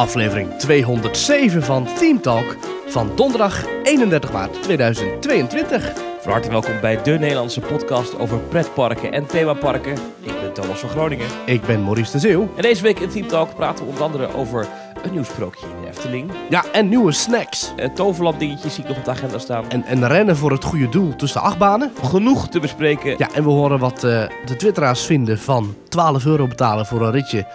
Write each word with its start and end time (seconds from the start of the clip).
aflevering 0.00 0.50
207 0.58 1.62
van 1.62 1.86
Team 1.98 2.20
Talk 2.20 2.56
van 2.86 3.10
donderdag 3.14 3.64
31 3.82 4.32
maart 4.32 4.62
2022. 4.62 5.92
Van 6.20 6.32
harte 6.32 6.50
welkom 6.50 6.80
bij 6.80 7.02
de 7.02 7.10
Nederlandse 7.10 7.60
podcast 7.60 8.18
over 8.18 8.38
pretparken 8.38 9.12
en 9.12 9.26
themaparken. 9.26 9.92
Ik 10.20 10.40
ben 10.40 10.52
Thomas 10.52 10.78
van 10.78 10.88
Groningen. 10.88 11.26
Ik 11.46 11.62
ben 11.62 11.82
Maurice 11.82 12.12
de 12.12 12.18
Zeeuw. 12.18 12.48
En 12.56 12.62
deze 12.62 12.82
week 12.82 12.98
in 12.98 13.08
Team 13.08 13.26
Talk 13.26 13.54
praten 13.54 13.84
we 13.84 13.90
onder 13.90 14.04
andere 14.04 14.34
over 14.34 14.66
een 15.02 15.12
nieuw 15.12 15.24
sprookje 15.24 15.66
in 15.66 15.82
de 15.82 15.88
Efteling. 15.88 16.30
Ja, 16.50 16.64
en 16.72 16.88
nieuwe 16.88 17.12
snacks. 17.12 17.72
Uh, 17.76 17.86
toverland 17.86 18.38
dingetjes 18.38 18.74
zie 18.74 18.82
ik 18.82 18.88
nog 18.88 18.98
op 18.98 19.04
de 19.04 19.10
agenda 19.10 19.38
staan. 19.38 19.70
En, 19.70 19.84
en 19.84 20.06
rennen 20.08 20.36
voor 20.36 20.50
het 20.50 20.64
goede 20.64 20.88
doel 20.88 21.16
tussen 21.16 21.40
de 21.40 21.46
achtbanen. 21.46 21.92
Genoeg 22.02 22.48
te 22.48 22.60
bespreken. 22.60 23.14
Ja, 23.18 23.28
en 23.34 23.44
we 23.44 23.50
horen 23.50 23.78
wat 23.78 24.04
uh, 24.04 24.26
de 24.44 24.56
twitteraars 24.56 25.02
vinden 25.02 25.38
van 25.38 25.74
12 25.88 26.26
euro 26.26 26.46
betalen 26.46 26.86
voor 26.86 27.02
een 27.02 27.12
ritje 27.12 27.46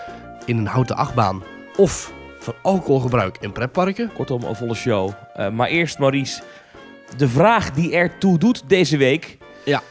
in 0.46 0.58
een 0.58 0.68
houten 0.68 0.96
achtbaan. 0.96 1.44
Of 1.76 2.18
van 2.50 2.72
alcoholgebruik 2.72 3.38
in 3.40 3.52
pretparken. 3.52 4.12
Kortom, 4.14 4.44
een 4.44 4.56
volle 4.56 4.74
show. 4.74 5.12
Uh, 5.38 5.50
maar 5.50 5.68
eerst 5.68 6.00
Maurice, 6.00 6.42
de 7.18 7.28
vraag 7.28 7.72
die 7.72 7.96
ertoe 7.96 8.38
doet 8.38 8.64
deze 8.68 8.98
week. 8.98 9.38
Ja. 9.66 9.82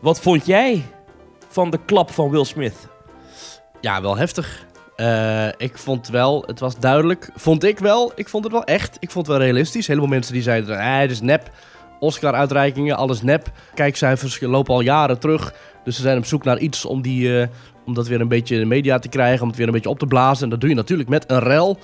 Wat 0.00 0.20
vond 0.20 0.46
jij 0.46 0.82
van 1.48 1.70
de 1.70 1.78
klap 1.84 2.10
van 2.10 2.30
Will 2.30 2.44
Smith? 2.44 2.88
Ja, 3.80 4.02
wel 4.02 4.16
heftig. 4.16 4.66
Uh, 4.96 5.46
ik 5.46 5.78
vond 5.78 6.08
wel, 6.08 6.42
het 6.46 6.60
was 6.60 6.78
duidelijk, 6.78 7.30
vond 7.34 7.64
ik 7.64 7.78
wel, 7.78 8.12
ik 8.14 8.28
vond 8.28 8.44
het 8.44 8.52
wel 8.52 8.64
echt. 8.64 8.96
Ik 9.00 9.10
vond 9.10 9.26
het 9.26 9.36
wel 9.36 9.44
realistisch. 9.44 9.86
Helemaal 9.86 10.08
mensen 10.08 10.32
die 10.32 10.42
zeiden, 10.42 10.78
eh, 10.78 10.98
het 10.98 11.10
is 11.10 11.20
nep. 11.20 11.50
Oscar-uitreikingen, 12.00 12.96
alles 12.96 13.22
nep. 13.22 13.50
Kijkcijfers 13.74 14.40
lopen 14.40 14.74
al 14.74 14.80
jaren 14.80 15.18
terug. 15.18 15.54
Dus 15.84 15.96
ze 15.96 16.02
zijn 16.02 16.18
op 16.18 16.24
zoek 16.24 16.44
naar 16.44 16.58
iets 16.58 16.84
om, 16.84 17.02
die, 17.02 17.28
uh, 17.28 17.46
om 17.86 17.94
dat 17.94 18.06
weer 18.06 18.20
een 18.20 18.28
beetje 18.28 18.54
in 18.54 18.60
de 18.60 18.66
media 18.66 18.98
te 18.98 19.08
krijgen. 19.08 19.42
Om 19.42 19.48
het 19.48 19.56
weer 19.56 19.66
een 19.66 19.72
beetje 19.72 19.88
op 19.88 19.98
te 19.98 20.06
blazen. 20.06 20.44
En 20.44 20.50
dat 20.50 20.60
doe 20.60 20.68
je 20.68 20.74
natuurlijk 20.74 21.08
met 21.08 21.30
een 21.30 21.38
rel. 21.38 21.78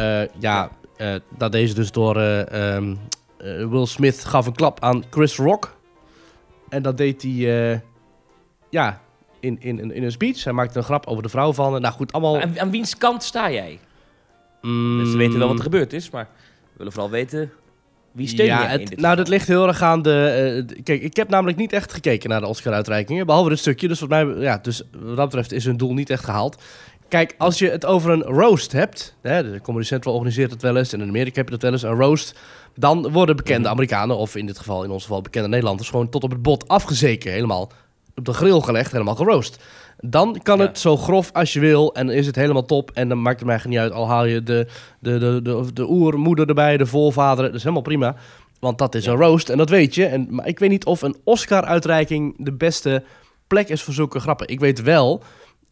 Uh, 0.00 0.22
ja, 0.38 0.70
uh, 0.98 1.14
dat 1.36 1.52
deze 1.52 1.74
dus 1.74 1.92
door 1.92 2.16
um, 2.16 2.98
Will 3.70 3.86
Smith 3.86 4.24
gaf 4.24 4.46
een 4.46 4.54
klap 4.54 4.80
aan 4.80 5.04
Chris 5.10 5.36
Rock. 5.36 5.76
En 6.68 6.82
dat 6.82 6.96
deed 6.96 7.22
hij, 7.22 7.82
ja, 8.70 9.00
in, 9.40 9.56
in, 9.60 9.92
in 9.94 10.02
een 10.02 10.12
speech. 10.12 10.44
Hij 10.44 10.52
maakte 10.52 10.78
een 10.78 10.84
grap 10.84 11.06
over 11.06 11.22
de 11.22 11.28
vrouw 11.28 11.52
van. 11.52 11.80
Nou 11.80 11.94
goed, 11.94 12.12
allemaal... 12.12 12.40
Aan, 12.40 12.60
aan 12.60 12.70
wiens 12.70 12.96
kant 12.96 13.22
sta 13.22 13.50
jij? 13.50 13.78
Mm, 14.62 15.06
Ze 15.06 15.16
weten 15.16 15.38
wel 15.38 15.48
wat 15.48 15.56
er 15.56 15.62
gebeurd 15.62 15.92
is, 15.92 16.10
maar 16.10 16.28
we 16.62 16.76
willen 16.76 16.92
vooral 16.92 17.10
weten 17.10 17.52
wie 18.12 18.28
steun 18.28 18.46
ja, 18.46 18.62
je 18.62 18.68
het, 18.68 18.80
in 18.80 18.86
dit 18.86 18.88
Nou, 18.88 19.00
geval? 19.00 19.16
dat 19.16 19.28
ligt 19.28 19.48
heel 19.48 19.66
erg 19.66 19.82
aan 19.82 20.02
de... 20.02 20.64
Uh, 20.68 20.82
kijk, 20.82 21.02
ik 21.02 21.16
heb 21.16 21.28
namelijk 21.28 21.58
niet 21.58 21.72
echt 21.72 21.92
gekeken 21.92 22.28
naar 22.28 22.40
de 22.40 22.46
Oscar-uitreikingen. 22.46 23.26
Behalve 23.26 23.48
dit 23.48 23.58
stukje. 23.58 23.88
Dus 23.88 24.00
wat, 24.00 24.08
mij, 24.08 24.24
ja, 24.24 24.58
dus 24.58 24.82
wat 24.92 25.16
dat 25.16 25.24
betreft 25.24 25.52
is 25.52 25.64
hun 25.64 25.76
doel 25.76 25.94
niet 25.94 26.10
echt 26.10 26.24
gehaald. 26.24 26.62
Kijk, 27.10 27.34
als 27.38 27.58
je 27.58 27.70
het 27.70 27.86
over 27.86 28.10
een 28.10 28.22
roast 28.22 28.72
hebt... 28.72 29.14
Hè, 29.22 29.50
de 29.52 29.60
Comedy 29.60 29.84
Central 29.86 30.14
organiseert 30.14 30.50
het 30.50 30.62
wel 30.62 30.76
eens... 30.76 30.92
en 30.92 31.00
in 31.00 31.08
Amerika 31.08 31.34
heb 31.36 31.44
je 31.44 31.50
dat 31.52 31.62
wel 31.62 31.72
eens, 31.72 31.82
een 31.82 31.94
roast... 32.06 32.38
dan 32.74 33.12
worden 33.12 33.36
bekende 33.36 33.68
Amerikanen... 33.68 34.16
of 34.16 34.36
in 34.36 34.46
dit 34.46 34.58
geval, 34.58 34.84
in 34.84 34.90
ons 34.90 35.02
geval 35.02 35.20
bekende 35.22 35.48
Nederlanders... 35.48 35.88
gewoon 35.88 36.08
tot 36.08 36.22
op 36.22 36.30
het 36.30 36.42
bot 36.42 36.68
afgezeken. 36.68 37.32
Helemaal 37.32 37.70
op 38.16 38.24
de 38.24 38.32
grill 38.32 38.60
gelegd, 38.60 38.92
helemaal 38.92 39.14
geroost. 39.14 39.62
Dan 39.98 40.40
kan 40.42 40.58
Ja. 40.58 40.64
het 40.66 40.78
zo 40.78 40.96
grof 40.96 41.30
als 41.32 41.52
je 41.52 41.60
wil 41.60 41.94
en 41.94 42.08
is 42.10 42.26
het 42.26 42.36
helemaal 42.36 42.64
top. 42.66 42.90
En 42.94 43.08
dan 43.08 43.22
maakt 43.22 43.38
het 43.40 43.48
mij 43.48 43.60
niet 43.64 43.78
uit, 43.78 43.92
al 43.92 44.08
haal 44.08 44.24
je 44.24 44.42
de, 44.42 44.66
de, 44.98 45.18
de, 45.18 45.40
de, 45.42 45.72
de 45.72 45.90
oermoeder 45.90 46.48
erbij, 46.48 46.76
de 46.76 46.86
voorvader. 46.86 47.44
Dat 47.44 47.54
is 47.54 47.60
helemaal 47.62 47.82
prima, 47.82 48.14
want 48.60 48.78
dat 48.78 48.94
is 48.94 49.04
Ja. 49.04 49.12
een 49.12 49.18
roast 49.18 49.48
en 49.48 49.58
dat 49.58 49.68
weet 49.68 49.94
je. 49.94 50.06
En, 50.06 50.26
maar 50.30 50.46
ik 50.46 50.58
weet 50.58 50.70
niet 50.70 50.84
of 50.84 51.02
een 51.02 51.16
Oscar-uitreiking 51.24 52.34
de 52.38 52.52
beste 52.52 53.02
plek 53.46 53.68
is 53.68 53.82
voor 53.82 53.94
zulke 53.94 54.20
grappen. 54.20 54.48
Ik 54.48 54.60
weet 54.60 54.82
wel, 54.82 55.22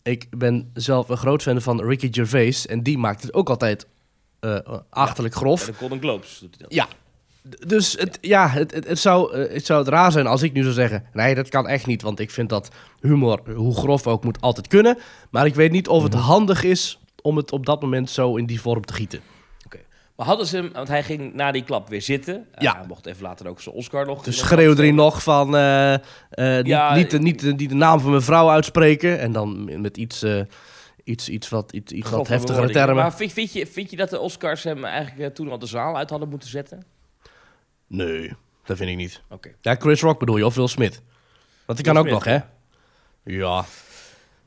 ik 0.09 0.27
ben 0.31 0.71
zelf 0.75 1.09
een 1.09 1.17
groot 1.17 1.43
fan 1.43 1.61
van 1.61 1.83
Ricky 1.83 2.09
Gervais. 2.11 2.67
En 2.67 2.83
die 2.83 2.99
maakt 2.99 3.23
het 3.23 3.35
ook 3.35 3.49
altijd 3.49 3.87
eh 4.41 4.59
achterlijk 4.91 5.35
grof. 5.35 5.65
De 5.65 5.75
Golden 5.75 6.01
Globes 6.01 6.39
doet 6.41 6.57
hij 6.59 6.59
dat. 6.63 6.75
Ja. 6.75 6.89
Dus 7.67 7.93
het, 7.93 8.19
ja, 8.21 8.49
het, 8.49 8.75
het, 8.75 8.89
het, 8.89 8.99
zou, 8.99 9.33
eh, 9.33 9.55
het 9.55 9.67
zou 9.67 9.79
het 9.79 9.89
raar 9.89 10.13
zijn 10.13 10.27
als 10.27 10.43
ik 10.43 10.53
nu 10.53 10.63
zou 10.63 10.75
zeggen... 10.75 11.05
nee, 11.13 11.35
dat 11.35 11.49
kan 11.49 11.69
echt 11.69 11.87
niet, 11.87 12.03
want 12.03 12.19
ik 12.19 12.31
vind 12.31 12.49
dat 12.49 12.69
humor, 13.01 13.41
hoe 13.55 13.75
grof 13.75 14.07
ook, 14.07 14.25
moet 14.25 14.41
altijd 14.41 14.67
kunnen. 14.67 14.99
Maar 15.31 15.47
ik 15.47 15.55
weet 15.55 15.71
niet 15.71 15.89
of 15.89 16.03
het 16.03 16.15
handig 16.15 16.63
is 16.63 16.99
om 17.23 17.37
het 17.37 17.53
op 17.53 17.67
dat 17.67 17.81
moment 17.81 18.11
zo 18.11 18.37
in 18.37 18.47
die 18.47 18.61
vorm 18.61 18.85
te 18.85 18.93
gieten. 18.93 19.21
Maar 20.19 20.27
hadden 20.27 20.47
ze 20.47 20.57
hem, 20.57 20.73
want 20.73 20.89
hij 20.89 21.03
ging 21.03 21.35
na 21.35 21.53
die 21.53 21.65
klap 21.65 21.89
weer 21.89 22.03
zitten. 22.03 22.35
Uh, 22.35 22.41
Ja. 22.59 22.77
Hij 22.77 22.87
mocht 22.87 23.07
even 23.07 23.23
later 23.23 23.49
ook 23.49 23.61
zijn 23.61 23.75
Oscar 23.75 24.07
nog. 24.07 24.23
Dus 24.23 24.51
erin 24.51 24.73
steken. 24.73 24.95
nog 24.95 25.23
van 25.23 25.57
eh, 25.57 25.95
eh, 25.95 26.01
niet, 26.31 26.67
Ja, 26.67 26.95
niet, 26.95 27.19
niet, 27.19 27.41
de, 27.41 27.53
niet 27.53 27.69
de 27.69 27.75
naam 27.75 28.01
van 28.01 28.11
mijn 28.11 28.23
vrouw 28.23 28.49
uitspreken. 28.51 29.19
En 29.19 29.33
dan 29.33 29.81
met 29.81 29.97
iets, 29.97 30.23
eh, 30.23 30.41
iets, 31.05 31.29
iets 31.29 31.49
wat, 31.49 31.73
iets, 31.73 31.93
iets 31.93 32.11
wat 32.11 32.29
heftigere 32.29 32.71
termen. 32.71 32.95
Maar 32.95 33.15
vind, 33.15 33.33
vind, 33.33 33.53
je, 33.53 33.67
vind 33.67 33.91
je 33.91 33.97
dat 33.97 34.11
de 34.11 34.19
Oscars 34.21 34.65
hem 34.65 34.85
eigenlijk 34.85 35.29
eh, 35.29 35.35
toen 35.35 35.51
al 35.51 35.59
de 35.59 35.67
zaal 35.67 35.97
uit 35.97 36.11
hadden 36.11 36.29
moeten 36.29 36.49
zetten? 36.49 36.85
Nee, 37.87 38.33
dat 38.65 38.77
vind 38.77 38.91
ik 38.91 38.97
niet. 38.97 39.23
Oké. 39.29 39.51
Ja, 39.61 39.75
Chris 39.75 40.01
Rock 40.01 40.19
bedoel 40.19 40.37
je, 40.37 40.47
of 40.47 40.55
Will 40.55 40.67
Smith. 40.69 41.03
Want 41.65 41.79
die 41.79 41.87
kan 41.93 41.99
ook 41.99 42.11
nog, 42.11 42.25
hè? 42.25 42.39
Ja. 43.25 43.65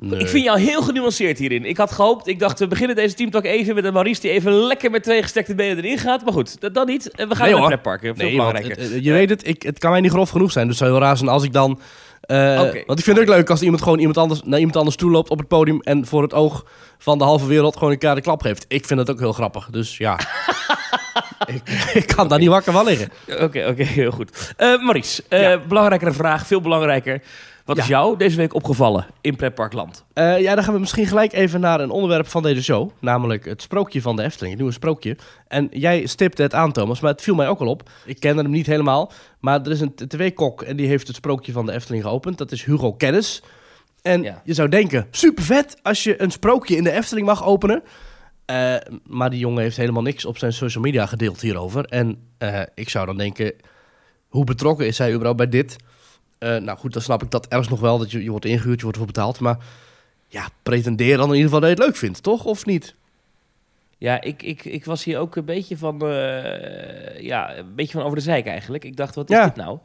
Nee. 0.03 0.19
Ik 0.19 0.27
vind 0.27 0.43
jou 0.43 0.59
heel 0.59 0.81
genuanceerd 0.81 1.37
hierin. 1.37 1.65
Ik 1.65 1.77
had 1.77 1.91
gehoopt, 1.91 2.27
ik 2.27 2.39
dacht, 2.39 2.59
we 2.59 2.67
beginnen 2.67 2.95
deze 2.95 3.15
teamtalk 3.15 3.43
even 3.45 3.75
met 3.75 3.83
een 3.83 3.93
Maurice 3.93 4.21
die 4.21 4.31
even 4.31 4.53
lekker 4.53 4.91
met 4.91 5.03
twee 5.03 5.21
gestekte 5.21 5.55
benen 5.55 5.77
erin 5.83 5.97
gaat. 5.97 6.23
Maar 6.23 6.33
goed, 6.33 6.61
dat 6.61 6.73
dan 6.73 6.85
niet. 6.85 7.11
En 7.11 7.29
we 7.29 7.35
gaan 7.35 7.43
Nee, 7.43 7.51
naar 7.51 7.59
hoor. 7.61 7.69
pretparken. 7.71 8.15
Veel 8.15 8.27
Nee, 8.27 8.37
want 8.37 8.47
belangrijker. 8.47 8.83
het- 8.83 8.93
het- 8.93 9.03
je 9.03 9.11
weet 9.11 9.29
het, 9.29 9.47
ik, 9.47 9.61
het 9.63 9.79
kan 9.79 9.91
mij 9.91 10.01
niet 10.01 10.11
grof 10.11 10.29
genoeg 10.29 10.51
zijn. 10.51 10.67
Dus 10.67 10.79
het 10.79 10.87
zou 10.87 10.97
heel 10.99 11.07
raar 11.07 11.17
zijn 11.17 11.29
als 11.29 11.43
ik 11.43 11.53
dan... 11.53 11.79
eh, 12.21 12.37
Oké. 12.67 12.83
Want 12.85 12.99
ik 12.99 13.05
vind 13.05 13.17
het 13.17 13.29
ook 13.29 13.35
leuk 13.35 13.49
als 13.49 13.61
iemand 13.61 13.81
gewoon 13.81 13.99
iemand 13.99 14.17
anders, 14.17 14.41
naar 14.43 14.57
iemand 14.59 14.77
anders 14.77 14.95
toe 14.95 15.11
loopt 15.11 15.29
op 15.29 15.37
het 15.37 15.47
podium... 15.47 15.81
en 15.81 16.05
voor 16.05 16.21
het 16.21 16.33
oog 16.33 16.65
van 16.97 17.17
de 17.17 17.23
halve 17.23 17.45
wereld 17.47 17.77
gewoon 17.77 17.91
een 17.91 17.99
keer 17.99 18.15
de 18.15 18.21
klap 18.21 18.41
geeft. 18.41 18.65
Ik 18.67 18.85
vind 18.85 18.99
het 18.99 19.09
ook 19.09 19.19
heel 19.19 19.33
grappig, 19.33 19.67
dus 19.71 19.97
ja. 19.97 20.19
ik, 21.55 21.61
ik 21.93 22.07
kan 22.07 22.27
daar 22.27 22.39
niet 22.39 22.49
wakker 22.49 22.73
van 22.73 22.85
liggen. 22.85 23.09
Oké, 23.39 23.65
oké, 23.67 23.83
heel 23.83 24.11
goed. 24.11 24.53
Eh 24.57 24.67
Maurice, 24.83 25.23
eh, 25.29 25.41
Ja. 25.41 25.57
belangrijkere 25.67 26.11
vraag, 26.11 26.47
veel 26.47 26.61
belangrijker. 26.61 27.21
Wat 27.71 27.79
Ja. 27.79 27.83
is 27.85 27.95
jou 27.97 28.17
deze 28.17 28.37
week 28.37 28.53
opgevallen 28.53 29.05
in 29.21 29.35
pretparkland? 29.35 30.05
Eh, 30.13 30.39
ja, 30.39 30.55
dan 30.55 30.63
gaan 30.63 30.73
we 30.73 30.79
misschien 30.79 31.05
gelijk 31.05 31.33
even 31.33 31.59
naar 31.59 31.79
een 31.79 31.89
onderwerp 31.89 32.27
van 32.27 32.43
deze 32.43 32.63
show. 32.63 32.89
Namelijk 32.99 33.45
het 33.45 33.61
sprookje 33.61 34.01
van 34.01 34.15
de 34.15 34.23
Efteling, 34.23 34.49
het 34.49 34.57
nieuwe 34.59 34.73
sprookje. 34.73 35.17
En 35.47 35.67
jij 35.71 36.05
stipte 36.05 36.41
het 36.41 36.53
aan, 36.53 36.71
Thomas, 36.71 36.99
maar 36.99 37.11
het 37.11 37.21
viel 37.21 37.35
mij 37.35 37.47
ook 37.47 37.59
al 37.59 37.67
op. 37.67 37.89
Ik 38.05 38.19
kende 38.19 38.41
hem 38.41 38.51
niet 38.51 38.65
helemaal, 38.65 39.11
maar 39.39 39.61
er 39.61 39.71
is 39.71 39.81
een 39.81 39.95
tv-kok 39.95 40.61
en 40.61 40.75
die 40.75 40.87
heeft 40.87 41.07
het 41.07 41.15
sprookje 41.15 41.51
van 41.51 41.65
de 41.65 41.71
Efteling 41.71 42.03
geopend. 42.03 42.37
Dat 42.37 42.51
is 42.51 42.63
Hugo 42.63 42.93
Kennis. 42.93 43.43
En 44.01 44.21
Ja. 44.23 44.41
je 44.45 44.53
zou 44.53 44.69
denken, 44.69 45.07
super 45.11 45.43
vet 45.43 45.77
als 45.81 46.03
je 46.03 46.21
een 46.21 46.31
sprookje 46.31 46.75
in 46.75 46.83
de 46.83 46.91
Efteling 46.91 47.25
mag 47.27 47.45
openen. 47.45 47.83
Eh, 48.45 48.75
maar 49.07 49.29
die 49.29 49.39
jongen 49.39 49.61
heeft 49.61 49.77
helemaal 49.77 50.01
niks 50.01 50.25
op 50.25 50.37
zijn 50.37 50.53
social 50.53 50.83
media 50.83 51.05
gedeeld 51.05 51.41
hierover. 51.41 51.85
En 51.85 52.17
eh, 52.37 52.61
ik 52.75 52.89
zou 52.89 53.05
dan 53.05 53.17
denken, 53.17 53.53
hoe 54.27 54.43
betrokken 54.43 54.87
is 54.87 54.97
hij 54.97 55.09
überhaupt 55.09 55.37
bij 55.37 55.49
dit? 55.49 55.75
Eh, 56.41 56.55
nou 56.57 56.77
goed, 56.77 56.93
dan 56.93 57.01
snap 57.01 57.23
ik 57.23 57.31
dat 57.31 57.47
ergens 57.47 57.69
nog 57.69 57.79
wel, 57.79 57.97
dat 57.97 58.11
je, 58.11 58.23
je 58.23 58.29
wordt 58.29 58.45
ingehuurd, 58.45 58.77
je 58.77 58.83
wordt 58.83 58.97
ervoor 58.97 59.13
betaald. 59.13 59.39
Maar 59.39 59.57
ja, 60.27 60.47
pretendeer 60.63 61.17
dan 61.17 61.27
in 61.27 61.35
ieder 61.35 61.45
geval 61.45 61.59
dat 61.59 61.69
je 61.69 61.75
het 61.75 61.85
leuk 61.85 61.95
vindt, 61.95 62.23
toch? 62.23 62.45
Of 62.45 62.65
niet? 62.65 62.95
Ja, 63.97 64.21
ik, 64.21 64.43
ik, 64.43 64.65
ik 64.65 64.85
was 64.85 65.03
hier 65.03 65.19
ook 65.19 65.35
een 65.35 65.45
beetje 65.45 65.77
van, 65.77 66.01
eh, 66.07 67.19
ja, 67.19 67.57
een 67.57 67.75
beetje 67.75 67.91
van 67.97 68.03
over 68.03 68.15
de 68.17 68.23
zeik 68.23 68.45
eigenlijk. 68.47 68.85
Ik 68.85 68.95
dacht, 68.95 69.15
wat 69.15 69.29
is 69.29 69.35
Ja. 69.35 69.45
dit 69.45 69.55
nou? 69.55 69.79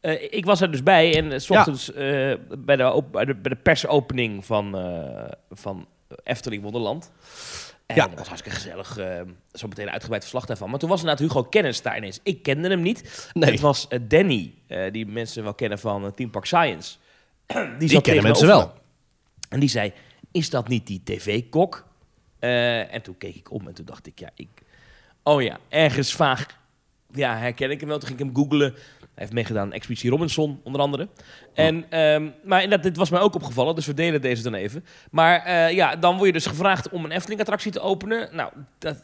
Eh, 0.00 0.22
ik 0.32 0.44
was 0.44 0.60
er 0.60 0.70
dus 0.70 0.82
bij 0.82 1.16
en 1.16 1.40
s 1.40 1.50
ochtends 1.50 1.92
bij, 1.92 2.36
de, 2.76 3.02
bij, 3.10 3.24
de, 3.24 3.34
bij 3.34 3.50
de 3.50 3.58
persopening 3.62 4.44
van, 4.44 4.76
van 5.50 5.86
Efteling 6.24 6.62
Wonderland. 6.62 7.10
En 7.86 7.96
Ja. 7.96 8.06
dat 8.08 8.18
was 8.18 8.28
hartstikke 8.28 8.58
gezellig. 8.58 8.96
eh, 8.98 9.20
zo 9.52 9.68
meteen 9.68 9.86
een 9.86 9.92
uitgebreid 9.92 10.22
verslag 10.22 10.46
daarvan. 10.46 10.70
Maar 10.70 10.78
toen 10.78 10.88
was 10.88 11.00
inderdaad 11.00 11.26
Hugo 11.26 11.42
Kennis 11.42 11.82
daar 11.82 11.96
ineens. 11.96 12.20
Ik 12.22 12.42
kende 12.42 12.68
hem 12.68 12.80
niet. 12.82 13.30
Nee. 13.32 13.50
Het 13.50 13.60
was 13.60 13.88
eh, 13.88 13.98
Danny, 14.02 14.54
eh, 14.66 14.92
die 14.92 15.06
mensen 15.06 15.42
wel 15.42 15.54
kennen 15.54 15.78
van 15.78 16.04
eh, 16.04 16.10
Team 16.12 16.30
Park 16.30 16.44
Science. 16.44 16.96
die 17.78 17.88
Die 17.88 18.00
kennen 18.00 18.22
mensen 18.22 18.46
me. 18.46 18.52
wel. 18.52 18.74
En 19.48 19.60
die 19.60 19.68
zei, 19.68 19.92
is 20.32 20.50
dat 20.50 20.68
niet 20.68 20.86
die 20.86 21.00
tv-kok? 21.04 21.84
En 22.38 23.02
toen 23.02 23.18
keek 23.18 23.34
ik 23.34 23.50
om 23.52 23.66
en 23.68 23.74
toen 23.74 23.84
dacht 23.84 24.06
ik, 24.06 24.18
ja, 24.18 24.30
ik... 24.34 24.48
Oh 25.22 25.42
ja, 25.42 25.58
ergens 25.68 26.12
vaag... 26.14 26.46
Ja, 27.12 27.36
herken 27.36 27.70
ik 27.70 27.80
hem 27.80 27.88
wel. 27.88 27.98
Toen 27.98 28.08
ging 28.08 28.20
ik 28.20 28.26
hem 28.26 28.34
googlen. 28.36 28.74
Hij 29.16 29.24
heeft 29.24 29.32
meegedaan 29.32 29.62
aan 29.62 29.72
Expeditie 29.72 30.10
Robinson, 30.10 30.60
onder 30.62 30.80
andere. 30.80 31.08
En, 31.54 31.90
ehm, 31.90 32.28
maar 32.44 32.62
inderdaad, 32.62 32.86
dit 32.86 32.96
was 32.96 33.10
mij 33.10 33.20
ook 33.20 33.34
opgevallen, 33.34 33.74
dus 33.74 33.86
we 33.86 33.94
delen 33.94 34.20
deze 34.20 34.42
dan 34.42 34.54
even. 34.54 34.84
Maar 35.10 35.44
eh, 35.44 35.72
ja, 35.72 35.96
dan 35.96 36.14
word 36.14 36.26
je 36.26 36.32
dus 36.32 36.46
gevraagd 36.46 36.88
om 36.88 37.04
een 37.04 37.10
Efteling-attractie 37.10 37.72
te 37.72 37.80
openen. 37.80 38.28
Nou, 38.32 38.52
dat... 38.78 39.02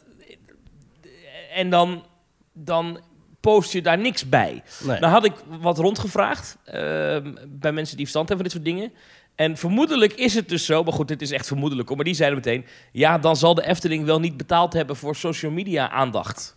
En 1.53 1.69
dan, 1.69 2.05
dan 2.51 2.99
post 3.39 3.71
je 3.71 3.81
daar 3.81 3.97
niks 3.97 4.29
bij. 4.29 4.63
Nee. 4.83 4.99
Nou 4.99 5.13
had 5.13 5.25
ik 5.25 5.33
wat 5.61 5.77
rondgevraagd 5.77 6.57
ehm, 6.63 7.33
bij 7.47 7.71
mensen 7.71 7.97
die 7.97 8.05
verstand 8.05 8.29
hebben 8.29 8.37
van 8.37 8.43
dit 8.43 8.51
soort 8.51 8.65
dingen. 8.65 8.93
En 9.35 9.57
vermoedelijk 9.57 10.13
is 10.13 10.33
het 10.33 10.49
dus 10.49 10.65
zo, 10.65 10.83
maar 10.83 10.93
goed, 10.93 11.07
dit 11.07 11.21
is 11.21 11.31
echt 11.31 11.47
vermoedelijk. 11.47 11.87
hoor, 11.87 11.97
Maar 11.97 12.05
die 12.05 12.15
zeiden 12.15 12.39
meteen, 12.39 12.65
ja, 12.91 13.17
dan 13.17 13.35
zal 13.35 13.53
de 13.53 13.67
Efteling 13.67 14.05
wel 14.05 14.19
niet 14.19 14.37
betaald 14.37 14.73
hebben 14.73 14.95
voor 14.95 15.15
social 15.15 15.51
media 15.51 15.89
aandacht. 15.89 16.55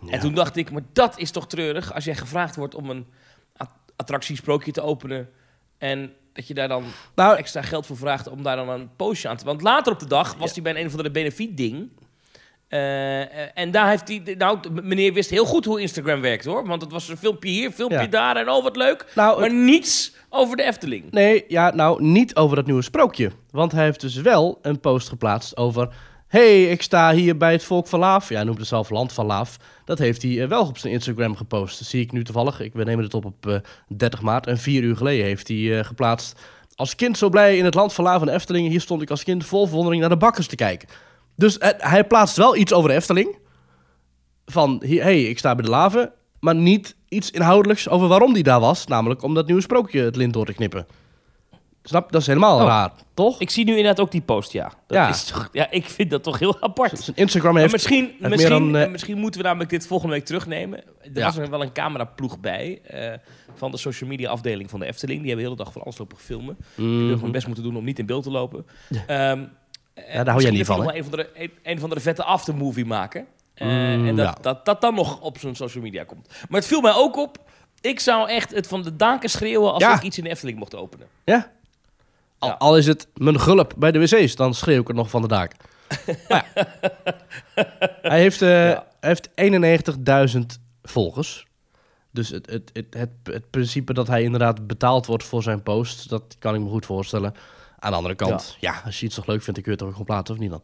Ja. 0.00 0.10
En 0.12 0.20
toen 0.20 0.34
dacht 0.34 0.56
ik, 0.56 0.70
maar 0.70 0.82
dat 0.92 1.18
is 1.18 1.30
toch 1.30 1.46
treurig 1.46 1.94
als 1.94 2.04
jij 2.04 2.14
gevraagd 2.14 2.56
wordt 2.56 2.74
om 2.74 2.90
een 2.90 3.06
attractiesprookje 3.96 4.72
te 4.72 4.80
openen. 4.82 5.28
En 5.78 6.12
dat 6.32 6.46
je 6.48 6.54
daar 6.54 6.68
dan 6.68 6.84
Nou, 7.14 7.36
extra 7.36 7.62
geld 7.62 7.86
voor 7.86 7.96
vraagt 7.96 8.28
om 8.28 8.42
daar 8.42 8.56
dan 8.56 8.68
een 8.68 8.90
postje 8.96 9.28
aan 9.28 9.36
te... 9.36 9.44
Want 9.44 9.62
later 9.62 9.92
op 9.92 9.98
de 9.98 10.06
dag 10.06 10.34
was 10.34 10.52
hij 10.54 10.62
bij 10.62 10.76
een 10.80 10.86
of 10.86 10.90
andere 10.90 11.10
benefiet 11.10 11.56
ding. 11.56 11.88
Eh, 12.68 13.58
en 13.58 13.70
daar 13.70 13.88
heeft 13.88 14.08
hij, 14.08 14.34
nou, 14.38 14.58
meneer 14.82 15.12
wist 15.12 15.30
heel 15.30 15.44
goed 15.44 15.64
hoe 15.64 15.80
Instagram 15.80 16.20
werkt 16.20 16.44
hoor. 16.44 16.66
Want 16.66 16.82
het 16.82 16.92
was 16.92 17.08
een 17.08 17.16
filmpje 17.16 17.50
hier, 17.50 17.70
filmpje 17.70 17.98
Ja. 17.98 18.06
daar 18.06 18.36
en 18.36 18.48
oh 18.50 18.62
wat 18.62 18.76
leuk. 18.76 19.12
Nou, 19.14 19.40
maar 19.40 19.48
het- 19.48 19.58
niets 19.58 20.12
over 20.28 20.56
de 20.56 20.62
Efteling. 20.62 21.10
Nee, 21.10 21.44
ja, 21.48 21.74
nou, 21.74 22.02
niet 22.02 22.34
over 22.36 22.56
dat 22.56 22.66
nieuwe 22.66 22.82
sprookje. 22.82 23.30
Want 23.50 23.72
hij 23.72 23.84
heeft 23.84 24.00
dus 24.00 24.14
wel 24.16 24.58
een 24.62 24.80
post 24.80 25.08
geplaatst 25.08 25.56
over... 25.56 25.88
hey, 26.38 26.64
ik 26.64 26.82
sta 26.82 27.12
hier 27.12 27.36
bij 27.36 27.52
het 27.52 27.64
volk 27.64 27.86
van 27.86 27.98
Laaf. 27.98 28.28
Ja, 28.28 28.34
hij 28.34 28.44
noemt 28.44 28.58
het 28.58 28.66
zelf 28.66 28.90
Land 28.90 29.12
van 29.12 29.26
Laaf. 29.26 29.56
Dat 29.84 29.98
heeft 29.98 30.22
hij 30.22 30.42
eh, 30.42 30.48
wel 30.48 30.66
op 30.66 30.78
zijn 30.78 30.92
Instagram 30.92 31.36
gepost. 31.36 31.78
Dat 31.78 31.88
zie 31.88 32.00
ik 32.00 32.12
nu 32.12 32.24
toevallig. 32.24 32.60
Ik 32.60 32.72
we 32.72 32.84
nemen 32.84 33.04
het 33.04 33.14
op 33.14 33.24
op 33.24 33.46
eh, 33.46 33.56
30 33.96 34.22
maart. 34.22 34.46
En 34.46 34.58
vier 34.58 34.82
uur 34.82 34.96
geleden 34.96 35.24
heeft 35.24 35.48
hij 35.48 35.78
eh, 35.78 35.84
geplaatst... 35.84 36.40
Als 36.74 36.94
kind 36.94 37.18
zo 37.18 37.28
blij 37.28 37.56
in 37.56 37.64
het 37.64 37.74
land 37.74 37.92
van 37.92 38.04
Laaf 38.04 38.22
en 38.22 38.28
Efteling. 38.28 38.68
Hier 38.68 38.80
stond 38.80 39.02
ik 39.02 39.10
als 39.10 39.22
kind 39.22 39.44
vol 39.44 39.66
verwondering 39.66 40.00
naar 40.00 40.10
de 40.10 40.16
bakkers 40.16 40.46
te 40.46 40.56
kijken. 40.56 40.88
Dus 41.36 41.58
eh, 41.58 41.70
hij 41.78 42.04
plaatst 42.04 42.36
wel 42.36 42.56
iets 42.56 42.72
over 42.72 42.88
de 42.88 42.94
Efteling. 42.94 43.38
Van, 44.46 44.82
hé, 44.86 44.98
hey, 44.98 45.22
ik 45.22 45.38
sta 45.38 45.54
bij 45.54 45.64
de 45.64 45.70
Laven. 45.70 46.12
Maar 46.40 46.54
niet 46.54 46.96
iets 47.08 47.30
inhoudelijks 47.30 47.88
over 47.88 48.08
waarom 48.08 48.32
die 48.32 48.42
daar 48.42 48.60
was. 48.60 48.86
Namelijk 48.86 49.22
om 49.22 49.34
dat 49.34 49.46
nieuwe 49.46 49.62
sprookje 49.62 50.02
het 50.02 50.16
lint 50.16 50.32
door 50.32 50.46
te 50.46 50.52
knippen. 50.52 50.86
Snap 51.86 52.04
je? 52.06 52.10
Dat 52.12 52.20
is 52.20 52.26
helemaal 52.26 52.58
Oh. 52.60 52.66
raar, 52.66 52.90
toch? 53.14 53.40
Ik 53.40 53.50
zie 53.50 53.64
nu 53.64 53.70
inderdaad 53.70 54.00
ook 54.00 54.10
die 54.10 54.20
post, 54.20 54.52
ja. 54.52 54.64
Dat 54.86 54.96
Ja. 54.96 55.08
Is 55.08 55.24
toch, 55.24 55.48
ja, 55.52 55.70
ik 55.70 55.84
vind 55.84 56.10
dat 56.10 56.22
toch 56.22 56.38
heel 56.38 56.60
apart. 56.60 56.98
Zijn 56.98 57.16
Instagram 57.16 57.52
Maar 57.52 57.60
heeft... 57.60 57.72
misschien, 57.72 58.14
misschien, 58.18 58.48
dan, 58.72 58.76
eh, 58.76 58.90
misschien 58.90 59.18
moeten 59.18 59.40
we 59.40 59.46
namelijk 59.46 59.70
dit 59.70 59.86
volgende 59.86 60.14
week 60.14 60.24
terugnemen. 60.24 60.78
Er 61.02 61.10
Ja. 61.12 61.24
was 61.24 61.36
er 61.36 61.50
wel 61.50 61.62
een 61.62 61.72
cameraploeg 61.72 62.40
bij 62.40 62.80
eh, 62.84 63.12
van 63.54 63.70
de 63.70 63.76
social 63.76 64.10
media 64.10 64.30
afdeling 64.30 64.70
van 64.70 64.80
de 64.80 64.86
Efteling. 64.86 65.18
Die 65.20 65.28
hebben 65.28 65.44
de 65.46 65.50
hele 65.50 65.64
dag 65.64 65.72
van 65.72 65.82
alles 65.82 65.98
lopen 65.98 66.16
filmen. 66.18 66.56
Die 66.58 66.84
hebben 66.86 67.06
Mhm. 67.06 67.14
gewoon 67.16 67.32
best 67.32 67.46
moeten 67.46 67.64
doen 67.64 67.76
om 67.76 67.84
niet 67.84 67.98
in 67.98 68.06
beeld 68.06 68.22
te 68.22 68.30
lopen. 68.30 68.66
Ehm, 69.06 69.44
daar 70.14 70.28
hou 70.28 70.42
jij 70.42 70.50
niet 70.50 70.66
van, 70.66 70.86
hè? 70.88 70.94
een 70.96 71.04
van 71.04 71.12
de, 71.18 71.30
een, 71.34 71.50
een 71.62 71.78
van 71.80 71.90
de 71.90 72.00
vette 72.00 72.24
aftermovie 72.24 72.84
maken. 72.84 73.26
Eh, 73.54 73.66
Mm, 73.66 74.06
en 74.06 74.16
dat, 74.16 74.26
ja. 74.26 74.36
dat 74.40 74.64
dat 74.64 74.80
dan 74.80 74.94
nog 74.94 75.20
op 75.20 75.38
zijn 75.38 75.54
social 75.56 75.82
media 75.82 76.04
komt. 76.04 76.28
Maar 76.48 76.60
het 76.60 76.68
viel 76.68 76.80
mij 76.80 76.94
ook 76.94 77.16
op. 77.16 77.38
Ik 77.80 78.00
zou 78.00 78.28
echt 78.28 78.54
het 78.54 78.66
van 78.66 78.82
de 78.82 78.96
daken 78.96 79.30
schreeuwen 79.30 79.72
als 79.72 79.82
Ja. 79.82 79.94
ik 79.96 80.02
iets 80.02 80.18
in 80.18 80.24
de 80.24 80.30
Efteling 80.30 80.58
mocht 80.58 80.74
openen. 80.76 81.06
Ja? 81.24 81.52
Al, 82.44 82.50
Ja. 82.50 82.54
al 82.58 82.76
is 82.76 82.86
het 82.86 83.08
mijn 83.14 83.40
gulp 83.40 83.74
bij 83.76 83.92
de 83.92 83.98
wc's, 83.98 84.34
dan 84.36 84.54
schreeuw 84.54 84.80
ik 84.80 84.86
het 84.86 84.96
nog 84.96 85.10
van 85.10 85.22
de 85.22 85.28
daak. 85.28 85.52
Ja. 86.28 86.44
Hij 88.02 88.20
heeft, 88.20 88.38
Ja. 88.38 88.86
hij 89.00 89.16
heeft 89.24 89.28
91.000 90.34 90.40
volgers. 90.82 91.46
Dus 92.10 92.28
het, 92.28 92.50
het, 92.50 92.70
het, 92.72 92.86
het, 92.94 93.10
het 93.22 93.50
principe 93.50 93.92
dat 93.92 94.06
hij 94.06 94.22
inderdaad 94.22 94.66
betaald 94.66 95.06
wordt 95.06 95.24
voor 95.24 95.42
zijn 95.42 95.62
post, 95.62 96.08
dat 96.08 96.36
kan 96.38 96.54
ik 96.54 96.60
me 96.60 96.68
goed 96.68 96.86
voorstellen. 96.86 97.34
Aan 97.78 97.90
de 97.90 97.96
andere 97.96 98.14
kant, 98.14 98.56
ja, 98.60 98.82
als 98.84 99.00
je 99.00 99.06
iets 99.06 99.14
toch 99.14 99.26
leuk 99.26 99.42
vindt, 99.42 99.54
dan 99.54 99.62
kun 99.62 99.72
je 99.72 99.78
het 99.78 99.78
toch 99.78 99.90
gewoon 99.90 100.04
plaatsen 100.06 100.34
of 100.34 100.40
niet 100.40 100.50
dan? 100.50 100.62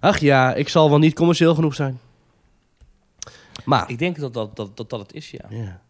Ach 0.00 0.18
ja, 0.18 0.54
ik 0.54 0.68
zal 0.68 0.88
wel 0.90 0.98
niet 0.98 1.14
commercieel 1.14 1.54
genoeg 1.54 1.74
zijn. 1.74 2.00
Maar, 3.64 3.90
Ik 3.90 3.98
denk 3.98 4.18
dat 4.18 4.34
dat, 4.34 4.56
dat, 4.56 4.76
dat, 4.76 4.90
dat 4.90 5.00
het 5.00 5.12
is, 5.12 5.30
ja. 5.30 5.44
ja. 5.48 5.80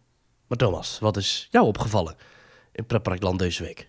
maar 0.47 0.57
Thomas, 0.57 0.99
wat 0.99 1.17
is 1.17 1.47
jou 1.51 1.65
opgevallen 1.65 2.15
in 2.71 2.85
Pretparkland 2.85 3.39
deze 3.39 3.63
week? 3.63 3.87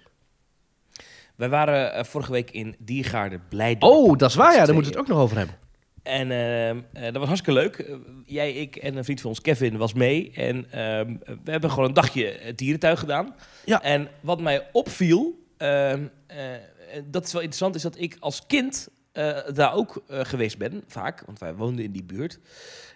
Wij 1.41 1.49
waren 1.49 1.93
eh, 1.93 2.05
vorige 2.05 2.33
week 2.33 2.51
in 2.51 2.77
Diergaarde 2.79 3.41
Blijdorp. 3.49 3.93
Oh, 3.93 4.17
dat 4.17 4.31
is 4.31 4.37
waar, 4.37 4.55
ja, 4.55 4.65
daar 4.65 4.75
moeten 4.75 4.93
we 4.93 4.99
het 4.99 5.09
ook 5.09 5.15
nog 5.15 5.25
over 5.25 5.37
hebben. 5.37 5.57
En 6.03 6.31
ehm, 6.31 6.81
eh, 6.93 7.03
dat 7.03 7.17
was 7.17 7.27
hartstikke 7.27 7.61
leuk. 7.61 7.79
Eh, 7.79 7.95
jij, 8.25 8.53
ik 8.53 8.77
en 8.77 8.97
een 8.97 9.05
vriend 9.05 9.21
van 9.21 9.31
ons, 9.31 9.41
Kevin, 9.41 9.77
was 9.77 9.93
mee. 9.93 10.33
En 10.35 10.71
ehm, 10.71 11.17
we 11.45 11.51
hebben 11.51 11.71
gewoon 11.71 11.85
een 11.85 11.95
dagje 11.95 12.39
het 12.41 12.59
dierentuin 12.59 12.99
gedaan. 12.99 13.35
Ja. 13.65 13.83
En 13.83 14.09
wat 14.21 14.41
mij 14.41 14.69
opviel, 14.73 15.47
ehm, 15.57 16.07
eh, 16.27 16.39
dat 17.05 17.25
is 17.25 17.33
wel 17.33 17.43
interessant, 17.43 17.75
is 17.75 17.83
dat 17.83 17.99
ik 17.99 18.17
als 18.19 18.47
kind 18.47 18.89
daar 19.55 19.75
ook 19.75 20.03
geweest 20.09 20.59
ben, 20.59 20.85
vaak. 20.87 21.23
Want 21.27 21.39
wij 21.39 21.55
woonden 21.55 21.85
in 21.85 21.93
die 21.93 22.05
buurt. 22.05 22.39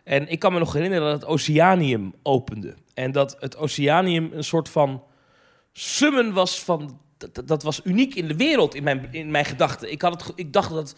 En 0.04 0.28
ik 0.28 0.38
kan 0.38 0.52
me 0.52 0.58
nog 0.58 0.72
herinneren 0.72 1.10
dat 1.10 1.20
het 1.20 1.30
Oceanium 1.30 2.14
opende. 2.22 2.74
En 2.94 3.12
dat 3.12 3.36
het 3.40 3.56
Oceanium 3.56 4.30
een 4.32 4.44
soort 4.44 4.68
van 4.68 5.02
summen 5.72 6.32
was 6.32 6.62
van... 6.64 7.00
Dat, 7.44 7.62
was 7.62 7.80
uniek 7.84 8.14
in 8.14 8.28
de 8.28 8.36
wereld, 8.36 8.74
in 8.74 8.82
mijn, 8.82 9.08
in 9.10 9.30
mijn 9.30 9.44
gedachten. 9.44 9.92
Ik, 9.92 10.02
had 10.02 10.24
het, 10.24 10.32
ik 10.34 10.52
dacht 10.52 10.70
dat 10.70 10.96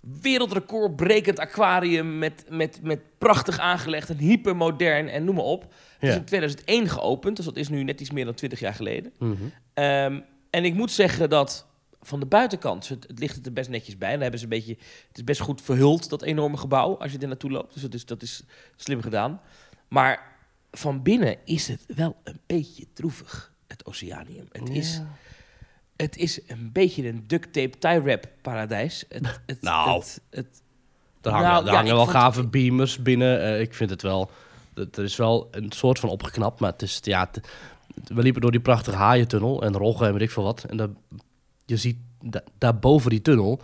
wereldrecordbrekend 0.00 1.38
aquarium... 1.38 2.18
Met, 2.18 2.44
met, 2.48 2.80
met 2.82 3.00
prachtig 3.18 3.58
aangelegd 3.58 4.08
en 4.08 4.18
hypermodern 4.18 5.08
en 5.08 5.24
noem 5.24 5.34
maar 5.34 5.44
op. 5.44 5.62
Het 5.98 6.10
is 6.10 6.16
in 6.16 6.24
2001 6.24 6.88
geopend, 6.88 7.36
dus 7.36 7.44
dat 7.44 7.56
is 7.56 7.68
nu 7.68 7.82
net 7.82 8.00
iets 8.00 8.10
meer 8.10 8.24
dan 8.24 8.34
20 8.34 8.60
jaar 8.60 8.74
geleden. 8.74 9.12
Mhm. 9.18 9.34
Ehm, 9.74 10.20
en 10.50 10.64
ik 10.64 10.74
moet 10.74 10.90
zeggen 10.90 11.30
dat 11.30 11.66
van 12.06 12.20
de 12.20 12.26
buitenkant, 12.26 12.88
het, 12.88 13.06
het 13.06 13.18
ligt 13.18 13.36
het 13.36 13.46
er 13.46 13.52
best 13.52 13.68
netjes 13.68 13.98
bij. 13.98 14.10
Dan 14.10 14.20
hebben 14.20 14.38
ze 14.38 14.44
een 14.44 14.50
beetje, 14.50 14.76
het 15.08 15.16
is 15.16 15.24
best 15.24 15.40
goed 15.40 15.62
verhuld, 15.62 16.08
dat 16.08 16.22
enorme 16.22 16.56
gebouw, 16.56 16.96
als 16.98 17.12
je 17.12 17.18
er 17.18 17.28
naartoe 17.28 17.50
loopt. 17.50 17.72
Dus 17.72 17.82
dat 17.82 17.94
is, 17.94 18.04
dat 18.04 18.22
is 18.22 18.42
slim 18.76 19.02
gedaan. 19.02 19.40
Maar 19.88 20.36
van 20.70 21.02
binnen 21.02 21.36
is 21.44 21.68
het 21.68 21.84
wel 21.86 22.16
een 22.24 22.40
beetje 22.46 22.86
droevig, 22.92 23.52
het 23.66 23.86
Oceanium. 23.86 24.46
Het, 24.52 24.68
is. 24.68 25.00
Het 25.96 26.16
is 26.16 26.40
een 26.46 26.70
beetje 26.72 27.08
een 27.08 27.24
duct 27.26 27.52
tape 27.52 27.78
tie 27.78 28.00
wrap 28.00 28.28
paradijs. 28.42 29.04
Het, 29.08 29.40
het, 29.46 29.62
Nou. 29.62 29.98
het, 29.98 30.20
het, 30.30 30.62
Er 31.22 31.30
hangen, 31.30 31.48
Nou, 31.48 31.66
er 31.66 31.74
hangen 31.74 31.94
wel 31.94 32.04
vond- 32.04 32.16
gave 32.16 32.46
beamers 32.46 33.02
binnen. 33.02 33.42
Eh, 33.42 33.60
ik 33.60 33.74
vind 33.74 33.90
het 33.90 34.02
wel... 34.02 34.30
Er 34.74 35.02
is 35.02 35.16
wel 35.16 35.48
een 35.50 35.72
soort 35.72 35.98
van 35.98 36.08
opgeknapt, 36.08 36.60
maar 36.60 36.72
het 36.72 36.82
is... 36.82 36.98
Ja, 37.02 37.28
het- 37.32 37.48
we 38.04 38.22
liepen 38.22 38.40
door 38.40 38.50
die 38.50 38.60
prachtige 38.60 38.96
haaientunnel 38.96 39.62
en 39.62 39.76
roggen 39.76 40.06
en 40.06 40.12
weet 40.12 40.22
ik 40.22 40.30
veel 40.30 40.42
wat. 40.42 40.64
En 40.64 40.76
daar, 40.76 40.88
je 41.66 41.76
ziet 41.76 41.96
da, 42.22 42.42
daar 42.58 42.78
boven 42.78 43.10
die 43.10 43.22
tunnel 43.22 43.60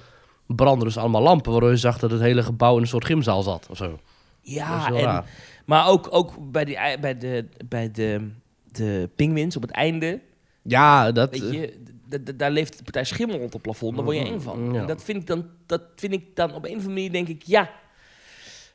branden 0.47 0.87
dus 0.87 0.97
allemaal 0.97 1.23
lampen... 1.23 1.53
waardoor 1.53 1.71
je 1.71 1.77
zag 1.77 1.99
dat 1.99 2.11
het 2.11 2.21
hele 2.21 2.43
gebouw 2.43 2.75
in 2.77 2.83
een 2.83 2.89
soort 2.89 3.05
gymzaal 3.05 3.43
zat 3.43 3.67
of 3.71 3.77
zo. 3.77 3.99
Ja, 4.41 4.87
en, 4.87 5.01
raar. 5.01 5.25
maar 5.65 5.87
ook, 5.89 6.09
ook 6.11 6.51
bij, 6.53 6.65
die, 6.65 6.79
bij, 7.01 7.19
de, 7.19 7.45
bij 7.69 7.91
de, 7.91 8.31
de 8.73 9.09
pinguïns 9.17 9.57
op 9.57 9.63
het 9.63 9.71
einde... 9.71 10.21
Ja, 10.63 11.13
dat... 11.13 11.31
Weet 11.31 11.43
eh, 11.43 11.53
je, 11.53 11.67
d- 11.67 11.91
daar 12.37 12.51
leeft 12.51 12.77
de 12.77 12.83
partij 12.83 13.05
schimmel 13.05 13.39
op 13.39 13.53
het 13.53 13.63
plafond. 13.63 13.95
Daar 13.97 14.05
word 14.05 14.17
je 14.17 14.25
eng 14.25 14.41
van. 14.41 14.73
Ja. 14.73 14.81
En 14.81 14.87
dat 14.87 15.03
vind 15.05 15.19
ik 15.21 15.27
dan, 15.27 15.47
dat 15.67 15.83
vind 15.97 16.13
ik 16.13 16.37
dan 16.37 16.55
op 16.55 16.65
een 16.65 16.71
of 16.71 16.77
andere 16.77 16.89
manier 16.95 17.13
denk 17.13 17.29
ik, 17.29 17.43
ja, 17.43 17.71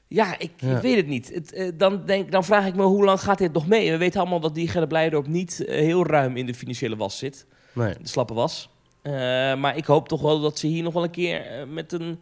ja, 0.07 0.39
ik, 0.39 0.51
Ja. 0.57 0.75
ik 0.75 0.81
weet 0.81 0.95
het 0.95 1.07
niet. 1.07 1.33
Het, 1.33 1.53
eh, 1.53 1.71
dan, 1.75 2.05
denk, 2.05 2.31
dan 2.31 2.43
vraag 2.43 2.65
ik 2.65 2.75
me, 2.75 2.83
hoe 2.83 3.03
lang 3.03 3.19
gaat 3.21 3.37
dit 3.37 3.53
nog 3.53 3.67
mee? 3.67 3.91
We 3.91 3.97
weten 3.97 4.19
allemaal 4.19 4.39
dat 4.39 4.55
die 4.55 4.67
Gerda 4.67 4.87
Blijdorp 4.87 5.27
niet 5.27 5.65
eh, 5.65 5.79
heel 5.79 6.05
ruim 6.05 6.37
in 6.37 6.45
de 6.45 6.53
financiële 6.53 6.95
was 6.95 7.17
zit. 7.17 7.45
nee. 7.73 7.93
De 8.01 8.07
slappe 8.07 8.33
was. 8.33 8.69
Eh, 9.01 9.13
maar 9.55 9.77
ik 9.77 9.85
hoop 9.85 10.07
toch 10.07 10.21
wel 10.21 10.39
dat 10.39 10.59
ze 10.59 10.67
hier 10.67 10.83
nog 10.83 10.93
wel 10.93 11.03
een 11.03 11.09
keer 11.11 11.67
met, 11.67 11.91
een, 11.91 12.19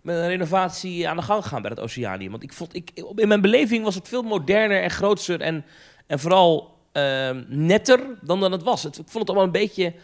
met 0.00 0.16
een 0.16 0.26
renovatie 0.28 1.08
aan 1.08 1.16
de 1.16 1.22
gang 1.22 1.46
gaan 1.46 1.62
bij 1.62 1.70
het 1.70 1.80
Oceanium. 1.80 2.30
Want 2.30 2.42
ik 2.42 2.52
vond, 2.52 2.74
ik, 2.74 2.90
in 3.14 3.28
mijn 3.28 3.40
beleving 3.40 3.84
was 3.84 3.94
het 3.94 4.08
veel 4.08 4.22
moderner 4.22 4.82
en 4.82 4.90
grootser 4.90 5.40
en, 5.40 5.64
en 6.06 6.18
vooral 6.18 6.78
eh, 6.92 7.30
netter 7.48 8.00
dan 8.22 8.40
dat 8.40 8.50
het 8.50 8.62
was. 8.62 8.82
Het, 8.82 8.98
ik 8.98 9.08
vond 9.08 9.18
het 9.18 9.28
allemaal 9.28 9.44
een 9.46 9.60
beetje 9.66 9.94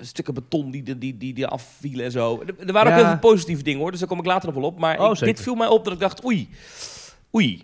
stukken 0.00 0.34
beton 0.34 0.70
die, 0.70 0.82
die, 0.82 0.98
die, 1.18 1.32
die, 1.34 1.46
afvielen 1.46 2.04
en 2.04 2.10
zo. 2.10 2.42
Er, 2.46 2.66
er 2.66 2.72
waren 2.72 2.92
ook 2.92 2.98
heel 2.98 3.06
veel 3.08 3.18
positieve 3.18 3.62
dingen 3.62 3.80
hoor, 3.80 3.90
dus 3.90 4.00
daar 4.00 4.08
kom 4.08 4.18
ik 4.18 4.26
later 4.26 4.46
nog 4.52 4.58
wel 4.60 4.68
op. 4.70 4.78
Maar 4.78 5.00
Oh, 5.00 5.10
ik- 5.12 5.18
dit 5.24 5.40
viel 5.40 5.54
mij 5.54 5.66
op 5.68 5.84
dat 5.84 5.92
ik 5.92 5.98
dacht, 6.00 6.24
oei, 6.24 6.48
oei, 7.34 7.62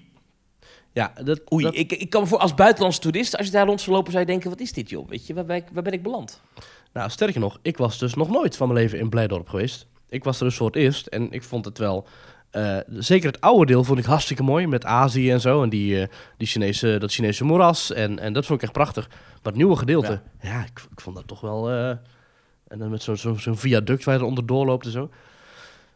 Ja, 0.93 1.13
dat, 1.25 1.41
oei. 1.53 1.65
dat- 1.65 1.75
Ik, 1.77 1.93
ik 1.93 2.11
kan 2.11 2.21
me 2.23 2.27
voor 2.29 2.39
als 2.39 2.55
buitenlandse 2.55 3.01
toerist, 3.01 3.37
als 3.37 3.47
je 3.47 3.53
daar 3.53 3.67
rond 3.67 3.81
zou 3.81 3.97
lopen, 3.97 4.13
zou 4.13 4.25
je 4.25 4.31
denken, 4.31 4.51
wat 4.51 4.61
is 4.61 4.73
dit 4.73 4.91
joh? 4.91 5.09
Weet 5.09 5.27
je, 5.27 5.35
waar 5.35 5.45
ben 5.45 5.57
ik, 5.57 5.65
waar 5.73 5.83
ben 5.83 5.93
ik 5.93 6.03
beland? 6.03 6.41
Nou, 6.93 7.11
sterker 7.11 7.41
nog, 7.41 7.59
ik 7.63 7.77
was 7.77 7.99
dus 7.99 8.15
nog 8.15 8.29
nooit 8.31 8.57
van 8.57 8.69
mijn 8.69 8.81
leven 8.81 8.99
in 8.99 9.09
Blijdorp 9.09 9.49
geweest. 9.49 9.87
Ik 10.09 10.25
was 10.25 10.39
er 10.41 10.45
dus 10.47 10.57
voor 10.57 10.67
het 10.67 10.77
eerst 10.77 11.07
en 11.07 11.31
ik 11.31 11.43
vond 11.43 11.65
het 11.65 11.79
wel... 11.79 12.07
eh, 12.51 12.77
zeker 12.89 13.27
het 13.31 13.41
oude 13.41 13.67
deel 13.67 13.85
vond 13.85 13.99
ik 13.99 14.05
hartstikke 14.05 14.43
mooi, 14.43 14.67
met 14.67 14.85
Azië 14.85 15.31
en 15.31 15.41
zo. 15.41 15.63
En 15.63 15.69
die, 15.69 16.01
eh, 16.03 16.09
die 16.37 16.47
Chinese, 16.47 16.97
dat 16.99 17.13
Chinese 17.13 17.45
moeras. 17.45 17.93
En, 17.93 18.19
en 18.19 18.33
dat 18.33 18.47
vond 18.47 18.59
ik 18.59 18.65
echt 18.65 18.73
prachtig. 18.73 19.09
Maar 19.09 19.53
het 19.53 19.55
nieuwe 19.57 19.77
gedeelte, 19.77 20.21
ja, 20.43 20.61
ik, 20.61 20.87
ik 20.91 21.01
vond 21.01 21.17
dat 21.17 21.27
toch 21.27 21.41
wel... 21.41 21.71
eh, 21.71 21.97
en 22.73 22.79
dan 22.79 22.91
met 22.91 23.03
zo'n 23.03 23.17
zo, 23.17 23.35
zo'n 23.35 23.57
viaduct 23.57 24.05
waar 24.05 24.15
je 24.15 24.21
er 24.21 24.27
onderdoor 24.27 24.67
loopt 24.67 24.85
en 24.87 24.93
zo. 24.93 25.11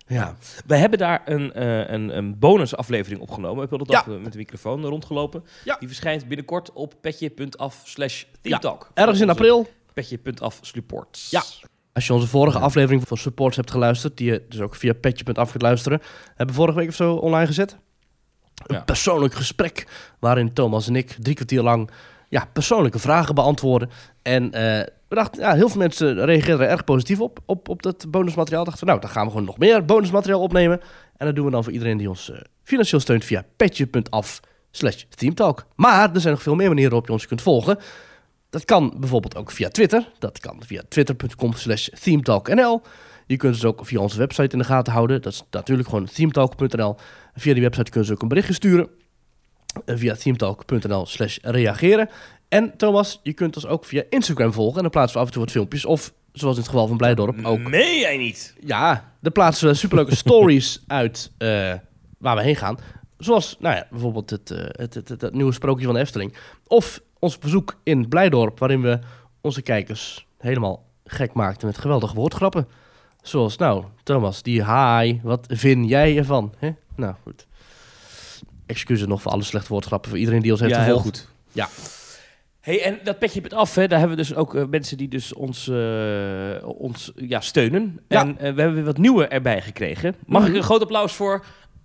Ja, 0.06 0.36
We 0.66 0.76
hebben 0.76 0.98
daar 0.98 1.22
een, 1.24 1.52
eh 1.52 1.88
een, 1.88 2.16
een 2.16 2.38
bonusaflevering 2.38 3.20
opgenomen. 3.20 3.64
Ik 3.64 3.68
wilde 3.70 3.84
dat 3.84 4.04
Ja. 4.06 4.12
met 4.12 4.32
de 4.32 4.38
microfoon 4.38 4.84
rondgelopen. 4.84 5.44
Ja. 5.64 5.76
Die 5.78 5.88
verschijnt 5.88 6.28
binnenkort 6.28 6.72
op 6.72 6.94
petje.af 7.00 7.82
slash 7.84 8.24
Ja. 8.42 8.60
ergens 8.94 9.20
in 9.20 9.30
april. 9.30 9.68
Petje.af 9.94 10.58
supports. 10.62 11.30
Ja. 11.30 11.42
Als 11.92 12.06
je 12.06 12.12
onze 12.12 12.26
vorige 12.26 12.58
aflevering 12.58 13.08
van 13.08 13.16
Supports 13.16 13.56
hebt 13.56 13.70
geluisterd, 13.70 14.16
die 14.16 14.30
je 14.32 14.44
dus 14.48 14.60
ook 14.60 14.74
via 14.74 14.92
petje.af 14.92 15.50
kunt 15.50 15.62
luisteren, 15.62 16.00
hebben 16.28 16.46
we 16.46 16.52
vorige 16.60 16.78
week 16.78 16.88
of 16.88 16.94
zo 16.94 17.14
online 17.14 17.46
gezet. 17.46 17.76
Een 18.66 18.76
Ja. 18.76 18.82
persoonlijk 18.82 19.34
gesprek 19.34 19.86
waarin 20.18 20.52
Thomas 20.52 20.88
en 20.88 20.96
ik 20.96 21.16
drie 21.20 21.34
kwartier 21.34 21.62
lang 21.62 21.90
ja, 22.28 22.48
persoonlijke 22.52 22.98
vragen 22.98 23.34
beantwoorden. 23.34 23.90
En 24.22 24.52
eh, 24.52 24.86
we 25.08 25.14
dachten, 25.14 25.42
ja, 25.42 25.54
heel 25.54 25.68
veel 25.68 25.80
mensen 25.80 26.24
reageerden 26.24 26.66
er 26.66 26.72
erg 26.72 26.84
positief 26.84 27.20
op, 27.20 27.38
op, 27.46 27.68
op 27.68 27.82
dat 27.82 28.06
bonusmateriaal. 28.10 28.64
Dachten 28.64 28.84
we, 28.84 28.90
nou, 28.90 29.00
dan 29.00 29.10
gaan 29.10 29.24
we 29.24 29.30
gewoon 29.30 29.46
nog 29.46 29.58
meer 29.58 29.84
bonusmateriaal 29.84 30.40
opnemen. 30.40 30.80
En 31.16 31.26
dat 31.26 31.34
doen 31.34 31.44
we 31.44 31.50
dan 31.50 31.64
voor 31.64 31.72
iedereen 31.72 31.96
die 31.96 32.08
ons 32.08 32.30
eh, 32.30 32.40
financieel 32.62 33.00
steunt 33.00 33.24
via 33.24 33.44
petje.af 33.56 34.40
slash 34.70 35.02
themetalk. 35.08 35.66
Maar 35.74 36.14
er 36.14 36.20
zijn 36.20 36.32
nog 36.34 36.42
veel 36.42 36.54
meer 36.54 36.68
manieren 36.68 36.90
waarop 36.90 37.08
je 37.08 37.14
ons 37.14 37.26
kunt 37.26 37.42
volgen. 37.42 37.78
Dat 38.50 38.64
kan 38.64 38.94
bijvoorbeeld 38.98 39.36
ook 39.36 39.50
via 39.50 39.68
Twitter. 39.68 40.12
Dat 40.18 40.38
kan 40.38 40.62
via 40.66 40.82
twitter.com 40.88 41.52
slash 41.52 41.88
themetalknl. 41.88 42.82
Je 43.26 43.36
kunt 43.36 43.54
dus 43.54 43.64
ook 43.64 43.86
via 43.86 44.00
onze 44.00 44.18
website 44.18 44.52
in 44.52 44.58
de 44.58 44.64
gaten 44.64 44.92
houden. 44.92 45.22
Dat 45.22 45.32
is 45.32 45.42
natuurlijk 45.50 45.88
gewoon 45.88 46.04
themetalk.nl. 46.04 46.96
Via 47.34 47.52
die 47.52 47.62
website 47.62 47.90
kunnen 47.90 48.08
ze 48.08 48.14
ook 48.14 48.22
een 48.22 48.28
berichtje 48.28 48.54
sturen. 48.54 48.88
Eh, 49.84 49.96
via 49.96 50.14
themetalk.nl 50.14 51.06
slash 51.06 51.38
reageren. 51.42 52.08
En 52.48 52.76
Thomas, 52.76 53.20
je 53.22 53.32
kunt 53.32 53.56
ons 53.56 53.66
ook 53.66 53.84
via 53.84 54.02
Instagram 54.10 54.52
volgen. 54.52 54.76
En 54.76 54.82
dan 54.82 54.90
plaatsen 54.90 55.14
we 55.14 55.20
af 55.20 55.26
en 55.26 55.32
toe 55.32 55.42
wat 55.42 55.52
filmpjes. 55.52 55.84
Of, 55.84 56.12
zoals 56.32 56.54
in 56.56 56.60
het 56.62 56.70
geval 56.70 56.86
van 56.86 56.96
Blijdorp, 56.96 57.44
ook... 57.44 57.58
Nee, 57.58 57.98
jij 58.00 58.16
niet. 58.16 58.54
Ja, 58.60 59.12
dan 59.20 59.32
plaatsen 59.32 59.68
we 59.68 59.74
superleuke 59.74 60.14
stories 60.24 60.84
uit 60.86 61.32
eh, 61.38 61.48
waar 62.18 62.36
we 62.36 62.42
heen 62.42 62.56
gaan. 62.56 62.78
Zoals, 63.18 63.56
nou 63.58 63.74
ja, 63.76 63.86
bijvoorbeeld 63.90 64.30
het, 64.30 64.50
eh, 64.50 64.58
het, 64.68 64.94
het, 64.94 65.08
het, 65.08 65.20
het 65.20 65.34
nieuwe 65.34 65.52
sprookje 65.52 65.84
van 65.84 65.94
de 65.94 66.00
Efteling. 66.00 66.36
Of 66.66 67.00
ons 67.18 67.38
bezoek 67.38 67.80
in 67.82 68.08
Blijdorp, 68.08 68.58
waarin 68.58 68.82
we 68.82 68.98
onze 69.40 69.62
kijkers 69.62 70.26
helemaal 70.38 70.84
gek 71.04 71.32
maakten 71.32 71.66
met 71.66 71.78
geweldige 71.78 72.14
woordgrappen. 72.14 72.68
Zoals, 73.22 73.56
nou, 73.56 73.84
Thomas, 74.02 74.42
die 74.42 74.62
haai, 74.62 75.20
wat 75.22 75.46
vind 75.48 75.88
jij 75.88 76.16
ervan? 76.16 76.54
Hè? 76.58 76.70
Nou, 76.96 77.14
goed. 77.22 77.46
Excuses 78.66 79.06
nog 79.06 79.22
voor 79.22 79.32
alle 79.32 79.42
slechte 79.42 79.68
woordgrappen, 79.68 80.10
voor 80.10 80.18
iedereen 80.18 80.42
die 80.42 80.50
ons 80.50 80.60
heeft 80.60 80.74
Ja, 80.74 80.82
heel 80.82 80.96
gevolgd. 80.96 81.18
goed. 81.18 81.28
Ja. 81.52 81.68
Hey, 82.66 82.82
en 82.82 82.98
dat 83.04 83.18
petje 83.18 83.40
het 83.40 83.52
af, 83.54 83.74
hè, 83.74 83.88
daar 83.88 83.98
hebben 83.98 84.16
we 84.16 84.22
dus 84.22 84.34
ook 84.34 84.54
eh, 84.54 84.64
mensen 84.70 84.96
die 84.96 85.08
dus 85.08 85.34
ons, 85.34 85.68
eh, 85.68 86.68
ons 86.78 87.12
ja, 87.16 87.40
steunen. 87.40 88.00
Ja. 88.08 88.20
En 88.20 88.28
eh, 88.28 88.54
we 88.54 88.60
hebben 88.60 88.74
weer 88.74 88.84
wat 88.84 88.98
nieuwe 88.98 89.26
erbij 89.26 89.60
gekregen. 89.62 90.14
Mag 90.26 90.42
Mhm. 90.42 90.50
ik 90.50 90.56
een 90.56 90.62
groot 90.62 90.82
applaus 90.82 91.12
voor 91.12 91.44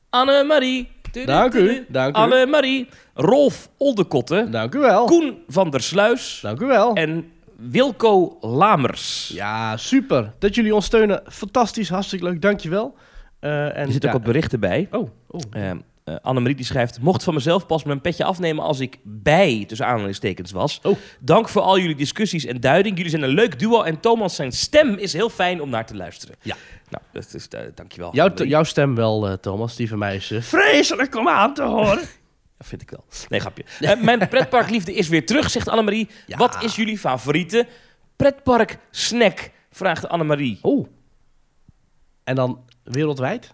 Annemarie. 0.09 0.89
Dank 1.25 1.53
u, 1.53 1.85
dank 1.89 2.15
u. 2.15 2.19
Annemarie. 2.19 2.87
Rolf 3.13 3.69
Oldekotte. 3.77 4.47
Dank 4.49 4.75
u 4.75 4.79
wel. 4.79 5.05
Koen 5.05 5.37
van 5.47 5.69
der 5.69 5.81
Sluis. 5.81 6.39
Dank 6.41 6.59
u 6.61 6.65
wel. 6.65 6.93
En 6.93 7.31
Wilco 7.57 8.37
Lamers. 8.41 9.31
Ja, 9.33 9.77
super. 9.77 10.31
Dat 10.39 10.55
jullie 10.55 10.75
ons 10.75 10.85
steunen. 10.85 11.21
Fantastisch, 11.27 11.89
hartstikke 11.89 12.25
leuk. 12.25 12.41
Dankjewel. 12.41 12.95
Eh 13.39 13.65
en 13.65 13.75
Er 13.75 13.91
zitten 13.91 14.09
ja. 14.09 14.15
ook 14.15 14.21
wat 14.23 14.33
berichten 14.33 14.59
bij. 14.59 14.87
Oh, 14.91 15.09
oh. 15.27 15.41
Eh, 15.51 15.71
eh, 16.11 16.17
Annemarie 16.21 16.55
die 16.55 16.65
schrijft... 16.65 16.99
Mocht 17.01 17.23
van 17.23 17.33
mezelf 17.33 17.65
pas 17.65 17.83
mijn 17.83 18.01
petje 18.01 18.23
afnemen 18.23 18.63
als 18.63 18.79
ik 18.79 18.97
bij, 19.03 19.63
tussen 19.67 19.87
aanhalingstekens, 19.87 20.51
was. 20.51 20.79
Oh. 20.83 20.97
Dank 21.19 21.49
voor 21.49 21.61
al 21.61 21.79
jullie 21.79 21.95
discussies 21.95 22.45
en 22.45 22.59
duiding. 22.59 22.95
Jullie 22.95 23.11
zijn 23.11 23.23
een 23.23 23.29
leuk 23.29 23.59
duo 23.59 23.81
en 23.81 23.99
Thomas 23.99 24.35
zijn 24.35 24.51
stem 24.51 24.93
is 24.95 25.13
heel 25.13 25.29
fijn 25.29 25.61
om 25.61 25.69
naar 25.69 25.85
te 25.85 25.95
luisteren. 25.95 26.35
Ja. 26.41 26.55
Nou, 26.89 27.03
dat 27.11 27.33
is, 27.33 27.47
eh, 27.47 27.61
dankjewel. 27.75 28.15
Jouw, 28.15 28.33
jouw 28.33 28.63
stem 28.63 28.95
wel, 28.95 29.27
eh, 29.27 29.33
Thomas. 29.33 29.75
Die 29.75 29.89
van 29.89 29.97
mij 29.97 30.15
is 30.15 30.31
vreselijk 30.39 31.15
om 31.15 31.27
aan 31.29 31.53
te 31.53 31.63
horen. 31.63 32.01
Dat 32.57 32.69
vind 32.69 32.81
ik 32.81 32.89
wel. 32.89 33.05
Nee, 33.29 33.39
grapje. 33.39 33.63
Mijn 34.01 34.27
pretparkliefde 34.27 34.93
is 34.93 35.07
weer 35.07 35.25
terug, 35.25 35.49
zegt 35.49 35.69
Annemarie. 35.69 36.09
Ja. 36.27 36.37
Wat 36.37 36.63
is 36.63 36.75
jullie 36.75 36.97
favoriete 36.97 37.67
pretpark 38.15 38.77
snack? 38.91 39.51
Vraagt 39.71 40.09
Annemarie. 40.09 40.59
Oh. 40.61 40.87
En 42.23 42.35
dan 42.35 42.63
wereldwijd? 42.83 43.53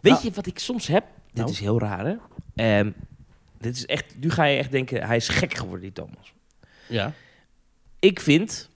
Weet 0.00 0.12
Nou. 0.12 0.24
je 0.24 0.30
wat 0.32 0.46
ik 0.46 0.58
soms 0.58 0.86
heb? 0.86 1.04
Dit 1.32 1.40
Nou. 1.44 1.50
is 1.50 1.60
heel 1.60 1.78
raar, 1.78 2.06
hè? 2.06 2.16
Ehm, 2.54 2.90
dit 3.58 3.76
is 3.76 3.86
echt, 3.86 4.18
nu 4.18 4.30
ga 4.30 4.44
je 4.44 4.58
echt 4.58 4.70
denken, 4.70 5.06
hij 5.06 5.16
is 5.16 5.28
gek 5.28 5.54
geworden, 5.54 5.80
die 5.80 5.92
Thomas. 5.92 6.34
Ja. 6.88 7.12
Ik 7.98 8.20
vind 8.20 8.70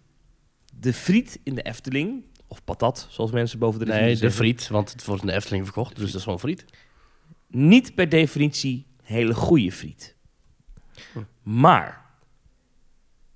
de 0.78 0.92
friet 0.92 1.38
in 1.42 1.54
de 1.54 1.62
Efteling, 1.62 2.24
of 2.48 2.64
patat, 2.64 3.06
zoals 3.10 3.30
mensen 3.30 3.58
boven 3.58 3.80
de 3.80 3.86
Nee, 3.86 4.16
de 4.16 4.30
friet. 4.30 4.68
Want 4.68 4.92
het 4.92 5.04
wordt 5.04 5.22
in 5.22 5.28
de 5.28 5.34
Efteling 5.34 5.64
verkocht. 5.64 5.96
Dus 5.96 6.06
dat 6.06 6.14
is 6.14 6.22
gewoon 6.22 6.40
friet. 6.40 6.64
niet 7.48 7.94
per 7.94 8.08
definitie 8.08 8.86
hele 9.02 9.34
goede 9.34 9.72
friet. 9.72 10.14
Hm. 11.12 11.18
Maar 11.42 12.04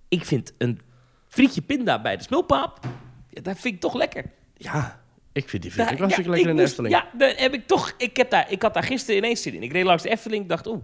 ik 0.08 0.24
vind 0.24 0.52
een 0.58 0.80
frietje 1.28 1.62
pinda 1.62 2.00
bij 2.00 2.16
de 2.16 2.22
smulpaap, 2.22 2.78
ja, 3.28 3.40
dat 3.42 3.58
vind 3.58 3.74
ik 3.74 3.80
toch 3.80 3.94
lekker. 3.94 4.24
Ja. 4.56 4.99
Ik 5.32 5.48
vind 5.48 5.62
die 5.62 5.70
friet 5.72 5.84
Daar- 5.84 5.92
ook 5.94 5.98
hartstikke 6.00 6.30
ja, 6.30 6.36
lekker 6.36 6.54
in 6.54 6.58
ik 6.58 6.64
de 6.64 6.70
Efteling. 6.70 6.94
Ja, 6.94 7.18
daar 7.18 7.32
heb 7.36 7.54
ik 7.54 7.66
toch. 7.66 7.94
Ik, 7.96 8.16
heb 8.16 8.30
daar, 8.30 8.50
ik 8.52 8.62
had 8.62 8.74
daar 8.74 8.82
gisteren 8.82 9.16
ineens 9.16 9.42
zin 9.42 9.54
in. 9.54 9.62
Ik 9.62 9.72
reed 9.72 9.84
langs 9.84 10.02
de 10.02 10.08
Efteling. 10.10 10.42
Ik 10.42 10.48
dacht, 10.48 10.66
oeh. 10.66 10.82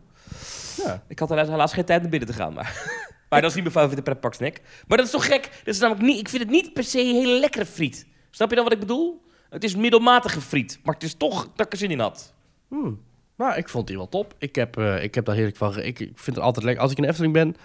Ja. 0.84 1.02
Ik 1.08 1.18
had 1.18 1.28
helaas, 1.28 1.48
helaas 1.48 1.72
geen 1.72 1.84
tijd 1.84 2.00
naar 2.00 2.10
binnen 2.10 2.28
te 2.28 2.34
gaan. 2.34 2.52
Maar, 2.52 2.82
maar 3.28 3.40
dat 3.40 3.50
is 3.50 3.54
niet 3.56 3.64
mijn 3.64 3.76
favoriete 3.76 4.02
pretparksnack. 4.02 4.56
Maar 4.86 4.96
dat 4.96 5.06
is 5.06 5.12
toch 5.12 5.26
gek? 5.26 5.42
Dat 5.64 5.74
is 5.74 5.80
namelijk 5.80 6.06
niet, 6.06 6.18
ik 6.18 6.28
vind 6.28 6.42
het 6.42 6.50
niet 6.50 6.72
per 6.72 6.84
se 6.84 7.00
een 7.00 7.14
hele 7.14 7.38
lekkere 7.40 7.66
friet. 7.66 8.06
Snap 8.30 8.48
je 8.48 8.54
dan 8.54 8.64
wat 8.64 8.72
ik 8.72 8.80
bedoel? 8.80 9.24
Het 9.50 9.64
is 9.64 9.76
middelmatige 9.76 10.40
friet. 10.40 10.78
Maar 10.82 10.94
het 10.94 11.02
is 11.02 11.14
toch 11.14 11.48
dat 11.54 11.66
ik 11.66 11.72
er 11.72 11.78
zin 11.78 11.90
in 11.90 11.98
had. 12.00 12.34
Hmm. 12.68 13.00
Maar 13.34 13.58
ik 13.58 13.68
vond 13.68 13.86
die 13.86 13.96
wel 13.96 14.08
top. 14.08 14.34
Ik 14.38 14.54
heb, 14.54 14.76
eh, 14.78 15.02
ik 15.02 15.14
heb 15.14 15.24
daar 15.24 15.34
heerlijk 15.34 15.56
van. 15.56 15.78
Ik, 15.78 16.00
ik 16.00 16.10
vind 16.14 16.36
het 16.36 16.44
altijd 16.44 16.64
lekker. 16.64 16.82
Als 16.82 16.92
ik 16.92 16.96
in 16.96 17.02
de 17.02 17.08
Efteling 17.08 17.32
ben, 17.32 17.56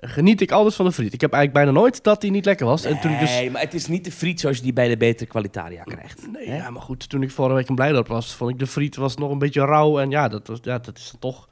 geniet 0.00 0.40
ik 0.40 0.50
altijd 0.50 0.74
van 0.74 0.84
de 0.84 0.92
friet. 0.92 1.12
Ik 1.12 1.20
heb 1.20 1.32
eigenlijk 1.32 1.64
bijna 1.64 1.80
nooit 1.80 2.02
dat 2.04 2.20
die 2.20 2.30
niet 2.30 2.44
lekker 2.44 2.66
was. 2.66 2.84
En 2.84 3.00
toen 3.00 3.10
ik 3.12 3.18
dus... 3.18 3.30
Nee, 3.30 3.50
maar 3.50 3.60
het 3.60 3.74
is 3.74 3.86
niet 3.86 4.04
de 4.04 4.12
friet 4.12 4.40
zoals 4.40 4.56
je 4.56 4.62
die 4.62 4.72
bij 4.72 4.88
de 4.88 4.96
betere 4.96 5.28
kwalitaria 5.30 5.82
krijgt. 5.82 6.26
Nee, 6.32 6.46
ja, 6.48 6.70
maar 6.70 6.82
goed. 6.82 7.08
Toen 7.08 7.22
ik 7.22 7.30
vorige 7.30 7.54
week 7.54 7.68
in 7.68 7.74
Blijdorp 7.74 8.06
was, 8.06 8.34
vond 8.34 8.50
ik 8.50 8.58
de 8.58 8.66
friet 8.66 8.96
was 8.96 9.16
nog 9.16 9.30
een 9.30 9.38
beetje 9.38 9.64
rauw. 9.64 9.98
En 9.98 10.10
ja, 10.10 10.28
dat, 10.28 10.46
was, 10.46 10.58
ja, 10.62 10.78
dat 10.78 10.96
is 10.98 11.10
dan 11.10 11.20
toch... 11.20 11.48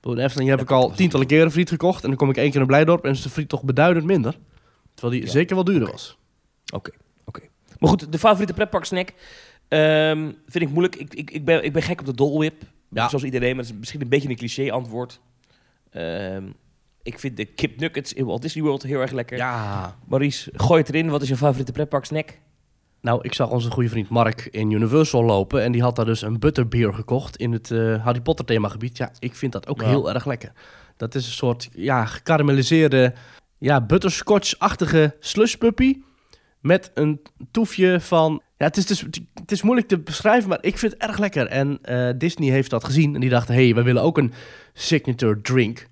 De 0.00 0.22
Efteling 0.22 0.50
heb 0.50 0.60
ik 0.60 0.70
al 0.70 0.90
tientallen 0.90 1.26
keren 1.26 1.50
friet 1.50 1.68
gekocht. 1.68 2.02
En 2.02 2.08
dan 2.08 2.18
kom 2.18 2.30
ik 2.30 2.36
één 2.36 2.50
keer 2.50 2.60
in 2.60 2.66
Blijdorp 2.66 3.04
en 3.04 3.10
is 3.10 3.22
de 3.22 3.30
friet 3.30 3.48
toch 3.48 3.62
beduidend 3.62 4.06
minder. 4.06 4.38
Terwijl 4.94 5.18
die 5.18 5.24
Ja. 5.26 5.32
zeker 5.32 5.54
wel 5.54 5.64
duurder 5.64 5.90
was. 5.90 6.18
Oké, 6.74 6.90
oké. 7.24 7.40
Maar 7.78 7.88
goed, 7.88 8.12
de 8.12 8.18
favoriete 8.18 8.52
pretparksnack 8.52 9.12
ehm 9.68 10.30
vind 10.46 10.64
ik 10.64 10.68
moeilijk. 10.70 10.96
Ik, 10.96 11.14
ik, 11.14 11.30
ik, 11.30 11.44
ben, 11.44 11.64
ik 11.64 11.72
ben 11.72 11.82
gek 11.82 12.00
op 12.00 12.06
de 12.06 12.14
Dole 12.14 12.38
Whip. 12.38 12.62
Ja. 12.90 13.08
Zoals 13.08 13.24
iedereen, 13.24 13.56
maar 13.56 13.64
dat 13.64 13.72
is 13.72 13.78
misschien 13.78 14.00
een 14.00 14.08
beetje 14.08 14.28
een 14.28 14.36
cliché 14.36 14.70
antwoord. 14.70 15.20
Ehm, 15.90 16.44
ik 17.06 17.18
vind 17.18 17.36
de 17.36 17.44
kip 17.44 17.80
nuggets 17.80 18.12
in 18.12 18.24
Walt 18.24 18.42
Disney 18.42 18.64
World 18.64 18.82
heel 18.82 19.00
erg 19.00 19.10
lekker. 19.10 19.36
Ja. 19.36 19.96
Maurice, 20.08 20.50
gooi 20.54 20.80
het 20.80 20.88
erin. 20.88 21.08
Wat 21.10 21.22
is 21.22 21.28
je 21.28 21.36
favoriete 21.36 21.72
pretparksnack? 21.72 22.38
Nou, 23.00 23.18
ik 23.22 23.34
zag 23.34 23.50
onze 23.50 23.70
goede 23.70 23.88
vriend 23.88 24.08
Mark 24.08 24.48
in 24.50 24.70
Universal 24.70 25.24
lopen. 25.24 25.62
En 25.62 25.72
die 25.72 25.82
had 25.82 25.96
daar 25.96 26.04
dus 26.04 26.22
een 26.22 26.38
butterbeer 26.38 26.94
gekocht 26.94 27.36
in 27.36 27.52
het 27.52 27.70
eh, 27.70 28.04
Harry 28.04 28.20
Potter 28.20 28.44
themagebied. 28.44 28.96
Ja, 28.96 29.10
ik 29.18 29.34
vind 29.34 29.52
dat 29.52 29.68
ook 29.68 29.80
Ja. 29.80 29.86
heel 29.88 30.12
erg 30.12 30.24
lekker. 30.26 30.52
Dat 30.96 31.14
is 31.14 31.26
een 31.26 31.32
soort 31.32 31.68
ja, 31.72 32.04
gekarameliseerde, 32.06 33.14
ja, 33.58 33.80
butterscotch-achtige 33.80 35.16
slushpuppy. 35.20 36.00
Met 36.60 36.90
een 36.94 37.20
toefje 37.50 38.00
van... 38.00 38.42
Ja, 38.56 38.66
het 38.66 38.76
is, 38.76 38.86
dus, 38.86 39.00
het 39.34 39.52
is 39.52 39.62
moeilijk 39.62 39.88
te 39.88 39.98
beschrijven, 39.98 40.48
maar 40.48 40.58
ik 40.60 40.78
vind 40.78 40.92
het 40.92 41.02
erg 41.02 41.18
lekker. 41.18 41.46
En 41.46 41.78
eh, 41.82 42.10
Disney 42.18 42.50
heeft 42.50 42.70
dat 42.70 42.84
gezien 42.84 43.14
en 43.14 43.20
die 43.20 43.30
dacht... 43.30 43.48
hey, 43.48 43.74
we 43.74 43.82
willen 43.82 44.02
ook 44.02 44.18
een 44.18 44.32
signature 44.72 45.40
drink. 45.40 45.86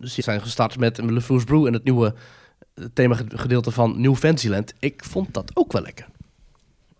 Dus 0.00 0.14
die 0.14 0.24
zijn 0.24 0.40
gestart 0.40 0.78
met 0.78 0.98
een 0.98 1.12
LeFou's 1.12 1.44
Brew 1.44 1.66
en 1.66 1.72
het 1.72 1.84
nieuwe 1.84 2.14
eh, 2.74 2.84
themagedeelte 2.94 3.70
van 3.70 4.00
New 4.00 4.14
Fantasyland. 4.14 4.74
Ik 4.78 5.04
vond 5.04 5.34
dat 5.34 5.50
ook 5.54 5.72
wel 5.72 5.82
lekker. 5.82 6.06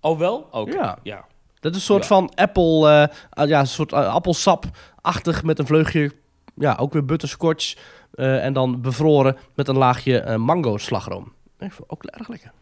Oh 0.01 0.19
wel? 0.19 0.49
Oké. 0.51 0.73
Ja. 0.77 0.99
ja. 1.03 1.25
Dat 1.61 1.73
is 1.73 1.79
een 1.79 1.85
soort 1.85 2.03
Ja. 2.03 2.09
van 2.09 2.33
apple, 2.35 2.89
eh, 2.91 3.17
ah, 3.31 3.49
ja, 3.49 3.61
een 3.61 3.67
soort 3.67 3.93
eh, 3.93 4.15
appelsap-achtig 4.15 5.43
met 5.43 5.59
een 5.59 5.67
vleugje, 5.67 6.13
ja, 6.55 6.77
ook 6.81 6.93
weer 6.93 7.05
butterscotch. 7.05 7.77
en 8.15 8.53
dan 8.53 8.81
bevroren 8.81 9.37
met 9.55 9.69
een 9.69 9.77
laagje 9.77 10.19
eh, 10.21 10.37
mango 10.37 10.77
slagroom. 10.77 11.33
Ik 11.59 11.73
vond 11.73 11.91
ook 11.91 12.05
erg 12.05 12.29
lekker. 12.29 12.53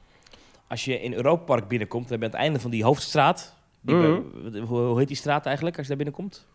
Als 0.68 0.84
je 0.84 1.00
in 1.00 1.12
Europa 1.12 1.44
Park 1.44 1.68
binnenkomt, 1.68 2.08
dan 2.08 2.18
ben 2.18 2.28
je 2.28 2.34
aan 2.34 2.40
het 2.40 2.46
einde 2.48 2.60
van 2.60 2.70
die 2.70 2.84
hoofdstraat. 2.84 3.54
Mhm. 3.80 4.20
hoe 4.66 4.98
heet 4.98 5.08
die 5.08 5.16
straat 5.16 5.46
eigenlijk 5.46 5.76
als 5.78 5.86
je 5.86 5.94
daar 5.96 6.04
binnenkomt? 6.04 6.46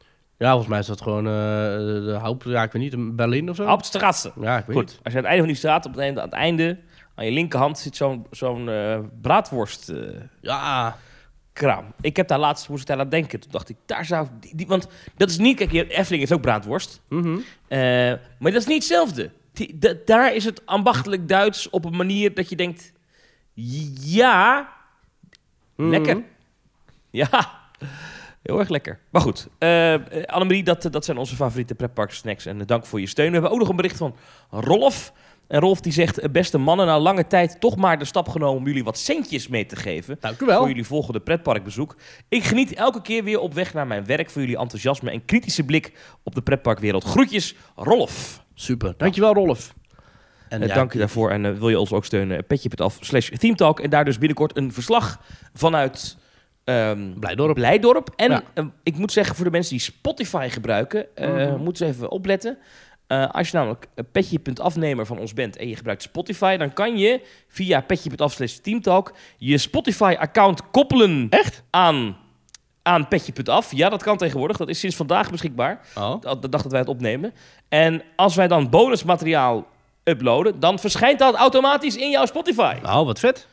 Ja, 0.41 0.47
volgens 0.49 0.67
mij 0.69 0.79
is 0.79 0.85
dat 0.85 1.01
gewoon 1.01 1.25
eh, 1.25 1.31
de, 1.31 2.17
haupt, 2.21 2.43
ja, 2.43 2.63
ik 2.63 2.71
weet 2.71 2.81
niet, 2.81 2.93
een 2.93 3.15
Berlin 3.15 3.49
of 3.49 3.55
zo. 3.55 3.65
Hauptstraatse. 3.65 4.31
Ja, 4.41 4.57
ik 4.57 4.65
weet 4.65 4.75
Goed, 4.77 4.99
als 5.03 5.13
je 5.13 5.19
aan 5.19 5.23
het 5.23 5.25
einde 5.25 5.37
van 5.37 5.47
die 5.47 5.55
straat, 5.55 5.85
op 5.85 5.91
het 5.91 6.01
einde, 6.01 6.19
aan 6.21 6.25
het 6.25 6.35
einde, 6.35 6.79
aan 7.15 7.25
je 7.25 7.31
linkerhand 7.31 7.79
zit 7.79 7.95
zo'n 7.95 8.25
zo'n 8.31 8.69
eh, 8.69 8.99
braadworst 9.21 9.89
eh, 9.89 9.97
Ja, 10.41 10.97
kraam. 11.53 11.85
Ik 12.01 12.15
heb 12.15 12.27
daar 12.27 12.39
laatst, 12.39 12.69
moest 12.69 12.81
ik 12.81 12.87
daar 12.87 12.99
aan 12.99 13.09
denken. 13.09 13.39
Toen 13.39 13.51
dacht 13.51 13.69
ik, 13.69 13.75
daar 13.85 14.05
zou. 14.05 14.27
Die, 14.39 14.55
die- 14.55 14.67
want 14.67 14.87
dat 15.17 15.29
is 15.29 15.37
niet... 15.37 15.57
Kijk, 15.57 15.71
Efteling 15.73 16.19
heeft 16.19 16.31
ook 16.33 16.41
braadworst. 16.41 17.01
mhm. 17.09 17.37
Maar 18.39 18.51
dat 18.51 18.61
is 18.61 18.65
niet 18.65 18.75
hetzelfde. 18.83 19.31
Die- 19.53 19.77
da- 19.77 19.93
daar 20.05 20.35
is 20.35 20.45
het 20.45 20.65
ambachtelijk 20.65 21.27
Duits 21.27 21.69
op 21.69 21.85
een 21.85 21.95
manier 21.95 22.33
dat 22.33 22.49
je 22.49 22.55
denkt... 22.55 22.93
Ja, 24.03 24.69
Mhm. 25.75 25.89
lekker. 25.89 26.23
Ja, 27.09 27.29
heel 28.41 28.59
erg 28.59 28.69
lekker. 28.69 28.99
Maar 29.09 29.21
goed, 29.21 29.47
eh 29.57 29.91
eh, 29.93 30.23
Annemarie, 30.25 30.63
dat, 30.63 30.87
dat 30.91 31.05
zijn 31.05 31.17
onze 31.17 31.35
favoriete 31.35 31.75
pretpark 31.75 32.11
snacks. 32.11 32.45
En 32.45 32.59
eh, 32.59 32.67
dank 32.67 32.85
voor 32.85 32.99
je 32.99 33.07
steun. 33.07 33.27
We 33.27 33.33
hebben 33.33 33.51
ook 33.51 33.59
nog 33.59 33.69
een 33.69 33.75
bericht 33.75 33.97
van 33.97 34.15
Rolf. 34.49 35.13
En 35.47 35.59
Rolf 35.59 35.81
die 35.81 35.93
zegt, 35.93 36.19
eh, 36.19 36.29
beste 36.29 36.57
mannen, 36.57 36.85
na 36.85 36.99
lange 36.99 37.27
tijd 37.27 37.59
toch 37.59 37.75
maar 37.75 37.99
de 37.99 38.05
stap 38.05 38.29
genomen 38.29 38.57
om 38.57 38.67
jullie 38.67 38.83
wat 38.83 38.97
centjes 38.97 39.47
mee 39.47 39.65
te 39.65 39.75
geven. 39.75 40.17
Dank 40.19 40.41
u 40.41 40.45
wel. 40.45 40.57
Voor 40.57 40.67
jullie 40.67 40.85
volgende 40.85 41.19
pretparkbezoek. 41.19 41.95
Ik 42.29 42.43
geniet 42.43 42.73
elke 42.73 43.01
keer 43.01 43.23
weer 43.23 43.39
op 43.39 43.53
weg 43.53 43.73
naar 43.73 43.87
mijn 43.87 44.05
werk 44.05 44.29
voor 44.29 44.41
jullie 44.41 44.57
enthousiasme 44.57 45.11
en 45.11 45.25
kritische 45.25 45.63
blik 45.63 45.93
op 46.23 46.35
de 46.35 46.41
pretparkwereld. 46.41 47.03
Groetjes, 47.03 47.55
Rolf. 47.75 48.43
Super. 48.53 48.93
Dankjewel, 48.97 49.33
Rolf. 49.33 49.73
En 50.49 50.67
ja, 50.67 50.73
dank 50.73 50.93
je 50.93 50.99
daarvoor. 50.99 51.31
En 51.31 51.59
wil 51.59 51.69
je 51.69 51.79
ons 51.79 51.91
ook 51.91 52.05
steunen? 52.05 52.45
Petje.af 52.45 52.97
slash 53.01 53.29
themetalk. 53.29 53.79
En 53.79 53.89
daar 53.89 54.05
dus 54.05 54.17
binnenkort 54.17 54.57
een 54.57 54.73
verslag 54.73 55.19
vanuit 55.53 56.17
ehm, 56.71 57.19
Blijdorp. 57.19 57.53
Blijdorp. 57.55 58.09
En 58.15 58.31
Ja. 58.31 58.41
eh, 58.53 58.65
ik 58.83 58.97
moet 58.97 59.11
zeggen, 59.11 59.35
voor 59.35 59.45
de 59.45 59.51
mensen 59.51 59.71
die 59.71 59.81
Spotify 59.81 60.47
gebruiken, 60.51 61.15
eh 61.15 61.27
Mhm. 61.33 61.57
moeten 61.63 61.85
ze 61.85 61.91
even 61.93 62.09
opletten. 62.11 62.57
Eh, 63.07 63.29
als 63.31 63.49
je 63.49 63.57
namelijk 63.57 63.87
een 63.95 64.11
petje.afnemer 64.11 65.05
van 65.05 65.19
ons 65.19 65.33
bent 65.33 65.57
en 65.57 65.67
je 65.67 65.75
gebruikt 65.75 66.01
Spotify, 66.01 66.57
dan 66.57 66.73
kan 66.73 66.97
je 66.97 67.21
via 67.47 67.81
petje.af 67.81 68.33
slash 68.33 68.53
teamtalk 68.55 69.13
je 69.37 69.57
Spotify-account 69.57 70.69
koppelen 70.71 71.27
Echt? 71.29 71.63
aan, 71.69 72.17
aan 72.81 73.07
petje.af. 73.07 73.71
Ja, 73.75 73.89
dat 73.89 74.03
kan 74.03 74.17
tegenwoordig. 74.17 74.57
Dat 74.57 74.69
is 74.69 74.79
sinds 74.79 74.95
vandaag 74.95 75.31
beschikbaar. 75.31 75.81
Oh. 75.97 76.21
De 76.41 76.49
dag 76.49 76.61
dat 76.61 76.71
wij 76.71 76.79
het 76.79 76.89
opnemen. 76.89 77.33
En 77.69 78.01
als 78.15 78.35
wij 78.35 78.47
dan 78.47 78.69
bonusmateriaal 78.69 79.67
uploaden, 80.03 80.59
dan 80.59 80.79
verschijnt 80.79 81.19
dat 81.19 81.35
automatisch 81.35 81.95
in 81.95 82.09
jouw 82.09 82.25
Spotify. 82.25 82.75
Nou, 82.83 83.05
wat 83.05 83.19
vet. 83.19 83.47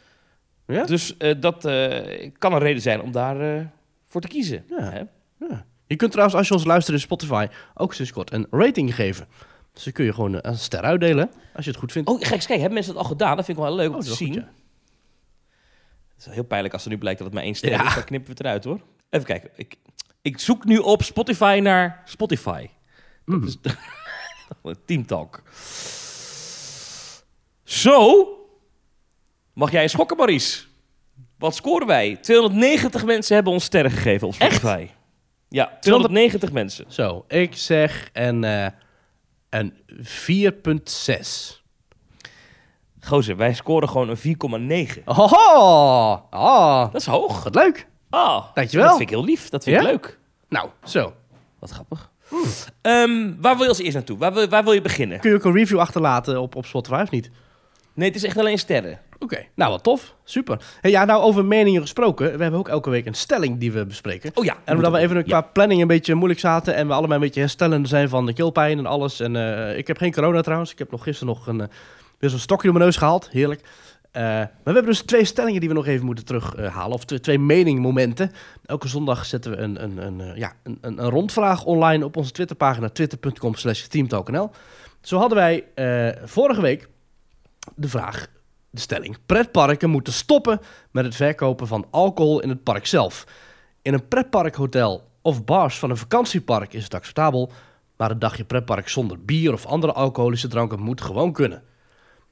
Ja? 0.74 0.84
Dus 0.84 1.16
eh, 1.16 1.34
dat 1.40 1.64
eh, 1.64 2.30
kan 2.38 2.52
een 2.52 2.58
reden 2.58 2.82
zijn 2.82 3.00
om 3.00 3.12
daar 3.12 3.56
eh, 3.56 3.64
voor 4.04 4.20
te 4.20 4.28
kiezen. 4.28 4.64
Ja. 4.68 4.90
Hè? 4.90 5.02
Ja. 5.48 5.64
Je 5.86 5.96
kunt 5.96 6.10
trouwens, 6.10 6.38
als 6.38 6.48
je 6.48 6.54
ons 6.54 6.64
luistert 6.64 6.96
in 6.96 7.02
Spotify, 7.02 7.46
ook 7.74 7.94
sinds 7.94 8.12
kort 8.12 8.32
een 8.32 8.46
rating 8.50 8.94
geven. 8.94 9.28
Dus 9.72 9.84
dan 9.84 9.92
kun 9.92 10.04
je 10.04 10.12
gewoon 10.12 10.38
een 10.42 10.56
ster 10.58 10.80
uitdelen, 10.80 11.30
als 11.54 11.64
je 11.64 11.70
het 11.70 11.80
goed 11.80 11.92
vindt. 11.92 12.08
Oh, 12.08 12.18
gek, 12.20 12.28
kijk, 12.38 12.48
hebben 12.48 12.72
mensen 12.72 12.94
dat 12.94 13.02
al 13.02 13.08
gedaan? 13.08 13.36
Dat 13.36 13.44
vind 13.44 13.58
ik 13.58 13.64
wel 13.64 13.74
leuk 13.74 13.88
om 13.88 13.94
Oh, 13.94 14.00
te 14.00 14.10
is 14.10 14.16
zien. 14.16 14.32
goed, 14.32 14.42
Het 14.42 16.18
is 16.18 16.24
wel 16.24 16.34
heel 16.34 16.44
pijnlijk 16.44 16.74
als 16.74 16.84
er 16.84 16.90
nu 16.90 16.98
blijkt 16.98 17.18
dat 17.18 17.26
het 17.26 17.36
maar 17.36 17.44
één 17.46 17.54
ster 17.54 17.70
Ja. 17.70 17.86
is. 17.86 17.94
Dan 17.94 18.04
knippen 18.04 18.26
we 18.30 18.36
het 18.36 18.40
eruit, 18.46 18.64
hoor. 18.64 18.80
Even 19.10 19.26
kijken. 19.26 19.50
Ik, 19.56 19.76
ik 20.22 20.38
zoek 20.38 20.64
nu 20.64 20.78
op 20.78 21.02
Spotify 21.02 21.60
naar 21.62 22.02
Spotify. 22.04 22.68
Mm. 23.24 23.40
Dat 23.40 23.76
is 24.62 24.74
Team 24.86 25.06
Talk. 25.06 25.42
Zo. 27.64 28.26
Mag 29.58 29.70
jij 29.70 29.88
schokken, 29.88 30.16
Maurice? 30.16 30.64
Wat 31.38 31.54
scoren 31.54 31.86
wij? 31.86 32.16
290 32.20 33.04
mensen 33.04 33.34
hebben 33.34 33.52
ons 33.52 33.64
sterren 33.64 33.90
gegeven 33.90 34.26
op 34.26 34.34
Spotify. 34.34 34.88
Ja, 35.48 35.76
290 35.80 36.52
mensen. 36.52 36.84
Zo, 36.88 37.24
ik 37.28 37.56
zeg 37.56 38.10
een, 38.12 38.44
eh 38.44 38.66
een 39.50 39.74
4,6. 39.86 41.62
Gozer, 43.00 43.36
wij 43.36 43.54
scoren 43.54 43.88
gewoon 43.88 44.08
een 44.08 44.86
4,9. 44.96 45.04
Oh, 45.04 45.32
oh, 46.30 46.92
Dat 46.92 47.00
is 47.00 47.06
hoog. 47.06 47.44
wat 47.44 47.54
leuk. 47.54 47.86
Ah, 48.10 48.44
Dankjewel. 48.54 48.86
Dat 48.86 48.96
vind 48.96 49.10
ik 49.10 49.16
heel 49.16 49.24
lief. 49.24 49.48
Dat 49.48 49.64
vind 49.64 49.76
ik 49.76 49.82
leuk. 49.82 50.18
Nou, 50.48 50.68
zo. 50.84 51.12
Wat 51.58 51.70
grappig. 51.70 52.10
Ehm, 52.80 53.32
waar 53.40 53.54
wil 53.54 53.62
je 53.62 53.68
als 53.68 53.78
eerst 53.78 53.94
naartoe? 53.94 54.18
Waar 54.18 54.32
wil, 54.32 54.48
waar 54.48 54.64
wil 54.64 54.72
je 54.72 54.80
beginnen? 54.80 55.20
Kun 55.20 55.30
je 55.30 55.36
ook 55.36 55.44
een 55.44 55.52
review 55.52 55.78
achterlaten 55.78 56.40
op, 56.40 56.54
op 56.56 56.66
Spotify 56.66 57.00
of 57.02 57.10
niet? 57.10 57.30
Nee, 57.94 58.08
het 58.08 58.16
is 58.16 58.24
echt 58.24 58.38
alleen 58.38 58.58
sterren. 58.58 58.98
Oké, 59.20 59.46
nou 59.54 59.70
wat 59.70 59.82
tof. 59.82 60.14
Super. 60.24 60.60
Hey, 60.80 60.90
ja, 60.90 61.04
nou 61.04 61.22
over 61.22 61.44
meningen 61.44 61.80
gesproken. 61.80 62.36
We 62.36 62.42
hebben 62.42 62.60
ook 62.60 62.68
elke 62.68 62.90
week 62.90 63.06
een 63.06 63.14
stelling 63.14 63.58
die 63.58 63.72
we 63.72 63.86
bespreken. 63.86 64.30
Oh 64.34 64.44
ja. 64.44 64.56
En 64.64 64.76
omdat 64.76 64.92
we 64.92 64.98
even 64.98 65.16
een 65.16 65.24
qua 65.24 65.40
planning 65.40 65.80
een 65.80 65.86
beetje 65.86 66.14
moeilijk 66.14 66.40
zaten 66.40 66.74
en 66.74 66.86
we 66.86 66.92
allemaal 66.92 67.16
een 67.16 67.22
beetje 67.22 67.40
herstellende 67.40 67.88
zijn 67.88 68.08
van 68.08 68.26
de 68.26 68.32
keelpijn 68.32 68.78
en 68.78 68.86
alles. 68.86 69.20
En 69.20 69.36
eh, 69.36 69.78
ik 69.78 69.86
heb 69.86 69.96
geen 69.96 70.12
corona 70.12 70.40
trouwens. 70.40 70.72
Ik 70.72 70.78
heb 70.78 70.90
nog 70.90 71.02
gisteren 71.02 71.34
nog 71.34 71.46
een, 71.46 71.68
weer 72.18 72.30
zo'n 72.30 72.38
stokje 72.38 72.62
door 72.62 72.72
mijn 72.72 72.84
neus 72.84 72.96
gehaald. 72.96 73.28
Heerlijk. 73.30 73.60
Eh, 74.10 74.22
maar 74.22 74.50
we 74.64 74.72
hebben 74.72 74.84
dus 74.84 75.00
twee 75.00 75.24
stellingen 75.24 75.60
die 75.60 75.68
we 75.68 75.74
nog 75.74 75.86
even 75.86 76.06
moeten 76.06 76.24
terughalen. 76.24 76.92
of 76.92 77.04
twee, 77.04 77.38
meningmomenten. 77.38 78.32
Elke 78.66 78.88
zondag 78.88 79.24
zetten 79.24 79.50
we 79.50 79.56
een, 79.56 79.82
een, 79.82 79.98
een, 79.98 80.36
ja, 80.36 80.52
een, 80.62 80.78
een, 80.80 80.98
een 80.98 81.10
rondvraag 81.10 81.64
online 81.64 82.04
op 82.04 82.16
onze 82.16 82.32
Twitterpagina 82.32 82.88
twitter.com 82.88 83.54
slash 83.54 83.82
teamtalknl. 83.82 84.50
Zo 85.00 85.18
hadden 85.18 85.38
wij 85.38 85.64
vorige 86.24 86.60
week 86.60 86.88
de 87.74 87.88
vraag, 87.88 88.26
de 88.70 88.80
stelling. 88.80 89.16
Pretparken 89.26 89.90
moeten 89.90 90.12
stoppen 90.12 90.60
met 90.90 91.04
het 91.04 91.14
verkopen 91.14 91.66
van 91.66 91.86
alcohol 91.90 92.40
in 92.40 92.48
het 92.48 92.62
park 92.62 92.86
zelf. 92.86 93.26
In 93.82 93.94
een 93.94 94.08
pretparkhotel 94.08 95.10
of 95.22 95.44
bars 95.44 95.78
van 95.78 95.90
een 95.90 95.96
vakantiepark 95.96 96.72
is 96.72 96.84
het 96.84 96.94
acceptabel, 96.94 97.52
maar 97.96 98.10
een 98.10 98.18
dagje 98.18 98.44
pretpark 98.44 98.88
zonder 98.88 99.24
bier 99.24 99.52
of 99.52 99.66
andere 99.66 99.92
alcoholische 99.92 100.48
dranken 100.48 100.80
moet 100.80 101.00
gewoon 101.00 101.32
kunnen. 101.32 101.62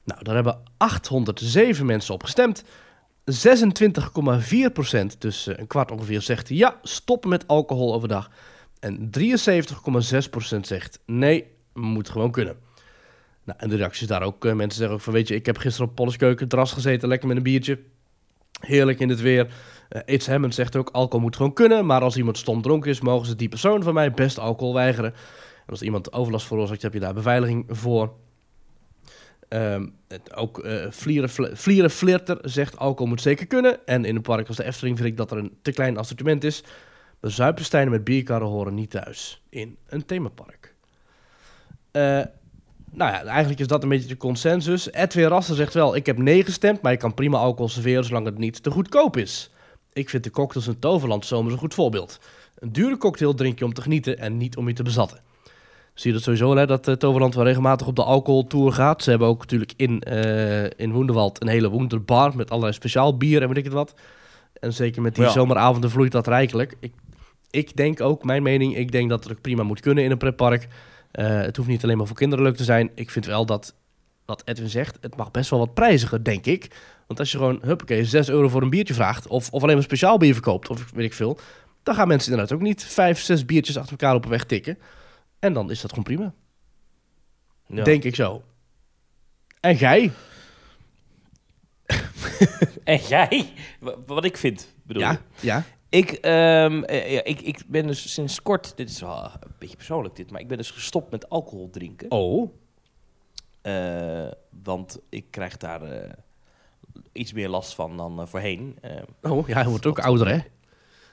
Nou, 0.03 0.23
daar 0.23 0.35
hebben 0.35 0.59
807 0.77 1.85
mensen 1.85 2.13
op 2.13 2.23
gestemd. 2.23 2.63
26,4%, 2.63 2.69
dus 5.17 5.47
eh, 5.47 5.57
een 5.57 5.67
kwart 5.67 5.91
ongeveer, 5.91 6.21
zegt 6.21 6.49
ja, 6.49 6.79
stoppen 6.81 7.29
met 7.29 7.47
alcohol 7.47 7.93
overdag. 7.93 8.29
En 8.79 9.09
73,6% 9.19 10.59
zegt 10.61 10.99
nee, 11.05 11.51
moet 11.73 12.09
gewoon 12.09 12.31
kunnen. 12.31 12.57
Nou, 13.47 13.59
en 13.59 13.69
de 13.69 13.75
reacties 13.75 14.07
daar 14.07 14.21
ook. 14.23 14.45
eh, 14.45 14.53
mensen 14.53 14.77
zeggen 14.79 14.95
ook 14.97 15.03
van, 15.03 15.13
weet 15.13 15.27
je, 15.27 15.35
ik 15.35 15.45
heb 15.45 15.57
gisteren 15.57 15.89
op 15.89 15.95
Polleskeuken 15.95 16.47
terras 16.47 16.71
gezeten, 16.71 17.07
lekker 17.07 17.27
met 17.27 17.37
een 17.37 17.43
biertje. 17.43 17.79
Heerlijk 18.59 18.99
in 18.99 19.09
het 19.09 19.21
weer. 19.21 19.47
Eh 19.89 20.01
It's 20.05 20.29
zegt 20.49 20.75
ook, 20.75 20.89
alcohol 20.89 21.19
moet 21.21 21.35
gewoon 21.35 21.53
kunnen, 21.53 21.85
maar 21.85 22.01
als 22.01 22.17
iemand 22.17 22.37
stom 22.37 22.61
dronken 22.61 22.89
is, 22.89 23.01
mogen 23.01 23.27
ze 23.27 23.35
die 23.35 23.49
persoon 23.49 23.83
van 23.83 23.93
mij 23.93 24.11
best 24.11 24.39
alcohol 24.39 24.73
weigeren. 24.73 25.13
En 25.65 25.73
als 25.73 25.81
iemand 25.81 26.13
overlast 26.13 26.45
veroorzaakt, 26.47 26.81
heb 26.81 26.93
je 26.93 26.99
daar 26.99 27.13
beveiliging 27.13 27.65
voor. 27.67 28.13
Ehm, 29.47 29.87
het, 30.07 30.35
ook 30.35 30.59
eh 30.59 30.85
Vlieren, 30.91 31.29
Fl- 31.29 31.53
Vlieren 31.53 31.89
Flirter 31.89 32.37
zegt, 32.41 32.77
alcohol 32.77 33.07
moet 33.07 33.21
zeker 33.21 33.47
kunnen. 33.47 33.85
En 33.85 34.05
in 34.05 34.15
een 34.15 34.21
park 34.21 34.47
als 34.47 34.57
de 34.57 34.63
Efteling 34.63 34.97
vind 34.97 35.09
ik 35.09 35.17
dat 35.17 35.31
er 35.31 35.37
een 35.37 35.57
te 35.61 35.71
klein 35.71 35.97
assortiment 35.97 36.43
is. 36.43 36.63
De 37.19 37.29
zuipensteinen 37.29 37.91
met 37.91 38.03
bierkarren 38.03 38.47
horen 38.47 38.73
niet 38.73 38.89
thuis 38.89 39.43
in 39.49 39.77
een 39.87 40.05
themapark. 40.05 40.75
Eh, 41.91 42.21
nou 42.91 43.11
ja, 43.11 43.23
eigenlijk 43.23 43.59
is 43.59 43.67
dat 43.67 43.83
een 43.83 43.89
beetje 43.89 44.07
de 44.07 44.17
consensus. 44.17 44.91
Edwin 44.91 45.27
Rasser 45.27 45.55
zegt 45.55 45.73
wel, 45.73 45.95
ik 45.95 46.05
heb 46.05 46.17
nee 46.17 46.43
gestemd, 46.43 46.81
maar 46.81 46.91
je 46.91 46.97
kan 46.97 47.13
prima 47.13 47.37
alcohol 47.37 47.69
serveren 47.69 48.03
zolang 48.05 48.25
het 48.25 48.37
niet 48.37 48.63
te 48.63 48.71
goedkoop 48.71 49.17
is. 49.17 49.51
Ik 49.93 50.09
vind 50.09 50.23
de 50.23 50.31
cocktails 50.31 50.67
in 50.67 50.79
Toverland 50.79 51.25
zomers 51.25 51.53
een 51.53 51.59
goed 51.59 51.73
voorbeeld. 51.73 52.19
Een 52.59 52.71
dure 52.71 52.97
cocktail 52.97 53.33
drink 53.33 53.59
je 53.59 53.65
om 53.65 53.73
te 53.73 53.81
genieten 53.81 54.17
en 54.17 54.37
niet 54.37 54.57
om 54.57 54.67
je 54.67 54.73
te 54.73 54.83
bezatten. 54.83 55.19
Zie 55.93 56.07
je 56.09 56.13
dat 56.15 56.23
sowieso, 56.25 56.55
hè, 56.55 56.65
dat 56.65 56.87
eh, 56.87 56.93
Toverland 56.93 57.35
wel 57.35 57.43
regelmatig 57.43 57.87
op 57.87 57.95
de 57.95 58.03
alcoholtour 58.03 58.71
gaat. 58.71 59.03
Ze 59.03 59.09
hebben 59.09 59.27
ook 59.27 59.39
natuurlijk 59.39 59.73
in, 59.75 60.01
eh 60.01 60.63
in 60.63 60.91
Woenderwald 60.91 61.41
een 61.41 61.47
hele 61.47 61.69
Woenderbar 61.69 62.35
met 62.35 62.49
allerlei 62.49 62.73
speciaal 62.73 63.17
bier 63.17 63.41
en 63.41 63.47
weet 63.47 63.57
ik 63.57 63.63
het 63.63 63.73
wat. 63.73 63.93
En 64.59 64.73
zeker 64.73 65.01
met 65.01 65.15
die 65.15 65.23
Ja. 65.23 65.29
zomeravonden 65.29 65.89
vloeit 65.89 66.11
dat 66.11 66.27
rijkelijk. 66.27 66.75
Ik, 66.79 66.93
ik 67.51 67.75
denk 67.75 68.01
ook, 68.01 68.23
mijn 68.23 68.43
mening, 68.43 68.75
ik 68.77 68.91
denk 68.91 69.09
dat 69.09 69.23
het 69.23 69.33
ook 69.33 69.41
prima 69.41 69.63
moet 69.63 69.79
kunnen 69.79 70.03
in 70.03 70.11
een 70.11 70.17
pretpark. 70.17 70.67
Eh, 71.11 71.41
het 71.41 71.55
hoeft 71.57 71.69
niet 71.69 71.83
alleen 71.83 71.97
maar 71.97 72.07
voor 72.07 72.15
kinderen 72.15 72.43
leuk 72.45 72.55
te 72.55 72.63
zijn. 72.63 72.91
Ik 72.95 73.09
vind 73.09 73.25
wel 73.25 73.45
dat, 73.45 73.75
wat 74.25 74.41
Edwin 74.45 74.69
zegt, 74.69 74.97
het 75.01 75.15
mag 75.15 75.31
best 75.31 75.49
wel 75.49 75.59
wat 75.59 75.73
prijziger, 75.73 76.23
denk 76.23 76.45
ik. 76.45 76.75
Want 77.07 77.19
als 77.19 77.31
je 77.31 77.37
gewoon, 77.37 77.59
huppakee, 77.61 78.05
6 78.05 78.29
euro 78.29 78.47
voor 78.49 78.61
een 78.61 78.69
biertje 78.69 78.93
vraagt... 78.93 79.27
of, 79.27 79.49
of 79.51 79.63
alleen 79.63 79.75
maar 79.75 79.83
speciaal 79.83 80.17
bier 80.17 80.33
verkoopt, 80.33 80.69
of 80.69 80.91
weet 80.91 81.05
ik 81.05 81.13
veel... 81.13 81.39
dan 81.83 81.95
gaan 81.95 82.07
mensen 82.07 82.31
inderdaad 82.31 82.57
ook 82.57 82.63
niet 82.63 82.83
vijf, 82.83 83.19
zes 83.19 83.45
biertjes 83.45 83.77
achter 83.77 83.91
elkaar 83.91 84.15
op 84.15 84.23
een 84.23 84.29
weg 84.29 84.43
tikken. 84.45 84.77
En 85.39 85.53
dan 85.53 85.71
is 85.71 85.81
dat 85.81 85.89
gewoon 85.89 86.05
prima. 86.05 86.33
Ja. 87.67 87.83
Denk 87.83 88.03
ik 88.03 88.15
zo. 88.15 88.43
En 89.59 89.75
jij? 89.75 90.11
En 92.83 92.97
jij? 93.07 93.53
Wa- 93.79 93.95
Wat 94.05 94.25
ik 94.25 94.37
vind, 94.37 94.67
bedoel 94.83 95.01
je? 95.01 95.07
Ja, 95.07 95.19
ja. 95.39 95.63
Ik, 95.89 96.11
ehm, 96.11 96.83
eh, 96.83 97.11
ja, 97.13 97.23
ik, 97.23 97.41
ik 97.41 97.61
ben 97.67 97.87
dus 97.87 98.13
sinds 98.13 98.41
kort, 98.41 98.73
dit 98.77 98.89
is 98.89 99.01
wel 99.01 99.23
een 99.23 99.51
beetje 99.59 99.75
persoonlijk 99.75 100.15
dit, 100.15 100.31
maar 100.31 100.41
ik 100.41 100.47
ben 100.47 100.57
dus 100.57 100.71
gestopt 100.71 101.11
met 101.11 101.29
alcohol 101.29 101.69
drinken. 101.69 102.11
Oh, 102.11 102.51
Eh, 103.61 104.27
want 104.63 104.99
ik 105.09 105.25
krijg 105.31 105.57
daar 105.57 105.81
eh, 105.81 106.09
iets 107.11 107.33
meer 107.33 107.49
last 107.49 107.75
van 107.75 107.97
dan 107.97 108.27
voorheen. 108.27 108.79
Oh 109.21 109.47
ja, 109.47 109.53
hij 109.53 109.67
wordt 109.67 109.85
ook 109.85 109.99
ouder, 109.99 110.27
hè? 110.27 110.37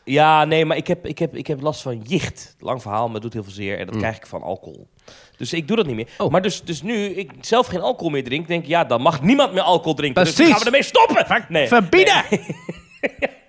ja, 0.04 0.44
nee, 0.44 0.64
maar 0.64 0.76
ik 0.76 0.86
heb, 0.86 1.06
ik, 1.06 1.18
heb, 1.18 1.36
ik 1.36 1.46
heb 1.46 1.60
last 1.60 1.82
van 1.82 1.98
jicht. 2.00 2.56
Lang 2.58 2.82
verhaal, 2.82 3.04
maar 3.04 3.14
het 3.14 3.22
doet 3.22 3.32
heel 3.32 3.42
veel 3.42 3.52
zeer. 3.52 3.78
En 3.78 3.84
dat 3.86 3.94
Mm. 3.94 4.00
krijg 4.00 4.16
ik 4.16 4.26
van 4.26 4.42
alcohol. 4.42 4.88
Dus 5.36 5.52
ik 5.52 5.68
doe 5.68 5.76
dat 5.76 5.86
niet 5.86 5.94
meer. 5.96 6.08
Oh. 6.18 6.30
Maar 6.30 6.42
dus, 6.42 6.62
dus 6.62 6.82
nu 6.82 7.04
ik 7.04 7.30
zelf 7.40 7.66
geen 7.66 7.80
alcohol 7.80 8.10
meer 8.10 8.24
drink, 8.24 8.48
denk 8.48 8.62
ik, 8.62 8.68
ja, 8.68 8.84
dan 8.84 9.00
mag 9.02 9.22
niemand 9.22 9.52
meer 9.52 9.62
alcohol 9.62 9.94
drinken. 9.94 10.24
Dus 10.24 10.32
Precies. 10.34 10.50
gaan 10.52 10.60
we 10.60 10.66
ermee 10.66 10.82
stoppen. 10.82 11.44
Nee, 11.48 11.68
Verbieden! 11.68 12.22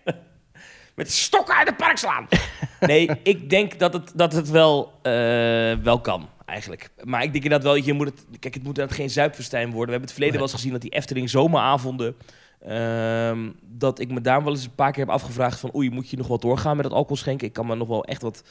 Met 0.96 1.12
stokken 1.12 1.56
uit 1.56 1.68
het 1.68 1.78
park 1.78 1.98
slaan. 1.98 2.28
nee, 2.80 3.10
ik 3.24 3.50
denk 3.50 3.80
dat 3.80 3.94
het, 3.94 4.12
dat 4.16 4.34
het 4.34 4.50
wel, 4.50 4.94
eh, 5.02 5.12
wel 5.84 6.00
kan, 6.02 6.30
eigenlijk. 6.46 6.90
Maar 7.04 7.24
ik 7.24 7.32
denk 7.32 7.44
inderdaad 7.44 7.68
wel, 7.68 7.76
je 7.76 7.94
moet 7.94 8.08
het, 8.08 8.26
kijk, 8.40 8.54
het 8.54 8.64
moet 8.64 8.74
inderdaad 8.78 8.96
geen 8.98 9.10
zuipfestijn 9.10 9.66
worden. 9.72 9.86
We 9.86 9.92
hebben 9.92 10.10
het 10.10 10.12
verleden 10.12 10.34
Nee. 10.40 10.44
wel 10.44 10.52
eens 10.52 10.62
gezien 10.62 10.72
dat 10.74 10.82
die 10.82 11.00
Efteling 11.00 11.30
zomeravonden... 11.30 12.16
ehm, 12.66 13.50
dat 13.62 14.00
ik 14.00 14.12
me 14.12 14.22
daar 14.22 14.44
wel 14.44 14.54
eens 14.54 14.64
een 14.66 14.76
paar 14.76 14.92
keer 14.92 15.04
heb 15.06 15.14
afgevraagd 15.14 15.60
van... 15.60 15.76
oei, 15.76 15.90
moet 15.90 16.10
je 16.10 16.18
nog 16.18 16.28
wel 16.28 16.40
doorgaan 16.40 16.76
met 16.76 16.86
het 16.86 16.94
alcohol 16.94 17.18
schenken? 17.18 17.48
Ik 17.48 17.54
kan 17.54 17.66
me 17.66 17.76
nog 17.76 17.88
wel 17.88 18.04
echt 18.06 18.22
wat 18.22 18.44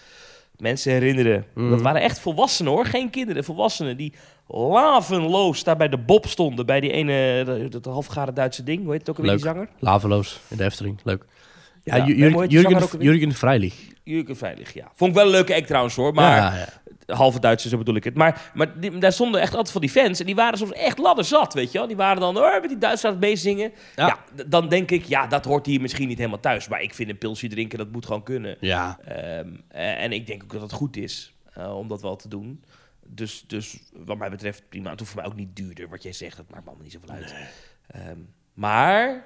mensen 0.56 0.92
herinneren. 0.92 1.46
Mhm. 1.54 1.70
Dat 1.70 1.80
waren 1.80 2.00
echt 2.00 2.18
volwassenen 2.18 2.72
hoor, 2.72 2.86
geen 2.86 3.10
kinderen. 3.10 3.44
Volwassenen 3.44 3.96
die 3.96 4.12
lavenloos 4.48 5.64
daar 5.64 5.76
bij 5.76 5.88
de 5.88 5.98
Bob 5.98 6.26
stonden. 6.26 6.66
Bij 6.66 6.80
die 6.80 6.90
ene, 6.90 7.44
dat, 7.44 7.72
dat 7.72 7.84
halfgare 7.92 8.32
Duitse 8.32 8.62
ding. 8.62 8.82
Hoe 8.82 8.90
heet 8.90 9.00
het 9.00 9.10
ook 9.10 9.16
alweer, 9.16 9.32
die 9.32 9.40
zanger? 9.44 9.68
Laveloos 9.78 10.40
in 10.48 10.56
de 10.56 10.64
Efteling. 10.64 11.00
Leuk. 11.04 11.24
Ja, 11.84 12.06
Jurgen, 12.06 12.48
Jurgen? 12.48 13.00
Jurgen 13.02 13.34
Freilich. 13.34 13.74
Jurgen 14.04 14.56
ja. 14.74 14.90
Vond 14.94 15.10
ik 15.10 15.16
wel 15.16 15.24
een 15.26 15.30
leuke 15.30 15.54
act 15.54 15.66
trouwens 15.66 15.94
hoor, 15.96 16.14
maar 16.14 16.36
Ja, 16.36 17.14
halve 17.14 17.40
Duitsers, 17.40 17.72
zo 17.72 17.78
bedoel 17.78 17.94
ik 17.94 18.04
het. 18.04 18.14
Maar, 18.14 18.50
maar 18.54 18.80
die- 18.80 18.98
daar 18.98 19.12
stonden 19.12 19.40
echt 19.40 19.50
altijd 19.52 19.70
van 19.70 19.80
die 19.80 19.90
fans 19.90 20.20
en 20.20 20.26
die 20.26 20.34
waren 20.34 20.58
soms 20.58 20.72
echt 20.72 20.98
ladderzat, 20.98 21.54
weet 21.54 21.72
je 21.72 21.78
wel. 21.78 21.86
Die 21.86 21.96
waren 21.96 22.20
dan 22.20 22.36
oh, 22.36 22.60
met 22.60 22.68
die 22.68 22.78
Duitsers 22.78 23.04
aan 23.04 23.10
het 23.20 23.28
meezingen. 23.28 23.72
Ja. 23.96 24.18
Dan 24.46 24.68
denk 24.68 24.90
ik, 24.90 25.04
ja, 25.04 25.26
dat 25.26 25.44
hoort 25.44 25.66
hier 25.66 25.80
misschien 25.80 26.08
niet 26.08 26.18
helemaal 26.18 26.40
thuis. 26.40 26.68
Maar 26.68 26.82
ik 26.82 26.94
vind 26.94 27.10
een 27.10 27.18
pilsje 27.18 27.48
drinken, 27.48 27.78
dat 27.78 27.92
moet 27.92 28.06
gewoon 28.06 28.22
kunnen. 28.22 28.56
ja. 28.60 28.98
Ehm, 29.04 29.48
eh, 29.68 30.02
en 30.02 30.12
ik 30.12 30.26
denk 30.26 30.42
ook 30.42 30.52
dat 30.52 30.60
het 30.62 30.72
goed 30.72 30.96
is 30.96 31.34
eh, 31.52 31.76
om 31.76 31.88
dat 31.88 32.02
wel 32.02 32.16
te 32.16 32.28
doen. 32.28 32.64
Dus, 33.06 33.44
dus 33.46 33.78
wat 33.92 34.18
mij 34.18 34.30
betreft 34.30 34.68
prima. 34.68 34.90
Het 34.90 34.98
hoeft 34.98 35.12
voor 35.12 35.20
mij 35.20 35.30
ook 35.30 35.36
niet 35.36 35.56
duurder. 35.56 35.88
Wat 35.88 36.02
jij 36.02 36.12
zegt, 36.12 36.36
dat 36.36 36.50
maakt 36.50 36.62
me 36.62 36.68
allemaal 36.68 36.84
niet 36.86 36.94
zoveel 36.94 37.10
uit. 37.14 37.34
Ehm, 37.86 38.18
maar, 38.54 39.24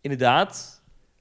inderdaad, 0.00 0.79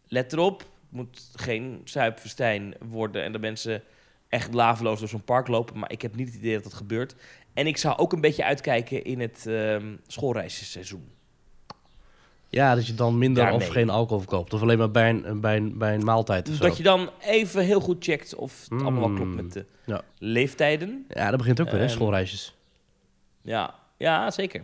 let 0.09 0.33
erop. 0.33 0.59
Het 0.59 0.69
moet 0.89 1.29
geen 1.35 1.81
zuipverstijn 1.83 2.73
worden 2.89 3.23
en 3.23 3.31
de 3.31 3.39
mensen 3.39 3.83
echt 4.27 4.53
laveloos 4.53 4.99
door 4.99 5.07
zo'n 5.09 5.23
park 5.23 5.47
lopen. 5.47 5.79
Maar 5.79 5.91
ik 5.91 6.01
heb 6.01 6.15
niet 6.15 6.27
het 6.27 6.37
idee 6.37 6.53
dat 6.53 6.63
dat 6.63 6.73
gebeurt. 6.73 7.15
En 7.53 7.67
ik 7.67 7.77
zou 7.77 7.97
ook 7.97 8.13
een 8.13 8.21
beetje 8.21 8.45
uitkijken 8.45 9.03
in 9.03 9.19
het 9.19 9.45
ehm 9.47 9.95
schoolreisseizoen. 10.07 11.09
Ja, 12.51 12.75
dat 12.75 12.87
je 12.87 12.93
dan 12.93 13.17
minder 13.17 13.43
Daarmee. 13.43 13.67
of 13.67 13.73
geen 13.73 13.89
alcohol 13.89 14.19
verkoopt. 14.19 14.53
Of 14.53 14.61
alleen 14.61 14.77
maar 14.77 14.91
bij 14.91 15.09
een, 15.09 15.41
bij 15.41 15.57
een, 15.57 15.77
bij 15.77 15.93
een 15.93 16.03
maaltijd 16.03 16.49
of 16.49 16.55
zo. 16.55 16.63
dat 16.63 16.77
je 16.77 16.83
dan 16.83 17.09
even 17.21 17.63
heel 17.65 17.79
goed 17.79 18.03
checkt 18.03 18.35
of 18.35 18.61
het 18.69 18.81
allemaal 18.81 18.99
wel 18.99 19.09
Mm. 19.09 19.15
klopt 19.15 19.35
met 19.35 19.53
de 19.53 19.65
Ja. 19.85 20.01
leeftijden. 20.17 21.05
Ja, 21.09 21.29
dat 21.29 21.37
begint 21.37 21.59
ook 21.61 21.69
weer, 21.69 21.79
hè, 21.79 21.85
Ehm, 21.85 21.93
schoolreisjes. 21.93 22.55
Ja, 23.41 23.75
ja 23.97 24.31
zeker. 24.31 24.63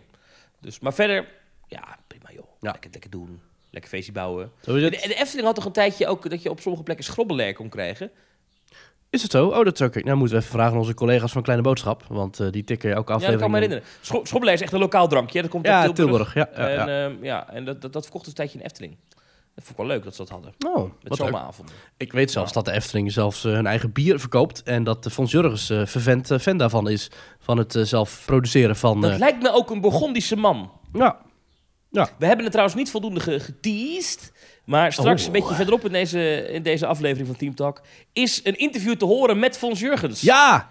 Dus, 0.60 0.80
maar 0.80 0.94
verder, 0.94 1.28
ja, 1.66 1.98
prima 2.06 2.30
joh. 2.32 2.46
Ja. 2.60 2.70
Lekker, 2.70 2.90
lekker 2.90 3.10
doen. 3.10 3.40
Lekker 3.76 3.94
feestje 3.94 4.12
bouwen. 4.12 4.50
Zo 4.62 4.74
is 4.74 4.90
De, 4.90 4.96
het. 4.96 5.04
de 5.08 5.14
Efteling 5.14 5.46
had 5.46 5.54
toch 5.54 5.64
een 5.64 5.72
tijdje 5.72 6.06
ook 6.06 6.30
dat 6.30 6.42
je 6.42 6.50
op 6.50 6.60
sommige 6.60 6.84
plekken 6.84 7.04
schrobbelair 7.04 7.54
kon 7.54 7.68
krijgen? 7.68 8.10
Is 9.10 9.22
het 9.22 9.30
zo? 9.30 9.46
Oh, 9.48 9.64
dat 9.64 9.80
is 9.80 9.86
oké. 9.86 10.00
Nou, 10.00 10.16
moeten 10.16 10.36
we 10.36 10.42
even 10.42 10.54
vragen 10.54 10.72
aan 10.72 10.78
onze 10.78 10.94
collega's 10.94 11.32
van 11.32 11.42
Kleine 11.42 11.64
Boodschap. 11.64 12.04
Want 12.08 12.40
eh, 12.40 12.50
die 12.50 12.64
tikken 12.64 12.92
elke 12.92 13.12
Ja, 13.12 13.18
dat 13.18 13.26
aflevering. 13.28 13.40
kan 13.40 13.50
me 13.50 13.56
herinneren. 13.56 13.88
Scho 14.00 14.24
schrobbelair 14.24 14.56
is 14.58 14.62
echt 14.62 14.72
een 14.72 14.78
lokaal 14.78 15.08
drankje. 15.08 15.40
Dat 15.42 15.50
komt 15.50 15.66
Ja, 15.66 15.80
uit 15.80 15.94
Tilburg. 15.94 16.32
Tilburg. 16.32 16.54
Ja, 16.56 16.62
ja, 16.62 16.72
ja. 16.72 16.86
En, 16.88 17.12
ehm, 17.14 17.24
ja, 17.24 17.50
en 17.50 17.64
dat, 17.64 17.80
dat, 17.82 17.92
dat 17.92 18.02
verkocht 18.02 18.26
een 18.26 18.32
tijdje 18.32 18.58
in 18.58 18.64
Efteling. 18.64 18.96
Dat 19.54 19.64
vond 19.64 19.70
ik 19.70 19.76
wel 19.76 19.86
leuk 19.86 20.04
dat 20.04 20.14
ze 20.14 20.20
dat 20.22 20.30
hadden. 20.30 20.52
oh, 20.66 20.90
Met 21.02 21.16
zomeravonden. 21.16 21.74
Ik 21.96 22.12
weet 22.12 22.30
zelfs 22.30 22.52
dat 22.52 22.64
de 22.64 22.72
Efteling 22.72 23.12
zelfs 23.12 23.44
eh, 23.44 23.52
hun 23.52 23.66
eigen 23.66 23.92
bier 23.92 24.20
verkoopt. 24.20 24.62
En 24.62 24.84
dat 24.84 25.02
de 25.02 25.10
Fons 25.10 25.30
Jurgens 25.30 25.70
eh 25.70 25.86
vervent 25.86 26.34
fan 26.40 26.56
daarvan 26.56 26.88
is. 26.88 27.10
Van 27.38 27.58
het 27.58 27.78
zelf 27.82 28.22
produceren 28.26 28.76
van... 28.76 29.00
Dat 29.00 29.18
lijkt 29.18 29.42
me 29.42 29.50
ook 29.52 29.70
een 29.70 29.80
Burgondische 29.80 30.36
man. 30.36 30.70
ja, 30.92 31.18
We 32.18 32.26
hebben 32.26 32.44
het 32.44 32.50
trouwens 32.52 32.78
niet 32.78 32.90
voldoende 32.90 33.20
ge- 33.20 33.40
geteased. 33.40 34.32
Maar 34.64 34.92
straks 34.92 35.20
Oh. 35.20 35.26
een 35.26 35.32
beetje 35.32 35.54
verderop 35.54 35.84
in 35.84 35.92
deze, 35.92 36.48
in 36.52 36.62
deze 36.62 36.86
aflevering 36.86 37.26
van 37.26 37.36
Team 37.36 37.54
Talk... 37.54 37.80
is 38.12 38.40
een 38.44 38.56
interview 38.58 38.94
te 38.94 39.04
horen 39.04 39.38
met 39.38 39.58
Fons 39.58 39.80
Jurgens. 39.80 40.20
ja! 40.20 40.68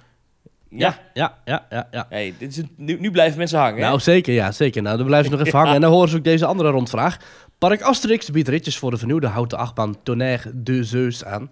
Ja. 0.69 0.99
Ja, 1.13 1.37
ja, 1.45 1.65
ja, 1.69 1.87
ja. 1.91 2.05
Hey, 2.09 2.33
dit 2.39 2.51
is 2.51 2.57
een, 2.57 2.69
nu, 2.77 2.99
nu 2.99 3.11
blijven 3.11 3.37
mensen 3.37 3.59
hangen. 3.59 3.75
hè? 3.81 3.87
Nou, 3.87 3.99
zeker, 3.99 4.33
ja, 4.33 4.51
zeker. 4.51 4.81
Nou, 4.81 4.97
dan 4.97 5.05
blijven 5.05 5.29
ze 5.31 5.37
nog 5.37 5.45
even 5.45 5.59
hangen. 5.59 5.75
En 5.75 5.81
dan 5.81 5.91
horen 5.91 6.09
ze 6.09 6.17
ook 6.17 6.23
deze 6.23 6.45
andere 6.45 6.69
rondvraag. 6.69 7.17
Park 7.57 7.81
Asterix 7.81 8.29
biedt 8.31 8.47
ritjes 8.47 8.77
voor 8.77 8.91
de 8.91 8.97
vernieuwde 8.97 9.27
houten 9.27 9.57
achtbaan 9.57 10.03
Tonnerre 10.03 10.51
de 10.53 10.83
Zeus 10.83 11.25
aan. 11.25 11.51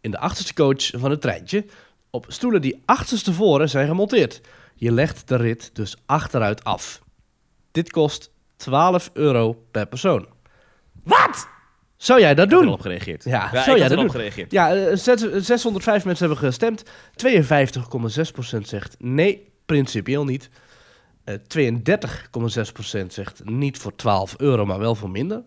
In 0.00 0.10
de 0.10 0.18
achterste 0.18 0.54
coach 0.54 0.90
van 0.94 1.10
het 1.10 1.20
treintje. 1.20 1.64
Op 2.10 2.24
stoelen 2.28 2.60
die 2.62 2.82
achterstevoren 2.84 3.68
zijn 3.68 3.86
gemonteerd. 3.88 4.40
Je 4.74 4.92
legt 4.92 5.28
de 5.28 5.36
rit 5.36 5.70
dus 5.72 5.96
achteruit 6.06 6.64
af. 6.64 7.02
Dit 7.72 7.90
kost 7.90 8.29
12 8.60 9.10
euro 9.12 9.64
per 9.70 9.86
persoon. 9.86 10.26
Wat? 11.04 11.48
Zou 11.96 12.20
jij 12.20 12.34
dat 12.34 12.44
Ik 12.44 12.50
heb 12.50 12.58
doen? 12.60 12.68
erop 12.68 12.80
gereaald. 12.80 13.24
Ja, 13.24 13.48
Ja, 13.52 13.62
zou 13.62 13.70
ik 13.70 13.78
jij 13.78 13.88
dat 13.88 13.98
doen? 13.98 14.10
gereageerd. 14.10 14.52
Ja, 14.52 14.74
eh, 14.74 14.96
zes- 14.96 15.46
605 15.46 16.04
mensen 16.04 16.26
hebben 16.28 16.44
gestemd. 16.46 16.82
52,6% 17.16 18.68
zegt 18.68 18.96
nee, 18.98 19.52
principieel 19.66 20.24
niet. 20.24 20.50
Eh 21.24 21.34
32,6% 21.34 23.12
zegt 23.12 23.44
niet 23.44 23.78
voor 23.78 23.96
12 23.96 24.34
euro, 24.38 24.66
maar 24.66 24.78
wel 24.78 24.94
voor 24.94 25.10
minder. 25.10 25.42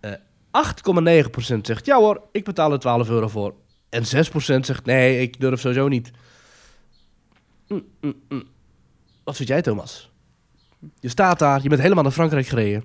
Eh 0.00 0.12
8,9% 0.50 1.66
zegt 1.66 1.86
ja 1.86 1.96
hoor, 1.96 2.22
ik 2.32 2.44
betaal 2.44 2.72
er 2.72 2.78
12 2.78 3.08
euro 3.08 3.28
voor. 3.28 3.54
En 3.88 4.04
6% 4.06 4.66
zegt 4.66 4.84
nee, 4.84 5.20
ik 5.20 5.40
durf 5.40 5.60
sowieso 5.60 5.88
niet. 5.88 6.10
Mm, 7.68 7.84
mm, 8.00 8.14
mm. 8.28 8.44
Wat 9.24 9.36
vind 9.36 9.48
jij, 9.48 9.62
Thomas? 9.62 10.10
Je 11.00 11.08
staat 11.08 11.38
daar, 11.38 11.62
je 11.62 11.68
bent 11.68 11.80
helemaal 11.80 12.02
naar 12.02 12.12
Frankrijk 12.12 12.46
gereden. 12.46 12.84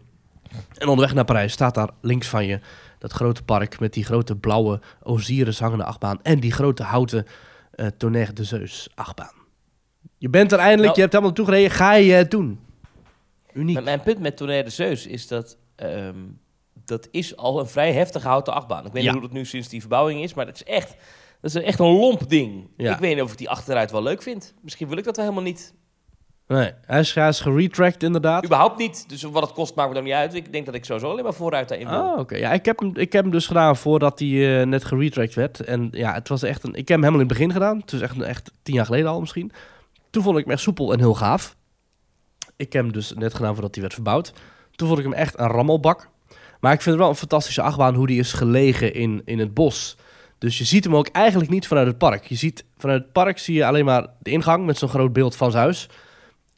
En 0.77 0.87
onderweg 0.87 1.13
naar 1.13 1.25
Parijs 1.25 1.53
staat 1.53 1.73
daar 1.75 1.89
links 2.01 2.27
van 2.27 2.45
je 2.45 2.59
dat 2.97 3.11
grote 3.11 3.43
park 3.43 3.79
met 3.79 3.93
die 3.93 4.03
grote 4.05 4.35
blauwe 4.35 4.79
Osiris 5.03 5.59
hangende 5.59 5.83
achtbaan 5.83 6.19
en 6.23 6.39
die 6.39 6.51
grote 6.51 6.83
houten 6.83 7.25
eh 7.71 7.87
Tonnerre 7.97 8.33
de 8.33 8.43
Zeus 8.43 8.89
achtbaan. 8.95 9.33
Je 10.17 10.29
bent 10.29 10.51
er 10.51 10.59
eindelijk, 10.59 10.83
Nou- 10.85 10.95
je 10.95 11.01
hebt 11.01 11.13
helemaal 11.13 11.33
naartoe 11.35 11.53
gereden, 11.53 11.71
ga 11.71 11.93
je 11.93 12.11
het 12.13 12.31
doen? 12.31 12.59
Uniek. 13.53 13.75
Maar 13.75 13.83
mijn 13.83 14.01
punt 14.01 14.19
met 14.19 14.37
Tonnerre 14.37 14.63
de 14.63 14.69
Zeus 14.69 15.07
is 15.07 15.27
dat... 15.27 15.57
ehm, 15.75 16.15
dat 16.85 17.07
is 17.11 17.35
al 17.37 17.59
een 17.59 17.67
vrij 17.67 17.93
heftige 17.93 18.27
houten 18.27 18.53
achtbaan. 18.53 18.85
Ik 18.85 18.91
weet 18.91 19.03
Ja. 19.03 19.11
niet 19.11 19.19
hoe 19.19 19.27
dat 19.29 19.37
nu 19.37 19.45
sinds 19.45 19.67
die 19.69 19.79
verbouwing 19.79 20.23
is, 20.23 20.33
maar 20.33 20.45
dat 20.45 20.55
is 20.55 20.63
echt, 20.63 20.95
dat 21.41 21.55
is 21.55 21.61
echt 21.63 21.79
een 21.79 21.85
lomp 21.85 22.29
ding. 22.29 22.67
Ja. 22.77 22.93
Ik 22.93 22.99
weet 22.99 23.15
niet 23.15 23.23
of 23.23 23.31
ik 23.31 23.37
die 23.37 23.49
achteruit 23.49 23.91
wel 23.91 24.03
leuk 24.03 24.21
vind. 24.21 24.53
Misschien 24.61 24.87
wil 24.87 24.97
ik 24.97 25.03
dat 25.03 25.15
wel 25.15 25.25
helemaal 25.25 25.47
niet. 25.47 25.73
Nee, 26.49 26.71
hij 26.85 26.99
is, 26.99 27.13
hij 27.13 27.27
is 27.27 27.39
geretracked 27.39 28.03
inderdaad. 28.03 28.45
Überhaupt 28.45 28.77
niet. 28.77 29.09
Dus 29.09 29.23
wat 29.23 29.43
het 29.43 29.51
kost 29.51 29.75
maakt 29.75 29.89
me 29.89 29.95
dan 29.95 30.03
niet 30.03 30.13
uit. 30.13 30.33
Ik 30.33 30.51
denk 30.51 30.65
dat 30.65 30.75
ik 30.75 30.85
sowieso 30.85 31.11
alleen 31.11 31.23
maar 31.23 31.33
vooruit 31.33 31.69
daarin 31.69 31.87
wil. 31.87 31.97
Ah, 31.97 32.19
oké. 32.19 32.35
Ja, 32.35 32.51
ik 32.51 32.65
heb, 32.65 32.79
hem, 32.79 32.91
ik 32.95 33.13
heb 33.13 33.23
hem 33.23 33.31
dus 33.31 33.47
gedaan 33.47 33.77
voordat 33.77 34.19
hij 34.19 34.59
eh, 34.59 34.65
net 34.65 34.85
geretracked 34.85 35.33
werd. 35.33 35.59
En 35.59 35.87
ja, 35.91 36.13
het 36.13 36.27
was 36.27 36.43
echt 36.43 36.63
een... 36.63 36.73
Ik 36.73 36.87
heb 36.87 36.87
hem 36.87 36.99
helemaal 36.99 37.21
in 37.21 37.27
het 37.27 37.37
begin 37.37 37.51
gedaan. 37.51 37.77
Het 37.77 37.91
was 37.91 38.01
echt, 38.01 38.21
echt 38.21 38.51
tien 38.63 38.75
jaar 38.75 38.85
geleden 38.85 39.09
al 39.09 39.19
misschien. 39.19 39.51
Toen 40.09 40.23
vond 40.23 40.37
ik 40.37 40.43
hem 40.43 40.53
echt 40.53 40.61
soepel 40.61 40.93
en 40.93 40.99
heel 40.99 41.13
gaaf. 41.13 41.55
Ik 42.55 42.73
heb 42.73 42.83
hem 42.83 42.93
dus 42.93 43.13
net 43.13 43.33
gedaan 43.33 43.53
voordat 43.53 43.73
hij 43.73 43.81
werd 43.81 43.93
verbouwd. 43.93 44.33
Toen 44.71 44.87
vond 44.87 44.99
ik 44.99 45.05
hem 45.05 45.13
echt 45.13 45.39
een 45.39 45.47
rammelbak. 45.47 46.09
Maar 46.59 46.73
ik 46.73 46.81
vind 46.81 46.95
het 46.95 47.03
wel 47.03 47.09
een 47.09 47.19
fantastische 47.19 47.61
achtbaan 47.61 47.95
hoe 47.95 48.07
die 48.07 48.19
is 48.19 48.33
gelegen 48.33 48.93
in, 48.93 49.21
in 49.25 49.39
het 49.39 49.53
bos. 49.53 49.97
Dus 50.37 50.57
je 50.57 50.63
ziet 50.63 50.83
hem 50.83 50.95
ook 50.95 51.07
eigenlijk 51.07 51.51
niet 51.51 51.67
vanuit 51.67 51.87
het 51.87 51.97
park. 51.97 52.25
Je 52.25 52.35
ziet 52.35 52.65
vanuit 52.77 53.03
het 53.03 53.11
park 53.11 53.37
zie 53.37 53.55
je 53.55 53.65
alleen 53.65 53.85
maar 53.85 54.07
de 54.19 54.31
ingang 54.31 54.65
met 54.65 54.77
zo'n 54.77 54.89
groot 54.89 55.13
beeld 55.13 55.35
van 55.35 55.51
zijn 55.51 55.63
huis. 55.63 55.89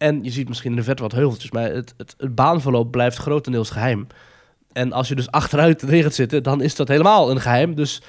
En 0.02 0.24
je 0.24 0.30
ziet 0.30 0.48
misschien 0.48 0.72
in 0.72 0.78
de 0.78 0.84
verte 0.84 1.02
wat 1.02 1.12
heuveltjes. 1.12 1.52
Maar 1.52 1.72
het, 1.72 1.94
het, 1.98 2.36
baanverloop 2.36 2.92
blijft 2.92 3.18
grotendeels 3.18 3.70
geheim. 3.70 4.08
En 4.72 4.92
als 4.92 5.08
je 5.08 5.16
dus 5.16 5.32
achteruit 5.32 5.84
erin 5.84 6.04
gaat 6.04 6.14
zitten, 6.14 6.44
dan 6.44 6.62
is 6.62 6.76
dat 6.76 6.88
helemaal 6.88 7.32
een 7.32 7.42
geheim. 7.42 7.76
Dus 7.76 8.02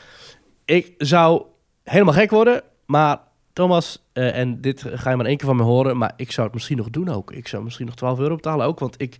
ik 0.65 0.95
zou 0.99 1.43
helemaal 1.83 2.15
gek 2.15 2.31
worden. 2.31 2.63
Maar 2.87 3.21
Thomas, 3.53 4.05
eh, 4.13 4.39
en 4.39 4.61
dit 4.61 4.85
ga 4.93 5.11
je 5.11 5.17
maar 5.17 5.27
één 5.27 5.37
keer 5.37 5.47
van 5.47 5.57
me 5.57 5.63
horen, 5.63 5.97
maar 5.97 6.13
ik 6.17 6.33
zou 6.33 6.47
het 6.47 6.55
misschien 6.55 6.77
nog 6.77 6.91
doen 6.91 7.09
ook. 7.09 7.33
Ik 7.33 7.49
zou 7.49 7.65
misschien 7.65 7.87
nog 7.87 7.95
12 7.95 8.19
euro 8.19 8.35
betalen 8.35 8.67
ook, 8.67 8.79
want 8.79 9.01
ik 9.01 9.17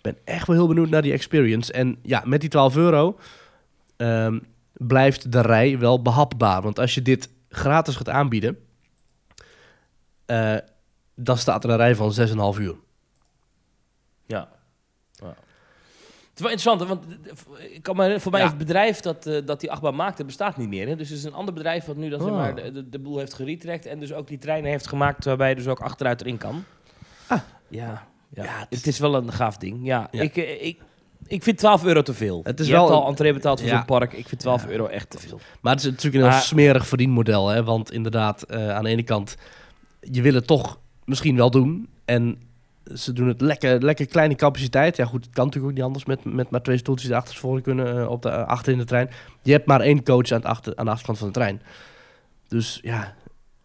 ben 0.00 0.16
echt 0.24 0.46
wel 0.46 0.56
heel 0.56 0.68
benieuwd 0.68 0.90
naar 0.90 1.02
die 1.02 1.12
experience. 1.12 1.72
En 1.72 1.98
ja, 2.02 2.22
met 2.24 2.40
die 2.40 2.50
12 2.50 2.76
euro 2.76 3.18
ehm, 3.96 4.38
blijft 4.72 5.32
de 5.32 5.40
rij 5.40 5.78
wel 5.78 6.02
behapbaar. 6.02 6.62
Want 6.62 6.78
als 6.78 6.94
je 6.94 7.02
dit 7.02 7.28
gratis 7.48 7.96
gaat 7.96 8.08
aanbieden, 8.08 8.58
eh, 10.26 10.56
dan 11.20 11.38
staat 11.38 11.64
er 11.64 11.70
een 11.70 11.76
rij 11.76 11.94
van 11.94 12.12
6,5 12.54 12.60
uur. 12.60 12.74
Ja. 14.26 14.48
ja. 15.12 15.26
Het 16.30 16.34
is 16.34 16.40
wel 16.42 16.50
interessant, 16.50 16.88
want 16.88 17.04
ik 17.72 17.82
kan 17.82 18.20
voor 18.20 18.32
mij 18.32 18.40
Ja. 18.40 18.46
het 18.46 18.58
bedrijf 18.58 19.00
dat, 19.00 19.26
eh, 19.26 19.46
dat 19.46 19.60
die 19.60 19.70
achtbaan 19.70 19.94
maakte, 19.96 20.24
bestaat 20.24 20.56
niet 20.56 20.68
meer. 20.68 20.88
Hè? 20.88 20.96
Dus 20.96 21.08
het 21.08 21.18
is 21.18 21.24
een 21.24 21.32
ander 21.34 21.54
bedrijf 21.54 21.84
wat 21.84 21.96
nu 21.96 22.08
dat, 22.08 22.22
Oh. 22.22 22.30
maar, 22.30 22.54
de, 22.90 22.98
boel 22.98 23.18
heeft 23.18 23.34
geretrekt 23.34 23.86
en 23.86 23.98
dus 24.00 24.12
ook 24.12 24.28
die 24.28 24.38
treinen 24.38 24.70
heeft 24.70 24.86
gemaakt 24.88 25.24
waarbij 25.24 25.48
je 25.48 25.54
dus 25.54 25.66
ook 25.66 25.80
achteruit 25.80 26.20
erin 26.20 26.38
kan. 26.38 26.64
Ah. 27.26 27.38
Ja, 27.68 28.06
ja. 28.28 28.42
Ja, 28.44 28.58
het 28.58 28.68
het, 28.70 28.86
is 28.86 28.98
wel 28.98 29.14
een 29.14 29.32
gaaf 29.32 29.56
ding. 29.56 29.86
Ja. 29.86 30.08
Ik, 30.10 30.36
eh, 30.36 30.64
ik, 30.66 30.80
ik 31.26 31.42
vind 31.42 31.58
12 31.58 31.84
euro 31.84 32.02
te 32.02 32.14
veel. 32.14 32.40
Het 32.44 32.60
is 32.60 32.66
je 32.66 32.72
wel 32.72 32.82
hebt 32.82 32.94
al 32.94 33.02
een- 33.02 33.08
entree 33.08 33.32
betaald 33.32 33.60
voor 33.60 33.68
zo'n 33.68 33.84
park. 33.84 34.12
Ik 34.12 34.28
vind 34.28 34.40
12 34.40 34.62
Ja. 34.62 34.68
euro 34.70 34.86
echt 34.86 35.10
te 35.10 35.18
veel. 35.18 35.40
Maar 35.60 35.72
het 35.74 35.84
is 35.84 35.90
natuurlijk 35.90 36.24
een 36.24 36.30
heel 36.30 36.40
smerig 36.40 36.86
verdienmodel. 36.86 37.48
Hè? 37.48 37.64
Want 37.64 37.92
inderdaad, 37.92 38.42
eh, 38.42 38.70
aan 38.70 38.84
de 38.84 38.90
ene 38.90 39.02
kant, 39.02 39.36
je 40.00 40.22
wil 40.22 40.34
het 40.34 40.46
toch 40.46 40.78
misschien 41.08 41.36
wel 41.36 41.50
doen. 41.50 41.88
En 42.04 42.42
ze 42.94 43.12
doen 43.12 43.28
het 43.28 43.40
lekker, 43.40 43.82
lekker 43.82 44.06
kleine 44.06 44.34
capaciteit. 44.34 44.96
Ja 44.96 45.04
goed, 45.04 45.24
het 45.24 45.34
kan 45.34 45.44
natuurlijk 45.44 45.72
ook 45.72 45.78
niet 45.78 45.86
anders 45.86 46.04
met, 46.04 46.24
met 46.24 46.50
maar 46.50 46.62
twee 46.62 46.78
stoeltjes 46.78 47.08
die 47.08 47.16
achterstevoren 47.16 47.62
kunnen 47.62 47.98
eh, 48.00 48.10
op 48.10 48.22
de, 48.22 48.30
achter 48.30 48.72
in 48.72 48.78
de 48.78 48.84
trein. 48.84 49.10
Je 49.42 49.52
hebt 49.52 49.66
maar 49.66 49.80
één 49.80 50.04
coach 50.04 50.30
aan, 50.30 50.38
het 50.38 50.46
achter, 50.46 50.76
aan 50.76 50.84
de 50.84 50.90
achterkant 50.90 51.18
van 51.18 51.26
de 51.26 51.32
trein. 51.32 51.62
Dus 52.48 52.78
ja, 52.82 53.14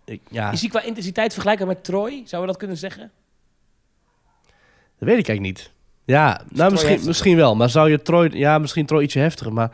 ik, 0.05 0.21
ja 0.29 0.51
Is 0.51 0.59
die 0.59 0.69
qua 0.69 0.81
intensiteit 0.81 1.31
vergelijkbaar 1.33 1.67
met 1.67 1.83
Troy? 1.83 2.09
Zouden 2.11 2.39
we 2.39 2.45
dat 2.47 2.57
kunnen 2.57 2.77
zeggen? 2.77 3.11
dat 4.99 5.07
weet 5.11 5.17
ik 5.19 5.27
eigenlijk 5.27 5.57
niet. 5.57 5.71
Ja, 6.05 6.27
nou 6.27 6.43
Troy 6.47 6.69
misschien, 6.69 6.87
heftiger? 6.89 7.07
misschien 7.07 7.35
wel. 7.35 7.55
Maar 7.55 7.69
zou 7.69 7.89
je 7.89 8.01
Troy, 8.01 8.29
ja 8.33 8.57
misschien 8.57 8.85
Troy 8.85 9.03
ietsje 9.03 9.19
heftiger. 9.19 9.53
Maar 9.53 9.71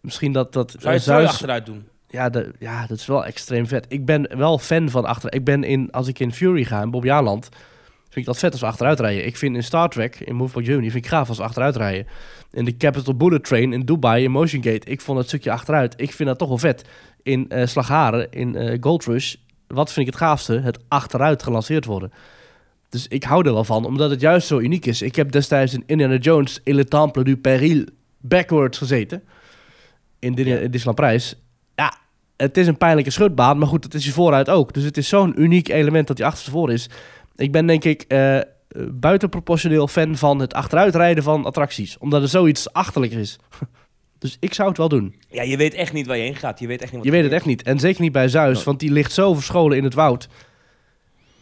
misschien 0.00 0.32
dat... 0.32 0.52
dat 0.52 0.70
Zou 0.78 0.94
je 0.94 1.00
eh, 1.00 1.04
Troy 1.06 1.20
Zeus- 1.20 1.28
achteruit 1.28 1.66
doen? 1.66 1.88
Ja, 2.14 2.30
de, 2.30 2.52
ja, 2.58 2.86
dat 2.86 2.98
is 2.98 3.06
wel 3.06 3.24
extreem 3.24 3.66
vet. 3.66 3.86
Ik 3.88 4.04
ben 4.04 4.38
wel 4.38 4.58
fan 4.58 4.90
van 4.90 5.04
achter. 5.04 5.34
Ik 5.34 5.44
ben 5.44 5.64
in, 5.64 5.90
als 5.90 6.08
ik 6.08 6.18
in 6.18 6.32
Fury 6.32 6.64
ga, 6.64 6.82
in 6.82 6.90
Bobbejaanland, 6.90 7.48
vind 8.02 8.16
ik 8.16 8.24
dat 8.24 8.38
vet 8.38 8.52
als 8.52 8.60
we 8.60 8.66
achteruit 8.66 9.00
rijden. 9.00 9.26
Ik 9.26 9.36
vind 9.36 9.56
in 9.56 9.62
Star 9.62 9.88
Trek, 9.88 10.20
in 10.20 10.34
Move 10.34 10.58
by 10.58 10.64
Journey, 10.64 10.90
vind 10.90 11.04
ik 11.04 11.10
gaaf 11.10 11.28
als 11.28 11.38
we 11.38 11.44
achteruit 11.44 11.76
rijden. 11.76 12.06
In 12.52 12.64
de 12.64 12.76
Capital 12.76 13.16
Bullet 13.16 13.44
Train 13.44 13.72
in 13.72 13.80
Dubai, 13.80 14.24
in 14.24 14.30
Motion 14.30 14.62
Gate, 14.62 14.90
ik 14.90 15.00
vond 15.00 15.18
het 15.18 15.26
stukje 15.26 15.50
achteruit. 15.50 15.94
Ik 15.96 16.12
vind 16.12 16.28
dat 16.28 16.38
toch 16.38 16.48
wel 16.48 16.58
vet. 16.58 16.84
In 17.22 17.52
Slagharen, 17.64 18.30
in 18.30 18.56
eh 18.56 18.76
Gold 18.80 19.04
Rush, 19.04 19.34
wat 19.66 19.92
vind 19.92 20.06
ik 20.06 20.12
het 20.12 20.22
gaafste? 20.22 20.60
Het 20.60 20.78
achteruit 20.88 21.42
gelanceerd 21.42 21.84
worden. 21.84 22.12
Dus 22.88 23.08
ik 23.08 23.24
hou 23.24 23.46
er 23.46 23.52
wel 23.52 23.64
van, 23.64 23.84
omdat 23.84 24.10
het 24.10 24.20
juist 24.20 24.46
zo 24.46 24.58
uniek 24.58 24.86
is. 24.86 25.02
Ik 25.02 25.16
heb 25.16 25.32
destijds 25.32 25.74
in 25.74 25.82
Indiana 25.86 26.16
Jones, 26.16 26.60
in 26.64 26.74
Le 26.74 26.84
Temple 26.84 27.24
du 27.24 27.36
Péril, 27.36 27.84
backwards 28.20 28.78
gezeten. 28.78 29.22
In 30.18 30.34
Disneyland 30.34 30.94
Prijs. 30.94 31.36
Ja, 32.36 32.44
het 32.46 32.56
is 32.56 32.66
een 32.66 32.76
pijnlijke 32.76 33.10
schutbaan, 33.10 33.58
maar 33.58 33.68
goed, 33.68 33.82
dat 33.82 33.94
is 33.94 34.04
hij 34.04 34.12
vooruit 34.12 34.50
ook. 34.50 34.72
Dus 34.72 34.82
het 34.84 34.96
is 34.96 35.08
zo'n 35.08 35.42
uniek 35.42 35.68
element 35.68 36.06
dat 36.06 36.18
hij 36.18 36.26
achterstevoren 36.26 36.74
is. 36.74 36.88
Ik 37.36 37.52
ben 37.52 37.66
denk 37.66 37.84
ik 37.84 38.02
eh, 38.02 38.38
buitenproportioneel 38.90 39.88
fan 39.88 40.16
van 40.16 40.38
het 40.38 40.54
achteruitrijden 40.54 41.22
van 41.22 41.44
attracties. 41.44 41.98
Omdat 41.98 42.22
er 42.22 42.28
zoiets 42.28 42.72
achterlijk 42.72 43.12
is. 43.12 43.38
dus 44.18 44.36
ik 44.40 44.54
zou 44.54 44.68
het 44.68 44.78
wel 44.78 44.88
doen. 44.88 45.14
Ja, 45.28 45.42
je 45.42 45.56
weet 45.56 45.74
echt 45.74 45.92
niet 45.92 46.06
waar 46.06 46.16
je 46.16 46.22
heen 46.22 46.36
gaat. 46.36 46.58
Je 46.60 46.66
weet 46.66 46.82
echt 46.82 46.92
niet 46.92 46.96
wat 47.00 47.04
Je 47.04 47.16
weet 47.16 47.24
het 47.24 47.32
echt 47.32 47.44
niet. 47.44 47.62
En 47.62 47.78
zeker 47.78 48.02
niet 48.02 48.12
bij 48.12 48.28
Zeus, 48.28 48.64
want 48.64 48.80
die 48.80 48.90
ligt 48.92 49.12
zo 49.12 49.34
verscholen 49.34 49.76
in 49.76 49.84
het 49.84 49.94
woud. 49.94 50.28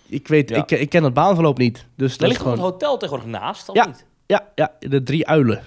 Ik 0.08 0.28
weet, 0.28 0.48
Ja. 0.48 0.56
ik, 0.56 0.70
ik 0.70 0.88
ken 0.88 1.04
het 1.04 1.14
baanverloop 1.14 1.58
niet. 1.58 1.86
Dus 1.96 2.12
Er 2.12 2.18
dat 2.18 2.20
is 2.20 2.26
ligt 2.28 2.40
gewoon 2.40 2.52
het 2.52 2.66
hotel 2.72 2.96
tegenwoordig 2.96 3.40
naast, 3.40 3.68
of 3.68 3.74
Ja. 3.76 3.86
niet? 3.86 4.06
Ja, 4.26 4.48
ja, 4.54 4.72
de 4.78 5.02
drie 5.02 5.26
uilen. 5.26 5.62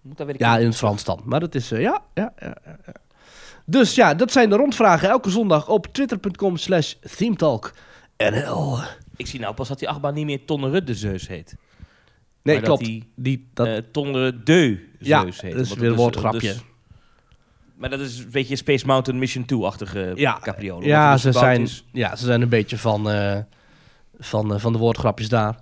Moet 0.00 0.16
daar 0.16 0.26
weet 0.26 0.34
ik 0.34 0.40
Ja, 0.40 0.58
in 0.58 0.66
het 0.66 0.76
Frans 0.76 1.04
dan. 1.04 1.20
Maar 1.24 1.40
dat 1.40 1.54
is, 1.54 1.72
eh, 1.72 1.80
ja, 1.80 2.02
ja, 2.14 2.32
ja, 2.38 2.56
ja, 2.64 2.76
ja. 2.86 2.92
Dus 3.66 3.94
ja, 3.94 4.14
dat 4.14 4.32
zijn 4.32 4.50
de 4.50 4.56
rondvragen 4.56 5.08
elke 5.08 5.30
zondag 5.30 5.68
op 5.68 5.86
twitter.com 5.86 6.56
slash 6.56 6.94
themetalknl. 7.16 8.78
Ik 9.16 9.26
zie 9.26 9.40
nou 9.40 9.54
pas 9.54 9.68
dat 9.68 9.78
die 9.78 9.88
achtbaan 9.88 10.14
niet 10.14 10.24
meer 10.26 10.44
Tonnere 10.44 10.84
de 10.84 10.94
Zeus 10.94 11.28
heet. 11.28 11.56
Nee, 12.42 12.54
Maar 12.56 12.64
klopt. 12.64 12.80
Dat 12.80 12.88
die 12.88 13.12
Die, 13.14 13.48
dat, 13.54 13.66
eh 13.66 14.32
de 14.44 14.86
ja, 14.98 15.20
Zeus 15.22 15.40
heet. 15.40 15.52
dat 15.52 15.60
is 15.66 15.74
weer 15.74 15.82
een 15.82 15.88
dus- 15.88 15.96
woordgrapje. 15.96 16.40
dus- 16.40 16.62
maar 17.76 17.90
dat 17.90 18.00
is 18.00 18.18
een 18.18 18.30
beetje 18.30 18.56
Space 18.56 18.86
Mountain 18.86 19.20
Mission 19.20 19.44
2-achtige 19.44 20.12
Ja, 20.14 20.38
capriolen. 20.42 20.86
ja, 20.86 21.16
ze 21.16 21.26
gebouwd 21.26 21.44
zijn, 21.44 21.60
is. 21.62 21.84
ja, 21.92 22.16
ze 22.16 22.24
zijn 22.24 22.42
een 22.42 22.48
beetje 22.48 22.78
van, 22.78 23.10
eh, 23.10 23.38
van, 24.18 24.54
eh, 24.54 24.60
van 24.60 24.72
de 24.72 24.78
woordgrapjes 24.78 25.28
daar. 25.28 25.60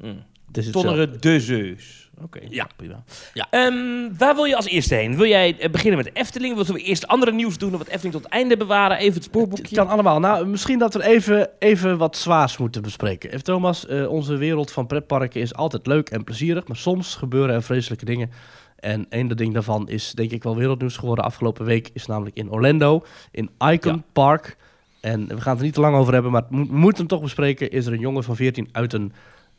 Mm. 0.00 0.22
Tonnere 0.70 1.16
de 1.18 1.40
Zeus. 1.40 2.01
Oké, 2.22 2.40
Ja. 2.48 2.66
prima. 2.76 3.02
Ja. 3.34 3.46
Ehm, 3.50 3.74
waar 4.18 4.34
wil 4.34 4.44
je 4.44 4.56
als 4.56 4.66
eerste 4.66 4.94
heen? 4.94 5.16
Wil 5.16 5.26
jij 5.26 5.58
eh, 5.58 5.70
beginnen 5.70 6.04
met 6.04 6.10
Efteling? 6.14 6.54
Wil 6.54 6.64
we 6.64 6.80
eerst 6.82 7.06
andere 7.06 7.32
nieuws 7.32 7.58
doen? 7.58 7.72
Of 7.72 7.78
het 7.78 7.88
Efteling 7.88 8.14
tot 8.14 8.22
het 8.24 8.32
einde 8.32 8.56
bewaren? 8.56 8.96
Even 8.96 9.06
het 9.06 9.14
Het 9.14 9.24
spoorboekje? 9.24 9.76
kan 9.76 9.88
allemaal. 9.88 10.20
Nou, 10.20 10.46
misschien 10.46 10.78
dat 10.78 10.94
we 10.94 11.04
even, 11.04 11.48
even 11.58 11.98
wat 11.98 12.16
zwaars 12.16 12.56
moeten 12.56 12.82
bespreken. 12.82 13.30
Even 13.30 13.44
Thomas, 13.44 13.86
eh, 13.86 14.10
onze 14.10 14.36
wereld 14.36 14.70
van 14.70 14.86
pretparken 14.86 15.40
is 15.40 15.54
altijd 15.54 15.86
leuk 15.86 16.10
en 16.10 16.24
plezierig, 16.24 16.66
maar 16.66 16.76
soms 16.76 17.14
gebeuren 17.14 17.54
er 17.54 17.62
vreselijke 17.62 18.04
dingen. 18.04 18.30
En 18.76 19.06
een 19.10 19.28
ding 19.28 19.54
daarvan 19.54 19.88
is 19.88 20.12
denk 20.12 20.30
ik 20.30 20.42
wel 20.42 20.56
wereldnieuws 20.56 20.96
geworden 20.96 21.24
afgelopen 21.24 21.64
week, 21.64 21.90
is 21.92 22.06
namelijk 22.06 22.36
in 22.36 22.50
Orlando, 22.50 23.04
in 23.30 23.50
Icon 23.58 23.92
Ja. 23.94 24.02
Park. 24.12 24.56
En 25.00 25.26
we 25.28 25.40
gaan 25.40 25.50
het 25.50 25.58
er 25.58 25.64
niet 25.64 25.74
te 25.74 25.80
lang 25.80 25.96
over 25.96 26.12
hebben, 26.12 26.32
maar 26.32 26.42
we 26.48 26.56
mo- 26.56 26.66
moeten 26.70 26.98
hem 26.98 27.06
toch 27.06 27.22
bespreken. 27.22 27.70
Is 27.70 27.86
er 27.86 27.92
een 27.92 28.00
jongen 28.00 28.24
van 28.24 28.36
14 28.36 28.68
uit 28.72 28.92
een 28.92 29.12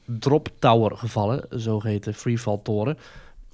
drop 0.06 0.50
tower 0.60 0.98
gevallen, 0.98 1.46
zogeheten 1.50 2.14
freefall 2.14 2.60
toren. 2.64 2.98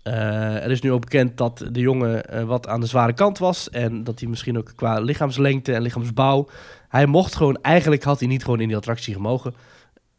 Eh, 0.04 0.64
er 0.64 0.72
is 0.72 0.82
nu 0.82 0.92
ook 0.92 1.02
bekend 1.02 1.38
dat 1.38 1.66
de 1.72 1.80
jongen 1.80 2.26
eh, 2.30 2.44
wat 2.44 2.68
aan 2.68 2.80
de 2.80 2.86
zware 2.86 3.14
kant 3.14 3.38
was. 3.38 3.70
En 3.70 4.04
dat 4.04 4.20
hij 4.20 4.30
misschien 4.30 4.58
ook 4.58 4.72
qua 4.76 5.00
lichaamslengte 5.00 5.74
en 5.74 5.82
lichaamsbouw. 5.82 6.48
Hij 6.88 7.06
mocht 7.06 7.36
gewoon, 7.36 7.58
eigenlijk 7.62 8.04
had 8.04 8.20
hij 8.20 8.28
niet 8.28 8.44
gewoon 8.44 8.60
in 8.60 8.68
die 8.68 8.78
attractie 8.78 9.14
gemogen. 9.14 9.54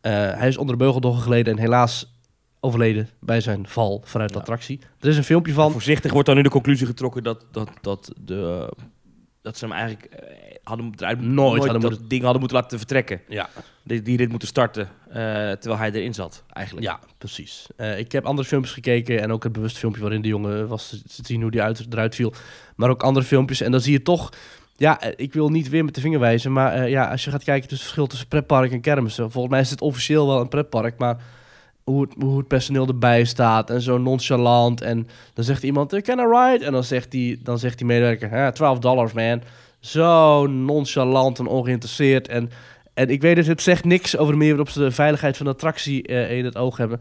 Eh, 0.01 0.13
hij 0.13 0.49
is 0.49 0.57
onder 0.57 0.77
de 0.79 0.83
beugel 0.85 1.01
doorgegleden 1.01 1.53
en 1.57 1.61
helaas 1.61 2.13
overleden 2.61 3.09
bij 3.21 3.41
zijn 3.41 3.67
val 3.67 4.03
vanuit 4.05 4.29
de 4.29 4.35
Ja. 4.35 4.41
attractie. 4.41 4.81
Er 5.01 5.09
is 5.09 5.17
een 5.17 5.25
filmpje 5.25 5.53
van. 5.53 5.73
Voorzichtig 5.73 6.13
wordt 6.13 6.27
dan 6.27 6.37
nu 6.37 6.43
de 6.43 6.49
conclusie 6.51 6.87
getrokken 6.87 7.23
dat, 7.23 7.47
dat, 7.53 7.71
dat, 7.81 8.13
de, 8.21 8.73
dat 9.43 9.59
ze 9.59 9.65
hem 9.65 9.75
eigenlijk 9.75 10.05
eh, 10.05 10.57
hadden, 10.63 10.93
eruit, 10.97 11.21
Nooit 11.21 11.63
hadden 11.65 11.81
dat 11.81 11.91
moeten- 11.91 12.09
ding 12.09 12.23
hadden 12.23 12.41
moeten 12.41 12.59
laten 12.59 12.79
vertrekken. 12.79 13.21
Ja, 13.29 13.49
Die, 13.83 14.03
die 14.03 14.17
dit 14.17 14.29
moeten 14.29 14.49
starten, 14.49 14.89
eh, 15.09 15.15
terwijl 15.51 15.77
hij 15.79 15.93
erin 15.93 16.15
zat, 16.15 16.43
eigenlijk. 16.53 16.87
ja 16.87 16.99
precies. 17.19 17.67
Eh, 17.77 17.99
ik 17.99 18.13
heb 18.13 18.25
andere 18.25 18.49
filmpjes 18.49 18.75
gekeken 18.75 19.21
en 19.21 19.33
ook 19.33 19.43
het 19.45 19.53
bewust 19.53 19.79
filmpje 19.79 20.01
waarin 20.03 20.23
de 20.23 20.29
jongen 20.29 20.69
was 20.69 20.89
te 20.89 21.23
zien 21.27 21.43
hoe 21.43 21.51
die 21.51 21.63
uit, 21.63 21.87
eruit 21.91 22.15
viel. 22.15 22.33
Maar 22.77 22.91
ook 22.91 23.03
andere 23.03 23.27
filmpjes 23.27 23.61
en 23.61 23.71
dan 23.71 23.81
zie 23.81 23.93
je 23.93 24.03
toch... 24.03 24.29
Ja, 24.77 25.01
ik 25.17 25.33
wil 25.33 25.49
niet 25.49 25.69
weer 25.69 25.85
met 25.85 25.95
de 25.95 26.01
vinger 26.01 26.19
wijzen, 26.21 26.53
maar 26.53 26.89
ja, 26.89 27.11
als 27.11 27.25
je 27.25 27.31
gaat 27.31 27.45
kijken 27.45 27.69
tussen 27.69 27.87
het 27.87 27.95
verschil 27.95 28.07
tussen 28.07 28.29
pretpark 28.29 28.73
en 28.73 28.81
kermissen. 28.81 29.31
Volgens 29.31 29.53
mij 29.53 29.63
is 29.63 29.71
het 29.71 29.81
officieel 29.81 30.27
wel 30.27 30.41
een 30.41 30.49
pretpark, 30.49 30.99
maar 30.99 31.17
hoe 31.85 32.03
het, 32.03 32.15
hoe 32.19 32.39
het 32.39 32.49
personeel 32.49 32.87
erbij 32.87 33.25
staat 33.25 33.71
en 33.71 33.81
zo 33.81 33.99
nonchalant. 33.99 34.81
En 34.81 35.09
dan 35.35 35.45
zegt 35.45 35.63
iemand, 35.63 35.93
"Eh, 35.93 36.03
can 36.03 36.19
I 36.19 36.23
ride? 36.23 36.65
En 36.65 36.73
dan 36.73 36.85
zegt 36.85 37.11
die, 37.11 37.41
dan 37.43 37.59
zegt 37.59 37.79
die 37.79 37.87
medewerker, 37.87 38.37
ja, 38.37 38.53
12 38.53 38.79
dollars 38.79 39.13
man. 39.13 39.43
Zo 39.81 40.47
nonchalant 40.47 41.39
en 41.39 41.47
ongeïnteresseerd. 41.47 42.29
En, 42.29 42.51
en 42.95 43.09
ik 43.09 43.23
weet 43.23 43.37
het, 43.37 43.47
het 43.47 43.63
zegt 43.63 43.85
niks 43.85 44.17
over 44.17 44.33
de 44.33 44.39
manier 44.39 44.57
waarop 44.57 44.73
ze 44.73 44.79
de 44.79 44.91
veiligheid 44.91 45.37
van 45.37 45.47
de 45.47 45.53
attractie 45.53 46.03
eh, 46.03 46.39
in 46.39 46.45
het 46.45 46.57
oog 46.57 46.77
hebben. 46.77 47.01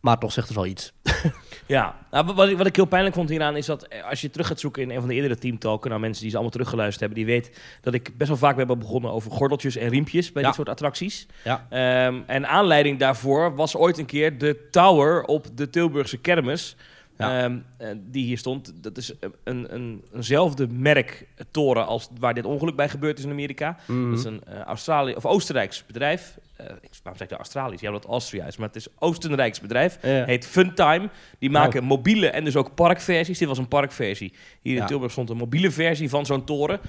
Maar 0.00 0.18
toch 0.18 0.32
zegt 0.32 0.48
het 0.48 0.56
wel 0.56 0.66
iets. 0.66 0.92
Ja, 1.72 1.96
nou, 2.10 2.34
wat, 2.34 2.48
ik, 2.48 2.56
wat 2.56 2.66
ik 2.66 2.76
heel 2.76 2.84
pijnlijk 2.84 3.14
vond 3.14 3.28
hieraan 3.28 3.56
is 3.56 3.66
dat 3.66 3.82
eh, 3.82 4.04
als 4.08 4.20
je 4.20 4.30
terug 4.30 4.46
gaat 4.46 4.60
zoeken 4.60 4.82
in 4.82 4.90
een 4.90 4.98
van 5.00 5.08
de 5.08 5.14
eerdere 5.14 5.36
teamtalken, 5.38 5.88
nou 5.88 6.00
mensen 6.00 6.20
die 6.20 6.30
ze 6.30 6.36
allemaal 6.36 6.54
teruggeluisterd 6.54 7.00
hebben, 7.00 7.18
die 7.18 7.34
weten 7.34 7.52
dat 7.80 7.94
ik 7.94 8.16
best 8.16 8.28
wel 8.28 8.38
vaak 8.38 8.56
ben 8.56 8.78
begonnen 8.78 9.10
over 9.10 9.30
gordeltjes 9.30 9.76
en 9.76 9.88
riempjes 9.88 10.32
bij 10.32 10.42
Ja. 10.42 10.48
dit 10.48 10.56
soort 10.56 10.68
attracties. 10.68 11.26
Ja. 11.44 11.66
Ehm, 11.70 12.20
en 12.26 12.48
aanleiding 12.48 12.98
daarvoor 12.98 13.54
was 13.54 13.76
ooit 13.76 13.98
een 13.98 14.06
keer 14.06 14.38
de 14.38 14.68
tower 14.70 15.24
op 15.24 15.46
de 15.54 15.70
Tilburgse 15.70 16.18
kermis. 16.18 16.76
Ja. 17.18 17.42
Ehm, 17.42 17.58
eh, 17.78 17.88
die 17.98 18.24
hier 18.24 18.38
stond. 18.38 18.72
Dat 18.82 18.96
is 18.96 19.12
een, 19.44 19.74
een, 19.74 20.04
eenzelfde 20.14 20.66
merk 20.70 21.26
toren 21.50 21.86
als 21.86 22.08
waar 22.18 22.34
dit 22.34 22.44
ongeluk 22.44 22.76
bij 22.76 22.88
gebeurd 22.88 23.18
is 23.18 23.24
in 23.24 23.30
Amerika. 23.30 23.76
Mhm. 23.86 24.10
Dat 24.10 24.18
is 24.18 24.24
een 24.24 24.42
eh 24.44 24.60
Australië 24.60 25.14
of 25.14 25.26
Oostenrijks 25.26 25.86
bedrijf. 25.86 26.38
Eh, 26.68 26.74
ik- 26.80 26.90
waarom 27.02 27.16
zeg 27.20 27.30
ik 27.30 27.36
Australisch? 27.36 27.80
Ja, 27.80 27.86
omdat 27.86 28.02
het 28.02 28.10
Austria 28.12 28.46
is, 28.46 28.56
maar 28.56 28.66
het 28.66 28.76
is 28.76 28.86
Oostenrijks 28.98 29.60
bedrijf. 29.60 29.98
Ja. 30.02 30.24
Heet 30.24 30.46
Funtime. 30.46 31.08
Die 31.38 31.50
maken 31.50 31.84
mobiele 31.84 32.28
en 32.30 32.44
dus 32.44 32.56
ook 32.56 32.74
parkversies. 32.74 33.38
Dit 33.38 33.48
was 33.48 33.58
een 33.58 33.68
parkversie. 33.68 34.32
Hier 34.62 34.74
Ja. 34.74 34.80
in 34.80 34.86
Tilburg 34.86 35.12
stond 35.12 35.30
een 35.30 35.36
mobiele 35.36 35.70
versie 35.70 36.08
van 36.08 36.26
zo'n 36.26 36.44
toren. 36.44 36.80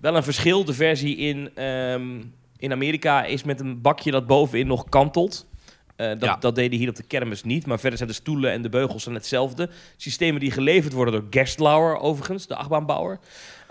Wel 0.00 0.16
een 0.16 0.22
verschil. 0.22 0.64
De 0.64 0.74
versie 0.74 1.16
in, 1.16 1.50
ehm, 1.54 2.22
in 2.58 2.72
Amerika 2.72 3.24
is 3.24 3.42
met 3.44 3.60
een 3.60 3.80
bakje 3.80 4.10
dat 4.10 4.26
bovenin 4.26 4.66
nog 4.66 4.88
kantelt. 4.88 5.46
Eh, 5.96 6.08
dat, 6.08 6.20
Ja. 6.22 6.36
dat 6.36 6.54
deden 6.54 6.78
hier 6.78 6.88
op 6.88 6.94
de 6.96 7.02
kermis 7.02 7.42
niet. 7.42 7.66
Maar 7.66 7.78
verder 7.80 7.98
zijn 7.98 8.10
de 8.10 8.14
stoelen 8.14 8.52
en 8.52 8.62
de 8.62 8.68
beugels 8.68 9.02
zijn 9.02 9.14
hetzelfde. 9.14 9.68
Systemen 9.96 10.40
die 10.40 10.50
geleverd 10.50 10.92
worden 10.92 11.14
door 11.14 11.26
Gerstlauer 11.30 11.96
overigens, 11.98 12.46
de 12.46 12.56
achtbaanbouwer. 12.56 13.18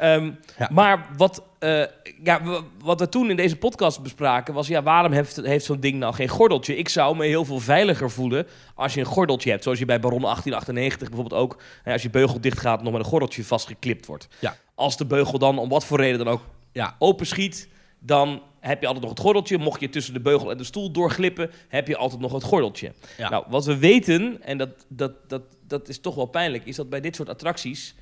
Ehm, 0.01 0.31
Ja. 0.57 0.69
Maar 0.71 1.07
wat, 1.17 1.43
eh, 1.59 1.83
ja, 2.23 2.41
wat 2.83 2.99
we 2.99 3.09
toen 3.09 3.29
in 3.29 3.35
deze 3.35 3.55
podcast 3.55 4.01
bespraken 4.03 4.53
was... 4.53 4.67
Ja, 4.67 4.83
waarom 4.83 5.11
heeft, 5.11 5.35
heeft 5.35 5.65
zo'n 5.65 5.79
ding 5.79 5.99
nou 5.99 6.13
geen 6.13 6.27
gordeltje? 6.27 6.77
Ik 6.77 6.89
zou 6.89 7.17
me 7.17 7.25
heel 7.25 7.45
veel 7.45 7.59
veiliger 7.59 8.11
voelen 8.11 8.47
als 8.75 8.93
je 8.93 8.99
een 8.99 9.05
gordeltje 9.05 9.49
hebt. 9.49 9.63
Zoals 9.63 9.79
je 9.79 9.85
bij 9.85 9.99
Baron 9.99 10.21
1898 10.21 11.07
bijvoorbeeld 11.09 11.41
ook... 11.41 11.57
hè, 11.83 11.91
als 11.93 12.01
je 12.01 12.09
beugel 12.09 12.41
dicht 12.41 12.59
gaat, 12.59 12.83
nog 12.83 12.91
met 12.91 13.01
een 13.01 13.07
gordeltje 13.07 13.43
vastgeklipt 13.45 14.05
wordt. 14.05 14.27
Ja. 14.39 14.55
Als 14.75 14.97
de 14.97 15.05
beugel 15.05 15.39
dan 15.39 15.57
om 15.57 15.69
wat 15.69 15.85
voor 15.85 15.97
reden 15.99 16.17
dan 16.25 16.33
ook 16.33 16.41
Ja. 16.71 16.95
openschiet... 16.99 17.67
dan 17.99 18.41
heb 18.59 18.79
je 18.81 18.85
altijd 18.85 19.03
nog 19.05 19.13
het 19.13 19.23
gordeltje. 19.23 19.57
Mocht 19.57 19.79
je 19.79 19.89
tussen 19.89 20.13
de 20.13 20.19
beugel 20.19 20.51
en 20.51 20.57
de 20.57 20.63
stoel 20.63 20.91
doorglippen... 20.91 21.51
heb 21.67 21.87
je 21.87 21.97
altijd 21.97 22.21
nog 22.21 22.31
het 22.31 22.43
gordeltje. 22.43 22.93
Ja. 23.17 23.29
Nou, 23.29 23.43
wat 23.49 23.65
we 23.65 23.77
weten, 23.77 24.37
en 24.43 24.57
dat, 24.57 24.69
dat, 24.87 25.11
dat, 25.27 25.41
dat 25.67 25.87
is 25.89 25.99
toch 25.99 26.15
wel 26.15 26.25
pijnlijk... 26.25 26.65
is 26.65 26.75
dat 26.75 26.89
bij 26.89 27.01
dit 27.01 27.15
soort 27.15 27.29
attracties, 27.29 27.95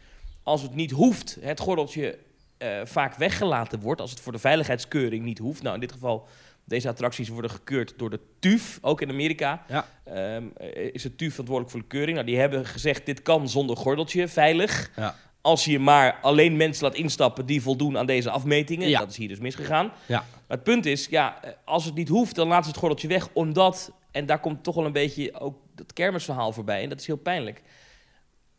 als 0.50 0.62
het 0.62 0.76
niet 0.76 0.92
hoeft... 0.92 1.38
het 1.42 1.60
gordeltje 1.60 2.18
eh, 2.58 2.70
vaak 2.84 3.16
weggelaten 3.16 3.80
wordt... 3.80 4.02
als 4.02 4.12
het 4.12 4.20
voor 4.20 4.32
de 4.32 4.40
veiligheidskeuring 4.40 5.24
niet 5.24 5.38
hoeft. 5.38 5.62
Nou, 5.62 5.76
in 5.76 5.82
dit 5.82 5.92
geval, 5.92 6.28
deze 6.66 6.88
attracties 6.88 7.30
worden 7.30 7.52
gekeurd 7.52 7.94
door 7.98 8.10
de 8.10 8.20
TUF, 8.40 8.80
ook 8.82 9.02
in 9.02 9.10
Amerika. 9.10 9.66
Ja. 9.68 9.88
Ehm, 10.04 10.44
eh, 10.58 10.94
is 10.94 11.02
de 11.02 11.16
TUF 11.16 11.30
verantwoordelijk 11.30 11.72
voor 11.72 11.82
de 11.82 11.88
keuring. 11.88 12.14
Nou, 12.14 12.28
die 12.28 12.40
hebben 12.40 12.66
gezegd, 12.66 13.06
dit 13.06 13.22
kan 13.22 13.50
zonder 13.50 13.78
gordeltje, 13.78 14.28
veilig. 14.28 14.92
Ja. 14.96 15.16
Als 15.42 15.66
je 15.66 15.80
maar 15.80 16.20
alleen 16.22 16.58
mensen 16.58 16.84
laat 16.84 16.96
instappen 16.96 17.46
die 17.46 17.62
voldoen 17.62 17.98
aan 17.98 18.06
deze 18.06 18.30
afmetingen. 18.30 18.90
Ja. 18.90 19.00
Dat 19.00 19.10
is 19.10 19.18
hier 19.18 19.28
dus 19.28 19.40
misgegaan. 19.40 19.92
Ja. 20.06 20.26
Maar 20.48 20.58
het 20.58 20.64
punt 20.64 20.86
is, 20.86 21.08
ja, 21.10 21.44
eh, 21.44 21.52
als 21.66 21.86
het 21.86 21.96
niet 21.96 22.10
hoeft, 22.10 22.36
dan 22.36 22.48
laten 22.48 22.64
ze 22.64 22.70
het 22.70 22.80
gordeltje 22.80 23.08
weg. 23.08 23.30
Omdat, 23.34 23.92
en 24.12 24.26
daar 24.26 24.40
komt 24.40 24.64
toch 24.64 24.76
wel 24.76 24.86
een 24.86 24.92
beetje 24.92 25.40
ook 25.40 25.58
dat 25.76 25.94
kermisverhaal 25.94 26.52
voorbij. 26.52 26.84
En 26.84 26.90
dat 26.90 27.00
is 27.00 27.08
heel 27.08 27.16
pijnlijk. 27.16 27.62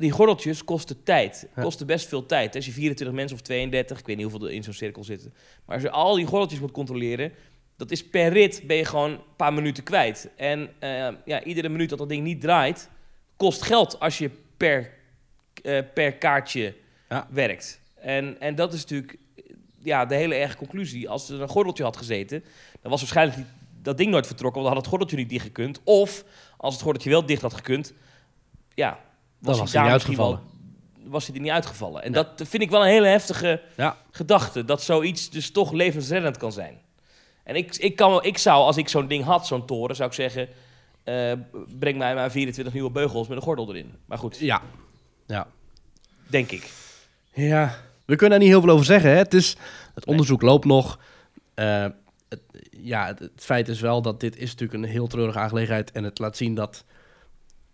Die 0.01 0.11
gordeltjes 0.11 0.65
kosten 0.65 1.03
tijd. 1.03 1.49
Kosten 1.61 1.87
best 1.87 2.09
veel 2.09 2.27
tijd. 2.27 2.55
Als 2.57 2.67
je 2.67 2.73
24 2.73 3.17
mensen 3.17 3.37
of 3.37 3.43
32, 3.43 3.99
ik 3.99 4.07
weet 4.07 4.17
niet 4.17 4.27
hoeveel 4.31 4.49
er 4.49 4.55
in 4.55 4.63
zo'n 4.63 4.73
cirkel 4.73 5.05
zitten. 5.05 5.35
Maar 5.65 5.75
als 5.75 5.85
je 5.85 5.91
al 5.91 6.15
die 6.15 6.27
gordeltjes 6.27 6.61
moet 6.61 6.71
controleren, 6.71 7.33
dat 7.77 7.91
is 7.91 8.07
per 8.09 8.33
rit 8.33 8.63
ben 8.67 8.77
je 8.77 8.85
gewoon 8.85 9.11
een 9.11 9.21
paar 9.37 9.53
minuten 9.53 9.83
kwijt. 9.85 10.29
En 10.37 10.71
eh, 10.79 11.09
ja, 11.25 11.43
iedere 11.45 11.69
minuut 11.69 11.89
dat 11.89 11.99
dat 11.99 12.09
ding 12.09 12.23
niet 12.25 12.41
draait, 12.41 12.89
kost 13.37 13.63
geld 13.63 14.01
als 14.01 14.19
je 14.19 14.31
per, 14.57 14.91
eh, 15.63 15.79
per 15.95 16.13
kaartje 16.13 16.75
Ja. 17.09 17.29
werkt. 17.31 17.81
En, 17.95 18.41
en 18.41 18.55
dat 18.55 18.73
is 18.73 18.81
natuurlijk 18.81 19.17
ja, 19.83 20.07
de 20.07 20.15
hele 20.15 20.35
erge 20.35 20.57
conclusie. 20.57 21.09
Als 21.09 21.29
er 21.29 21.41
een 21.41 21.49
gordeltje 21.49 21.83
had 21.85 21.97
gezeten, 21.97 22.45
dan 22.81 22.91
was 22.91 23.01
waarschijnlijk 23.01 23.37
die- 23.37 23.47
dat 23.83 23.97
ding 23.97 24.11
nooit 24.11 24.27
vertrokken, 24.27 24.63
want 24.63 24.75
dan 24.75 24.83
had 24.83 24.91
het 24.91 24.91
gordeltje 25.01 25.17
niet 25.17 25.29
dicht 25.29 25.45
gekund. 25.47 25.81
Of 25.85 26.25
als 26.57 26.75
het 26.75 26.83
gordeltje 26.83 27.11
wel 27.11 27.27
dicht 27.27 27.43
had 27.43 27.55
gekund, 27.55 27.93
ja, 28.75 29.01
was 29.41 29.59
hij 29.59 29.67
daar 29.73 29.83
niet 29.85 29.93
misschien 29.93 30.17
wel- 30.17 30.41
was 31.05 31.27
hij 31.27 31.35
er 31.35 31.41
niet 31.43 31.51
uitgevallen. 31.51 32.03
En 32.03 32.13
dat 32.13 32.29
vind 32.37 32.63
ik 32.63 32.71
wel 32.71 32.81
een 32.83 32.89
hele 32.91 33.07
heftige 33.07 33.61
Ja. 33.77 33.97
gedachte, 34.11 34.65
dat 34.65 34.83
zoiets 34.83 35.31
dus 35.31 35.51
toch 35.51 35.73
levensreddend 35.73 36.37
kan 36.37 36.53
zijn. 36.53 36.79
En 37.45 37.57
ik, 37.57 37.77
ik, 37.77 37.97
kan, 37.97 38.25
ik 38.25 38.39
zou, 38.39 38.63
als 38.65 38.77
ik 38.77 38.89
zo'n 38.89 39.07
ding 39.09 39.25
had, 39.25 39.47
zo'n 39.47 39.67
toren, 39.67 39.97
zou 39.97 40.09
ik 40.09 40.15
zeggen... 40.15 40.49
eh, 41.05 41.33
breng 41.79 41.99
mij 41.99 42.15
maar 42.15 42.31
24 42.31 42.75
nieuwe 42.75 42.91
beugels 42.91 43.29
met 43.29 43.37
een 43.37 43.43
gordel 43.43 43.69
erin. 43.69 43.95
Maar 44.07 44.19
goed, 44.19 44.39
Ja. 44.39 44.63
Ja. 45.27 45.47
denk 46.27 46.51
ik. 46.51 46.71
Ja. 47.33 47.75
we 48.07 48.17
kunnen 48.17 48.39
er 48.39 48.45
niet 48.45 48.53
heel 48.53 48.61
veel 48.61 48.71
over 48.71 48.85
zeggen. 48.85 49.11
Hè? 49.11 49.17
Het, 49.17 49.35
is, 49.35 49.57
het 49.95 50.05
onderzoek 50.07 50.43
loopt 50.43 50.65
nog. 50.65 50.99
Eh, 51.55 51.87
het, 52.29 52.41
ja, 52.71 53.07
het, 53.07 53.19
het 53.19 53.31
feit 53.37 53.69
is 53.69 53.81
wel 53.81 54.03
dat 54.03 54.21
dit 54.21 54.37
is 54.37 54.51
natuurlijk 54.51 54.83
een 54.85 54.91
heel 54.91 55.07
treurige 55.07 55.39
aangelegenheid. 55.39 55.93
En 55.93 56.05
het 56.05 56.19
laat 56.19 56.37
zien 56.37 56.55
dat, 56.55 56.85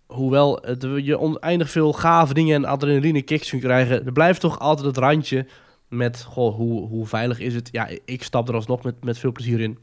hoewel 0.07 0.59
het, 0.63 0.87
je 1.03 1.19
oneindig 1.19 1.71
veel 1.71 1.93
gave 1.93 2.35
dingen 2.35 2.55
en 2.55 2.65
adrenaline 2.65 3.23
kicks 3.23 3.51
kunt 3.51 3.63
krijgen, 3.63 4.07
er 4.07 4.13
blijft 4.13 4.41
toch 4.41 4.59
altijd 4.59 4.87
het 4.87 4.97
randje 4.97 5.47
met, 5.89 6.23
goh, 6.23 6.55
hoe, 6.55 6.89
hoe 6.89 7.07
veilig 7.07 7.39
is 7.39 7.55
het? 7.55 7.69
Ja, 7.73 7.89
ik 8.05 8.23
stap 8.23 8.49
er 8.49 8.55
alsnog 8.55 8.83
met, 8.83 9.05
met 9.05 9.19
veel 9.19 9.33
plezier 9.33 9.61
in. 9.61 9.79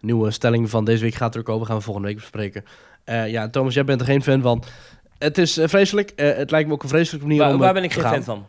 Nieuwe 0.00 0.30
stelling 0.30 0.70
van 0.70 0.84
deze 0.84 1.02
week 1.02 1.14
gaat 1.14 1.34
er 1.34 1.40
ook 1.40 1.48
over, 1.48 1.66
gaan 1.66 1.76
we 1.76 1.82
volgende 1.82 2.08
week 2.08 2.16
bespreken. 2.16 2.64
Eh, 3.04 3.30
ja, 3.30 3.48
Thomas, 3.48 3.74
jij 3.74 3.84
bent 3.84 4.00
er 4.00 4.06
geen 4.06 4.22
fan 4.22 4.42
van. 4.42 4.62
Het 5.18 5.38
is 5.38 5.56
eh, 5.56 5.68
vreselijk. 5.68 6.10
Eh, 6.10 6.36
het 6.36 6.50
lijkt 6.50 6.68
me 6.68 6.74
ook 6.74 6.82
een 6.82 6.88
vreselijke 6.88 7.26
manier 7.26 7.42
Waar, 7.42 7.52
om 7.52 7.58
waar 7.58 7.72
ben 7.72 7.84
ik 7.84 7.92
geen 7.92 8.02
fan 8.02 8.22
van? 8.22 8.46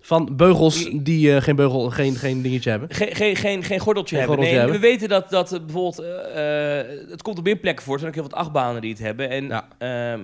Van 0.00 0.36
beugels 0.36 0.90
Die- 1.02 1.34
eh, 1.34 1.42
geen 1.42 1.56
beugel, 1.56 1.90
geen, 1.90 2.14
geen 2.16 2.42
dingetje 2.42 2.70
hebben. 2.70 2.90
Geen, 2.90 3.14
geen, 3.14 3.36
geen, 3.36 3.62
geen 3.64 3.78
gordeltje 3.78 4.16
Geen 4.16 4.26
hebben. 4.28 4.44
gordeltje 4.46 4.50
nee, 4.50 4.58
hebben. 4.58 4.80
we 4.80 4.86
weten 4.86 5.08
dat, 5.08 5.30
dat 5.30 5.52
eh, 5.52 5.60
bijvoorbeeld... 5.60 5.98
eh, 5.98 7.10
het 7.10 7.22
komt 7.22 7.38
op 7.38 7.44
meer 7.44 7.56
plekken 7.56 7.84
voor. 7.84 7.94
Er 7.94 7.98
zijn 8.00 8.12
ook 8.12 8.18
heel 8.20 8.28
wat 8.30 8.38
achtbanen 8.40 8.80
die 8.80 8.90
het 8.90 9.00
hebben. 9.00 9.30
En 9.30 9.44
Ja. 9.46 9.68
ehm, 9.78 10.20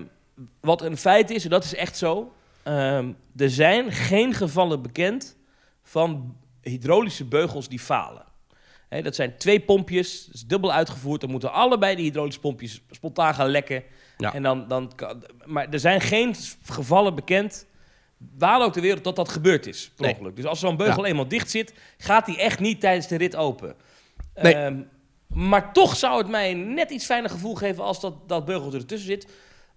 wat 0.61 0.83
een 0.83 0.97
feit 0.97 1.31
is, 1.31 1.45
en 1.45 1.51
dat 1.51 1.65
is 1.65 1.75
echt 1.75 1.97
zo... 1.97 2.33
ehm, 2.63 3.09
er 3.37 3.51
zijn 3.51 3.93
geen 3.93 4.35
gevallen 4.35 4.83
bekend 4.83 5.37
van 5.83 6.37
hydraulische 6.63 7.25
beugels 7.25 7.69
die 7.69 7.79
falen. 7.79 8.23
Dat 9.03 9.15
zijn 9.15 9.35
twee 9.39 9.61
pompjes, 9.61 10.25
dat 10.27 10.35
is 10.35 10.47
dubbel 10.47 10.73
uitgevoerd. 10.73 11.21
Dan 11.21 11.31
moeten 11.31 11.53
allebei 11.53 11.97
die 11.97 12.05
hydraulische 12.05 12.41
pompjes 12.41 12.81
spontaan 12.91 13.35
gaan 13.35 13.49
lekken. 13.49 13.83
Ja. 14.17 14.35
En 14.35 14.43
dan, 14.43 14.69
dan, 14.69 14.93
maar 15.45 15.67
er 15.71 15.79
zijn 15.79 16.01
geen 16.01 16.35
gevallen 16.65 17.15
bekend, 17.15 17.67
waar 18.39 18.63
ook 18.63 18.73
ter 18.73 18.83
wereld, 18.83 19.05
dat 19.05 19.17
dat 19.17 19.29
gebeurd 19.29 19.67
is. 19.67 19.91
Per 19.97 20.05
Nee. 20.05 20.15
ongeluk. 20.15 20.37
Dus 20.37 20.45
als 20.45 20.61
zo'n 20.61 20.77
beugel 20.77 21.05
eenmaal 21.05 21.29
dicht 21.29 21.51
zit, 21.51 21.75
gaat 21.99 22.27
die 22.27 22.39
echt 22.39 22.61
niet 22.61 22.81
tijdens 22.81 23.07
de 23.09 23.17
rit 23.17 23.37
open. 23.37 23.75
Nee. 24.35 24.55
Ehm, 24.55 24.83
maar 25.29 25.73
toch 25.73 25.97
zou 25.97 26.19
het 26.19 26.29
mij 26.29 26.55
net 26.55 26.91
iets 26.91 27.05
fijner 27.05 27.31
gevoel 27.31 27.55
geven 27.55 27.85
als 27.85 28.01
dat, 28.01 28.29
dat 28.29 28.45
beugel 28.45 28.73
ertussen 28.73 29.09
zit. 29.09 29.27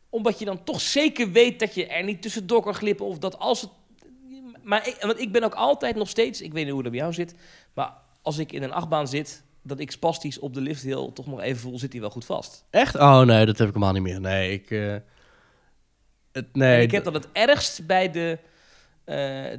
Omdat 0.09 0.39
je 0.39 0.45
dan 0.45 0.63
toch 0.63 0.81
zeker 0.81 1.31
weet 1.31 1.59
dat 1.59 1.73
je 1.75 1.87
er 1.87 2.03
niet 2.03 2.21
tussendoor 2.21 2.61
kan 2.61 2.73
glippen. 2.73 3.05
Of 3.05 3.17
dat 3.17 3.39
als 3.39 3.61
het... 3.61 3.69
Maar 4.63 4.87
ik, 4.87 4.97
want 5.01 5.19
ik 5.19 5.31
ben 5.31 5.43
ook 5.43 5.53
altijd 5.55 5.95
nog 5.95 6.09
steeds, 6.09 6.41
ik 6.41 6.53
weet 6.53 6.63
niet 6.63 6.73
hoe 6.73 6.83
dat 6.83 6.91
bij 6.91 7.01
jou 7.01 7.13
zit. 7.13 7.35
Maar 7.73 7.93
als 8.21 8.37
ik 8.37 8.51
in 8.51 8.63
een 8.63 8.71
achtbaan 8.73 9.07
zit, 9.07 9.43
dat 9.61 9.79
ik 9.79 9.91
spastisch 9.91 10.39
op 10.39 10.53
de 10.53 10.61
lift 10.61 10.83
heel 10.83 11.13
toch 11.13 11.27
nog 11.27 11.41
even 11.41 11.59
voel, 11.61 11.79
zit 11.79 11.91
hij 11.91 12.01
wel 12.01 12.09
goed 12.09 12.25
vast. 12.25 12.65
Echt? 12.69 12.95
Oh 12.95 13.21
nee, 13.21 13.45
dat 13.45 13.57
heb 13.57 13.67
ik 13.67 13.73
helemaal 13.73 13.93
niet 13.93 14.03
meer. 14.03 14.21
Nee, 14.21 14.51
ik... 14.51 14.71
eh, 14.71 14.95
het, 16.37 16.55
nee, 16.55 16.75
en 16.75 16.81
ik 16.81 16.91
heb 16.91 17.03
dat 17.03 17.13
het 17.13 17.27
ergst 17.31 17.85
bij 17.85 18.11
de, 18.11 18.37
eh, 19.03 19.15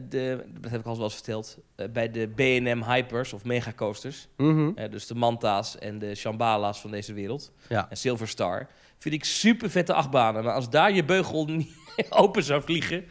de 0.09 0.45
dat 0.61 0.71
heb 0.71 0.81
ik 0.81 0.87
al 0.87 0.95
wel 0.95 1.05
eens 1.05 1.14
verteld, 1.14 1.59
eh, 1.77 1.88
bij 1.88 2.11
de 2.11 2.29
B&M 2.35 2.83
Hypers 2.83 3.33
of 3.33 3.45
Megacoasters. 3.45 4.29
Mhm. 4.37 4.71
Eh, 4.75 4.91
dus 4.91 5.07
de 5.07 5.14
Manta's 5.14 5.79
en 5.79 5.99
de 5.99 6.14
Shambhala's 6.14 6.81
van 6.81 6.91
deze 6.91 7.12
wereld. 7.12 7.53
Ja. 7.69 7.91
En 7.91 7.97
Silver 7.97 8.29
Star. 8.29 8.69
Vind 8.99 9.14
ik 9.14 9.25
super 9.25 9.71
vette 9.71 9.93
achtbanen. 9.93 10.45
Maar 10.45 10.55
als 10.55 10.71
daar 10.71 10.93
je 10.93 11.05
beugel 11.05 11.45
niet 11.49 11.73
open 12.09 12.43
zou 12.43 12.62
vliegen, 12.62 13.05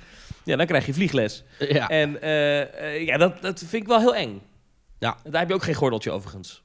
ja, 0.44 0.56
dan 0.56 0.66
krijg 0.66 0.86
je 0.86 0.94
vliegles. 0.94 1.44
Ja. 1.60 1.90
En 1.90 2.18
ja, 3.06 3.18
dat, 3.18 3.42
dat 3.42 3.60
vind 3.60 3.82
ik 3.82 3.88
wel 3.88 4.00
heel 4.00 4.16
eng. 4.16 4.42
Ja. 5.00 5.18
Daar 5.24 5.40
heb 5.40 5.50
je 5.50 5.56
ook 5.56 5.64
geen 5.64 5.74
gordeltje 5.74 6.12
overigens. 6.12 6.64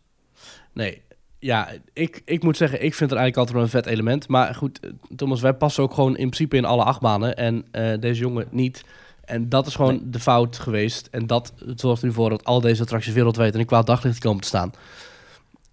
Nee. 0.72 1.02
Ja, 1.44 1.68
ik, 1.92 2.22
ik 2.24 2.42
moet 2.42 2.56
zeggen, 2.56 2.84
ik 2.84 2.94
vind 2.94 3.10
er 3.10 3.16
eigenlijk 3.16 3.36
altijd 3.36 3.56
wel 3.56 3.62
een 3.64 3.82
vet 3.82 3.92
element. 3.92 4.28
Maar 4.28 4.54
goed, 4.54 4.80
eh, 4.80 4.90
Thomas, 5.16 5.40
wij 5.40 5.54
passen 5.54 5.82
ook 5.82 5.94
gewoon 5.94 6.10
in 6.10 6.14
principe 6.26 6.56
in 6.56 6.64
alle 6.64 6.84
achtbanen. 6.84 7.36
En 7.36 7.64
eh, 7.70 8.00
deze 8.00 8.20
jongen 8.20 8.46
niet. 8.50 8.84
En 9.24 9.48
dat 9.48 9.66
is 9.66 9.74
gewoon 9.74 9.94
Nee. 9.94 10.10
de 10.10 10.20
fout 10.20 10.58
geweest. 10.58 11.08
En 11.10 11.26
dat 11.26 11.52
zorgt 11.76 12.02
er 12.02 12.08
nu 12.08 12.14
voor 12.14 12.30
dat 12.30 12.44
al 12.44 12.60
deze 12.60 12.82
attracties 12.82 13.12
wereldwijd 13.12 13.54
in 13.54 13.60
een 13.60 13.66
kwaad 13.66 13.86
daglicht 13.86 14.18
komen 14.18 14.40
te 14.40 14.48
staan. 14.48 14.70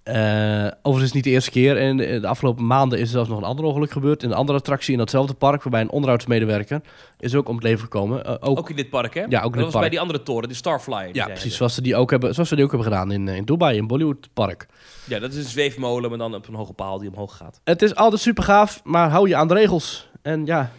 Eh 0.04 0.68
overigens 0.82 1.14
niet 1.14 1.24
de 1.24 1.30
eerste 1.30 1.52
keer. 1.52 1.78
En 1.78 1.98
de, 1.98 2.28
afgelopen 2.28 2.66
maanden 2.68 2.98
is 3.00 3.04
er 3.06 3.10
zelfs 3.12 3.30
nog 3.30 3.38
een 3.38 3.44
ander 3.44 3.66
ongeluk 3.66 3.92
gebeurd. 3.92 4.24
In 4.24 4.30
een 4.30 4.36
andere 4.36 4.58
attractie 4.58 4.92
in 4.92 4.98
datzelfde 4.98 5.34
park, 5.34 5.64
waarbij 5.64 5.82
een 5.82 5.90
onderhoudsmedewerker 5.90 6.82
is 7.20 7.36
ook 7.36 7.48
om 7.50 7.56
het 7.56 7.64
leven 7.64 7.80
gekomen. 7.80 8.26
Eh, 8.26 8.32
ook, 8.40 8.58
Ook 8.60 8.70
in 8.70 8.76
dit 8.76 8.90
park, 8.90 9.14
hè? 9.14 9.20
Ja, 9.20 9.26
ook 9.26 9.30
in 9.36 9.42
dat 9.42 9.54
dit 9.54 9.62
was 9.62 9.72
park. 9.72 9.80
bij 9.82 9.90
die 9.90 10.00
andere 10.00 10.24
toren, 10.24 10.50
de 10.50 10.56
Starflyer. 10.56 11.06
die 11.06 11.16
ja, 11.16 11.26
precies. 11.26 11.56
Zoals, 11.56 11.74
ze 11.74 11.82
die 11.82 11.96
ook 11.96 12.10
hebben, 12.12 12.34
zoals 12.34 12.50
we 12.50 12.56
die 12.56 12.66
ook 12.66 12.72
hebben 12.72 12.92
gedaan 12.92 13.12
in, 13.12 13.28
eh, 13.28 13.36
in 13.36 13.46
Dubai, 13.46 13.78
in 13.78 13.88
Bollywood 13.88 14.30
Park. 14.34 14.68
Ja, 15.06 15.20
dat 15.20 15.32
is 15.32 15.38
een 15.38 15.44
zweefmolen, 15.50 16.10
maar 16.10 16.20
dan 16.20 16.36
op 16.36 16.48
een 16.48 16.54
hoge 16.56 16.74
paal 16.74 17.00
die 17.00 17.10
omhoog 17.10 17.38
gaat. 17.38 17.62
Het 17.64 17.82
is 17.82 17.96
altijd 17.96 18.22
super 18.22 18.44
gaaf, 18.44 18.82
maar 18.84 19.10
hou 19.10 19.28
je 19.28 19.36
aan 19.36 19.48
de 19.48 19.54
regels. 19.54 20.10
En 20.22 20.46
ja, 20.46 20.72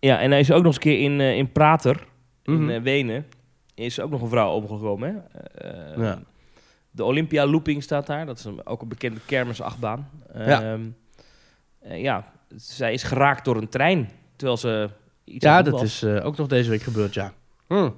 Ja, 0.00 0.18
en 0.20 0.30
hij 0.30 0.40
is 0.40 0.50
ook 0.50 0.56
nog 0.62 0.66
eens 0.66 0.74
een 0.74 0.80
keer 0.80 1.00
in, 1.00 1.20
in 1.20 1.52
Prater, 1.52 2.04
Mhm. 2.44 2.62
in 2.62 2.76
eh, 2.76 2.82
Wenen, 2.82 3.26
is 3.74 4.00
ook 4.00 4.10
nog 4.10 4.22
een 4.22 4.28
vrouw 4.28 4.50
omgekomen. 4.52 5.24
Hè? 5.58 6.02
Ja. 6.04 6.18
De 6.96 7.04
Olympia 7.04 7.46
Looping 7.46 7.82
staat 7.82 8.06
daar. 8.06 8.26
Dat 8.26 8.38
is 8.38 8.44
een, 8.44 8.66
ook 8.66 8.82
een 8.82 8.88
bekende 8.88 9.20
kermisachtbaan. 9.26 10.10
Ja. 10.34 10.62
Ehm, 10.62 10.88
eh, 11.78 12.02
ja, 12.02 12.32
zij 12.56 12.92
is 12.92 13.02
geraakt 13.02 13.44
door 13.44 13.56
een 13.56 13.68
trein, 13.68 14.10
terwijl 14.36 14.58
ze 14.58 14.90
iets 15.24 15.44
ja 15.44 15.62
dat 15.62 15.82
is 15.82 16.02
eh, 16.02 16.26
ook 16.26 16.36
nog 16.36 16.46
deze 16.46 16.70
week 16.70 16.82
gebeurd, 16.82 17.14
ja. 17.14 17.32
Hm. 17.66 17.90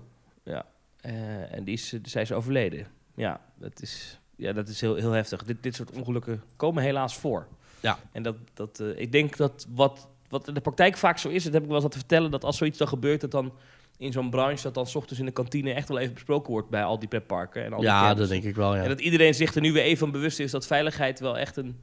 Ja, 0.43 0.67
eh, 1.01 1.55
en 1.55 1.65
die 1.65 1.75
is, 1.75 1.99
zij 2.03 2.23
is 2.23 2.33
overleden. 2.33 2.87
Ja, 3.15 3.41
dat 3.55 3.83
is, 3.83 4.21
ja, 4.37 4.53
dat 4.53 4.69
is 4.69 4.81
heel, 4.81 4.95
heel 4.95 5.13
heftig. 5.13 5.45
Dit, 5.45 5.63
dit 5.63 5.75
soort 5.75 5.91
ongelukken 5.91 6.43
komen 6.57 6.83
helaas 6.83 7.17
voor. 7.17 7.47
Ja. 7.81 7.99
En 8.13 8.23
dat, 8.23 8.37
dat, 8.55 8.81
eh, 8.81 8.99
ik 8.99 9.13
denk 9.13 9.37
dat 9.37 9.67
wat, 9.75 10.09
wat 10.29 10.49
in 10.49 10.55
de 10.55 10.61
praktijk 10.61 10.97
vaak 10.97 11.19
zo 11.19 11.29
is, 11.29 11.45
dat 11.45 11.53
heb 11.53 11.63
ik 11.63 11.69
wel 11.69 11.83
eens 11.83 11.91
te 11.91 11.99
vertellen, 11.99 12.31
dat 12.31 12.45
als 12.45 12.57
zoiets 12.57 12.79
dan 12.79 12.89
gebeurt, 12.89 13.21
dat 13.21 13.31
dan 13.31 13.53
in 13.99 14.13
zo'n 14.13 14.31
branche, 14.31 14.63
dat 14.63 14.75
dan 14.75 14.87
's 14.87 14.95
ochtends 14.95 15.21
in 15.21 15.27
de 15.27 15.33
kantine 15.33 15.73
echt 15.73 15.89
wel 15.89 15.99
even 15.99 16.15
besproken 16.15 16.53
wordt 16.53 16.69
bij 16.69 16.85
al 16.85 16.99
die 16.99 17.09
pretparken. 17.09 17.65
En 17.65 17.73
al 17.73 17.79
die 17.79 17.89
Ja, 17.89 18.15
dat 18.15 18.29
denk 18.29 18.45
ik 18.45 18.57
wel, 18.57 18.77
ja. 18.77 18.83
En 18.83 18.89
dat 18.89 19.01
iedereen 19.01 19.35
zich 19.35 19.55
er 19.55 19.61
nu 19.61 19.73
weer 19.73 19.83
even 19.83 19.99
van 19.99 20.11
bewust 20.11 20.39
is 20.41 20.51
dat 20.51 20.67
veiligheid 20.67 21.21
wel 21.21 21.39
echt 21.39 21.57
een... 21.57 21.77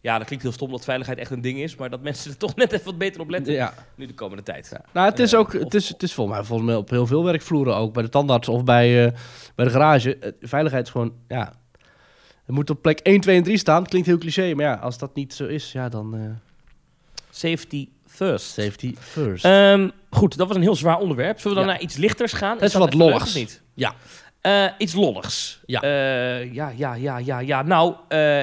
Ja, 0.00 0.16
dat 0.16 0.26
klinkt 0.26 0.44
heel 0.44 0.54
stom 0.54 0.70
dat 0.70 0.84
veiligheid 0.84 1.18
echt 1.18 1.30
een 1.30 1.40
ding 1.40 1.58
is, 1.58 1.76
maar 1.76 1.90
dat 1.90 2.02
mensen 2.02 2.30
er 2.30 2.36
toch 2.46 2.56
net 2.56 2.72
even 2.72 2.84
wat 2.84 2.98
beter 2.98 3.20
op 3.20 3.30
letten 3.30 3.52
ja. 3.52 3.74
nu 3.94 4.06
de 4.06 4.14
komende 4.14 4.42
tijd. 4.42 4.68
Ja. 4.72 4.84
Nou, 4.92 5.10
het 5.10 5.18
is 5.18 5.32
Eh, 5.32 5.38
ook, 5.38 5.52
het 5.52 5.74
is, 5.74 5.88
het 5.88 6.02
is 6.02 6.14
volgens 6.14 6.36
mij, 6.36 6.46
volgens 6.46 6.68
mij 6.68 6.76
op 6.78 6.90
heel 6.90 7.06
veel 7.06 7.24
werkvloeren 7.24 7.76
ook, 7.76 7.92
bij 7.92 8.02
de 8.02 8.08
tandarts 8.08 8.48
of 8.48 8.64
bij, 8.64 9.06
eh, 9.06 9.12
bij 9.54 9.64
de 9.64 9.70
garage. 9.70 10.18
Eh, 10.18 10.32
veiligheid 10.40 10.86
is 10.86 10.92
gewoon, 10.92 11.14
ja, 11.28 11.52
het 12.44 12.54
moet 12.54 12.70
op 12.70 12.82
plek 12.82 13.00
1, 13.02 13.20
2 13.20 13.36
en 13.36 13.42
3 13.42 13.56
staan. 13.56 13.86
Klinkt 13.86 14.06
heel 14.06 14.18
cliché, 14.18 14.54
maar 14.54 14.64
ja, 14.64 14.74
als 14.74 14.98
dat 14.98 15.14
niet 15.14 15.34
zo 15.34 15.46
is, 15.46 15.72
ja, 15.72 15.88
dan 15.88 16.38
Safety 17.30 17.88
first. 18.14 18.46
safety 18.52 18.94
first. 18.98 19.44
Ehm, 19.44 19.88
goed, 20.10 20.36
dat 20.36 20.46
was 20.48 20.56
een 20.56 20.62
heel 20.62 20.74
zwaar 20.76 20.98
onderwerp. 20.98 21.40
Zullen 21.40 21.56
we 21.56 21.62
dan 21.62 21.72
Ja. 21.72 21.76
naar 21.78 21.88
iets 21.88 21.96
lichters 21.96 22.32
gaan? 22.32 22.60
is 22.60 22.72
dat 22.72 22.80
wat 22.82 22.92
even 22.92 23.04
leuk 23.04 23.12
lolligs. 23.14 23.34
niet? 23.34 23.62
Ja. 23.74 23.94
Eh, 24.40 24.66
iets 24.78 24.92
lolligs. 24.94 25.60
Ja. 25.66 25.80
Eh, 25.82 26.52
ja, 26.52 26.72
ja, 26.76 26.94
ja, 26.94 27.18
ja, 27.18 27.38
ja. 27.38 27.62
Nou, 27.62 27.94
eh, 28.08 28.42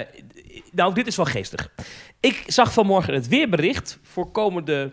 nou, 0.72 0.94
dit 0.94 1.08
is 1.08 1.16
wel 1.16 1.26
geestig. 1.26 1.70
Ik 2.20 2.44
zag 2.48 2.74
vanmorgen 2.74 3.14
het 3.14 3.28
weerbericht 3.28 4.00
voor 4.04 4.32
komende 4.32 4.92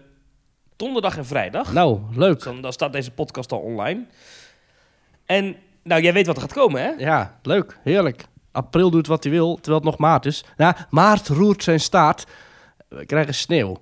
donderdag 0.77 1.17
en 1.17 1.27
vrijdag. 1.27 1.73
nou, 1.73 2.01
leuk. 2.14 2.43
Dan, 2.43 2.61
dan 2.61 2.73
staat 2.73 2.93
deze 2.93 3.11
podcast 3.11 3.53
al 3.53 3.59
online. 3.59 4.05
En, 5.27 5.57
nou, 5.83 6.03
jij 6.03 6.12
weet 6.12 6.27
wat 6.27 6.37
er 6.37 6.43
gaat 6.43 6.53
komen, 6.53 6.83
hè? 6.83 6.88
Ja, 6.91 7.38
leuk. 7.43 7.79
Heerlijk. 7.83 8.25
April 8.53 8.91
doet 8.91 9.07
wat 9.07 9.23
hij 9.25 9.33
wil, 9.33 9.55
terwijl 9.55 9.77
het 9.77 9.85
nog 9.85 9.99
maart 9.99 10.27
is. 10.27 10.45
Nou, 10.57 10.75
maart 10.91 11.29
roert 11.29 11.62
zijn 11.62 11.81
staart. 11.81 12.25
We 12.88 13.07
krijgen 13.07 13.35
sneeuw. 13.35 13.77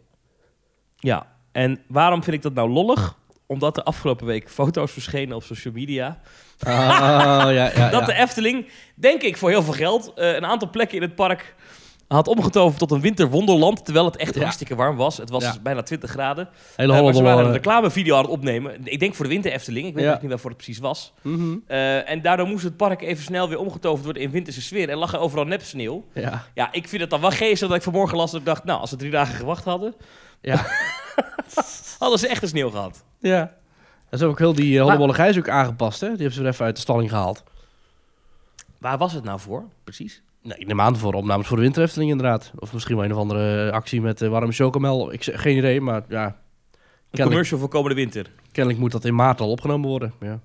Ja. 1.06 1.26
En 1.52 1.80
waarom 1.88 2.22
vind 2.22 2.36
ik 2.36 2.42
dat 2.42 2.54
nou 2.54 2.70
lollig? 2.70 3.16
Omdat 3.46 3.76
er 3.76 3.82
afgelopen 3.82 4.26
week 4.26 4.50
foto's 4.50 4.92
verschenen 4.92 5.36
op 5.36 5.42
social 5.42 5.74
media. 5.74 6.18
Oh, 6.66 6.72
ja, 6.72 7.50
ja, 7.50 7.88
dat 7.96 8.06
de 8.06 8.14
Efteling, 8.14 8.66
denk 8.94 9.22
ik 9.22 9.36
voor 9.36 9.48
heel 9.50 9.62
veel 9.62 9.72
geld, 9.72 10.12
eh, 10.14 10.34
een 10.34 10.46
aantal 10.46 10.70
plekken 10.70 10.96
in 10.96 11.02
het 11.02 11.14
park 11.14 11.54
had 12.08 12.28
omgetoverd 12.28 12.78
tot 12.78 12.90
een 12.90 13.00
winterwonderland. 13.00 13.84
Terwijl 13.84 14.04
het 14.06 14.16
echt 14.16 14.34
Ja. 14.34 14.40
hartstikke 14.40 14.74
warm 14.74 14.96
was. 14.96 15.16
Het 15.16 15.30
was 15.30 15.42
Ja. 15.42 15.50
dus 15.52 15.62
bijna 15.62 15.82
20 15.82 16.10
graden. 16.10 16.48
Hele 16.76 16.92
Eh, 16.94 17.02
maar 17.02 17.14
ze 17.14 17.22
waren 17.22 17.44
een 17.46 17.52
reclamevideo 17.52 18.14
aan 18.16 18.22
het 18.22 18.30
opnemen. 18.30 18.76
Ik 18.84 18.98
denk 19.00 19.14
voor 19.14 19.24
de 19.24 19.30
winter 19.30 19.52
Efteling. 19.52 19.86
Ik 19.86 19.94
weet 19.94 20.04
Ja. 20.04 20.18
niet 20.20 20.30
waarvoor 20.30 20.50
het 20.50 20.58
precies 20.58 20.78
was. 20.78 21.12
Mhm. 21.22 21.56
Eh, 21.66 22.10
en 22.10 22.22
daardoor 22.22 22.46
moest 22.46 22.64
het 22.64 22.76
park 22.76 23.02
even 23.02 23.24
snel 23.24 23.48
weer 23.48 23.58
omgetoverd 23.58 24.04
worden 24.04 24.22
in 24.22 24.30
winterse 24.30 24.62
sfeer. 24.62 24.88
En 24.88 24.96
lag 24.96 25.12
er 25.12 25.18
overal 25.18 25.44
nep 25.44 25.62
sneeuw. 25.62 26.04
Ja, 26.14 26.44
Ja, 26.54 26.68
ik 26.72 26.88
vind 26.88 27.00
het 27.00 27.10
dan 27.10 27.20
wel 27.20 27.30
geestig 27.30 27.68
dat 27.68 27.76
ik 27.76 27.82
vanmorgen 27.82 28.16
las 28.16 28.30
dat 28.30 28.40
ik 28.40 28.46
dacht... 28.46 28.64
Nou, 28.64 28.80
als 28.80 28.90
ze 28.90 28.96
drie 28.96 29.10
dagen 29.10 29.34
gewacht 29.34 29.64
hadden, 29.64 29.94
ja. 30.46 30.66
hadden 31.98 32.18
ze 32.18 32.28
echt 32.28 32.42
een 32.42 32.48
sneeuw 32.48 32.70
gehad. 32.70 33.04
ja. 33.18 33.54
En 34.10 34.18
zo 34.18 34.24
heb 34.24 34.32
ik 34.32 34.38
heel 34.38 34.52
die 34.54 34.70
uh, 34.72 34.74
Maar- 34.76 34.84
hollebolle 34.84 35.14
gijs 35.14 35.38
ook 35.38 35.48
aangepast, 35.48 36.00
hè. 36.00 36.06
Die 36.06 36.16
hebben 36.16 36.34
ze 36.34 36.40
weer 36.42 36.50
even 36.50 36.64
uit 36.64 36.74
de 36.74 36.80
stalling 36.80 37.10
gehaald. 37.10 37.44
Waar 38.78 38.98
was 38.98 39.12
het 39.12 39.24
nou 39.24 39.40
voor, 39.40 39.64
precies? 39.84 40.22
Nee, 40.42 40.58
ik 40.58 40.66
neem 40.66 40.80
aan 40.80 40.96
voor 40.96 41.14
opnames 41.14 41.46
voor 41.46 41.56
de 41.56 41.62
winter 41.62 41.82
Efteling 41.82 42.10
inderdaad. 42.10 42.50
Of 42.58 42.72
misschien 42.72 42.96
wel 42.96 43.04
een 43.04 43.12
of 43.12 43.18
andere 43.18 43.72
actie 43.72 44.00
met 44.00 44.20
uh, 44.22 44.28
warme 44.28 44.52
chocomel. 44.52 45.12
Ik 45.12 45.22
zeg 45.22 45.40
geen 45.42 45.56
idee, 45.56 45.80
maar 45.80 46.02
ja. 46.08 46.24
Een 46.24 46.32
Kennelijk, 47.10 47.28
commercial 47.28 47.58
voor 47.58 47.68
komende 47.68 47.94
winter. 47.96 48.30
kennelijk 48.52 48.82
moet 48.82 48.92
dat 48.92 49.04
in 49.04 49.14
maart 49.14 49.40
al 49.40 49.50
opgenomen 49.50 49.88
worden. 49.88 50.12
Ja. 50.20 50.40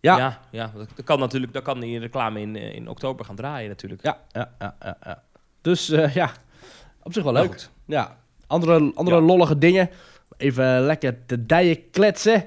Ja. 0.00 0.16
Ja, 0.18 0.40
ja 0.50 0.70
dat, 0.74 1.04
kan 1.04 1.18
natuurlijk. 1.18 1.52
Dat 1.52 1.62
kan 1.62 1.80
die 1.80 1.98
reclame 1.98 2.40
in, 2.40 2.56
eh, 2.56 2.74
in 2.74 2.88
oktober 2.88 3.24
gaan 3.24 3.36
draaien 3.36 3.68
natuurlijk. 3.68 4.02
Ja, 4.02 4.18
ja, 4.32 4.50
ja, 4.58 4.76
ja. 4.80 4.96
ja. 5.04 5.22
Dus 5.60 5.90
eh, 5.90 6.14
ja, 6.14 6.30
op 7.06 7.12
zich 7.12 7.22
wel 7.22 7.32
leuk. 7.32 7.46
goed. 7.46 7.70
Ja, 7.84 8.16
andere, 8.46 8.92
andere 8.94 9.16
Ja. 9.16 9.22
lollige 9.22 9.58
dingen. 9.58 9.90
Even 10.36 10.80
lekker 10.80 11.18
te 11.26 11.46
dijen 11.46 11.90
kletsen. 11.90 12.44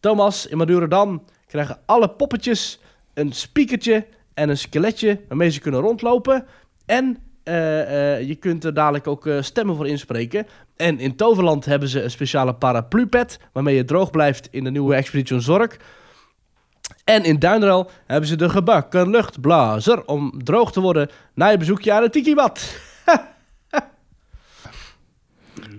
Thomas, 0.00 0.46
in 0.46 0.56
Madurodam 0.56 1.22
krijgen 1.46 1.78
alle 1.86 2.08
poppetjes 2.08 2.80
een 3.14 3.32
speakertje 3.32 4.06
en 4.34 4.48
een 4.48 4.58
skeletje 4.58 5.20
waarmee 5.28 5.50
ze 5.50 5.60
kunnen 5.60 5.80
rondlopen. 5.80 6.46
En 6.86 7.18
eh, 7.42 8.14
eh, 8.14 8.28
je 8.28 8.34
kunt 8.34 8.64
er 8.64 8.74
dadelijk 8.74 9.06
ook 9.06 9.26
eh, 9.26 9.42
stemmen 9.42 9.76
voor 9.76 9.86
inspreken. 9.88 10.46
En 10.76 10.98
in 10.98 11.16
Toverland 11.16 11.64
hebben 11.64 11.88
ze 11.88 12.02
een 12.02 12.10
speciale 12.10 12.54
paraplu-pet 12.54 13.38
waarmee 13.52 13.74
je 13.76 13.84
droog 13.84 14.10
blijft 14.10 14.48
in 14.50 14.64
de 14.64 14.70
nieuwe 14.70 14.94
Expedition 14.94 15.40
Zorg. 15.40 15.76
En 17.04 17.24
in 17.24 17.38
Duinruil 17.38 17.90
hebben 18.06 18.28
ze 18.28 18.36
de 18.36 18.48
gebakken 18.48 19.10
luchtblazer 19.10 20.04
om 20.06 20.44
droog 20.44 20.72
te 20.72 20.80
worden 20.80 21.10
na 21.34 21.48
je 21.48 21.56
bezoekje 21.56 21.92
aan 21.92 22.02
het 22.02 22.12
Tikibad. 22.12 22.60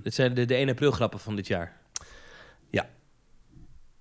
Dit 0.08 0.16
zijn 0.16 0.34
de, 0.34 0.45
de 0.45 0.55
1 0.55 0.70
april 0.70 0.91
grappen 0.91 1.20
van 1.20 1.36
dit 1.36 1.47
jaar. 1.47 1.78
Ja. 2.70 2.89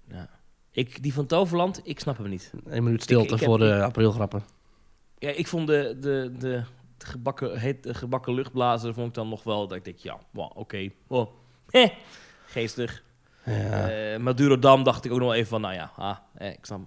ja. 0.09 0.29
Ik, 0.71 1.03
die 1.03 1.13
van 1.13 1.27
Toverland, 1.27 1.81
ik 1.85 2.01
snap 2.01 2.19
hem 2.19 2.29
niet. 2.29 2.53
Een 2.65 2.85
minuut 2.85 3.03
stilte 3.03 3.25
Ik- 3.27 3.33
ik 3.33 3.39
heb- 3.41 3.49
voor 3.49 3.59
de 3.59 3.83
aprilgrappen. 3.83 4.45
Ja, 5.19 5.31
ik 5.31 5.47
vond 5.47 5.67
de, 5.67 5.97
de, 6.01 6.33
de, 6.39 6.63
de 6.99 7.07
gebakken, 7.07 7.59
heet, 7.59 7.83
de 7.83 7.95
gebakken 7.95 8.35
luchtblazer 8.35 8.95
vond 8.95 9.09
ik 9.09 9.15
dan 9.15 9.29
nog 9.29 9.43
wel 9.43 9.69
dat 9.69 9.77
ik 9.77 9.85
denk, 9.85 9.99
ja, 9.99 10.19
wow, 10.31 10.57
oké. 10.57 10.91
Oh. 11.07 11.31
Heh, 11.71 11.91
geestig. 12.47 13.03
Ja. 13.45 13.91
Eh, 13.91 14.19
Madurodam 14.19 14.83
dacht 14.83 15.05
ik 15.05 15.13
ook 15.13 15.19
nog 15.19 15.33
even 15.33 15.49
van, 15.49 15.61
nou 15.61 15.75
ja, 15.75 15.93
ah, 15.97 16.17
eh, 16.35 16.49
ik 16.51 16.65
snap. 16.67 16.81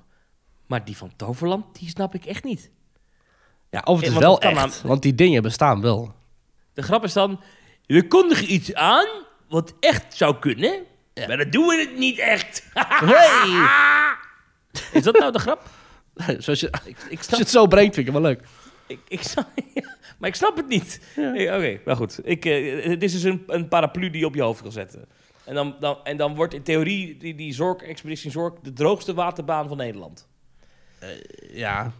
Maar 0.66 0.86
die 0.86 0.98
van 0.98 1.12
Toverland, 1.16 1.80
die 1.80 1.90
snap 1.90 2.16
ik 2.16 2.26
echt 2.26 2.44
niet. 2.44 2.72
ja, 3.70 3.82
of 3.86 4.00
het 4.00 4.08
Eh, 4.10 4.14
is 4.14 4.20
wel 4.20 4.34
het 4.34 4.44
echt, 4.44 4.82
want 4.82 5.02
die 5.02 5.16
dingen 5.16 5.42
bestaan 5.42 5.82
wel. 5.82 6.14
De 6.74 6.82
grap 6.82 7.04
is 7.04 7.14
dan, 7.14 7.40
we 7.96 8.08
kondigen 8.08 8.54
iets 8.54 8.74
aan 8.74 9.08
wat 9.48 9.74
echt 9.80 10.16
zou 10.16 10.36
kunnen, 10.40 10.84
maar 11.28 11.38
dan 11.38 11.50
doen 11.50 11.68
we 11.68 11.80
het 11.80 11.98
niet 11.98 12.18
echt. 12.20 12.64
Hey! 12.74 13.68
Is 14.94 15.04
dat 15.04 15.20
nou 15.20 15.32
de 15.32 15.40
grap? 15.40 15.70
Zoals 16.38 16.60
je, 16.60 16.72
Ik, 17.10 17.22
je 17.22 17.36
het 17.36 17.50
zo 17.50 17.68
brengt, 17.68 17.96
vind 17.96 18.08
ik 18.08 18.14
het 18.14 18.22
wel 18.24 18.32
leuk. 18.32 18.42
ik, 18.88 19.00
ik 19.08 19.24
snap, 19.24 19.48
maar 20.20 20.30
ik 20.30 20.36
snap 20.36 20.56
het 20.58 20.68
niet. 20.68 21.02
Ja. 21.16 21.34
Eh, 21.36 21.56
Oké, 21.56 21.80
maar 21.86 21.96
goed. 21.96 22.20
Ik, 22.24 22.46
eh, 22.46 22.84
het 22.86 23.04
is 23.04 23.12
dus 23.12 23.24
een, 23.24 23.44
een 23.48 23.68
paraplu 23.68 24.10
die 24.10 24.20
je 24.20 24.26
op 24.26 24.36
je 24.36 24.42
hoofd 24.42 24.62
kan 24.62 24.72
zetten. 24.72 25.06
En 25.44 25.56
dan, 25.56 25.76
dan, 25.80 25.98
en 26.04 26.18
dan 26.18 26.36
wordt 26.36 26.54
in 26.54 26.64
theorie 26.64 27.18
die, 27.18 27.36
die 27.36 27.54
Zorg, 27.54 27.82
Expeditie 27.82 28.32
Zorg 28.32 28.54
de 28.62 28.74
droogste 28.74 29.14
waterbaan 29.14 29.68
van 29.68 29.78
Nederland. 29.78 30.28
Ja, 31.52 31.92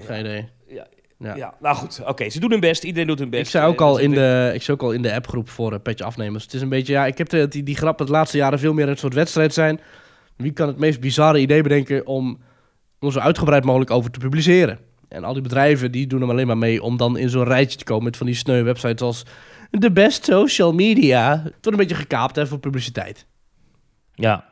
geen 0.00 0.20
idee. 0.20 0.48
Ja, 0.66 0.86
Ja. 1.18 1.34
ja. 1.36 1.54
nou 1.60 1.76
goed. 1.76 2.00
Oké, 2.06 2.30
ze 2.30 2.40
doen 2.40 2.50
hun 2.50 2.60
best. 2.60 2.84
Iedereen 2.84 3.06
doet 3.06 3.18
hun 3.18 3.30
best. 3.30 3.42
Ik 3.42 3.48
zei 3.48 3.66
ook 3.66 3.80
Eh, 3.80 3.86
al 3.86 3.94
dus 3.94 4.02
in 4.02 4.10
de, 4.10 4.50
ik 4.54 4.62
zei 4.62 4.76
ook 4.76 4.82
al 4.82 4.92
in 4.92 5.02
de 5.02 5.14
appgroep 5.14 5.48
voor 5.48 5.72
uh, 5.72 5.78
Petje 5.82 6.04
Afnemers. 6.04 6.44
Het 6.44 6.54
is 6.54 6.60
een 6.60 6.68
beetje, 6.68 6.92
ja, 6.92 7.06
ik 7.06 7.18
heb 7.18 7.28
de, 7.28 7.48
die, 7.48 7.62
die 7.62 7.76
grap 7.76 7.98
het 7.98 8.08
laatste 8.08 8.36
jaren 8.36 8.58
veel 8.58 8.72
meer 8.72 8.88
een 8.88 8.96
soort 8.96 9.14
wedstrijd 9.14 9.54
zijn. 9.54 9.80
Wie 10.36 10.52
kan 10.52 10.66
het 10.68 10.78
meest 10.78 11.00
bizarre 11.00 11.38
idee 11.38 11.62
bedenken 11.62 12.06
om 12.06 12.38
er 13.00 13.12
zo 13.12 13.18
uitgebreid 13.18 13.64
mogelijk 13.64 13.90
over 13.90 14.10
te 14.10 14.18
publiceren? 14.18 14.78
En 15.08 15.24
al 15.24 15.32
die 15.32 15.42
bedrijven 15.42 15.92
die 15.92 16.06
doen 16.06 16.20
hem 16.20 16.30
alleen 16.30 16.46
maar 16.46 16.58
mee 16.58 16.82
om 16.82 16.96
dan 16.96 17.18
in 17.18 17.28
zo'n 17.30 17.44
rijtje 17.44 17.78
te 17.78 17.84
komen 17.84 18.04
met 18.04 18.16
van 18.16 18.26
die 18.26 18.34
sneu 18.34 18.62
websites 18.62 19.00
als 19.00 19.22
de 19.70 19.92
best 19.92 20.24
social 20.24 20.72
media. 20.72 21.30
Het 21.30 21.42
wordt 21.42 21.66
een 21.66 21.76
beetje 21.76 21.94
gekaapt 21.94 22.36
hè, 22.36 22.46
voor 22.46 22.58
publiciteit. 22.58 23.26
Ja. 24.14 24.44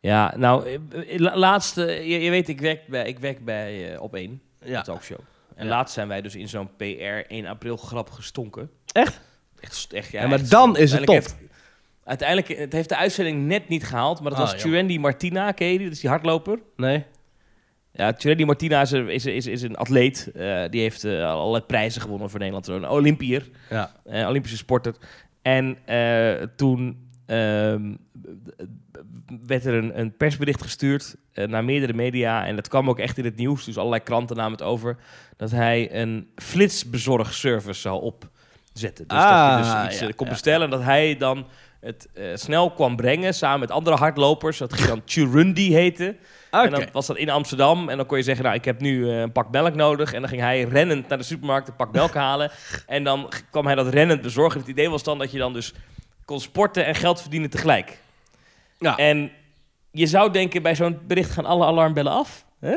Ja, 0.00 0.34
nou, 0.36 0.66
eh, 0.68 1.18
la- 1.18 1.36
laatst, 1.38 1.78
eh, 1.78 2.08
je, 2.10 2.20
je 2.20 2.30
weet, 2.30 2.48
ik 2.48 2.60
werk 2.60 2.86
bij, 2.88 3.06
ik 3.08 3.18
werk 3.18 3.44
bij 3.44 3.92
eh, 3.94 4.02
Op 4.02 4.14
1, 4.14 4.40
Ja. 4.64 4.82
talkshow. 4.82 5.18
En 5.54 5.66
laatst 5.66 5.94
zijn 5.94 6.08
wij 6.08 6.22
dus 6.22 6.34
in 6.34 6.48
zo'n 6.48 6.76
PR 6.76 6.82
1 7.28 7.46
april 7.46 7.76
grap 7.76 8.10
gestonken. 8.10 8.70
Echt? 8.92 9.20
Echt, 9.60 9.92
echt 9.92 10.10
ja, 10.10 10.26
maar 10.26 10.38
echt 10.38 10.50
dan 10.50 10.76
is 10.76 10.92
het 10.92 11.08
heeft- 11.08 11.36
uiteindelijk, 12.04 12.58
het 12.60 12.72
heeft 12.72 12.88
de 12.88 12.96
uitzending 12.96 13.46
net 13.46 13.68
niet 13.68 13.84
gehaald, 13.84 14.20
maar 14.20 14.30
dat 14.30 14.40
Ah, 14.40 14.50
was. 14.52 14.62
Churendi 14.62 14.98
Martina, 14.98 15.52
ken 15.52 15.66
je 15.66 15.76
die? 15.76 15.86
Dat 15.86 15.94
is 15.94 16.00
die 16.00 16.10
hardloper. 16.10 16.58
Nee? 16.76 17.04
Ja, 17.92 18.12
Churendi 18.18 18.44
Martina 18.44 18.80
is, 18.80 18.90
een- 18.90 19.08
is, 19.08 19.26
is, 19.26 19.46
is 19.46 19.62
een 19.62 19.76
atleet. 19.76 20.30
eh, 20.34 20.64
die 20.70 20.80
heeft 20.80 21.04
eh, 21.04 21.30
allerlei 21.30 21.64
prijzen 21.64 22.00
gewonnen 22.02 22.30
voor 22.30 22.38
Nederland. 22.38 22.66
Een 22.66 22.88
Olympiër. 22.88 23.50
Ja. 23.70 23.92
eh, 24.04 24.28
Olympische 24.28 24.56
sporter. 24.56 24.94
En 25.42 25.78
toen 26.56 27.03
ehm, 27.26 27.94
werd 29.46 29.64
er 29.64 29.74
een, 29.74 29.98
een 29.98 30.16
persbericht 30.16 30.62
gestuurd 30.62 31.16
eh, 31.32 31.46
naar 31.46 31.64
meerdere 31.64 31.92
media. 31.92 32.46
En 32.46 32.56
dat 32.56 32.68
kwam 32.68 32.88
ook 32.88 32.98
echt 32.98 33.18
in 33.18 33.24
het 33.24 33.36
nieuws. 33.36 33.64
Dus 33.64 33.76
allerlei 33.76 34.02
kranten 34.02 34.36
namen 34.36 34.52
het 34.52 34.62
over. 34.62 34.96
Dat 35.36 35.50
hij 35.50 35.94
een 35.94 36.28
flitsbezorgservice 36.36 37.80
zou 37.80 38.02
opzetten. 38.02 39.08
Dus 39.08 39.18
Ah, 39.18 39.56
dat 39.56 39.66
je 39.66 39.72
dus 39.72 39.90
iets 39.90 40.00
ja, 40.00 40.08
eh, 40.08 40.14
kon 40.16 40.26
ja. 40.26 40.32
bestellen. 40.32 40.64
En 40.64 40.70
dat 40.70 40.82
hij 40.82 41.16
dan 41.16 41.46
het 41.80 42.08
eh, 42.14 42.24
snel 42.34 42.70
kwam 42.70 42.96
brengen 42.96 43.34
samen 43.34 43.60
met 43.60 43.70
andere 43.70 43.96
hardlopers. 43.96 44.58
Dat 44.58 44.72
ging 44.72 44.88
dan 44.88 45.02
Churundi 45.04 45.74
heten. 45.74 46.16
En 46.50 46.70
dan 46.70 46.84
was 46.92 47.06
dat 47.06 47.16
in 47.16 47.30
Amsterdam. 47.30 47.88
En 47.88 47.96
dan 47.96 48.06
kon 48.06 48.18
je 48.18 48.24
zeggen, 48.24 48.44
nou, 48.44 48.56
ik 48.56 48.64
heb 48.64 48.80
nu 48.80 49.08
een 49.08 49.32
pak 49.32 49.50
melk 49.50 49.74
nodig. 49.74 50.12
En 50.12 50.20
dan 50.20 50.28
ging 50.28 50.40
hij 50.40 50.62
rennend 50.62 51.08
naar 51.08 51.18
de 51.18 51.24
supermarkt 51.24 51.68
een 51.68 51.76
pak 51.76 51.92
melk 51.92 52.14
halen. 52.14 52.50
En 52.86 53.04
dan 53.04 53.32
kwam 53.50 53.66
hij 53.66 53.74
dat 53.74 53.88
rennend 53.88 54.22
bezorgen. 54.22 54.60
Het 54.60 54.68
idee 54.68 54.90
was 54.90 55.02
dan 55.02 55.18
dat 55.18 55.32
je 55.32 55.38
dan 55.38 55.52
dus 55.52 55.74
kon 56.24 56.40
sporten 56.40 56.86
en 56.86 56.94
geld 56.94 57.20
verdienen 57.20 57.50
tegelijk. 57.50 57.98
Ja. 58.78 58.96
En 58.96 59.30
je 59.90 60.06
zou 60.06 60.32
denken, 60.32 60.62
bij 60.62 60.74
zo'n 60.74 60.98
bericht 61.06 61.30
gaan 61.30 61.44
alle 61.44 61.64
alarmbellen 61.64 62.12
af. 62.12 62.44
Hè? 62.60 62.76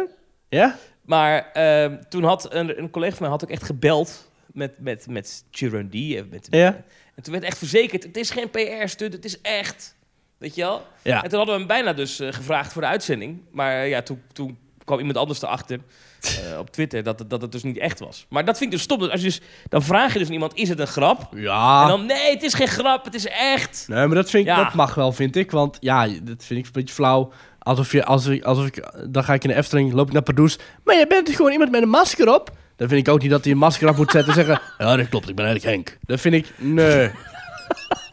Ja? 0.50 0.76
Maar 1.02 1.52
ehm, 1.52 1.98
toen 2.10 2.24
had 2.24 2.54
een, 2.54 2.80
een 2.80 2.90
collega 2.90 3.12
van 3.16 3.22
mij 3.22 3.30
had 3.30 3.44
ook 3.44 3.50
echt 3.50 3.64
gebeld 3.64 4.30
met, 4.54 4.80
met, 4.80 5.08
met 5.10 5.44
Chirundi. 5.52 6.18
eh, 6.18 6.24
Met, 6.30 6.48
Ja. 6.50 6.84
En 7.16 7.24
toen 7.24 7.34
werd 7.34 7.46
echt 7.46 7.58
verzekerd, 7.58 8.04
het 8.04 8.18
is 8.18 8.30
geen 8.30 8.50
PR-stunt, 8.50 9.14
het 9.14 9.26
is 9.26 9.42
echt. 9.42 9.96
Weet 10.38 10.56
je 10.56 10.62
wel? 10.62 10.86
Ja. 11.04 11.24
En 11.24 11.30
toen 11.30 11.38
hadden 11.38 11.56
we 11.56 11.60
hem 11.62 11.70
bijna 11.70 11.94
dus 11.94 12.20
eh, 12.20 12.34
gevraagd 12.34 12.74
voor 12.74 12.82
de 12.82 12.88
uitzending. 12.88 13.42
Maar 13.52 13.82
eh, 13.82 13.90
ja, 13.90 14.02
toen, 14.02 14.22
toen 14.34 14.58
kwam 14.88 15.00
iemand 15.00 15.18
anders 15.18 15.42
erachter 15.42 15.80
eh, 16.22 16.60
op 16.64 16.70
Twitter 16.72 17.04
dat 17.04 17.20
het, 17.20 17.30
dat 17.30 17.42
het 17.42 17.52
dus 17.52 17.64
niet 17.64 17.78
echt 17.78 18.00
was. 18.00 18.26
Maar 18.30 18.46
dat 18.46 18.58
vind 18.58 18.72
ik 18.72 18.76
dus 18.76 18.86
stom. 18.86 19.00
Dat 19.00 19.12
Als 19.12 19.20
je 19.22 19.26
dus, 19.28 19.42
dan 19.70 19.84
vraag 19.84 20.14
je 20.14 20.20
dus 20.20 20.28
aan 20.28 20.34
iemand, 20.34 20.56
is 20.56 20.70
het 20.70 20.80
een 20.80 20.88
grap? 20.88 21.30
Ja. 21.36 21.82
En 21.82 21.88
dan, 21.88 22.06
nee, 22.06 22.34
het 22.34 22.44
is 22.44 22.54
geen 22.54 22.68
grap, 22.68 23.06
het 23.06 23.14
is 23.14 23.26
echt. 23.28 23.86
Nee, 23.88 24.08
maar 24.08 24.16
dat, 24.16 24.30
vind 24.30 24.48
ik, 24.48 24.50
Ja. 24.56 24.64
dat 24.64 24.74
mag 24.74 24.96
wel, 24.96 25.12
vind 25.12 25.36
ik. 25.36 25.52
Want 25.52 25.78
ja, 25.80 26.08
dat 26.08 26.44
vind 26.44 26.60
ik 26.60 26.66
een 26.66 26.72
beetje 26.72 26.94
flauw. 26.94 27.32
Alsof 27.60 27.92
je, 27.92 28.06
alsof 28.06 28.34
ik, 28.34 28.44
alsof 28.44 28.66
ik, 28.66 28.92
dan 29.10 29.24
ga 29.24 29.34
ik 29.34 29.44
in 29.44 29.50
de 29.50 29.56
Efteling, 29.56 29.94
loop 29.94 30.08
ik 30.08 30.14
naar 30.14 30.22
Pardoes. 30.22 30.58
Maar 30.84 30.96
je 30.96 31.08
bent 31.08 31.30
gewoon 31.30 31.52
iemand 31.52 31.72
met 31.72 31.82
een 31.82 31.90
masker 31.90 32.34
op. 32.34 32.52
Dan 32.76 32.88
vind 32.88 33.08
ik 33.08 33.14
ook 33.14 33.22
niet 33.22 33.32
dat 33.32 33.44
hij 33.44 33.54
een 33.54 33.60
masker 33.60 33.90
op 33.90 33.98
moet 33.98 34.12
zetten 34.12 34.34
en 34.34 34.46
zeggen... 34.46 34.62
Ja, 34.88 34.96
dat 34.96 35.10
klopt, 35.10 35.30
ik 35.30 35.36
ben 35.36 35.46
eigenlijk 35.46 35.76
Henk. 35.76 35.98
Dat 36.06 36.20
vind 36.22 36.34
ik, 36.36 36.54
nee. 36.58 37.12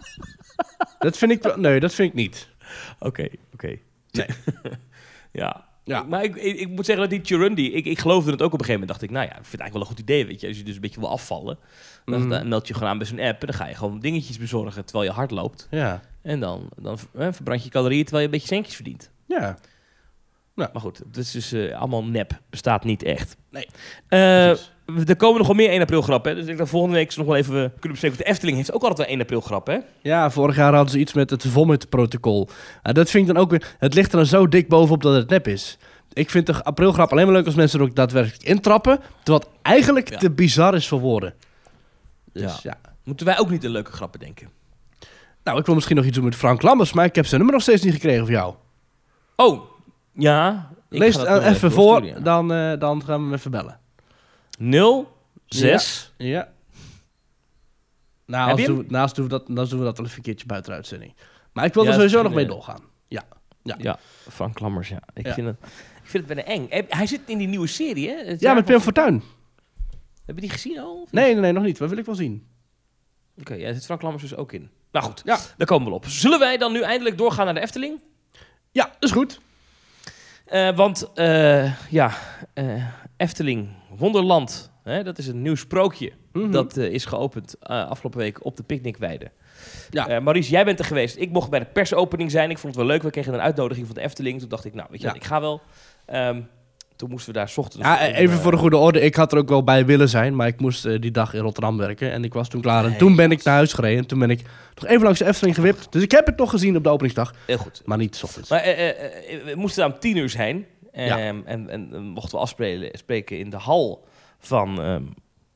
dat 0.98 1.16
vind 1.18 1.30
ik, 1.30 1.56
nee, 1.56 1.80
dat 1.80 1.94
vind 1.94 2.08
ik 2.08 2.14
niet. 2.14 2.48
Oké, 2.98 3.28
oké. 3.52 3.78
Nee. 4.10 4.26
ja. 5.32 5.64
Ja. 5.84 6.02
Maar 6.02 6.24
ik, 6.24 6.34
ik, 6.36 6.58
ik 6.58 6.68
moet 6.68 6.84
zeggen 6.86 7.08
dat 7.08 7.12
die 7.18 7.24
Chirundi, 7.24 7.72
ik, 7.72 7.84
ik 7.86 7.98
geloofde 7.98 8.30
het 8.30 8.42
ook 8.42 8.52
op 8.52 8.58
een 8.60 8.64
gegeven 8.64 8.80
moment. 8.80 9.00
Dacht 9.00 9.02
ik, 9.02 9.10
nou 9.10 9.24
ja, 9.24 9.30
ik 9.30 9.46
vind 9.46 9.52
het 9.52 9.60
eigenlijk 9.60 9.72
wel 9.72 9.82
een 9.82 9.88
goed 9.88 9.98
idee, 10.10 10.26
weet 10.26 10.40
je. 10.40 10.46
Als 10.48 10.56
je 10.56 10.62
dus 10.64 10.74
een 10.74 10.80
beetje 10.80 11.00
wil 11.00 11.08
afvallen, 11.10 11.58
dan, 12.04 12.20
Mhm. 12.20 12.28
dan 12.28 12.48
meld 12.48 12.68
je 12.68 12.74
gewoon 12.74 12.88
aan 12.88 12.98
bij 12.98 13.06
zo'n 13.06 13.20
app. 13.20 13.40
En 13.40 13.46
dan 13.46 13.56
ga 13.56 13.66
je 13.68 13.74
gewoon 13.74 14.00
dingetjes 14.00 14.38
bezorgen 14.38 14.84
terwijl 14.84 15.10
je 15.10 15.14
hard 15.16 15.30
loopt. 15.30 15.66
Ja, 15.70 16.00
En 16.22 16.40
dan, 16.40 16.68
dan 16.76 16.98
verbrand 17.34 17.64
je 17.64 17.70
calorieën 17.70 18.02
terwijl 18.04 18.26
je 18.26 18.32
een 18.32 18.38
beetje 18.40 18.54
centjes 18.54 18.74
verdient. 18.74 19.10
ja. 19.26 19.58
Maar 20.54 20.70
goed, 20.74 20.98
het 20.98 21.16
is 21.16 21.30
dus 21.30 21.52
eh, 21.52 21.74
allemaal 21.80 22.04
nep. 22.04 22.40
Bestaat 22.50 22.84
niet 22.84 23.02
echt. 23.02 23.36
Nee. 23.50 23.66
Eh, 24.08 24.44
Precies. 24.46 24.72
Er 25.06 25.16
komen 25.16 25.38
nog 25.38 25.46
wel 25.46 25.56
meer 25.56 25.68
1 25.70 25.80
april 25.80 26.02
grappen. 26.02 26.30
Hè? 26.30 26.34
Dus 26.36 26.40
ik 26.42 26.46
denk 26.48 26.58
dat 26.58 26.68
volgende 26.68 26.96
week 26.96 27.16
nog 27.16 27.26
wel 27.26 27.36
even 27.36 27.54
kunnen 27.72 27.90
bespreken. 27.90 28.18
De 28.18 28.24
Efteling 28.24 28.56
heeft 28.56 28.72
ook 28.72 28.80
altijd 28.82 28.98
wel 28.98 29.08
1 29.08 29.20
april 29.20 29.40
grappen. 29.40 29.74
Hè? 29.74 29.80
Ja, 30.10 30.30
vorig 30.30 30.56
jaar 30.56 30.72
hadden 30.74 30.92
ze 30.92 30.98
iets 30.98 31.12
met 31.12 31.30
het 31.30 31.44
vomit-protocol. 31.46 32.48
Dat 32.82 33.10
vind 33.10 33.28
ik 33.28 33.34
dan 33.34 33.42
ook 33.42 33.50
weer... 33.50 33.74
Het 33.78 33.94
ligt 33.94 34.10
er 34.12 34.16
dan 34.16 34.26
zo 34.26 34.48
dik 34.48 34.68
bovenop 34.68 35.02
dat 35.02 35.14
het 35.14 35.28
nep 35.28 35.48
is. 35.48 35.78
Ik 36.12 36.30
vind 36.30 36.46
de 36.46 36.64
aprilgrap 36.64 37.12
alleen 37.12 37.24
maar 37.24 37.34
leuk 37.34 37.46
als 37.46 37.54
mensen 37.54 37.78
er 37.80 37.84
ook 37.86 37.94
daadwerkelijk 37.94 38.42
intrappen. 38.42 39.00
Terwijl 39.22 39.44
het 39.44 39.48
eigenlijk 39.62 40.10
Ja. 40.10 40.18
te 40.18 40.30
bizar 40.30 40.74
is 40.74 40.88
voor 40.88 41.00
woorden. 41.00 41.34
Dus 42.32 42.62
ja. 42.62 42.76
Moeten 43.04 43.26
wij 43.26 43.38
ook 43.38 43.50
niet 43.50 43.64
een 43.64 43.70
leuke 43.70 43.92
grappen 43.92 44.20
denken? 44.20 44.48
Nou, 45.44 45.58
ik 45.58 45.66
wil 45.66 45.74
misschien 45.74 45.96
nog 45.96 46.04
iets 46.04 46.14
doen 46.14 46.24
met 46.24 46.34
Frank 46.34 46.62
Lammers, 46.62 46.92
maar 46.92 47.04
ik 47.04 47.14
heb 47.14 47.24
zijn 47.26 47.36
nummer 47.36 47.54
nog 47.54 47.62
steeds 47.64 47.82
niet 47.82 47.92
gekregen 47.94 48.24
van 48.24 48.34
jou. 48.34 48.54
Oh, 49.36 49.60
ja. 50.12 50.68
Lees 50.88 51.16
het 51.16 51.42
even 51.42 51.72
voor, 51.72 52.22
dan, 52.22 52.52
eh, 52.52 52.72
dan 52.78 53.04
gaan 53.04 53.16
we 53.18 53.24
hem 53.24 53.32
even 53.34 53.50
bellen. 53.50 53.78
0, 54.68 55.16
6. 55.46 56.12
Ja. 56.16 56.52
Nou, 58.26 58.50
als 58.50 58.64
doen, 58.64 58.84
naast 58.88 59.14
doen 59.14 59.24
we 59.24 59.30
dat, 59.30 59.46
dan 59.46 59.54
doen 59.68 59.78
we 59.78 59.84
dat 59.84 59.96
wel 59.96 60.06
even 60.06 60.18
een 60.18 60.22
keertje 60.24 60.46
buiten 60.46 60.70
de 60.70 60.76
uitzending. 60.76 61.14
Maar 61.52 61.64
ik 61.64 61.74
wil 61.74 61.82
Ja, 61.82 61.88
er 61.88 61.94
sowieso 61.94 62.22
nog 62.22 62.34
mee 62.34 62.46
doorgaan. 62.46 62.82
Ja. 63.08 63.22
Ja. 63.62 63.74
Ja, 63.78 63.98
Frank 64.30 64.60
Lammers, 64.60 64.88
ja. 64.88 65.02
Ik, 65.14 65.26
Ja. 65.26 65.34
Vind 65.34 65.46
het, 65.46 65.56
ik 66.02 66.10
vind 66.10 66.26
het 66.28 66.34
bijna 66.34 66.50
eng. 66.50 66.84
Hij- 66.88 67.06
zit 67.06 67.20
in 67.26 67.38
die 67.38 67.48
nieuwe 67.48 67.66
serie, 67.66 68.08
hè? 68.08 68.16
Het 68.24 68.40
Ja, 68.40 68.54
met 68.54 68.64
van- 68.64 68.72
Pim 68.72 68.82
Fortuyn. 68.82 69.22
Heb 70.26 70.34
je 70.34 70.40
die 70.40 70.50
gezien 70.50 70.78
al? 70.78 71.00
of? 71.02 71.12
Nee, 71.12 71.32
nee, 71.32 71.40
nee, 71.40 71.52
nog 71.52 71.62
niet. 71.62 71.78
Dat 71.78 71.88
wil 71.88 71.98
ik 71.98 72.04
wel 72.06 72.14
zien. 72.14 72.46
Oké, 73.40 73.54
ja, 73.54 73.66
er 73.68 73.74
zit 73.74 73.84
Frank 73.84 74.02
Lammers 74.02 74.22
dus 74.22 74.36
ook 74.36 74.52
in. 74.52 74.70
Nou 74.92 75.04
goed, 75.06 75.22
Ja. 75.24 75.38
daar 75.56 75.66
komen 75.66 75.88
we 75.88 75.94
op. 75.94 76.06
Zullen 76.06 76.38
wij 76.38 76.56
dan 76.58 76.72
nu 76.72 76.80
eindelijk 76.80 77.18
doorgaan 77.18 77.44
naar 77.44 77.54
de 77.54 77.60
Efteling? 77.60 78.00
Ja, 78.70 78.84
dat 78.84 79.02
is 79.02 79.10
goed. 79.10 79.40
Eh, 80.44 80.76
want, 80.76 81.10
eh, 81.14 81.90
ja, 81.90 82.10
eh, 82.54 82.84
Efteling, 83.16 83.68
Wonderland, 83.96 84.70
hè, 84.82 85.02
dat 85.02 85.18
is 85.18 85.26
een 85.26 85.42
nieuw 85.42 85.54
sprookje. 85.54 86.12
Mhm. 86.32 86.50
Dat 86.50 86.76
eh, 86.76 86.84
is 86.92 87.04
geopend 87.04 87.56
eh, 87.60 87.88
afgelopen 87.88 88.20
week 88.20 88.44
op 88.44 88.56
de 88.56 88.62
picknickweide. 88.62 89.30
Ja. 89.90 90.08
Eh, 90.08 90.20
Maurice, 90.22 90.50
jij 90.50 90.64
bent 90.64 90.78
er 90.78 90.84
geweest. 90.84 91.16
Ik 91.16 91.30
mocht 91.30 91.50
bij 91.50 91.58
de 91.58 91.66
persopening 91.66 92.30
zijn. 92.30 92.50
Ik 92.50 92.58
vond 92.58 92.74
het 92.74 92.82
wel 92.84 92.92
leuk. 92.92 93.02
We 93.02 93.10
kregen 93.10 93.34
een 93.34 93.40
uitnodiging 93.40 93.86
van 93.86 93.94
de 93.94 94.00
Efteling. 94.00 94.40
Toen 94.40 94.48
dacht 94.48 94.64
ik, 94.64 94.74
nou, 94.74 94.86
weet 94.90 95.00
je 95.00 95.06
Ja. 95.06 95.12
wat, 95.12 95.22
ik 95.22 95.28
ga 95.28 95.40
wel. 95.40 95.60
Ehm, 96.06 96.40
toen 96.96 97.10
moesten 97.10 97.32
we 97.32 97.38
daar 97.38 97.52
ochtends... 97.56 97.86
Ja, 97.86 98.08
even 98.08 98.38
voor 98.38 98.50
de 98.50 98.56
goede 98.56 98.76
orde. 98.76 99.00
Ik 99.00 99.14
had 99.14 99.32
er 99.32 99.38
ook 99.38 99.48
wel 99.48 99.64
bij 99.64 99.86
willen 99.86 100.08
zijn, 100.08 100.36
maar 100.36 100.46
ik 100.46 100.60
moest 100.60 100.82
die 101.00 101.10
dag 101.10 101.34
in 101.34 101.40
Rotterdam 101.40 101.76
werken. 101.76 102.12
En 102.12 102.24
ik 102.24 102.34
was 102.34 102.48
toen 102.48 102.60
klaar. 102.60 102.84
En 102.84 102.96
toen 102.96 103.16
ben 103.16 103.30
ik 103.30 103.42
naar 103.42 103.54
huis 103.54 103.72
gereden. 103.72 103.98
En 103.98 104.06
toen 104.06 104.18
ben 104.18 104.30
ik 104.30 104.40
nog 104.74 104.86
even 104.86 105.02
langs 105.02 105.18
de 105.18 105.26
Efteling 105.26 105.54
gewipt. 105.56 105.92
Dus 105.92 106.02
ik 106.02 106.10
heb 106.10 106.26
het 106.26 106.36
nog 106.36 106.50
gezien 106.50 106.76
op 106.76 106.82
de 106.82 106.88
openingsdag, 106.88 107.34
Heel 107.46 107.56
goed. 107.58 107.82
maar 107.84 107.98
niet 107.98 108.16
's 108.16 108.22
ochtends. 108.22 108.50
Maar 108.50 108.60
eh, 108.60 109.44
we 109.44 109.52
moesten 109.56 109.82
daar 109.82 109.92
om 109.92 109.98
tien 110.00 110.16
uur 110.16 110.30
zijn. 110.30 110.66
Ehm, 110.94 111.40
en, 111.44 111.68
en, 111.68 111.68
en 111.92 112.04
mochten 112.04 112.34
we 112.34 112.42
afspreken 112.42 112.98
spreken 112.98 113.38
in 113.38 113.50
de 113.50 113.56
hal 113.56 114.04
van, 114.38 114.82
ehm 114.82 115.02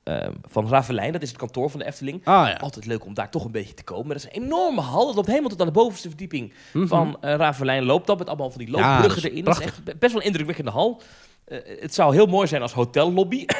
ehm, 0.04 0.32
van 0.48 0.68
Ravelijn. 0.68 1.12
Dat 1.12 1.22
is 1.22 1.28
het 1.28 1.38
kantoor 1.38 1.70
van 1.70 1.80
de 1.80 1.86
Efteling. 1.86 2.20
Ah 2.24 2.48
ja. 2.48 2.54
Altijd 2.56 2.86
leuk 2.86 3.04
om 3.04 3.14
daar 3.14 3.30
toch 3.30 3.44
een 3.44 3.50
beetje 3.50 3.74
te 3.74 3.84
komen. 3.84 4.08
Dat 4.08 4.16
is 4.16 4.24
een 4.24 4.42
enorme 4.42 4.80
hal. 4.80 5.06
Dat 5.06 5.14
loopt 5.14 5.26
helemaal 5.26 5.48
tot 5.50 5.60
aan 5.60 5.66
de 5.66 5.72
bovenste 5.72 6.08
verdieping 6.08 6.52
Mhm. 6.72 6.86
van 6.86 7.16
eh 7.20 7.34
Ravelijn. 7.34 7.84
Loopt 7.84 8.06
dat 8.06 8.18
met 8.18 8.28
allemaal 8.28 8.50
van 8.50 8.58
die 8.64 8.70
loopbruggen 8.70 9.30
erin. 9.30 9.44
Dat 9.44 9.58
is 9.60 9.64
echt 9.66 9.84
best 9.98 10.12
wel 10.12 10.20
een 10.20 10.26
indrukwekkende 10.26 10.70
hal. 10.70 11.00
Eh, 11.44 11.58
het 11.80 11.94
zou 11.94 12.14
heel 12.14 12.26
mooi 12.26 12.46
zijn 12.46 12.62
als 12.62 12.72
hotellobby. 12.72 13.44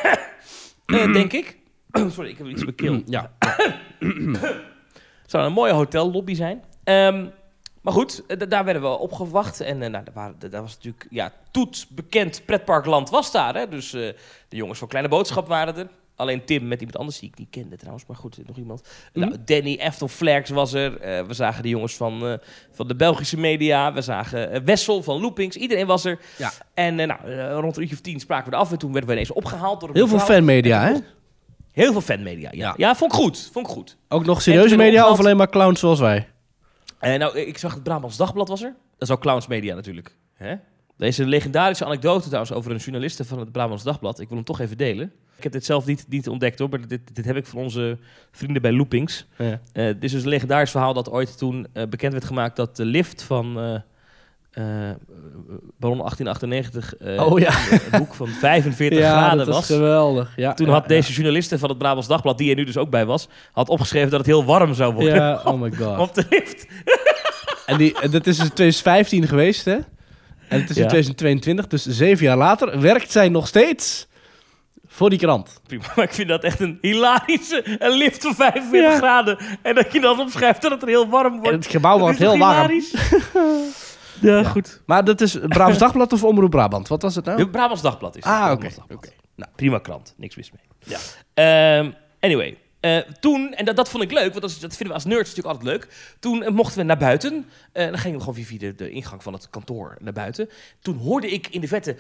Eh, 0.87 1.13
denk 1.13 1.33
ik. 1.33 1.59
Sorry, 2.15 2.31
ik 2.31 2.39
heb 2.39 2.47
iets 2.47 2.65
op 2.65 2.67
mijn 2.67 2.77
keel. 2.77 3.03
Ja. 3.07 3.33
Het 5.23 5.31
zou 5.37 5.47
een 5.47 5.53
mooie 5.53 5.73
hotellobby 5.73 6.35
zijn. 6.35 6.65
Ehm, 6.85 7.27
maar 7.89 7.97
goed, 7.97 8.23
eh, 8.27 8.49
daar 8.49 8.65
werden 8.65 8.83
we 8.83 8.89
opgewacht. 8.89 9.61
En 9.61 9.83
eh, 9.83 9.91
nou, 9.91 10.05
daar, 10.05 10.15
waren, 10.15 10.51
daar 10.51 10.63
was 10.63 10.75
natuurlijk... 10.75 11.07
Ja, 11.11 11.33
Toet, 11.51 11.87
bekend 11.91 12.43
pretparkland 12.45 13.11
was 13.11 13.33
daar. 13.33 13.55
Hè? 13.55 13.69
Dus 13.69 13.93
eh, 13.93 14.01
de 14.49 14.57
jongens 14.57 14.79
van 14.79 14.89
Kleine 14.89 15.11
Boodschap 15.11 15.49
waren 15.49 15.77
er. 15.77 15.89
Alleen 16.17 16.45
Tim 16.45 16.69
met 16.69 16.79
iemand 16.79 16.99
anders 16.99 17.19
die 17.19 17.29
ik 17.29 17.39
niet 17.39 17.51
kende 17.51 17.77
trouwens. 17.77 18.07
Maar 18.07 18.17
goed, 18.17 18.39
nog 18.47 18.57
iemand. 18.57 18.89
Hm? 19.13 19.21
Nou, 19.21 19.37
Danny 19.45 19.77
Eftel 19.81 20.09
Flags 20.09 20.51
was 20.51 20.73
er. 20.73 20.99
We 21.27 21.35
zagen 21.35 21.63
de 21.63 21.69
jongens 21.69 21.97
van, 21.97 22.39
van 22.71 22.89
de 22.89 22.97
Belgische 22.97 23.39
media. 23.39 23.93
We 23.93 24.03
zagen 24.03 24.65
Wessel 24.65 25.03
van 25.03 25.21
Loopings. 25.21 25.57
Iedereen 25.57 25.87
was 25.87 26.05
er. 26.05 26.19
Ja. 26.39 26.53
En 26.75 26.95
nou, 26.95 27.41
rond 27.51 27.77
een 27.77 27.83
uurtje 27.83 27.97
of 27.97 28.03
tien 28.03 28.21
spraken 28.21 28.51
we 28.51 28.57
er 28.57 28.63
af. 28.63 28.73
En 28.73 28.79
toen 28.79 28.93
werden 28.93 29.09
we 29.09 29.15
ineens 29.15 29.33
opgehaald 29.33 29.81
door 29.81 29.89
een 29.89 29.95
Heel 29.95 30.09
veel 30.09 30.19
fanmedia, 30.19 30.83
hè? 30.83 30.95
Heel 31.73 31.93
veel 31.93 32.01
fanmedia, 32.01 32.49
ja. 32.53 32.59
Ja. 32.59 32.75
ja. 32.77 32.95
vond 32.95 33.13
ik 33.13 33.19
goed. 33.19 33.51
Vond 33.53 33.67
ik 33.67 33.73
goed. 33.73 33.97
Ook 34.09 34.25
nog 34.25 34.43
serieuze 34.43 34.77
media 34.77 35.11
of 35.11 35.19
alleen 35.19 35.37
maar 35.37 35.51
clowns 35.51 35.81
zoals 35.81 36.01
wij? 36.01 36.29
En 36.99 37.19
nou, 37.19 37.39
ik 37.39 37.59
zag 37.59 37.75
het 37.75 37.83
Brabants 37.83 38.17
Dagblad 38.17 38.49
was 38.49 38.63
er. 38.63 38.75
Dat 38.99 39.09
is 39.09 39.15
ook 39.15 39.21
Clowns 39.21 39.47
Media 39.47 39.75
natuurlijk. 39.75 40.17
Hè? 40.35 40.55
Deze 40.97 41.27
legendarische 41.27 41.85
anekdote 41.85 42.27
trouwens 42.27 42.53
over 42.53 42.71
een 42.71 42.77
journaliste 42.77 43.25
van 43.25 43.39
het 43.39 43.53
Brabants 43.53 43.83
Dagblad. 43.85 44.21
Ik 44.21 44.29
wil 44.29 44.37
hem 44.37 44.47
toch 44.47 44.61
even 44.61 44.77
delen. 44.77 45.13
Ik 45.37 45.43
heb 45.43 45.53
dit 45.53 45.65
zelf 45.65 45.87
niet, 45.87 46.05
niet 46.09 46.29
ontdekt 46.29 46.59
hoor, 46.59 46.69
maar 46.69 46.89
dit, 46.89 47.15
dit 47.15 47.25
heb 47.25 47.37
ik 47.37 47.47
van 47.47 47.59
onze 47.59 47.99
vrienden 48.31 48.63
bij 48.63 48.73
Loopings. 48.73 49.27
Ja. 49.39 49.61
Eh, 49.73 49.85
dit 49.85 50.05
is 50.05 50.13
dus 50.13 50.23
een 50.23 50.29
legendarisch 50.29 50.71
verhaal 50.71 50.95
dat 50.95 51.11
ooit 51.11 51.39
toen 51.39 51.67
eh, 51.73 51.87
bekend 51.87 52.13
werd 52.13 52.25
gemaakt 52.25 52.57
dat 52.57 52.77
de 52.77 52.85
lift 52.85 53.23
van 53.23 53.61
eh 53.61 53.81
Baron 55.79 55.99
1898 55.99 56.97
eh, 56.97 57.27
Oh 57.27 57.39
ja. 57.39 57.51
een 57.91 57.99
boek 57.99 58.15
van 58.15 58.29
45 58.41 58.99
Ja, 58.99 59.11
graden 59.11 59.39
dat 59.47 59.55
was. 59.55 59.67
geweldig. 59.67 60.33
Ja, 60.37 60.55
Toen 60.55 60.67
ja, 60.67 60.73
had 60.73 60.89
deze 60.89 61.13
journaliste 61.13 61.59
van 61.59 61.69
het 61.69 61.79
Brabants 61.79 62.09
Dagblad, 62.09 62.39
die 62.39 62.51
er 62.51 62.57
nu 62.57 62.65
dus 62.65 62.77
ook 62.77 62.91
bij 62.91 63.07
was, 63.07 63.29
had 63.53 63.69
opgeschreven 63.69 64.11
dat 64.11 64.19
het 64.19 64.29
heel 64.29 64.45
warm 64.45 64.75
zou 64.75 64.95
worden 64.95 65.15
Ja, 65.15 65.41
oh 65.45 65.61
my 65.61 65.71
god. 65.73 65.99
op 65.99 66.15
de 66.15 66.25
lift. 66.31 66.67
En 67.67 67.79
die, 67.79 67.99
en 68.01 68.11
dat 68.11 68.27
is 68.27 68.39
in 68.39 68.45
2015 68.53 69.27
geweest, 69.29 69.65
hè? 69.65 69.77
En 70.49 70.61
het 70.61 70.71
is 70.71 70.77
in 70.77 70.83
Ja. 70.83 70.89
2022, 70.89 71.67
dus 71.67 71.87
zeven 71.87 72.25
jaar 72.25 72.37
later, 72.37 72.81
werkt 72.81 73.13
zij 73.13 73.29
nog 73.29 73.47
steeds 73.47 74.07
voor 74.87 75.11
die 75.11 75.19
krant. 75.19 75.61
Prima, 75.67 75.85
maar 75.97 76.05
ik 76.05 76.13
vind 76.15 76.29
dat 76.29 76.43
echt 76.45 76.61
een 76.61 76.79
hilarische 76.81 77.77
een 77.79 77.91
lift 77.97 78.23
van 78.23 78.35
45 78.35 78.91
Ja. 78.93 78.97
graden. 78.97 79.39
En 79.63 79.75
dat 79.75 79.93
je 79.93 80.01
dan 80.01 80.21
opschrijft 80.21 80.63
dat 80.63 80.71
het 80.71 80.83
er 80.83 80.89
heel 80.89 81.09
warm 81.09 81.33
En 81.35 81.39
wordt. 81.41 81.57
het 81.57 81.67
gebouw 81.67 81.99
wordt 81.99 82.19
heel 82.19 82.39
warm. 82.39 82.83
ja, 84.21 84.43
goed. 84.45 84.83
Maar 84.87 85.05
dat 85.05 85.21
is 85.21 85.39
Brabants 85.49 85.79
Dagblad 85.79 86.13
of 86.13 86.25
Omroep 86.25 86.51
Brabant? 86.51 86.89
Wat 86.89 87.03
was 87.03 87.15
het 87.15 87.25
nou? 87.25 87.39
Het 87.41 87.51
Brabants 87.51 87.83
Dagblad 87.83 88.17
is 88.17 88.25
het. 88.25 88.33
Ah, 88.33 88.51
oké. 88.53 88.69
Nou, 89.35 89.51
prima 89.57 89.79
krant. 89.79 90.15
Niks 90.17 90.37
mis 90.37 90.51
mee. 90.53 90.61
Ja. 90.85 90.99
Ehm, 91.35 91.91
anyway. 92.21 92.59
eh, 92.81 92.99
toen, 93.21 93.55
en 93.55 93.65
dat, 93.65 93.77
dat 93.77 93.89
vond 93.89 94.03
ik 94.03 94.13
leuk, 94.13 94.29
want 94.31 94.41
dat, 94.41 94.51
is- 94.51 94.59
dat 94.61 94.71
vinden 94.77 94.89
we 94.89 94.95
als 94.95 95.05
nerds 95.05 95.29
natuurlijk 95.35 95.57
altijd 95.57 95.75
leuk. 95.77 96.15
Toen 96.21 96.43
eh, 96.43 96.51
mochten 96.53 96.79
we 96.79 96.85
naar 96.85 96.97
buiten. 96.99 97.47
Eh, 97.73 97.87
dan 97.87 97.99
gingen 97.99 98.17
we 98.19 98.25
gewoon 98.25 98.35
via, 98.45 98.45
via 98.45 98.59
de, 98.59 98.75
de 98.75 98.91
ingang 98.91 99.23
van 99.23 99.33
het 99.33 99.51
kantoor 99.51 99.97
naar 100.01 100.13
buiten. 100.13 100.49
Toen 100.81 100.97
hoorde 100.97 101.31
ik 101.31 101.47
in 101.49 101.61
de 101.61 101.69
vette... 101.69 101.97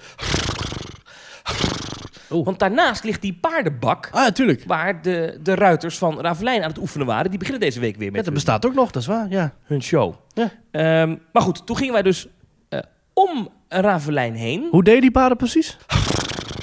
Oeh. 2.30 2.44
Want 2.44 2.58
daarnaast 2.58 3.04
ligt 3.04 3.22
die 3.22 3.34
paardenbak... 3.34 4.08
Ah, 4.12 4.22
natuurlijk. 4.22 4.64
waar 4.66 5.02
de, 5.02 5.38
de 5.42 5.54
ruiters 5.54 5.98
van 5.98 6.20
Ravelijn 6.20 6.62
aan 6.62 6.68
het 6.68 6.78
oefenen 6.78 7.06
waren. 7.06 7.30
Die 7.30 7.38
beginnen 7.38 7.62
deze 7.62 7.80
week 7.80 7.96
weer 7.96 8.04
Ja, 8.04 8.06
met 8.06 8.16
dat 8.16 8.24
hun, 8.24 8.34
bestaat 8.34 8.66
ook 8.66 8.74
nog, 8.74 8.90
dat 8.90 9.02
is 9.02 9.08
waar. 9.08 9.28
Ja. 9.28 9.54
hun 9.62 9.82
show. 9.82 10.14
Ja. 10.34 10.50
Ehm, 10.70 11.16
maar 11.32 11.42
goed, 11.42 11.66
toen 11.66 11.76
gingen 11.76 11.92
wij 11.92 12.02
dus 12.02 12.28
eh, 12.68 12.80
om 13.12 13.48
Ravelijn 13.68 14.34
heen. 14.34 14.68
Hoe 14.70 14.84
deed 14.84 15.00
die 15.00 15.10
paarden 15.10 15.36
precies? 15.36 15.76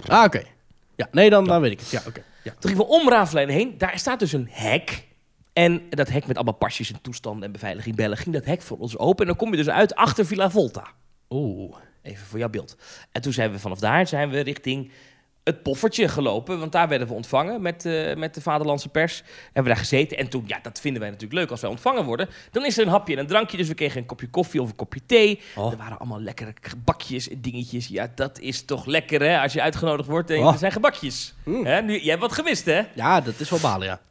Ah, 0.07 0.23
oké. 0.23 0.41
Ja, 0.95 1.07
nee, 1.11 1.29
dan, 1.29 1.45
dan 1.45 1.61
weet 1.61 1.71
ik 1.71 1.79
het. 1.79 1.89
Ja, 1.89 2.01
oké. 2.07 2.23
Ja. 2.43 2.51
Toen 2.59 2.69
gingen 2.71 2.85
we 2.85 2.91
om 2.91 3.09
Ravelijn 3.09 3.49
heen. 3.49 3.77
Daar 3.77 3.99
staat 3.99 4.19
dus 4.19 4.33
een 4.33 4.47
hek. 4.51 5.07
En 5.53 5.81
dat 5.89 6.09
hek 6.09 6.27
met 6.27 6.35
allemaal 6.35 6.53
pasjes 6.53 6.91
en 6.91 7.01
toestanden 7.01 7.43
en 7.43 7.51
beveiliging 7.51 7.95
bellen... 7.95 8.17
ging 8.17 8.35
dat 8.35 8.45
hek 8.45 8.61
voor 8.61 8.77
ons 8.77 8.97
open. 8.97 9.19
En 9.19 9.27
dan 9.27 9.35
kom 9.35 9.51
je 9.51 9.57
dus 9.57 9.69
uit 9.69 9.95
achter 9.95 10.25
Villa 10.25 10.49
Volta. 10.49 10.83
Oeh. 11.29 11.75
Even 12.01 12.25
voor 12.25 12.39
jouw 12.39 12.49
beeld. 12.49 12.77
En 13.11 13.21
toen 13.21 13.33
zijn 13.33 13.51
we 13.51 13.59
vanaf 13.59 13.79
daar 13.79 14.07
zijn 14.07 14.29
we 14.29 14.39
richting 14.39 14.91
het 15.45 15.63
poffertje 15.63 16.07
gelopen. 16.07 16.59
Want 16.59 16.71
daar 16.71 16.87
werden 16.87 17.07
we 17.07 17.13
ontvangen 17.13 17.61
met, 17.61 17.85
eh, 17.85 18.15
met 18.15 18.33
de 18.33 18.41
vaderlandse 18.41 18.89
pers. 18.89 19.23
Hebben 19.43 19.63
we 19.63 19.69
daar 19.69 19.77
gezeten. 19.77 20.17
En 20.17 20.29
toen, 20.29 20.43
ja, 20.47 20.59
dat 20.61 20.79
vinden 20.79 21.01
wij 21.01 21.09
natuurlijk 21.09 21.39
leuk 21.39 21.51
als 21.51 21.61
wij 21.61 21.69
ontvangen 21.69 22.03
worden. 22.05 22.29
Dan 22.51 22.65
is 22.65 22.77
er 22.77 22.83
een 22.83 22.89
hapje 22.91 23.13
en 23.13 23.19
een 23.19 23.27
drankje. 23.27 23.57
Dus 23.57 23.67
we 23.67 23.73
kregen 23.73 23.99
een 24.01 24.05
kopje 24.05 24.29
koffie 24.29 24.61
of 24.61 24.69
een 24.69 24.75
kopje 24.75 25.01
thee. 25.05 25.39
Oh. 25.55 25.71
Er 25.71 25.77
waren 25.77 25.99
allemaal 25.99 26.21
lekkere 26.21 26.53
gebakjes 26.61 27.29
en 27.29 27.41
dingetjes. 27.41 27.87
Ja, 27.87 28.11
dat 28.15 28.39
is 28.39 28.65
toch 28.65 28.85
lekker, 28.85 29.21
hè? 29.21 29.39
Als 29.41 29.53
je 29.53 29.61
uitgenodigd 29.61 30.09
wordt 30.09 30.29
en 30.29 30.39
Oh. 30.39 30.51
er 30.51 30.57
zijn 30.57 30.71
gebakjes. 30.71 31.33
Mm. 31.43 31.65
Hè? 31.65 31.81
Nu, 31.81 31.93
jij 31.99 32.09
hebt 32.09 32.21
wat 32.21 32.33
gewist, 32.33 32.65
hè? 32.65 32.81
Ja, 32.95 33.21
dat 33.21 33.39
is 33.39 33.49
wel 33.49 33.59
balen, 33.59 33.87
ja. 33.87 34.01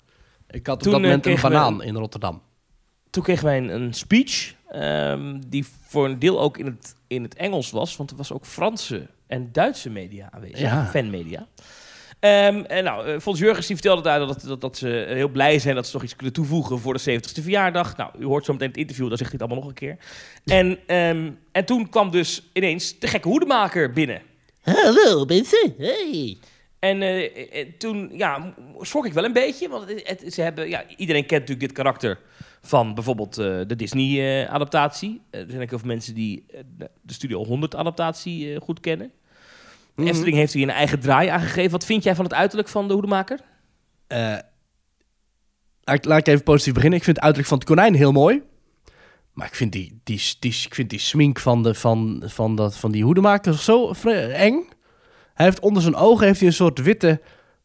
Ik 0.51 0.67
had 0.67 0.77
op 0.77 0.83
Toen, 0.83 0.93
dat 0.93 1.01
eh, 1.01 1.07
moment 1.07 1.27
een 1.27 1.35
we- 1.35 1.41
banaan 1.41 1.83
in 1.83 1.95
Rotterdam. 1.97 2.43
Toen 3.11 3.23
kregen 3.23 3.45
wij 3.45 3.57
een, 3.57 3.69
een 3.69 3.95
speech. 3.95 4.55
ehm, 4.69 5.41
die 5.47 5.67
voor 5.87 6.05
een 6.05 6.19
deel 6.19 6.41
ook 6.41 6.59
in 6.59 6.67
het, 6.67 6.95
in 7.07 7.23
het 7.23 7.35
Engels 7.35 7.71
was. 7.71 7.97
Want 7.97 8.11
er 8.11 8.17
was 8.17 8.33
ook 8.33 8.47
Franse 8.47 9.07
en 9.35 9.49
Duitse 9.53 9.91
media 9.91 10.29
aanwezig. 10.31 10.59
Ja. 10.61 10.87
Fanmedia. 10.87 11.47
Ehm, 12.21 12.57
en 12.59 12.85
nou, 12.85 13.09
uh, 13.09 13.19
Fons 13.21 13.39
Jurgens 13.39 13.67
die 13.67 13.77
vertelde 13.77 14.03
daar 14.03 14.19
dat, 14.19 14.41
dat, 14.41 14.61
dat 14.61 14.77
ze 14.77 15.05
heel 15.09 15.29
blij 15.29 15.59
zijn 15.59 15.75
dat 15.75 15.87
ze 15.87 15.91
nog 15.95 16.03
iets 16.03 16.17
kunnen 16.17 16.35
toevoegen 16.35 16.79
voor 16.79 16.95
de 16.95 17.01
70ste 17.21 17.43
verjaardag. 17.43 17.97
Nou, 17.97 18.11
u 18.19 18.25
hoort 18.25 18.45
zo 18.45 18.53
meteen 18.53 18.69
het 18.69 18.77
interview, 18.77 19.09
dan 19.09 19.17
zegt 19.17 19.31
hij 19.31 19.39
het 19.41 19.51
allemaal 19.51 19.69
nog 19.69 19.81
een 19.81 19.89
keer. 19.89 19.97
En, 20.45 20.79
ehm, 20.87 21.31
en 21.53 21.65
toen 21.65 21.89
kwam 21.89 22.11
dus 22.11 22.51
ineens 22.53 22.99
de 22.99 23.07
gekke 23.07 23.29
hoedemaker 23.29 23.93
binnen. 23.93 24.23
Hallo 24.63 25.25
mensen, 25.25 25.75
hey. 25.79 26.39
En 26.79 27.03
eh, 27.03 27.61
eh, 27.61 27.69
toen 27.79 28.11
ja, 28.13 28.55
schrok 28.81 29.07
ik 29.07 29.13
wel 29.13 29.25
een 29.25 29.33
beetje. 29.33 29.69
Want 29.69 29.89
het, 29.89 30.09
het- 30.09 30.35
ze 30.35 30.43
hebben, 30.43 30.69
ja, 30.69 30.85
iedereen 30.97 31.27
kent 31.27 31.41
natuurlijk 31.41 31.61
dit 31.69 31.73
karakter 31.73 32.19
van 32.63 32.95
bijvoorbeeld 32.95 33.39
eh, 33.39 33.61
de 33.67 33.77
Disney-adaptatie. 33.77 35.21
er 35.31 35.45
zijn 35.49 35.63
ook 35.63 35.69
heel 35.71 35.79
veel 35.79 35.89
mensen 35.89 36.15
die 36.15 36.45
eh, 36.51 36.61
de- 36.79 36.91
de 37.03 37.13
Studio 37.13 37.45
100-adaptatie 37.47 38.57
goed 38.61 38.81
kennen. 38.81 39.11
De 39.95 40.03
Mhm. 40.03 40.11
Efteling 40.11 40.37
heeft 40.37 40.53
hier 40.53 40.63
een 40.63 40.71
eigen 40.75 41.01
draai 41.01 41.29
aangegeven. 41.29 41.71
Wat 41.71 41.85
vind 41.85 42.03
jij 42.03 42.15
van 42.15 42.25
het 42.25 42.35
uiterlijk 42.35 42.69
van 42.69 42.87
de 42.89 42.93
hoedemaker? 42.93 43.41
Eh, 44.07 44.19
laat, 45.81 45.97
ik- 45.97 46.05
laat 46.05 46.19
ik 46.19 46.27
even 46.27 46.43
positief 46.43 46.73
beginnen. 46.75 46.99
Ik 46.99 47.05
vind 47.05 47.17
het 47.17 47.25
uiterlijk 47.25 47.53
van 47.53 47.59
het 47.59 47.69
konijn 47.69 47.95
heel 47.95 48.13
mooi. 48.13 48.43
Maar 49.33 49.47
ik 49.47 49.55
vind 49.55 49.73
die, 49.73 50.01
die, 50.05 50.21
die, 50.39 50.63
ik 50.67 50.75
vind 50.75 50.91
die 50.91 50.99
smink 50.99 51.39
van, 51.41 51.63
de, 51.63 51.75
van, 51.75 52.23
van, 52.27 52.57
dat, 52.57 52.77
van 52.77 52.93
die 52.93 53.05
hoedemaker 53.05 53.55
zo 53.59 53.93
eng. 54.33 54.69
Hij 55.35 55.47
heeft 55.47 55.61
onder 55.61 55.83
zijn 55.83 55.95
ogen 55.95 56.27
heeft 56.27 56.39
hij 56.39 56.49
een 56.49 56.55
soort 56.55 56.79
witte 56.83 57.21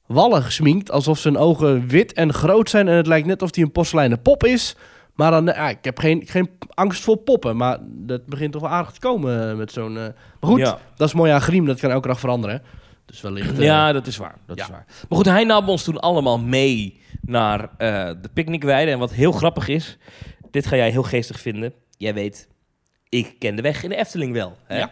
wallen 0.06 0.44
gesminkt. 0.44 0.92
Alsof 0.92 1.20
zijn 1.20 1.38
ogen 1.38 1.88
wit 1.88 2.14
en 2.14 2.34
groot 2.34 2.70
zijn. 2.70 2.88
En 2.88 2.96
het 2.96 3.08
lijkt 3.08 3.28
net 3.28 3.42
of 3.42 3.56
hij 3.56 3.64
een 3.64 3.72
porseleinen 3.72 4.22
pop 4.22 4.44
is. 4.44 4.76
Maar 5.20 5.32
dan, 5.32 5.46
ja, 5.46 5.70
ik 5.70 5.78
heb 5.82 6.00
geen, 6.00 6.22
geen 6.26 6.50
angst 6.74 7.04
voor 7.04 7.18
poppen. 7.18 7.58
Maar 7.58 7.78
dat 7.82 8.26
begint 8.26 8.52
toch 8.52 8.62
wel 8.62 8.70
aardig 8.72 8.92
te 8.92 9.00
komen 9.00 9.50
eh, 9.50 9.56
met 9.58 9.72
zo'n... 9.72 9.98
eh, 9.98 10.04
Maar 10.04 10.50
goed, 10.50 10.60
Ja. 10.60 10.80
dat 10.96 11.08
is 11.08 11.14
mooi 11.14 11.32
aan 11.32 11.42
Griem. 11.42 11.66
Dat 11.66 11.80
kan 11.80 11.92
elke 11.92 12.08
dag 12.08 12.20
veranderen. 12.20 12.62
Dus 13.06 13.22
wellicht... 13.22 13.58
eh, 13.58 13.64
Ja, 13.66 13.92
dat 13.92 14.08
is 14.08 14.18
waar. 14.18 14.36
Dat 14.46 14.58
ja. 14.58 14.64
is 14.64 14.70
waar. 14.70 14.86
Maar 14.88 15.18
goed, 15.18 15.26
hij 15.26 15.44
nam 15.44 15.70
ons 15.70 15.84
toen 15.84 16.00
allemaal 16.00 16.40
mee 16.40 17.02
naar 17.22 17.60
eh, 17.78 18.12
de 18.22 18.30
picknickweide. 18.34 18.92
En 18.92 19.00
wat 19.00 19.12
heel 19.14 19.32
grappig 19.32 19.68
is, 19.68 19.98
dit 20.52 20.68
ga 20.68 20.76
jij 20.76 20.90
heel 20.90 21.04
geestig 21.04 21.40
vinden. 21.40 21.74
Jij 21.98 22.14
weet, 22.14 22.48
ik 23.10 23.36
ken 23.40 23.56
de 23.56 23.62
weg 23.62 23.84
in 23.84 23.90
de 23.90 23.96
Efteling 23.96 24.34
wel. 24.34 24.58
Hè? 24.64 24.78
Ja. 24.78 24.92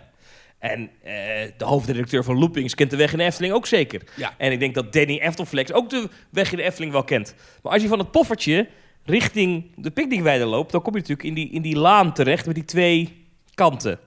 En 0.60 0.90
eh, 1.04 1.14
de 1.58 1.66
hoofdredacteur 1.66 2.24
van 2.24 2.38
Loopings 2.40 2.76
kent 2.76 2.90
de 2.90 2.98
weg 2.98 3.12
in 3.12 3.18
de 3.18 3.24
Efteling 3.24 3.54
ook 3.54 3.66
zeker. 3.66 4.02
Ja. 4.16 4.34
En 4.38 4.52
ik 4.52 4.60
denk 4.60 4.76
dat 4.76 4.94
Danny 4.94 5.18
Eftelflex 5.20 5.74
ook 5.74 5.90
de 5.90 6.10
weg 6.32 6.52
in 6.52 6.58
de 6.58 6.64
Efteling 6.64 6.92
wel 6.92 7.04
kent. 7.04 7.36
Maar 7.64 7.72
als 7.72 7.82
je 7.82 7.88
van 7.88 8.00
het 8.00 8.12
poffertje 8.12 8.68
richting 9.10 9.64
de 9.76 9.92
picknickweide 9.92 10.46
loopt... 10.46 10.72
dan 10.72 10.82
kom 10.82 10.94
je 10.94 11.00
natuurlijk 11.00 11.28
in 11.28 11.34
die, 11.34 11.50
in 11.50 11.62
die 11.62 11.76
laan 11.78 12.14
terecht 12.14 12.46
met 12.46 12.56
die 12.56 12.66
twee 12.66 13.26
kanten. 13.54 14.00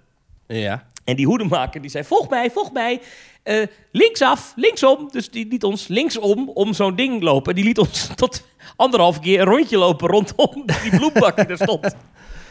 Ja. 0.46 0.86
En 1.04 1.16
die 1.16 1.26
hoedemaker 1.26 1.80
die 1.80 1.90
zei, 1.90 2.04
volg 2.04 2.28
mij, 2.28 2.50
volg 2.50 2.72
mij. 2.72 3.00
Eh, 3.42 3.66
linksaf, 3.92 4.52
linksom. 4.56 5.08
Dus 5.10 5.30
die 5.30 5.46
liet 5.48 5.64
ons 5.64 5.88
linksom 5.88 6.48
om 6.48 6.72
zo'n 6.72 6.96
ding 6.96 7.22
lopen. 7.22 7.54
Die 7.54 7.64
liet 7.64 7.78
ons 7.78 8.10
tot 8.14 8.44
anderhalf 8.76 9.20
keer 9.20 9.40
een 9.40 9.46
rondje 9.46 9.78
lopen 9.78 10.08
rondom 10.08 10.64
die 10.82 10.96
bloembak 10.96 11.36
die 11.36 11.46
er 11.46 11.56
stond. 11.56 11.94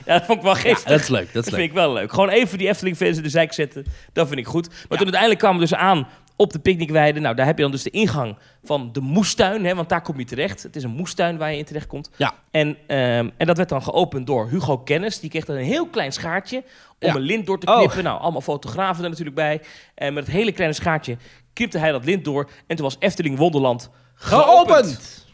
Ja, 0.06 0.18
dat 0.18 0.26
vond 0.26 0.38
ik 0.38 0.44
wel 0.44 0.54
Ja, 0.56 0.60
geestig. 0.60 0.90
dat 0.90 1.00
is 1.00 1.08
leuk. 1.08 1.26
Dat 1.26 1.34
Dat 1.34 1.44
is 1.44 1.50
vind 1.50 1.62
leuk. 1.62 1.70
ik 1.70 1.74
wel 1.76 1.94
leuk. 1.94 2.12
Gewoon 2.12 2.30
even 2.30 2.58
die 2.58 2.68
Efteling-fans 2.68 3.18
in 3.18 3.24
de 3.24 3.30
zijk 3.30 3.54
zetten. 3.54 3.86
Dat 4.14 4.28
vind 4.28 4.40
ik 4.40 4.46
goed. 4.48 4.68
Maar 4.68 4.88
toen 4.88 4.98
uiteindelijk 5.00 5.40
kwamen 5.40 5.60
we 5.60 5.68
dus 5.68 5.76
aan 5.78 6.08
op 6.42 6.52
de 6.54 6.60
picknickweide. 6.60 7.20
Nou, 7.20 7.36
daar 7.36 7.46
heb 7.46 7.56
je 7.58 7.62
dan 7.64 7.72
dus 7.72 7.84
de 7.84 7.90
ingang 7.90 8.38
van 8.64 8.92
de 8.92 9.00
moestuin. 9.00 9.66
Hè, 9.66 9.76
want 9.76 9.90
daar 9.90 10.02
kom 10.02 10.20
je 10.20 10.26
terecht. 10.26 10.64
Het 10.64 10.76
is 10.76 10.84
een 10.84 10.90
moestuin 10.92 11.38
waar 11.38 11.52
je 11.52 11.58
in 11.58 11.66
terecht 11.66 11.88
komt. 11.88 12.10
Ja. 12.18 12.34
En, 12.52 12.78
ehm, 12.88 13.30
en 13.38 13.48
dat 13.48 13.58
werd 13.58 13.70
dan 13.70 13.84
geopend 13.84 14.28
door 14.28 14.50
Hugo 14.50 14.78
Kennis. 14.78 15.20
Die 15.20 15.30
kreeg 15.30 15.46
dan 15.46 15.56
een 15.56 15.64
heel 15.64 15.88
klein 15.88 16.12
schaartje 16.12 16.58
om 17.00 17.08
Ja. 17.10 17.16
een 17.16 17.22
lint 17.22 17.46
door 17.46 17.60
te 17.60 17.68
Oh. 17.68 17.78
knippen. 17.78 18.04
Nou, 18.04 18.20
allemaal 18.22 18.42
fotografen 18.42 19.04
er 19.04 19.10
natuurlijk 19.10 19.36
bij. 19.36 19.62
En 19.96 20.14
met 20.14 20.26
het 20.26 20.36
hele 20.36 20.52
kleine 20.52 20.76
schaartje 20.76 21.18
knipte 21.54 21.78
hij 21.78 21.92
dat 21.92 22.06
lint 22.06 22.24
door. 22.26 22.50
En 22.68 22.76
toen 22.76 22.86
was 22.86 22.96
Efteling 23.00 23.38
Wonderland 23.38 23.90
geopend. 24.16 24.68
Geopend! 24.68 25.28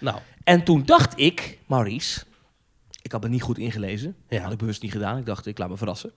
Nou, 0.00 0.18
En 0.44 0.64
toen 0.64 0.82
dacht 0.84 1.12
ik, 1.20 1.58
Maurice, 1.66 2.22
ik 3.02 3.12
had 3.12 3.22
me 3.22 3.28
niet 3.28 3.42
goed 3.42 3.58
ingelezen. 3.58 4.16
Ja. 4.28 4.40
Had 4.42 4.52
ik 4.52 4.58
bewust 4.58 4.82
niet 4.82 4.92
gedaan. 4.92 5.18
Ik 5.18 5.26
dacht, 5.26 5.46
ik 5.46 5.58
laat 5.58 5.68
me 5.68 5.76
verrassen. 5.76 6.12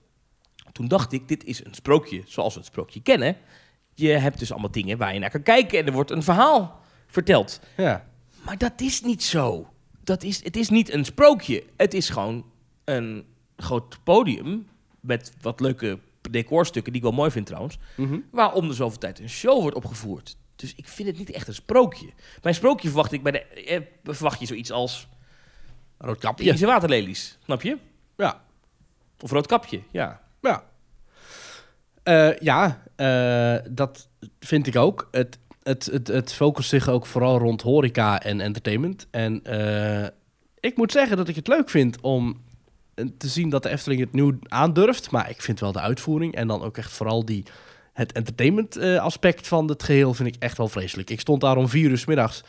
Toen 0.72 0.88
dacht 0.88 1.12
ik, 1.14 1.28
dit 1.28 1.44
is 1.44 1.66
een 1.66 1.74
sprookje 1.74 2.22
zoals 2.26 2.54
we 2.54 2.60
het 2.60 2.70
sprookje 2.70 3.02
kennen. 3.02 3.38
Je 3.96 4.08
hebt 4.10 4.40
dus 4.40 4.52
allemaal 4.52 4.72
dingen 4.72 4.98
waar 4.98 5.14
je 5.14 5.20
naar 5.20 5.30
kan 5.30 5.44
kijken 5.44 5.80
en 5.80 5.86
er 5.86 5.92
wordt 5.92 6.12
een 6.12 6.24
verhaal 6.24 6.80
verteld. 7.08 7.60
ja. 7.78 8.12
Maar 8.46 8.58
dat 8.58 8.82
is 8.82 9.02
niet 9.02 9.24
zo. 9.24 9.74
Dat 10.04 10.24
is, 10.24 10.44
het 10.44 10.56
is 10.56 10.70
niet 10.70 10.94
een 10.94 11.06
sprookje. 11.06 11.64
Het 11.78 11.94
is 11.94 12.10
gewoon 12.10 12.46
een 12.84 13.26
groot 13.58 14.00
podium 14.04 14.68
met 15.00 15.34
wat 15.42 15.60
leuke 15.60 16.00
decorstukken, 16.30 16.92
die 16.92 17.02
ik 17.02 17.08
wel 17.08 17.18
mooi 17.18 17.32
vind 17.32 17.46
trouwens. 17.46 17.78
Mhm. 17.96 18.20
Waar 18.32 18.54
om 18.54 18.68
de 18.68 18.74
zoveel 18.74 18.98
tijd 18.98 19.20
een 19.20 19.30
show 19.30 19.62
wordt 19.62 19.76
opgevoerd. 19.76 20.38
Dus 20.56 20.74
ik 20.76 20.88
vind 20.88 21.08
het 21.08 21.18
niet 21.18 21.32
echt 21.32 21.48
een 21.48 21.54
sprookje. 21.54 22.06
Bij 22.06 22.52
een 22.52 22.54
sprookje 22.54 22.88
verwacht 22.88 23.12
ik 23.12 23.24
bij 23.24 23.32
de, 23.32 23.40
eh, 23.44 23.82
verwacht 24.04 24.40
je 24.40 24.46
zoiets 24.46 24.72
als 24.72 25.08
Rood 25.98 26.22
de 26.22 26.28
kapje. 26.28 26.46
Indische 26.46 26.66
waterlelies. 26.66 27.38
Snap 27.44 27.62
je? 27.62 27.78
Ja. 28.18 28.44
Of 29.20 29.32
rood 29.32 29.48
kapje, 29.48 29.82
ja. 29.92 30.22
Ja. 30.42 30.64
Eh, 32.04 32.38
ja, 32.38 32.84
eh, 32.96 33.56
dat 33.72 34.10
vind 34.40 34.68
ik 34.68 34.76
ook. 34.76 35.08
Het, 35.12 35.40
het, 35.64 35.86
het, 35.86 36.08
het 36.08 36.34
focust 36.34 36.70
zich 36.70 36.90
ook 36.90 37.06
vooral 37.06 37.38
rond 37.38 37.62
horeca 37.62 38.22
en 38.22 38.42
entertainment. 38.42 39.08
En 39.12 39.44
eh, 39.44 40.08
ik 40.60 40.78
moet 40.78 40.92
zeggen 40.92 41.18
dat 41.18 41.28
ik 41.28 41.36
het 41.36 41.48
leuk 41.48 41.70
vind 41.70 42.02
om 42.02 42.42
te 43.18 43.28
zien 43.28 43.50
dat 43.50 43.64
de 43.64 43.70
Efteling 43.70 44.02
het 44.02 44.14
nu 44.14 44.40
aandurft. 44.48 45.12
Maar 45.12 45.30
ik 45.30 45.42
vind 45.42 45.60
wel 45.60 45.72
de 45.72 45.80
uitvoering 45.80 46.36
en 46.36 46.48
dan 46.48 46.64
ook 46.64 46.78
echt 46.78 46.92
vooral 46.92 47.26
die, 47.26 47.44
het 47.94 48.12
entertainment 48.12 48.78
aspect 48.80 49.48
van 49.48 49.70
het 49.70 49.84
geheel 49.84 50.14
vind 50.14 50.36
ik 50.36 50.44
echt 50.44 50.58
wel 50.58 50.68
vreselijk. 50.68 51.10
Ik 51.10 51.20
stond 51.20 51.42
daar 51.42 51.58
om 51.58 51.70
vier 51.70 51.90
uur 51.90 51.98
's 51.98 52.06
middags 52.06 52.44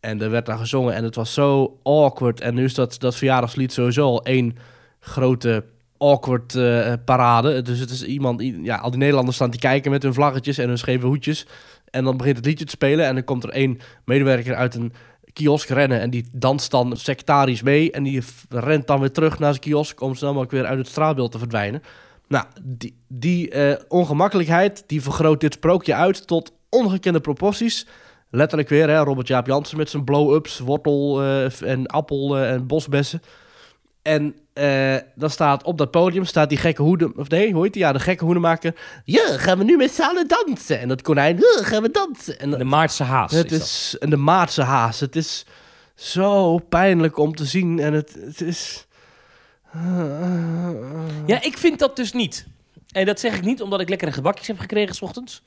en 0.00 0.22
er 0.22 0.30
werd 0.30 0.46
daar 0.46 0.58
gezongen 0.58 0.94
en 0.94 1.04
het 1.04 1.14
was 1.14 1.34
zo 1.34 1.78
awkward. 1.82 2.40
En 2.40 2.54
nu 2.54 2.64
is 2.64 2.74
dat, 2.74 2.96
dat 2.98 3.16
verjaardagslied 3.16 3.72
sowieso 3.72 4.04
al 4.04 4.24
één 4.24 4.56
grote 5.00 5.64
awkward 5.98 6.54
eh, 6.54 6.92
parade. 7.04 7.62
Dus 7.62 7.78
het 7.78 7.90
is 7.90 8.04
iemand, 8.04 8.42
ja, 8.62 8.76
al 8.76 8.90
die 8.90 8.98
Nederlanders 8.98 9.36
staan 9.36 9.50
te 9.50 9.58
kijken 9.58 9.90
met 9.90 10.02
hun 10.02 10.14
vlaggetjes 10.14 10.58
en 10.58 10.68
hun 10.68 10.78
scheve 10.78 11.06
hoedjes. 11.06 11.46
En 11.90 12.04
dan 12.04 12.16
begint 12.16 12.36
het 12.36 12.46
liedje 12.46 12.64
te 12.64 12.70
spelen 12.70 13.06
en 13.06 13.14
dan 13.14 13.24
komt 13.24 13.44
er 13.44 13.50
één 13.50 13.78
medewerker 14.04 14.54
uit 14.54 14.74
een 14.74 14.92
kiosk 15.32 15.68
rennen 15.68 16.00
en 16.00 16.10
die 16.10 16.28
danst 16.32 16.70
dan 16.70 16.96
sectarisch 16.96 17.62
mee 17.62 17.90
en 17.90 18.02
die 18.02 18.22
rent 18.48 18.86
dan 18.86 19.00
weer 19.00 19.12
terug 19.12 19.38
naar 19.38 19.50
zijn 19.50 19.62
kiosk 19.62 20.00
om 20.00 20.14
snel 20.14 20.30
mogelijk 20.30 20.52
weer 20.52 20.66
uit 20.66 20.78
het 20.78 20.88
straatbeeld 20.88 21.32
te 21.32 21.38
verdwijnen. 21.38 21.82
Nou, 22.28 22.44
die, 22.62 22.96
die 23.08 23.50
eh, 23.50 23.82
ongemakkelijkheid 23.88 24.84
die 24.86 25.02
vergroot 25.02 25.40
dit 25.40 25.52
sprookje 25.52 25.94
uit 25.94 26.26
tot 26.26 26.52
ongekende 26.68 27.20
proporties. 27.20 27.86
Letterlijk 28.30 28.68
weer, 28.68 28.88
hè, 28.88 28.98
Robert 28.98 29.28
Jaap 29.28 29.46
Jansen 29.46 29.76
met 29.76 29.90
zijn 29.90 30.04
blow-ups, 30.04 30.58
wortel 30.58 31.22
eh, 31.22 31.62
en 31.62 31.86
appel 31.86 32.38
en 32.38 32.66
bosbessen. 32.66 33.22
En 34.02 34.34
eh, 34.56 34.96
dan 35.14 35.30
staat 35.30 35.62
op 35.64 35.78
dat 35.78 35.90
podium 35.90 36.24
staat 36.24 36.48
die 36.48 36.58
gekke 36.58 36.82
hoeden, 36.82 37.12
of 37.16 37.28
nee, 37.28 37.52
hoe 37.52 37.62
heet 37.62 37.72
die? 37.72 37.82
Ja, 37.82 37.92
de 37.92 38.00
gekke 38.00 38.24
hoedemaker. 38.24 38.74
Ja, 39.04 39.38
gaan 39.38 39.58
we 39.58 39.64
nu 39.64 39.76
met 39.76 39.90
z'n 39.90 40.02
allen 40.02 40.28
dansen. 40.28 40.80
En 40.80 40.88
dat 40.88 41.02
konijn, 41.02 41.36
ja, 41.36 41.64
gaan 41.64 41.82
we 41.82 41.90
dansen. 41.90 42.38
En 42.38 42.50
De 42.50 42.64
Maartse 42.64 43.02
haas 43.02 43.32
het 43.32 43.52
is 43.52 43.60
is 43.60 43.98
en 43.98 44.10
de 44.10 44.16
Maartse 44.16 44.62
haas. 44.62 45.00
Het 45.00 45.16
is 45.16 45.46
zo 45.94 46.58
pijnlijk 46.58 47.18
om 47.18 47.34
te 47.34 47.44
zien. 47.44 47.78
En 47.78 47.92
het, 47.92 48.16
het 48.20 48.40
is. 48.40 48.86
dat. 49.72 49.82
Ja, 51.26 51.42
ik 51.42 51.56
vind 51.58 51.78
dat 51.78 51.96
dus 51.96 52.12
niet. 52.12 52.46
En 52.92 53.06
dat 53.06 53.20
zeg 53.20 53.36
ik 53.36 53.42
niet 53.44 53.62
omdat 53.62 53.80
ik 53.80 53.88
lekkere 53.88 54.12
gebakjes 54.12 54.46
heb 54.46 54.58
gekregen 54.58 54.94
s 54.94 55.02
ochtends. 55.02 55.42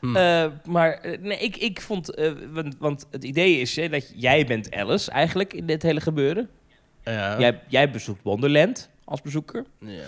Hmm. 0.00 0.16
Eh, 0.16 0.46
maar 0.64 0.92
eh, 0.92 1.18
nee, 1.20 1.38
ik, 1.38 1.56
ik 1.56 1.80
vond... 1.80 2.14
eh, 2.14 2.32
want, 2.52 2.76
want 2.78 3.06
het 3.10 3.24
idee 3.24 3.60
is 3.60 3.76
hè, 3.76 3.88
dat 3.88 4.12
jij 4.14 4.46
bent 4.46 4.74
Alice 4.74 5.10
eigenlijk 5.10 5.52
in 5.52 5.66
dit 5.66 5.82
hele 5.82 6.00
gebeuren. 6.00 6.48
Ja. 7.12 7.38
Jij, 7.38 7.60
jij 7.68 7.90
bezoekt 7.90 8.22
Wonderland 8.22 8.88
als 9.04 9.22
bezoeker. 9.22 9.64
ja. 9.78 10.02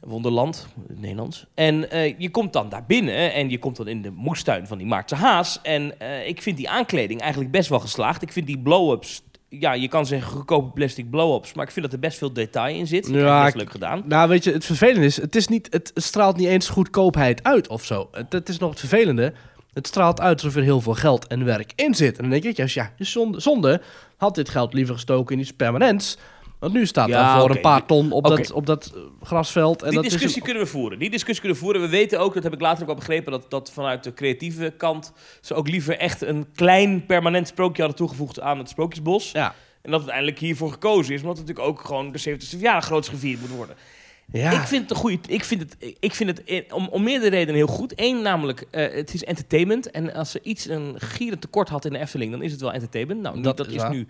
Wonderland, 0.00 0.66
in 0.76 0.82
het 0.88 1.00
Nederlands. 1.00 1.46
En 1.54 1.90
eh, 1.90 2.18
je 2.18 2.30
komt 2.30 2.52
dan 2.52 2.68
daar 2.68 2.84
binnen 2.86 3.32
en 3.32 3.50
je 3.50 3.58
komt 3.58 3.76
dan 3.76 3.88
in 3.88 4.02
de 4.02 4.10
moestuin 4.10 4.66
van 4.66 4.78
die 4.78 4.86
Maartse 4.86 5.14
Haas. 5.14 5.58
En 5.62 6.00
eh, 6.00 6.28
ik 6.28 6.42
vind 6.42 6.56
die 6.56 6.68
aankleding 6.70 7.20
eigenlijk 7.20 7.50
best 7.50 7.68
wel 7.68 7.80
geslaagd. 7.80 8.22
Ik 8.22 8.32
vind 8.32 8.46
die 8.46 8.58
blow-ups, 8.58 9.22
ja, 9.48 9.72
je 9.72 9.88
kan 9.88 10.06
zeggen 10.06 10.30
goedkope 10.32 10.70
plastic 10.70 11.10
blow-ups, 11.10 11.52
maar 11.52 11.64
ik 11.66 11.70
vind 11.70 11.84
dat 11.84 11.94
er 11.94 12.00
best 12.00 12.18
veel 12.18 12.32
detail 12.32 12.74
in 12.76 12.86
zit. 12.86 13.06
Ja, 13.08 13.42
best 13.42 13.54
ik- 13.54 13.60
leuk 13.60 13.70
gedaan. 13.70 14.02
Nou, 14.06 14.28
weet 14.28 14.44
je, 14.44 14.52
het 14.52 14.64
vervelende 14.64 15.06
is, 15.06 15.16
het, 15.20 15.36
is 15.36 15.48
niet, 15.48 15.66
het 15.70 15.90
straalt 15.94 16.36
niet 16.36 16.48
eens 16.48 16.68
goedkoopheid 16.68 17.42
uit 17.42 17.68
of 17.68 17.84
zo. 17.84 18.08
Het 18.30 18.48
is 18.48 18.58
nog 18.58 18.70
het 18.70 18.78
vervelende. 18.80 19.32
Het 19.72 19.86
straalt 19.86 20.20
uit 20.20 20.42
alsof 20.42 20.56
er 20.56 20.62
heel 20.62 20.80
veel 20.80 20.94
geld 20.94 21.26
en 21.26 21.44
werk 21.44 21.72
in 21.76 21.94
zit. 21.94 22.16
En 22.16 22.22
dan 22.22 22.30
denk 22.30 22.44
ik, 22.44 22.56
juist, 22.56 22.74
ja, 22.74 22.92
is 22.98 23.10
zonde, 23.12 23.40
zonde. 23.40 23.80
Had 24.16 24.34
dit 24.34 24.48
geld 24.48 24.72
liever 24.74 24.94
gestoken 24.94 25.34
in 25.34 25.40
iets 25.40 25.52
permanents. 25.52 26.16
Want 26.58 26.72
nu 26.72 26.86
staat 26.86 27.08
Ja, 27.08 27.34
er 27.34 27.40
voor 27.40 27.50
een 27.50 27.60
paar 27.60 27.86
ton 27.86 28.12
op, 28.12 28.24
dat, 28.26 28.52
op 28.52 28.66
dat 28.66 28.92
eh, 28.94 29.00
grasveld. 29.26 29.82
En 29.82 29.86
Die 29.88 29.96
dat 29.96 30.04
is 30.04 30.10
discussie 30.10 30.40
een- 30.40 30.46
kunnen 30.46 30.64
we 30.64 30.68
voeren. 30.70 30.98
Die 30.98 31.10
discussie 31.10 31.40
kunnen 31.40 31.58
we 31.58 31.64
voeren. 31.64 31.82
We 31.82 31.88
weten 31.88 32.20
ook, 32.20 32.34
dat 32.34 32.42
heb 32.42 32.52
ik 32.52 32.60
later 32.60 32.82
ook 32.82 32.88
al 32.88 32.94
begrepen, 32.94 33.32
dat, 33.32 33.50
dat 33.50 33.70
vanuit 33.70 34.04
de 34.04 34.14
creatieve 34.14 34.74
kant 34.76 35.12
ze 35.40 35.54
ook 35.54 35.68
liever 35.68 35.98
echt 35.98 36.22
een 36.22 36.46
klein 36.54 37.06
permanent 37.06 37.48
sprookje 37.48 37.82
hadden 37.82 37.98
toegevoegd 38.00 38.40
aan 38.40 38.58
het 38.58 38.68
Sprookjesbos. 38.68 39.30
ja. 39.32 39.54
En 39.82 39.90
dat 39.90 40.00
uiteindelijk 40.00 40.38
hiervoor 40.38 40.70
gekozen 40.72 41.14
is, 41.14 41.20
omdat 41.22 41.38
het 41.38 41.46
natuurlijk 41.46 41.78
ook 41.78 41.84
gewoon 41.86 42.12
de 42.12 42.18
70ste 42.18 42.48
verjaardag 42.48 42.84
groots 42.84 43.08
gevierd 43.08 43.40
moet 43.40 43.50
worden. 43.50 43.76
Ja. 44.32 44.50
Ik 44.60 44.66
vind 44.66 44.82
het 44.82 44.90
een 44.90 44.96
goede. 44.96 45.18
Ik 45.28 45.44
vind 45.44 45.60
het, 45.60 45.94
ik 46.00 46.14
vind 46.14 46.30
het 46.30 46.42
in- 46.44 46.72
om, 46.72 46.88
om 46.88 47.02
meerdere 47.02 47.30
redenen 47.30 47.54
heel 47.54 47.66
goed. 47.66 47.92
Eén, 47.96 48.22
namelijk, 48.22 48.64
eh, 48.70 48.94
het 48.94 49.14
is 49.14 49.24
entertainment. 49.24 49.90
En 49.90 50.14
als 50.14 50.34
er 50.34 50.40
iets 50.42 50.68
een 50.68 50.94
gierend 51.00 51.40
tekort 51.40 51.68
had 51.68 51.84
in 51.84 51.92
de 51.92 51.98
Efteling, 51.98 52.30
dan 52.30 52.42
is 52.42 52.52
het 52.52 52.60
wel 52.60 52.72
entertainment. 52.72 53.20
Nou, 53.20 53.40
Dat 53.42 53.56
dat, 53.56 53.68
is 53.68 53.82
nu 53.90 54.06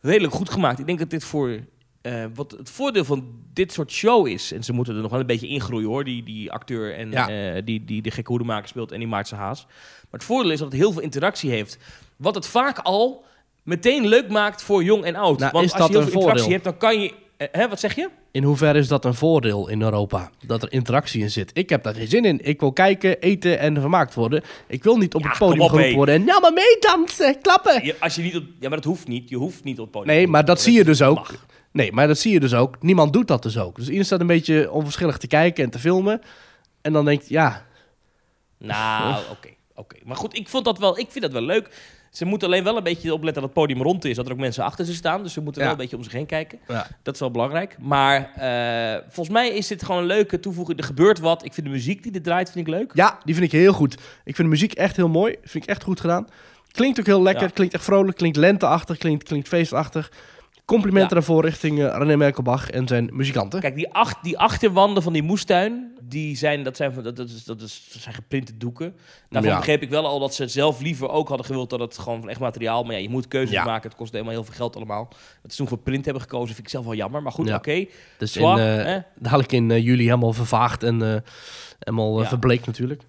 redelijk 0.00 0.32
goed 0.34 0.50
gemaakt. 0.50 0.78
Ik 0.78 0.86
denk 0.86 0.98
dat 0.98 1.10
dit 1.10 1.24
voor. 1.24 1.58
eh, 2.02 2.24
wat 2.34 2.50
het 2.50 2.70
voordeel 2.70 3.04
van 3.04 3.24
dit 3.52 3.72
soort 3.72 3.90
show 3.92 4.26
is. 4.26 4.52
En 4.52 4.64
ze 4.64 4.72
moeten 4.72 4.94
er 4.94 5.00
nog 5.02 5.10
wel 5.10 5.20
een 5.20 5.26
beetje 5.26 5.48
ingroeien 5.48 5.88
hoor. 5.88 6.04
Die, 6.04 6.22
die 6.22 6.52
acteur 6.52 6.94
en 6.94 7.10
Ja. 7.10 7.28
eh, 7.54 7.62
die, 7.64 7.84
die 7.84 8.02
de 8.02 8.10
gekke 8.10 8.30
hoedemaker 8.30 8.68
speelt 8.68 8.92
en 8.92 8.98
die 8.98 9.08
Maartse 9.08 9.34
Haas. 9.34 9.64
Maar 9.66 10.06
het 10.10 10.24
voordeel 10.24 10.50
is 10.52 10.58
dat 10.58 10.72
het 10.72 10.80
heel 10.80 10.92
veel 10.92 11.02
interactie 11.02 11.50
heeft. 11.50 11.78
Wat 12.16 12.34
het 12.34 12.46
vaak 12.46 12.78
al 12.78 13.24
meteen 13.62 14.06
leuk 14.06 14.28
maakt 14.28 14.62
voor 14.62 14.84
jong 14.84 15.04
en 15.04 15.16
oud. 15.16 15.38
Nou, 15.38 15.52
Want 15.52 15.72
als 15.72 15.72
je 15.72 15.78
heel 15.78 15.86
veel 15.88 16.00
interactie 16.02 16.20
voordeel? 16.42 16.50
hebt, 16.50 16.64
dan 16.64 16.76
kan 16.76 17.00
je. 17.00 17.12
Eh, 17.36 17.48
hè, 17.52 17.68
wat 17.68 17.80
zeg 17.80 17.94
je? 17.94 18.08
In 18.30 18.42
hoeverre 18.42 18.78
is 18.78 18.88
dat 18.88 19.04
een 19.04 19.14
voordeel 19.14 19.68
in 19.68 19.82
Europa? 19.82 20.30
Dat 20.46 20.62
er 20.62 20.72
interactie 20.72 21.22
in 21.22 21.30
zit. 21.30 21.50
Ik 21.54 21.68
heb 21.68 21.82
daar 21.82 21.94
geen 21.94 22.08
zin 22.08 22.24
in. 22.24 22.40
Ik 22.44 22.60
wil 22.60 22.72
kijken, 22.72 23.20
eten 23.20 23.58
en 23.58 23.80
vermaakt 23.80 24.14
worden. 24.14 24.42
Ik 24.66 24.82
wil 24.84 24.96
niet 24.96 25.14
op 25.14 25.22
Ja, 25.22 25.28
het 25.28 25.38
podium 25.38 25.60
op, 25.60 25.68
geroepen 25.70 25.94
worden 25.94 26.14
en 26.14 26.24
nou 26.24 26.40
maar 26.40 26.52
meedansen, 26.52 27.40
klappen. 27.40 27.84
Je- 27.84 27.96
als 28.00 28.14
je 28.14 28.22
niet 28.22 28.36
op, 28.36 28.42
ja, 28.60 28.68
maar 28.68 28.78
dat 28.78 28.84
hoeft 28.86 29.08
niet. 29.08 29.28
Je 29.28 29.36
hoeft 29.36 29.64
niet 29.64 29.78
op 29.78 29.82
het 29.84 29.92
podium. 29.92 30.14
Nee, 30.16 30.26
maar 30.26 30.44
dat 30.44 30.60
zie 30.60 30.72
je 30.72 30.84
dus 30.84 31.02
ook. 31.02 31.16
mag. 31.16 31.44
Nee, 31.72 31.92
maar 31.92 32.06
dat 32.06 32.18
zie 32.18 32.32
je 32.32 32.40
dus 32.40 32.54
ook. 32.54 32.82
Niemand 32.82 33.12
doet 33.12 33.28
dat 33.28 33.42
dus 33.42 33.58
ook. 33.58 33.74
Dus 33.76 33.84
iedereen 33.84 34.04
staat 34.06 34.20
een 34.20 34.26
beetje 34.26 34.70
onverschillig 34.70 35.16
te 35.18 35.26
kijken 35.26 35.64
en 35.64 35.70
te 35.70 35.78
filmen. 35.78 36.20
En 36.82 36.92
dan 36.92 37.04
denkt, 37.04 37.28
ja, 37.28 37.64
Nou, 38.58 39.22
oké. 39.30 39.48
oké. 39.74 39.96
Maar 40.04 40.16
goed, 40.16 40.36
ik, 40.36 40.48
vond 40.48 40.64
dat 40.64 40.78
wel, 40.78 40.98
ik 40.98 41.06
vind 41.10 41.24
dat 41.24 41.32
wel 41.32 41.42
leuk. 41.42 41.68
Ze 42.16 42.24
moeten 42.24 42.48
alleen 42.48 42.64
wel 42.64 42.76
een 42.76 42.82
beetje 42.82 43.12
opletten 43.14 43.42
dat 43.42 43.50
het 43.50 43.60
podium 43.60 43.82
rond 43.82 44.04
is. 44.04 44.16
Dat 44.16 44.26
er 44.26 44.32
ook 44.32 44.38
mensen 44.38 44.64
achter 44.64 44.84
ze 44.84 44.94
staan. 44.94 45.22
Dus 45.22 45.32
ze 45.32 45.40
moeten 45.40 45.62
Ja. 45.62 45.66
wel 45.68 45.76
een 45.76 45.82
beetje 45.82 45.96
om 45.96 46.02
zich 46.02 46.12
heen 46.12 46.26
kijken. 46.26 46.58
ja. 46.68 46.86
Dat 47.02 47.14
is 47.14 47.20
wel 47.20 47.30
belangrijk. 47.30 47.76
Maar 47.80 48.30
eh, 48.36 49.00
volgens 49.08 49.28
mij 49.36 49.48
is 49.48 49.66
dit 49.66 49.84
gewoon 49.84 50.00
een 50.00 50.06
leuke 50.06 50.40
toevoeging. 50.40 50.78
Er 50.78 50.84
gebeurt 50.84 51.18
wat. 51.18 51.44
Ik 51.44 51.52
vind 51.54 51.66
de 51.66 51.72
muziek 51.72 52.02
die 52.02 52.12
er 52.12 52.22
draait, 52.22 52.50
vind 52.50 52.66
ik 52.66 52.74
leuk. 52.74 52.90
ja, 52.94 53.18
die 53.24 53.34
vind 53.34 53.46
ik 53.46 53.52
heel 53.52 53.72
goed. 53.72 53.92
Ik 53.94 54.34
vind 54.34 54.36
de 54.36 54.44
muziek 54.44 54.72
echt 54.72 54.96
heel 54.96 55.08
mooi. 55.08 55.36
Vind 55.42 55.64
ik 55.64 55.70
echt 55.70 55.82
goed 55.82 56.00
gedaan. 56.00 56.26
Klinkt 56.70 57.00
ook 57.00 57.06
heel 57.06 57.22
lekker. 57.22 57.44
Ja. 57.46 57.50
Klinkt 57.54 57.74
echt 57.74 57.84
vrolijk. 57.84 58.16
Klinkt 58.16 58.36
lenteachtig. 58.36 58.96
Klinkt, 58.98 59.24
klinkt 59.24 59.48
feestachtig. 59.48 60.10
Complimenten 60.66 61.14
daarvoor 61.14 61.44
richting 61.44 61.78
eh, 61.82 61.96
René 61.98 62.16
Merkelbach 62.16 62.70
en 62.70 62.86
zijn 62.88 63.08
muzikanten. 63.12 63.60
Kijk, 63.60 63.74
die, 63.74 63.92
acht, 63.92 64.16
die 64.22 64.38
achterwanden 64.38 65.02
van 65.02 65.12
die 65.12 65.22
moestuin, 65.22 65.92
die 66.02 66.36
zijn, 66.36 66.62
dat 66.62 66.76
zijn, 66.76 67.02
dat, 67.02 67.16
dat, 67.16 67.28
is, 67.28 67.44
dat, 67.44 67.60
is, 67.60 67.88
dat 67.92 68.02
zijn 68.02 68.14
geprinte 68.14 68.56
doeken. 68.56 68.94
Daarvan 69.28 69.50
Ja. 69.50 69.56
begreep 69.56 69.82
ik 69.82 69.88
wel 69.90 70.06
al 70.06 70.18
dat 70.18 70.34
ze 70.34 70.48
zelf 70.48 70.80
liever 70.80 71.08
ook 71.08 71.28
hadden 71.28 71.46
gewild 71.46 71.70
dat 71.70 71.80
het 71.80 71.98
gewoon 71.98 72.20
van 72.20 72.28
echt 72.28 72.40
materiaal. 72.40 72.82
Maar 72.84 72.92
ja, 72.94 72.98
je 73.00 73.08
moet 73.08 73.28
keuzes 73.28 73.54
Ja. 73.54 73.64
maken. 73.64 73.88
Het 73.88 73.98
kost 73.98 74.12
helemaal 74.12 74.32
heel 74.32 74.44
veel 74.44 74.54
geld 74.54 74.76
allemaal. 74.76 75.08
Dat 75.42 75.50
ze 75.50 75.56
toen 75.56 75.68
voor 75.68 75.78
print 75.78 76.04
hebben 76.04 76.22
gekozen, 76.22 76.54
vind 76.54 76.66
ik 76.66 76.72
zelf 76.72 76.84
wel 76.84 76.94
jammer. 76.94 77.22
Maar 77.22 77.32
goed, 77.32 77.48
Ja. 77.48 77.56
oké. 77.56 77.86
Dus 78.18 78.36
in, 78.36 78.42
Zwak, 78.42 78.58
eh, 78.58 78.96
dadelijk 79.18 79.52
in 79.52 79.70
eh, 79.70 79.84
juli 79.84 80.04
helemaal 80.04 80.32
vervaagd 80.32 80.82
en 80.82 81.02
eh, 81.02 81.16
helemaal 81.78 82.24
verbleekt 82.24 82.66
natuurlijk. 82.66 83.02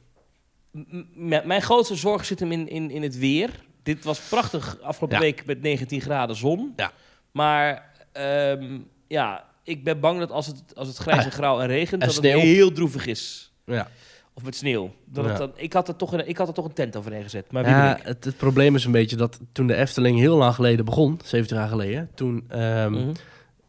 M- 0.72 1.42
mijn 1.46 1.62
grootste 1.62 1.96
zorg 1.96 2.26
zit 2.26 2.40
hem 2.40 2.52
in, 2.52 2.68
in, 2.70 2.92
in 2.92 3.02
het 3.02 3.18
weer. 3.18 3.50
Dit 3.84 4.04
was 4.04 4.20
prachtig 4.20 4.78
afgelopen 4.82 5.20
week 5.20 5.46
met 5.46 5.62
19 5.62 6.02
graden 6.02 6.36
zon. 6.36 6.74
Ja. 6.76 6.92
Maar 7.32 7.92
ehm, 8.12 8.78
ja, 9.08 9.44
ik 9.64 9.84
ben 9.84 10.00
bang 10.00 10.20
dat 10.20 10.32
als 10.32 10.48
het, 10.48 10.64
als 10.76 10.88
het 10.88 10.98
grijs 10.98 11.26
en 11.26 11.32
grauw 11.32 11.60
en 11.60 11.68
regent, 11.68 12.02
En 12.02 12.08
dat 12.08 12.16
sneeuw. 12.18 12.34
het 12.40 12.42
heel 12.48 12.72
droevig 12.72 13.06
is. 13.06 13.52
Ja. 13.66 13.88
Of 14.34 14.44
met 14.44 14.56
sneeuw. 14.56 14.94
Dat 15.06 15.26
het 15.26 15.38
dan, 15.38 15.52
ik, 15.56 15.74
had 15.74 15.88
er 15.88 15.96
toch 15.96 16.14
een, 16.14 16.28
ik 16.28 16.38
had 16.38 16.48
er 16.48 16.54
toch 16.54 16.66
een 16.66 16.74
tent 16.74 16.96
overheen 16.98 17.24
gezet. 17.24 17.52
Maar 17.52 17.64
wie 17.64 17.72
Ja, 17.74 18.00
het, 18.04 18.24
het 18.24 18.38
probleem 18.38 18.76
is 18.76 18.86
een 18.86 18.92
beetje 18.92 19.16
dat 19.16 19.40
toen 19.52 19.68
de 19.68 19.76
Efteling 19.76 20.20
heel 20.20 20.38
lang 20.38 20.56
geleden 20.56 20.86
begon, 20.86 21.20
70 21.24 21.58
jaar 21.58 21.68
geleden, 21.68 22.10
toen 22.16 22.46
ehm, 22.48 22.92
Mhm. 22.92 23.12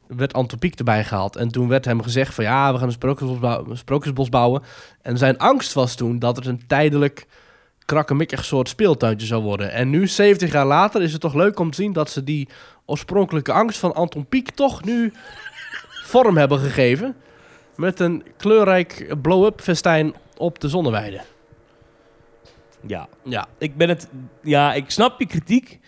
werd 0.07 0.33
Antropiek 0.33 0.75
erbij 0.79 1.05
gehaald. 1.05 1.37
En 1.37 1.49
toen 1.49 1.69
werd 1.69 1.85
hem 1.85 2.03
gezegd 2.03 2.35
van 2.35 2.45
ja, 2.45 2.73
we 2.73 2.79
gaan 2.79 2.87
een 2.87 2.93
sprookjesbos, 2.93 3.39
bouw- 3.39 3.67
een 3.71 3.77
sprookjesbos 3.77 4.29
bouwen. 4.29 4.63
En 5.03 5.19
zijn 5.19 5.39
angst 5.39 5.73
was 5.73 5.95
toen 5.95 6.19
dat 6.19 6.37
het 6.37 6.47
een 6.47 6.67
tijdelijk 6.67 7.27
krakkemikkig 7.85 8.45
soort 8.45 8.69
speeltuintje 8.69 9.27
zou 9.27 9.43
worden. 9.43 9.73
En 9.73 9.91
nu, 9.91 10.07
70 10.09 10.53
jaar 10.53 10.67
later, 10.67 11.03
is 11.03 11.13
het 11.13 11.21
toch 11.21 11.35
leuk 11.35 11.59
om 11.59 11.71
te 11.71 11.83
zien 11.83 11.93
dat 11.93 12.11
ze 12.11 12.25
die 12.25 12.49
oorspronkelijke 12.89 13.53
angst 13.53 13.79
van 13.79 13.95
Anton 13.95 14.27
Pieck 14.27 14.51
toch 14.51 14.85
nu 14.85 15.13
vorm 16.05 16.37
hebben 16.37 16.59
gegeven. 16.59 17.17
Met 17.77 18.01
een 18.01 18.25
kleurrijk 18.37 19.15
blow-up 19.23 19.61
festijn 19.61 20.15
op 20.37 20.59
de 20.59 20.69
zonneweide. 20.69 21.21
Ja, 22.87 23.09
Ja, 23.23 23.47
ik 23.59 23.77
ben 23.77 23.89
het. 23.89 24.09
Ja, 24.43 24.75
ik 24.75 24.91
snap 24.91 25.21
je 25.21 25.27
kritiek. 25.27 25.79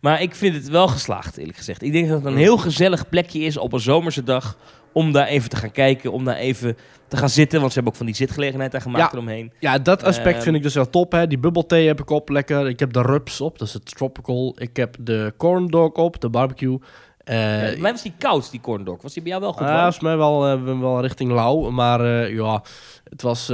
Maar 0.00 0.22
ik 0.22 0.34
vind 0.34 0.54
het 0.54 0.68
wel 0.68 0.88
geslaagd, 0.88 1.36
eerlijk 1.36 1.56
gezegd. 1.56 1.82
Ik 1.82 1.92
denk 1.92 2.08
dat 2.08 2.16
het 2.16 2.32
een 2.32 2.38
heel 2.38 2.58
gezellig 2.58 3.08
plekje 3.08 3.40
is 3.40 3.56
op 3.56 3.72
een 3.72 3.80
zomerse 3.80 4.22
dag. 4.22 4.56
Om 4.92 5.12
daar 5.12 5.26
even 5.26 5.50
te 5.50 5.56
gaan 5.56 5.70
kijken, 5.70 6.12
om 6.12 6.24
daar 6.24 6.36
even 6.36 6.76
te 7.08 7.16
gaan 7.16 7.28
zitten. 7.28 7.58
Want 7.58 7.68
ze 7.72 7.74
hebben 7.74 7.92
ook 7.92 7.98
van 7.98 8.08
die 8.08 8.16
zitgelegenheid 8.16 8.72
daar 8.72 8.80
gemaakt 8.80 9.04
Ja. 9.04 9.12
eromheen. 9.12 9.52
Ja, 9.58 9.78
dat 9.78 10.04
aspect 10.04 10.34
Ehm. 10.34 10.42
vind 10.44 10.56
ik 10.56 10.62
dus 10.62 10.74
wel 10.74 10.90
top. 10.90 11.12
Hè. 11.12 11.26
Die 11.26 11.38
bubbelthee 11.38 11.86
heb 11.86 12.00
ik 12.00 12.10
op, 12.10 12.28
lekker. 12.28 12.68
Ik 12.68 12.78
heb 12.78 12.92
de 12.92 13.02
rups 13.02 13.40
op, 13.40 13.58
dat 13.58 13.68
is 13.68 13.74
het 13.74 13.96
tropical. 13.96 14.54
Ik 14.58 14.76
heb 14.76 14.96
de 15.00 15.34
corn 15.36 15.66
dog 15.68 15.92
op, 15.92 16.20
de 16.20 16.28
barbecue. 16.28 16.78
Eh 17.24 17.72
Ja, 17.74 17.80
mij 17.80 17.90
was 17.92 18.02
die 18.02 18.12
koud, 18.18 18.50
die 18.50 18.60
corn 18.60 18.84
dog. 18.84 19.02
Was 19.02 19.12
die 19.12 19.22
bij 19.22 19.30
jou 19.30 19.42
wel 19.42 19.52
goed? 19.52 19.60
ah, 19.60 19.66
warm? 19.66 19.80
volgens 19.80 20.02
mij 20.02 20.16
wel, 20.16 20.46
eh, 20.48 20.78
wel 20.80 21.00
richting 21.00 21.30
lauw. 21.32 21.70
Maar 21.70 22.00
eh, 22.00 22.34
ja, 22.34 22.62
het 23.10 23.22
was 23.22 23.46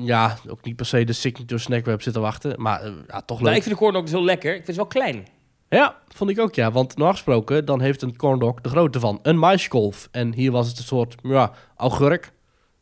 ja, 0.00 0.36
ook 0.48 0.64
niet 0.64 0.76
per 0.76 0.86
se 0.86 1.04
de 1.04 1.12
signature 1.12 1.60
snack 1.60 1.80
waar 1.80 1.88
ik 1.88 1.94
op 1.98 2.02
zitten 2.02 2.22
wachten. 2.22 2.54
Maar 2.62 2.82
ja, 3.08 3.20
toch 3.20 3.38
Nou, 3.38 3.48
leuk. 3.48 3.56
ik 3.56 3.62
vind 3.62 3.74
de 3.74 3.80
corn 3.80 3.92
dog 3.92 4.02
dus 4.02 4.12
heel 4.12 4.24
lekker. 4.24 4.50
Ik 4.50 4.64
vind 4.64 4.66
het 4.66 4.76
wel 4.76 4.86
klein. 4.86 5.26
Ja, 5.70 5.96
vond 6.14 6.30
ik 6.30 6.40
ook 6.40 6.54
ja. 6.54 6.70
Want 6.72 6.96
normaal 6.96 7.12
gesproken, 7.12 7.64
dan 7.64 7.80
heeft 7.80 8.02
een 8.02 8.16
corn 8.16 8.38
dog 8.38 8.60
de 8.60 8.68
grootte 8.68 9.00
van 9.00 9.18
een 9.22 9.38
maiskolf. 9.38 10.08
En 10.10 10.32
hier 10.34 10.50
was 10.52 10.68
het 10.68 10.78
een 10.78 10.84
soort, 10.84 11.14
ja, 11.22 11.52
augurk. 11.76 12.32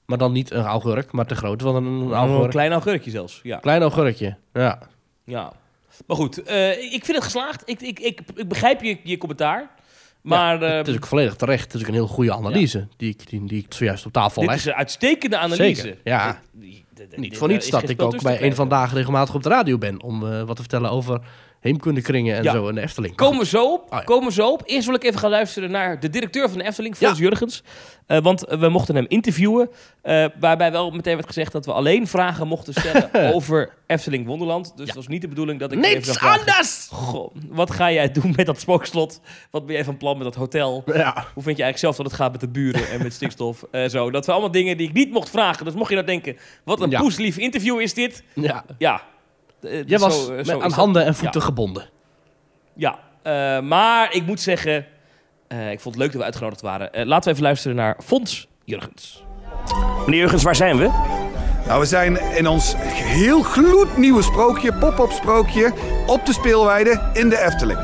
Maar 0.07 0.19
dan 0.19 0.33
niet 0.33 0.51
een 0.51 0.65
augurk, 0.65 1.13
maar 1.13 1.27
de 1.27 1.35
grootte 1.35 1.65
van 1.65 1.75
een 1.77 1.85
Een 1.85 2.13
augurk. 2.13 2.51
klein 2.51 2.73
augurkje 2.73 3.11
zelfs. 3.11 3.41
Ja. 3.43 3.59
Klein 3.59 3.83
augurkje, 3.83 4.37
ja. 4.53 4.79
ja. 5.25 5.53
Maar 6.07 6.17
goed, 6.17 6.43
eh, 6.43 6.71
ik 6.93 7.05
vind 7.05 7.17
het 7.17 7.25
geslaagd. 7.25 7.63
Ik, 7.65 7.81
ik, 7.81 7.99
ik, 7.99 8.21
ik 8.35 8.49
begrijp 8.49 8.83
je, 8.83 8.99
je 9.03 9.19
commentaar. 9.19 9.71
Maar 10.23 10.61
Ja, 10.65 10.71
het 10.77 10.89
is 10.89 10.95
ook 10.95 11.07
volledig 11.07 11.35
terecht. 11.37 11.65
Het 11.65 11.75
is 11.75 11.81
ook 11.81 11.87
een 11.87 11.95
heel 11.95 12.07
goede 12.07 12.33
analyse 12.35 12.89
die, 12.97 13.09
ik, 13.11 13.29
die, 13.31 13.45
die 13.47 13.65
ik 13.65 13.75
zojuist 13.75 14.07
op 14.07 14.13
tafel 14.13 14.41
dit 14.41 14.51
leg. 14.51 14.59
is 14.59 14.65
een 14.67 14.75
uitstekende 14.75 15.37
analyse. 15.39 15.81
Zeker, 15.83 15.99
ja. 16.05 16.41
Dit- 16.53 16.71
dit- 16.95 17.11
dit- 17.11 17.19
Niet 17.19 17.31
dit- 17.31 17.39
voor 17.39 17.49
niets 17.49 17.71
dat 17.71 17.89
ik 17.89 18.03
ook 18.03 18.23
bij 18.23 18.37
te 18.37 18.45
een 18.45 18.55
van 18.55 18.67
krijgen. 18.67 18.69
dagen 18.69 18.97
regelmatig 18.97 19.35
op 19.35 19.43
de 19.43 19.49
radio 19.49 19.79
ben 19.79 20.03
om 20.03 20.27
eh, 20.33 20.43
wat 20.43 20.57
te 20.57 20.63
vertellen 20.63 20.91
over 20.91 21.21
heemkundenkringen 21.61 22.37
en 22.37 22.43
Ja. 22.43 22.53
zo 22.53 22.69
in 22.69 22.75
de 22.75 22.81
Efteling. 22.81 23.15
Komen 23.17 23.47
zo 23.47 23.73
op. 23.73 23.83
Oh 23.83 23.89
ja. 23.99 24.01
Komen 24.05 24.33
zo 24.33 24.51
op. 24.51 24.63
Eerst 24.65 24.87
wil 24.87 24.95
ik 24.95 25.05
even 25.05 25.19
gaan 25.19 25.31
luisteren 25.31 25.71
naar 25.71 26.01
de 26.01 26.11
directeur 26.11 26.49
van 26.49 26.59
de 26.59 26.65
Efteling, 26.65 26.97
Frans 26.97 27.19
Jurgens. 27.19 27.63
Eh, 28.07 28.19
want 28.19 28.45
we 28.49 28.69
mochten 28.69 28.95
hem 28.95 29.05
interviewen. 29.09 29.71
eh, 30.03 30.25
waarbij 30.41 30.73
wel 30.73 30.91
meteen 30.91 31.15
werd 31.15 31.27
gezegd 31.27 31.53
dat 31.53 31.67
we 31.67 31.73
alleen 31.73 32.07
vragen 32.07 32.47
mochten 32.47 32.73
stellen 32.75 33.11
over 33.35 33.73
Efteling 33.87 34.27
Wonderland. 34.27 34.73
Dus 34.77 34.87
dat 34.87 34.95
was 34.97 35.07
niet 35.09 35.21
de 35.21 35.29
bedoeling 35.29 35.61
dat 35.61 35.73
ik 35.73 35.85
even 35.85 36.15
vragen, 36.15 36.39
anders! 36.41 36.89
Goh, 36.93 37.35
wat 37.49 37.71
ga 37.71 37.91
jij 37.93 38.13
doen 38.13 38.33
met 38.37 38.47
dat 38.47 38.61
spookslot? 38.61 39.21
Wat 39.51 39.67
ben 39.67 39.75
jij 39.75 39.85
van 39.85 39.97
plan 39.97 40.15
met 40.17 40.25
dat 40.25 40.35
hotel? 40.35 40.83
Hoe 40.87 40.93
vind 41.43 41.57
je 41.57 41.63
eigenlijk 41.63 41.79
zelf 41.79 41.97
dat 41.97 42.07
het 42.07 42.15
gaat 42.15 42.33
met 42.33 42.41
de 42.41 42.49
buren 42.49 42.89
en 42.91 43.03
met 43.03 43.13
stikstof? 43.13 43.63
eh, 43.71 43.89
zo. 43.89 44.11
Dat 44.11 44.25
zijn 44.25 44.37
allemaal 44.37 44.55
dingen 44.55 44.77
die 44.77 44.89
ik 44.89 44.95
niet 44.95 45.11
mocht 45.13 45.31
vragen. 45.31 45.65
Dus 45.65 45.75
mocht 45.75 45.89
je 45.89 45.95
nou 45.95 46.07
denken, 46.07 46.37
wat 46.65 46.81
een 46.81 46.91
poeslief 46.91 47.37
interview 47.39 47.81
is 47.81 47.95
dit? 47.95 48.23
ja. 48.35 48.65
Ja. 48.79 49.03
Eh, 49.63 49.71
Jij 49.87 49.99
zo, 49.99 50.05
was 50.05 50.19
eh, 50.29 50.35
zo 50.35 50.41
is 50.41 50.51
aan 50.65 50.71
handen 50.73 51.05
en 51.05 51.15
voeten 51.15 51.41
Ja. 51.41 51.47
gebonden. 51.47 51.89
Ja, 52.75 52.99
eh, 53.23 53.61
maar 53.61 54.15
ik 54.15 54.27
moet 54.27 54.41
zeggen, 54.41 54.87
eh, 55.49 55.71
ik 55.71 55.81
vond 55.81 55.95
het 55.95 56.03
leuk 56.05 56.13
dat 56.13 56.21
we 56.21 56.27
uitgenodigd 56.27 56.61
waren. 56.61 56.93
Eh, 56.93 57.05
laten 57.07 57.25
we 57.25 57.31
even 57.31 57.43
luisteren 57.43 57.77
naar 57.77 57.97
Fons 58.05 58.49
Jurgens. 58.65 59.25
Meneer 60.05 60.21
Jurgens, 60.21 60.43
waar 60.43 60.57
zijn 60.57 60.77
we? 60.79 60.91
Nou, 61.67 61.81
we 61.81 61.87
zijn 61.87 62.21
in 62.37 62.47
ons 62.47 62.75
heel 62.93 63.43
gloednieuwe 63.43 64.23
sprookje, 64.23 64.73
pop-up 64.75 65.11
sprookje, 65.11 65.73
op 66.07 66.27
de 66.27 66.33
speelweide 66.33 67.11
in 67.13 67.29
de 67.29 67.39
Efteling. 67.39 67.79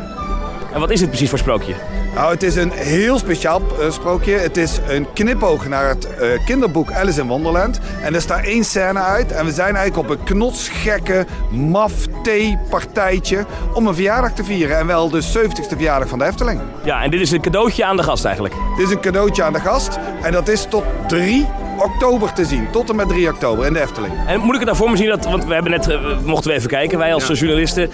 En 0.72 0.80
wat 0.80 0.90
is 0.90 1.00
het 1.00 1.08
precies 1.08 1.28
voor 1.28 1.38
sprookje? 1.38 1.74
Nou, 2.14 2.30
het 2.30 2.42
is 2.42 2.56
een 2.56 2.70
heel 2.70 3.18
speciaal 3.18 3.60
eh, 3.80 3.90
sprookje. 3.90 4.32
Het 4.32 4.56
is 4.56 4.80
een 4.88 5.12
knipoog 5.12 5.68
naar 5.68 5.88
het 5.88 6.16
eh, 6.16 6.44
kinderboek 6.44 6.92
Alice 6.92 7.20
in 7.20 7.26
Wonderland. 7.26 7.80
En 8.02 8.14
er 8.14 8.20
staat 8.20 8.44
één 8.44 8.64
scène 8.64 9.00
uit. 9.00 9.32
En 9.32 9.44
we 9.44 9.52
zijn 9.52 9.76
eigenlijk 9.76 10.10
op 10.10 10.18
een 10.18 10.24
knotsgekke, 10.24 11.26
maf 11.50 11.92
thee-partijtje 12.22 13.46
om 13.72 13.86
een 13.86 13.94
verjaardag 13.94 14.32
te 14.32 14.44
vieren. 14.44 14.78
En 14.78 14.86
wel 14.86 15.10
de 15.10 15.22
70ste 15.22 15.68
verjaardag 15.68 16.08
van 16.08 16.18
de 16.18 16.24
Efteling. 16.24 16.60
Ja, 16.84 17.02
en 17.02 17.10
dit 17.10 17.20
is 17.20 17.30
een 17.30 17.40
cadeautje 17.40 17.84
aan 17.84 17.96
de 17.96 18.02
gast 18.02 18.24
eigenlijk. 18.24 18.54
Dit 18.76 18.86
is 18.86 18.92
een 18.92 19.00
cadeautje 19.00 19.42
aan 19.42 19.52
de 19.52 19.60
gast. 19.60 19.98
En 20.22 20.32
dat 20.32 20.48
is 20.48 20.66
tot 20.68 20.84
3 21.08 21.46
oktober 21.78 22.32
te 22.32 22.44
zien. 22.44 22.70
Tot 22.70 22.90
en 22.90 22.96
met 22.96 23.08
3 23.08 23.28
oktober 23.30 23.66
in 23.66 23.72
de 23.72 23.80
Efteling. 23.80 24.12
En 24.26 24.40
moet 24.40 24.52
ik 24.54 24.60
het 24.60 24.64
nou 24.64 24.76
voor 24.76 24.90
me 24.90 24.96
zien 24.96 25.08
dat, 25.08 25.24
want 25.24 25.44
we 25.44 25.54
hebben 25.54 25.70
net, 25.70 25.88
eh, 25.88 25.98
mochten 26.24 26.50
we 26.50 26.56
even 26.56 26.68
kijken, 26.68 26.98
wij 26.98 27.14
als 27.14 27.26
Ja. 27.26 27.32
eh, 27.32 27.38
journalisten, 27.40 27.90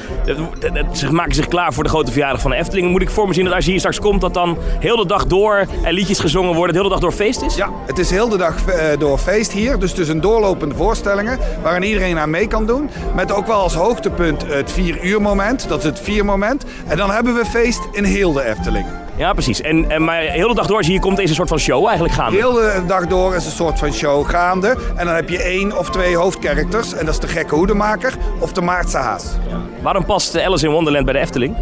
dat- 0.72 0.98
ze 0.98 1.12
maken 1.12 1.34
zich 1.34 1.48
klaar 1.48 1.72
voor 1.72 1.82
de 1.82 1.88
grote 1.90 2.10
verjaardag 2.12 2.40
van 2.40 2.50
de 2.50 2.56
Efteling. 2.56 2.90
Moet 2.90 3.02
ik 3.02 3.10
voor 3.10 3.28
me 3.28 3.34
zien 3.34 3.44
dat 3.44 3.54
als 3.54 3.64
je 3.64 3.70
hier 3.70 3.78
straks 3.80 3.98
komt, 4.00 4.20
dat 4.20 4.34
dan 4.34 4.56
heel 4.78 4.96
de 4.96 5.06
dag 5.06 5.26
door 5.26 5.66
er 5.82 5.92
liedjes 5.92 6.18
gezongen 6.18 6.54
worden, 6.54 6.66
het 6.66 6.74
heel 6.74 6.84
de 6.84 6.90
dag 6.90 7.00
door 7.00 7.12
feest 7.12 7.42
is? 7.42 7.54
Ja, 7.56 7.68
het 7.86 7.98
is 7.98 8.10
heel 8.10 8.28
de 8.28 8.36
dag 8.36 8.66
eh, 8.66 8.98
door 8.98 9.18
feest 9.18 9.52
hier. 9.52 9.78
Dus 9.78 9.92
is 9.94 10.08
een 10.08 10.20
doorlopende 10.20 10.74
voorstellingen 10.74 11.38
waarin 11.62 11.82
iedereen 11.82 12.18
aan 12.18 12.30
mee 12.30 12.46
kan 12.46 12.66
doen. 12.66 12.90
Met 13.14 13.32
ook 13.32 13.46
wel 13.46 13.60
als 13.60 13.74
hoogtepunt 13.74 14.44
het 14.46 14.72
4 14.72 15.04
uur 15.04 15.22
moment. 15.22 15.68
Dat 15.68 15.78
is 15.78 15.84
het 15.84 16.00
4 16.00 16.24
moment. 16.24 16.64
En 16.86 16.96
dan 16.96 17.10
hebben 17.10 17.34
we 17.34 17.44
feest 17.44 17.80
in 17.92 18.04
heel 18.04 18.32
de 18.32 18.44
Efteling. 18.44 18.86
Ja, 19.16 19.32
precies. 19.32 19.60
En, 19.60 19.90
en, 19.90 20.04
maar 20.04 20.20
heel 20.20 20.48
de 20.48 20.54
dag 20.54 20.66
door, 20.66 20.76
als 20.76 20.86
je 20.86 20.92
hier 20.92 21.00
komt, 21.00 21.18
is 21.18 21.28
een 21.28 21.34
soort 21.34 21.48
van 21.48 21.58
show 21.58 21.84
eigenlijk 21.86 22.14
gaande. 22.14 22.36
Heel 22.36 22.52
de 22.52 22.82
dag 22.86 23.06
door 23.06 23.34
is 23.34 23.44
een 23.44 23.50
soort 23.50 23.78
van 23.78 23.92
show 23.92 24.28
gaande. 24.28 24.76
En 24.96 25.06
dan 25.06 25.14
heb 25.14 25.28
je 25.28 25.42
één 25.42 25.78
of 25.78 25.90
twee 25.90 26.16
hoofdcharacters. 26.16 26.94
En 26.94 27.04
dat 27.04 27.14
is 27.14 27.20
de 27.20 27.28
gekke 27.28 27.54
hoedemaker 27.54 28.14
of 28.38 28.52
de 28.52 28.60
Maartse 28.60 28.96
haas. 28.96 29.24
Waarom 29.82 30.04
past 30.04 30.34
eh, 30.34 30.46
Alice 30.46 30.66
in 30.66 30.72
Wonderland 30.72 31.04
bij 31.04 31.14
de 31.14 31.20
Efteling? 31.20 31.56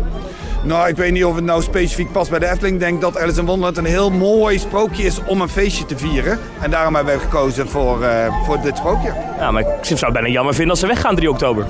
Nou, 0.62 0.88
ik 0.88 0.96
weet 0.96 1.12
niet 1.12 1.24
of 1.24 1.34
het 1.34 1.44
nou 1.44 1.62
specifiek 1.62 2.12
past 2.12 2.30
bij 2.30 2.38
de 2.38 2.46
Efteling. 2.46 2.74
Ik 2.74 2.80
denk 2.80 3.00
dat 3.00 3.18
Alice 3.18 3.40
in 3.40 3.46
Wonderland 3.46 3.76
een 3.76 3.84
heel 3.84 4.10
mooi 4.10 4.58
sprookje 4.58 5.02
is 5.02 5.20
om 5.26 5.40
een 5.40 5.48
feestje 5.48 5.86
te 5.86 5.98
vieren. 5.98 6.38
En 6.60 6.70
daarom 6.70 6.94
hebben 6.94 7.14
we 7.14 7.20
gekozen 7.20 7.68
voor, 7.68 8.02
eh, 8.02 8.44
voor 8.44 8.60
dit 8.60 8.76
sprookje. 8.76 9.12
Ja, 9.38 9.50
maar 9.50 9.62
ik 9.62 9.84
zou 9.84 10.00
het 10.00 10.12
bijna 10.12 10.28
jammer 10.28 10.54
vinden 10.54 10.70
als 10.70 10.80
ze 10.80 10.86
weggaan 10.86 11.16
3 11.16 11.30
oktober. 11.30 11.66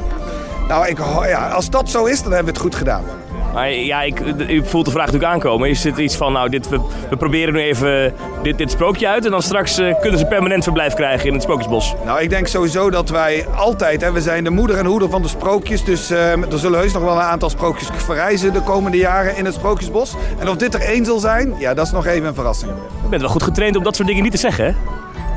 Nou, 0.68 0.86
ik, 0.88 0.98
ja, 1.26 1.48
als 1.48 1.70
dat 1.70 1.90
zo 1.90 2.04
is, 2.04 2.22
dan 2.22 2.32
hebben 2.32 2.54
we 2.54 2.60
het 2.60 2.60
goed 2.60 2.74
gedaan. 2.74 3.04
Maar 3.52 3.72
ja, 3.72 4.02
ik, 4.02 4.20
u 4.48 4.64
voelt 4.64 4.84
de 4.84 4.90
vraag 4.90 5.06
natuurlijk 5.06 5.32
aankomen. 5.32 5.68
Is 5.68 5.84
het 5.84 5.98
iets 5.98 6.16
van, 6.16 6.32
nou, 6.32 6.48
dit, 6.48 6.68
we, 6.68 6.80
we 7.10 7.16
proberen 7.16 7.54
nu 7.54 7.60
even 7.60 8.14
dit, 8.42 8.58
dit 8.58 8.70
sprookje 8.70 9.08
uit... 9.08 9.24
en 9.24 9.30
dan 9.30 9.42
straks 9.42 9.78
eh, 9.78 10.00
kunnen 10.00 10.18
ze 10.18 10.26
permanent 10.26 10.62
verblijf 10.62 10.94
krijgen 10.94 11.26
in 11.26 11.32
het 11.32 11.42
Sprookjesbos. 11.42 11.94
Nou, 12.04 12.20
ik 12.20 12.30
denk 12.30 12.46
sowieso 12.46 12.90
dat 12.90 13.08
wij 13.08 13.46
altijd, 13.56 14.00
hè, 14.00 14.12
we 14.12 14.20
zijn 14.20 14.44
de 14.44 14.50
moeder 14.50 14.78
en 14.78 14.86
hoeder 14.86 15.08
van 15.10 15.22
de 15.22 15.28
sprookjes. 15.28 15.84
Dus 15.84 16.10
eh, 16.10 16.30
er 16.30 16.58
zullen 16.58 16.78
heus 16.78 16.92
nog 16.92 17.02
wel 17.02 17.14
een 17.14 17.20
aantal 17.20 17.50
sprookjes 17.50 17.88
verrijzen 17.96 18.52
de 18.52 18.62
komende 18.62 18.96
jaren 18.96 19.36
in 19.36 19.44
het 19.44 19.54
Sprookjesbos. 19.54 20.14
En 20.38 20.48
of 20.48 20.56
dit 20.56 20.74
er 20.74 20.80
één 20.80 21.04
zal 21.04 21.18
zijn, 21.18 21.54
ja, 21.58 21.74
dat 21.74 21.86
is 21.86 21.92
nog 21.92 22.06
even 22.06 22.28
een 22.28 22.34
verrassing. 22.34 22.72
Je 23.02 23.08
bent 23.08 23.22
wel 23.22 23.30
goed 23.30 23.42
getraind 23.42 23.76
om 23.76 23.82
dat 23.82 23.96
soort 23.96 24.08
dingen 24.08 24.22
niet 24.22 24.32
te 24.32 24.38
zeggen, 24.38 24.64
hè? 24.64 24.72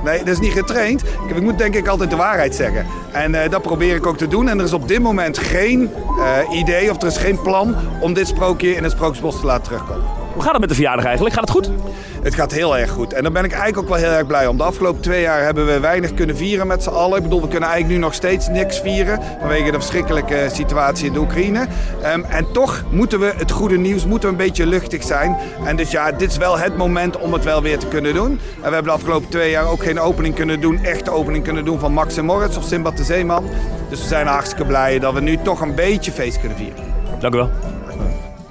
Nee, 0.04 0.18
dat 0.18 0.28
is 0.28 0.40
niet 0.40 0.52
getraind. 0.52 1.04
Ik, 1.28 1.42
moet 1.42 1.58
denk 1.58 1.76
ik 1.76 1.88
altijd 1.88 2.10
de 2.10 2.16
waarheid 2.16 2.56
zeggen. 2.56 2.86
En 3.12 3.36
eh, 3.36 3.50
dat 3.50 3.62
probeer 3.62 3.96
ik 3.96 4.06
ook 4.06 4.18
te 4.18 4.28
doen. 4.28 4.50
En 4.50 4.60
er 4.60 4.66
is 4.66 4.74
op 4.74 4.88
dit 4.88 5.00
moment 5.00 5.38
geen 5.38 5.92
eh, 6.20 6.60
idee 6.60 6.90
of 6.90 7.02
er 7.02 7.08
is 7.08 7.18
geen 7.18 7.42
plan 7.42 7.76
om 8.00 8.14
dit 8.14 8.28
sprookje 8.28 8.76
in 8.76 8.84
het 8.84 8.92
Sprookjesbos 8.92 9.40
te 9.40 9.46
laten 9.46 9.64
terugkomen. 9.64 10.21
Hoe 10.34 10.42
gaat 10.42 10.52
het 10.52 10.60
met 10.60 10.70
de 10.70 10.76
verjaardag 10.76 11.06
eigenlijk? 11.06 11.36
Gaat 11.36 11.44
het 11.44 11.58
goed? 11.58 11.70
Het 12.24 12.36
gaat 12.36 12.52
heel 12.52 12.78
erg 12.78 12.90
goed. 12.92 13.14
En 13.14 13.24
daar 13.24 13.32
ben 13.32 13.44
ik 13.44 13.52
eigenlijk 13.52 13.82
ook 13.82 13.90
wel 13.90 14.04
heel 14.04 14.18
erg 14.18 14.28
blij 14.28 14.48
om. 14.48 14.58
De 14.58 14.64
afgelopen 14.64 15.02
twee 15.02 15.22
jaar 15.22 15.44
hebben 15.44 15.66
we 15.66 15.80
weinig 15.80 16.14
kunnen 16.14 16.38
vieren 16.38 16.68
met 16.68 16.84
z'n 16.84 16.90
allen. 16.90 17.18
Ik 17.18 17.24
bedoel, 17.24 17.42
we 17.42 17.48
kunnen 17.48 17.70
eigenlijk 17.70 18.00
nu 18.00 18.06
nog 18.06 18.14
steeds 18.14 18.48
niks 18.48 18.80
vieren. 18.80 19.20
Vanwege 19.40 19.72
de 19.72 19.78
verschrikkelijke 19.78 20.48
situatie 20.52 21.06
in 21.06 21.14
de 21.14 21.20
Oekraïne. 21.20 21.68
Ehm, 22.02 22.24
en 22.24 22.52
toch 22.52 22.84
moeten 22.90 23.20
we 23.20 23.34
het 23.36 23.52
goede 23.52 23.78
nieuws, 23.78 24.06
moeten 24.06 24.30
we 24.30 24.36
een 24.36 24.48
beetje 24.48 24.68
luchtig 24.68 25.04
zijn. 25.04 25.38
En 25.66 25.76
dus 25.76 25.92
ja, 25.92 26.12
dit 26.12 26.32
is 26.32 26.38
wel 26.38 26.58
het 26.58 26.78
moment 26.78 27.18
om 27.18 27.34
het 27.34 27.44
wel 27.44 27.62
weer 27.62 27.80
te 27.80 27.88
kunnen 27.88 28.14
doen. 28.14 28.32
En 28.32 28.40
we 28.68 28.74
hebben 28.74 28.84
de 28.84 28.92
afgelopen 28.92 29.30
twee 29.30 29.50
jaar 29.50 29.68
ook 29.68 29.84
geen 29.84 30.00
opening 30.00 30.36
kunnen 30.36 30.62
doen, 30.62 30.84
echte 30.84 31.12
opening 31.12 31.44
kunnen 31.44 31.66
doen 31.66 31.80
van 31.80 31.94
Max 31.94 32.18
en 32.18 32.26
Moritz 32.26 32.58
of 32.58 32.64
Simbad 32.64 32.98
de 32.98 33.04
Zeeman. 33.04 33.50
Dus 33.90 34.02
we 34.02 34.08
zijn 34.08 34.28
hartstikke 34.28 34.66
blij 34.66 35.00
dat 35.00 35.14
we 35.14 35.22
nu 35.22 35.38
toch 35.38 35.62
een 35.62 35.76
beetje 35.76 36.12
feest 36.12 36.40
kunnen 36.40 36.58
vieren. 36.58 36.84
Dank 37.20 37.34
u 37.34 37.38
wel. 37.38 37.50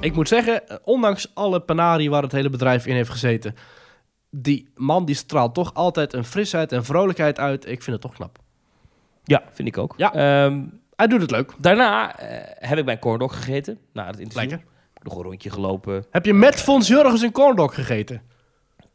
Ik 0.00 0.14
moet 0.14 0.28
zeggen, 0.28 0.68
eh, 0.68 0.76
ondanks 0.84 1.30
alle 1.34 1.60
panarie 1.60 2.10
waar 2.10 2.22
het 2.22 2.32
hele 2.32 2.50
bedrijf 2.50 2.86
in 2.86 2.94
heeft 2.94 3.10
gezeten, 3.10 3.54
die 4.30 4.68
man 4.74 5.04
die 5.04 5.14
straalt 5.14 5.54
toch 5.54 5.74
altijd 5.74 6.12
een 6.12 6.24
frisheid 6.24 6.72
en 6.72 6.84
vrolijkheid 6.84 7.38
uit. 7.38 7.64
Ik 7.66 7.82
vind 7.82 7.86
het 7.96 8.00
toch 8.00 8.14
knap. 8.14 8.38
Ja, 9.24 9.42
vind 9.52 9.68
ik 9.68 9.78
ook. 9.78 9.94
Ja. 9.96 10.12
Ehm, 10.14 10.62
Hij 10.96 11.06
doet 11.06 11.20
het 11.20 11.30
leuk. 11.30 11.52
daarna 11.58 12.18
eh, 12.18 12.68
heb 12.68 12.78
ik 12.78 12.84
bij 12.84 12.94
een 12.94 13.00
corndog 13.00 13.36
gegeten. 13.36 13.78
Na 13.92 14.06
het 14.06 14.18
interview. 14.18 14.50
Lekker. 14.50 14.68
Nog 15.02 15.16
een 15.16 15.22
rondje 15.22 15.50
gelopen. 15.50 16.04
Heb 16.10 16.24
je 16.26 16.34
met 16.34 16.54
Fons 16.60 16.88
Jurgens 16.88 17.22
een 17.22 17.32
corndog 17.32 17.74
gegeten? 17.74 18.22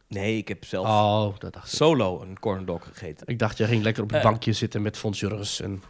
Nee, 0.08 0.38
ik 0.38 0.48
heb 0.48 0.66
zelf 0.66 0.88
Oh, 0.88 1.40
dat 1.40 1.54
dacht 1.54 1.68
ik. 1.68 1.74
solo 1.74 2.22
een 2.22 2.40
corndog 2.40 2.86
gegeten. 2.88 3.28
Ik 3.28 3.40
dacht, 3.40 3.58
je 3.58 3.66
ging 3.66 3.84
lekker 3.84 4.04
op 4.04 4.10
het 4.10 4.18
Eh. 4.18 4.24
bankje 4.26 4.54
zitten 4.54 4.82
met 4.82 4.98
Fons 4.98 5.20
Jurgens. 5.20 5.62
En... 5.62 5.82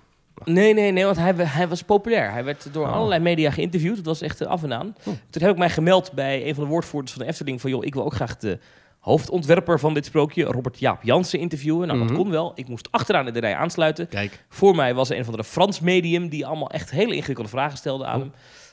Nee, 0.45 0.73
nee, 0.73 0.91
nee, 0.91 1.05
want 1.05 1.17
hij, 1.17 1.33
hij 1.37 1.67
was 1.67 1.81
populair. 1.81 2.31
Hij 2.31 2.43
werd 2.43 2.67
door 2.73 2.85
Oh. 2.87 2.93
allerlei 2.93 3.21
media 3.21 3.51
geïnterviewd. 3.51 3.95
Dat 3.95 4.05
was 4.05 4.21
echt 4.21 4.41
eh, 4.41 4.47
af 4.47 4.63
en 4.63 4.73
aan. 4.73 4.95
Toen 5.03 5.41
heb 5.41 5.51
ik 5.51 5.57
mij 5.57 5.69
gemeld 5.69 6.11
bij 6.11 6.47
een 6.47 6.55
van 6.55 6.63
de 6.63 6.69
woordvoerders 6.69 7.13
van 7.13 7.21
de 7.23 7.27
Efteling... 7.29 7.61
van 7.61 7.69
joh, 7.69 7.85
ik 7.85 7.93
wil 7.93 8.03
ook 8.05 8.13
graag 8.13 8.37
de 8.37 8.59
hoofdontwerper 8.99 9.79
van 9.79 9.93
dit 9.93 10.05
sprookje... 10.05 10.43
Robert 10.43 10.79
Jaap 10.79 11.03
Jansen 11.03 11.39
interviewen. 11.39 11.87
Nou, 11.87 11.99
Mhm. 11.99 12.07
dat 12.07 12.17
kon 12.17 12.29
wel. 12.29 12.51
Ik 12.55 12.67
moest 12.67 12.87
achteraan 12.91 13.27
in 13.27 13.33
de 13.33 13.39
rij 13.39 13.55
aansluiten. 13.55 14.07
Kijk, 14.07 14.45
Voor 14.49 14.75
mij 14.75 14.93
was 14.93 15.09
er 15.09 15.17
een 15.17 15.25
van 15.25 15.35
de 15.37 15.43
Frans 15.43 15.79
medium... 15.79 16.29
die 16.29 16.45
allemaal 16.45 16.69
echt 16.69 16.91
hele 16.91 17.15
ingewikkelde 17.15 17.49
vragen 17.49 17.77
stelde 17.77 18.05
aan 18.05 18.19
hem. 18.19 18.31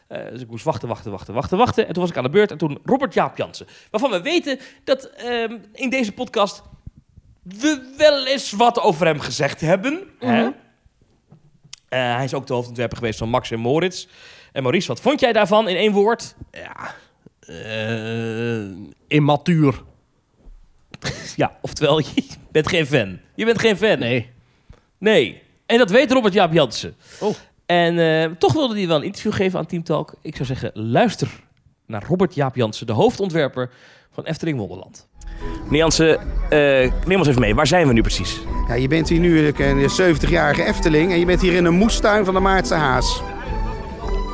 Eh, 0.08 0.30
dus 0.30 0.40
ik 0.40 0.50
moest 0.50 0.64
wachten, 0.64 0.88
wachten, 0.88 1.10
wachten, 1.10 1.34
wachten, 1.34 1.58
wachten. 1.58 1.86
En 1.86 1.92
toen 1.92 2.02
was 2.02 2.10
ik 2.10 2.16
aan 2.16 2.22
de 2.22 2.28
beurt. 2.30 2.50
En 2.50 2.58
toen 2.58 2.78
Robert 2.84 3.14
Jaap 3.14 3.36
Jansen. 3.36 3.66
Waarvan 3.90 4.10
we 4.10 4.20
weten 4.22 4.58
dat 4.84 5.04
ehm, 5.04 5.56
in 5.72 5.90
deze 5.90 6.12
podcast... 6.12 6.62
we 7.42 7.94
wel 7.96 8.26
eens 8.26 8.50
wat 8.52 8.80
over 8.80 9.06
hem 9.06 9.20
gezegd 9.20 9.60
hebben. 9.60 10.00
Hè? 10.18 10.42
Eh, 10.42 10.48
hij 11.98 12.24
is 12.24 12.34
ook 12.34 12.46
de 12.46 12.54
hoofdontwerper 12.54 12.96
geweest 12.96 13.18
van 13.18 13.28
Max 13.28 13.50
en 13.50 13.60
Moritz. 13.60 14.06
En 14.52 14.62
Maurice, 14.62 14.88
wat 14.88 15.00
vond 15.00 15.20
jij 15.20 15.32
daarvan 15.32 15.68
in 15.68 15.76
één 15.76 15.92
woord? 15.92 16.34
eh, 17.40 18.62
immatuur. 19.06 19.82
Ja, 21.36 21.56
oftewel, 21.60 21.98
je 21.98 22.24
bent 22.50 22.68
geen 22.68 22.86
fan. 22.86 23.18
Je 23.34 23.44
bent 23.44 23.58
geen 23.58 23.76
fan. 23.76 23.98
Nee. 23.98 24.30
Nee. 24.98 25.42
En 25.66 25.78
dat 25.78 25.90
weet 25.90 26.12
Robert 26.12 26.34
Jaap 26.34 26.52
Jansen. 26.52 26.94
Oh. 27.20 27.34
En 27.66 27.98
eh, 27.98 28.30
toch 28.38 28.52
wilde 28.52 28.74
hij 28.74 28.86
wel 28.86 28.96
een 28.96 29.02
interview 29.02 29.32
geven 29.32 29.58
aan 29.58 29.66
Team 29.66 29.82
Talk. 29.82 30.14
Ik 30.22 30.34
zou 30.34 30.46
zeggen, 30.46 30.70
luister 30.74 31.28
naar 31.86 32.04
Robert 32.06 32.34
Jaap 32.34 32.56
Jansen, 32.56 32.86
de 32.86 32.92
hoofdontwerper 32.92 33.70
van 34.10 34.24
Efteling 34.24 34.58
Wonderland. 34.58 35.08
Meneer 35.64 35.78
Jansen, 35.78 36.18
eh, 36.48 36.92
neem 37.06 37.18
ons 37.18 37.28
even 37.28 37.40
mee. 37.40 37.54
Waar 37.54 37.66
zijn 37.66 37.86
we 37.86 37.92
nu 37.92 38.00
precies? 38.00 38.40
Ja, 38.68 38.74
je 38.74 38.88
bent 38.88 39.08
hier 39.08 39.20
nu 39.20 39.46
een 39.46 39.90
70-jarige 39.90 40.64
Efteling 40.64 41.12
en 41.12 41.18
je 41.18 41.26
bent 41.26 41.40
hier 41.40 41.52
in 41.52 41.64
een 41.64 41.74
moestuin 41.74 42.24
van 42.24 42.34
de 42.34 42.40
Maartse 42.40 42.74
Haas. 42.74 43.22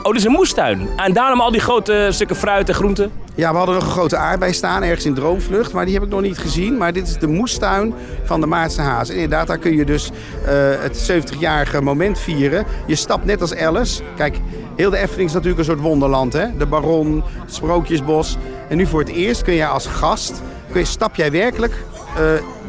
Oh, 0.03 0.15
dit 0.15 0.17
is 0.17 0.25
een 0.25 0.33
moestuin. 0.33 0.89
En 0.97 1.13
daarom 1.13 1.41
al 1.41 1.51
die 1.51 1.61
grote 1.61 2.09
stukken 2.11 2.37
fruit 2.37 2.69
en 2.69 2.75
groenten. 2.75 3.13
Ja, 3.35 3.51
we 3.51 3.57
hadden 3.57 3.75
nog 3.75 3.85
een 3.85 3.91
grote 3.91 4.17
aardbei 4.17 4.53
staan 4.53 4.83
ergens 4.83 5.05
in 5.05 5.15
Droomvlucht, 5.15 5.73
maar 5.73 5.85
die 5.85 5.95
heb 5.95 6.03
ik 6.03 6.09
nog 6.09 6.21
niet 6.21 6.39
gezien. 6.39 6.77
Maar 6.77 6.93
dit 6.93 7.09
is 7.09 7.19
de 7.19 7.27
moestuin 7.27 7.95
van 8.25 8.41
de 8.41 8.47
Maartse 8.47 8.81
Haas. 8.81 9.09
En 9.09 9.15
inderdaad, 9.15 9.47
daar 9.47 9.59
kun 9.59 9.77
je 9.77 9.85
dus 9.85 10.11
eh, 10.45 10.53
het 10.79 11.11
70-jarige 11.13 11.83
moment 11.83 12.19
vieren. 12.19 12.65
Je 12.87 12.95
stapt 12.95 13.25
net 13.25 13.41
als 13.41 13.57
Alice. 13.57 14.03
Kijk, 14.17 14.41
heel 14.77 14.91
de 14.91 14.99
Efteling 14.99 15.29
is 15.29 15.35
natuurlijk 15.35 15.59
een 15.59 15.65
soort 15.65 15.81
wonderland, 15.81 16.33
hè? 16.33 16.57
De 16.57 16.67
Baron, 16.67 17.23
het 17.41 17.55
Sprookjesbos. 17.55 18.37
En 18.69 18.77
nu 18.77 18.87
voor 18.87 19.01
het 19.01 19.09
eerst 19.09 19.43
kun 19.43 19.55
je 19.55 19.67
als 19.67 19.87
gast, 19.87 20.43
stap 20.73 21.15
jij 21.15 21.31
werkelijk 21.31 21.73
eh, 22.17 22.23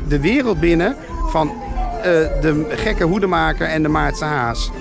de 0.07 0.19
wereld 0.19 0.59
binnen 0.59 0.95
van 1.29 1.51
eh, 1.97 2.03
de 2.41 2.65
gekke 2.69 3.03
hoedemaker 3.03 3.67
en 3.67 3.83
de 3.83 3.89
Maartse 3.89 4.25
Haas. 4.25 4.71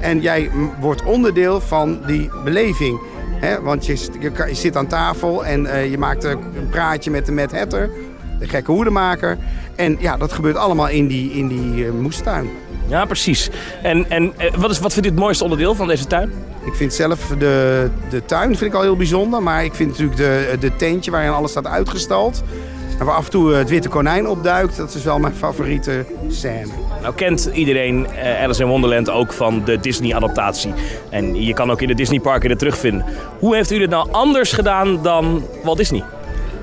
En 0.00 0.20
jij 0.20 0.50
wordt 0.80 1.04
onderdeel 1.04 1.60
van 1.60 2.00
die 2.06 2.30
beleving. 2.44 3.00
Want 3.62 3.86
je, 3.86 4.08
je, 4.20 4.54
zit 4.54 4.76
aan 4.76 4.86
tafel 4.86 5.44
en 5.44 5.66
eh, 5.66 5.90
je 5.90 5.98
maakt 5.98 6.24
een 6.24 6.68
praatje 6.70 7.10
met 7.10 7.26
de 7.26 7.32
Mad 7.32 7.52
Hatter, 7.52 7.90
de 8.38 8.48
gekke 8.48 8.70
hoedemaker. 8.70 9.38
En 9.76 9.96
ja, 10.00 10.16
dat 10.16 10.32
gebeurt 10.32 10.56
allemaal 10.56 10.88
in 10.88 11.06
die, 11.06 11.32
in 11.32 11.48
die 11.48 11.90
moestuin. 11.90 12.50
Ja, 12.88 13.04
precies. 13.04 13.50
En, 13.82 14.10
en 14.10 14.32
eh, 14.36 14.54
wat, 14.54 14.70
is, 14.70 14.78
wat 14.78 14.92
vindt 14.92 15.08
u 15.08 15.10
het 15.10 15.18
mooiste 15.18 15.44
onderdeel 15.44 15.74
van 15.74 15.88
deze 15.88 16.06
tuin? 16.06 16.32
Ik 16.64 16.74
vind 16.74 16.94
zelf 16.94 17.26
de, 17.38 17.90
de 18.10 18.24
tuin 18.24 18.56
vind 18.56 18.70
ik 18.70 18.74
al 18.74 18.82
heel 18.82 18.96
bijzonder. 18.96 19.42
Maar 19.42 19.64
ik 19.64 19.74
vind 19.74 19.88
natuurlijk 19.90 20.16
de, 20.16 20.56
de 20.60 20.76
tentje 20.76 21.10
waarin 21.10 21.30
alles 21.30 21.50
staat 21.50 21.66
uitgestald. 21.66 22.42
En 22.98 23.04
waar 23.04 23.14
af 23.14 23.24
en 23.24 23.30
toe 23.30 23.52
het 23.52 23.68
witte 23.68 23.88
konijn 23.88 24.28
opduikt. 24.28 24.76
Dat 24.76 24.94
is 24.94 25.02
wel 25.04 25.18
mijn 25.18 25.34
favoriete 25.34 26.04
scène. 26.28 26.72
Nou 27.02 27.14
kent 27.14 27.50
iedereen 27.52 28.06
eh, 28.06 28.42
Alice 28.42 28.62
in 28.62 28.68
Wonderland 28.68 29.10
ook 29.10 29.32
van 29.32 29.64
de 29.64 29.80
Disney-adaptatie. 29.80 30.72
En 31.10 31.44
je 31.44 31.54
kan 31.54 31.70
ook 31.70 31.80
in 31.82 31.88
de 31.88 31.94
Disneyparken 31.94 32.48
dit 32.48 32.58
terugvinden. 32.58 33.04
Hoe 33.38 33.54
heeft 33.54 33.70
u 33.70 33.78
dit 33.78 33.90
nou 33.90 34.08
anders 34.10 34.52
gedaan 34.52 35.02
dan 35.02 35.44
Walt 35.64 35.76
Disney? 35.76 36.02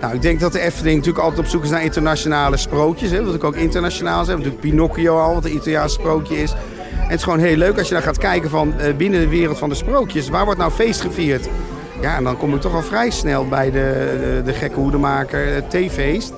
Nou, 0.02 0.14
ik 0.14 0.22
denk 0.22 0.40
dat 0.40 0.52
de 0.52 0.60
Efteling 0.60 0.96
natuurlijk 0.98 1.24
altijd 1.24 1.46
op 1.46 1.52
zoek 1.52 1.64
is 1.64 1.70
naar 1.70 1.84
internationale 1.84 2.58
sprookjes. 2.58 3.12
Hè, 3.12 3.26
wat 3.26 3.36
ik 3.36 3.44
ook 3.44 3.56
internationaal 3.56 4.26
zijn. 4.26 4.38
Natuurlijk 4.38 4.64
Pinocchio 4.64 5.20
al, 5.20 5.34
wat 5.34 5.46
een 5.46 5.56
Italiaans 5.56 5.94
sprookje 5.94 6.42
is. 6.42 6.52
En 6.52 7.12
het 7.12 7.18
is 7.18 7.24
gewoon 7.24 7.40
heel 7.40 7.58
leuk 7.58 7.78
als 7.78 7.88
je 7.88 7.94
dan 7.94 8.04
gaat 8.04 8.18
kijken 8.18 8.50
van 8.50 8.80
eh, 8.80 8.96
binnen 8.96 9.20
de 9.20 9.28
wereld 9.28 9.58
van 9.58 9.70
de 9.70 9.76
sprookjes. 9.76 10.30
Waar 10.30 10.46
wordt 10.46 10.60
nou 10.60 10.72
feest 10.72 11.02
gevierd? 11.02 11.50
Ja, 12.02 12.16
en 12.16 12.24
dan 12.24 12.38
kom 12.38 12.56
ik 12.56 12.62
toch 12.62 12.74
al 12.74 12.82
vrij 12.82 13.10
snel 13.10 13.48
bij 13.48 13.72
de, 13.72 14.42
de, 14.46 14.54
gekke 14.54 14.80
hoedemaker, 14.80 15.54
het 15.54 15.70
theefeest. 15.70 16.34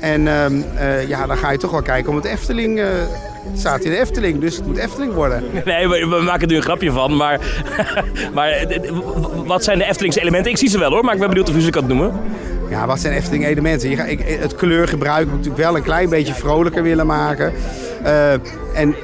En 0.00 0.28
ehm, 0.28 0.62
eh, 0.76 1.08
ja, 1.08 1.26
dan 1.26 1.36
ga 1.36 1.50
je 1.50 1.58
toch 1.58 1.70
wel 1.70 1.82
kijken 1.82 2.10
om 2.10 2.16
het 2.16 2.24
Efteling... 2.24 2.80
eh, 2.80 2.86
het 3.50 3.58
staat 3.60 3.84
in 3.84 3.90
de 3.90 3.98
Efteling, 3.98 4.40
dus 4.40 4.56
het 4.56 4.66
moet 4.66 4.76
Efteling 4.76 5.12
worden. 5.12 5.42
Nee, 5.64 5.88
we, 5.88 6.06
we 6.06 6.22
maken 6.22 6.40
er 6.40 6.48
nu 6.48 6.56
een 6.56 6.62
grapje 6.62 6.90
van, 6.90 7.16
maar, 7.16 7.40
maar 8.34 8.48
eh, 8.48 8.76
eh, 8.76 8.92
wat 9.46 9.64
zijn 9.64 9.78
de 9.78 9.84
Eftelingse 9.84 10.20
elementen? 10.20 10.50
Ik 10.50 10.58
zie 10.58 10.68
ze 10.68 10.78
wel 10.78 10.90
hoor, 10.90 11.04
maar 11.04 11.14
ik 11.14 11.20
ben 11.20 11.28
benieuwd 11.28 11.48
of 11.48 11.56
u 11.56 11.60
ze 11.60 11.70
kan 11.70 11.86
noemen. 11.86 12.12
Ja, 12.70 12.86
wat 12.86 13.00
zijn 13.00 13.14
Efteling 13.14 13.46
elementen? 13.46 13.90
Je 13.90 14.10
ik, 14.10 14.38
het 14.40 14.54
kleurgebruik 14.54 15.26
ik 15.26 15.32
natuurlijk 15.32 15.62
wel 15.62 15.76
een 15.76 15.82
klein 15.82 16.08
beetje 16.08 16.34
vrolijker 16.34 16.82
willen 16.82 17.06
maken. 17.06 17.52
Eh, 18.02 18.32
en 18.74 18.94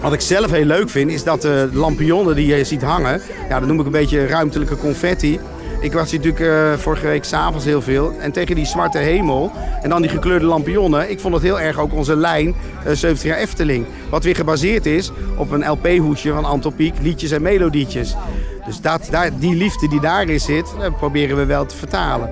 wat 0.00 0.12
ik 0.12 0.20
zelf 0.20 0.50
heel 0.50 0.64
leuk 0.64 0.90
vind, 0.90 1.10
is 1.10 1.24
dat 1.24 1.42
de 1.42 1.68
lampionnen 1.72 2.34
die 2.34 2.56
je 2.56 2.64
ziet 2.64 2.82
hangen, 2.82 3.20
ja, 3.48 3.58
dat 3.58 3.68
noem 3.68 3.80
ik 3.80 3.86
een 3.86 3.92
beetje 3.92 4.26
ruimtelijke 4.26 4.76
confetti. 4.76 5.40
Ik 5.84 5.92
was 5.92 6.10
hier 6.10 6.20
natuurlijk 6.20 6.50
eh, 6.50 6.78
vorige 6.78 7.06
week 7.06 7.24
s'avonds 7.24 7.64
heel 7.64 7.82
veel. 7.82 8.12
En 8.18 8.32
tegen 8.32 8.54
die 8.54 8.66
zwarte 8.66 8.98
hemel 8.98 9.52
en 9.82 9.88
dan 9.88 10.02
die 10.02 10.10
gekleurde 10.10 10.46
lampionnen. 10.46 11.10
Ik 11.10 11.20
vond 11.20 11.34
het 11.34 11.42
heel 11.42 11.60
erg 11.60 11.78
ook 11.78 11.92
onze 11.92 12.16
lijn 12.16 12.54
eh, 12.84 12.92
70 12.92 13.22
jaar 13.22 13.38
Efteling. 13.38 13.86
Wat 14.10 14.24
weer 14.24 14.34
gebaseerd 14.34 14.86
is 14.86 15.10
op 15.36 15.50
een 15.50 15.68
LP-hoesje 15.70 16.32
van 16.32 16.44
Anton 16.44 16.74
Pieck, 16.74 16.94
liedjes 17.02 17.30
en 17.30 17.42
melodietjes. 17.42 18.16
Dus 18.66 18.80
dat, 18.80 19.08
daar, 19.10 19.38
die 19.38 19.54
liefde 19.54 19.88
die 19.88 20.00
daarin 20.00 20.40
zit, 20.40 20.74
eh, 20.80 20.96
proberen 20.96 21.36
we 21.36 21.44
wel 21.44 21.66
te 21.66 21.76
vertalen. 21.76 22.30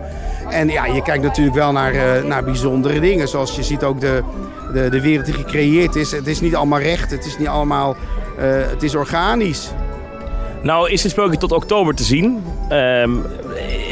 En 0.51 0.69
ja, 0.69 0.87
je 0.87 1.03
kijkt 1.03 1.23
natuurlijk 1.23 1.57
wel 1.57 1.73
naar, 1.73 1.95
eh, 1.95 2.25
naar 2.25 2.45
bijzondere 2.45 3.01
dingen. 3.01 3.29
Zoals 3.29 3.57
je 3.57 3.63
ziet 3.63 3.85
ook 3.85 4.01
de, 4.01 4.23
de, 4.73 4.89
de 4.89 5.01
wereld 5.01 5.27
die 5.27 5.35
gecreëerd 5.35 5.97
is. 5.97 6.13
Het 6.13 6.27
is 6.27 6.41
niet 6.41 6.55
allemaal 6.55 6.81
recht, 6.81 7.11
het 7.11 7.27
is 7.27 7.39
niet 7.39 7.49
allemaal... 7.49 7.97
eh, 8.39 8.45
het 8.71 8.83
is 8.83 8.95
organisch. 8.95 9.71
Nou 10.63 10.91
is 10.91 11.03
dit 11.03 11.11
sprookje 11.11 11.39
tot 11.39 11.53
oktober 11.53 11.95
te 11.95 12.03
zien. 12.03 12.45
Ehm, 12.69 13.11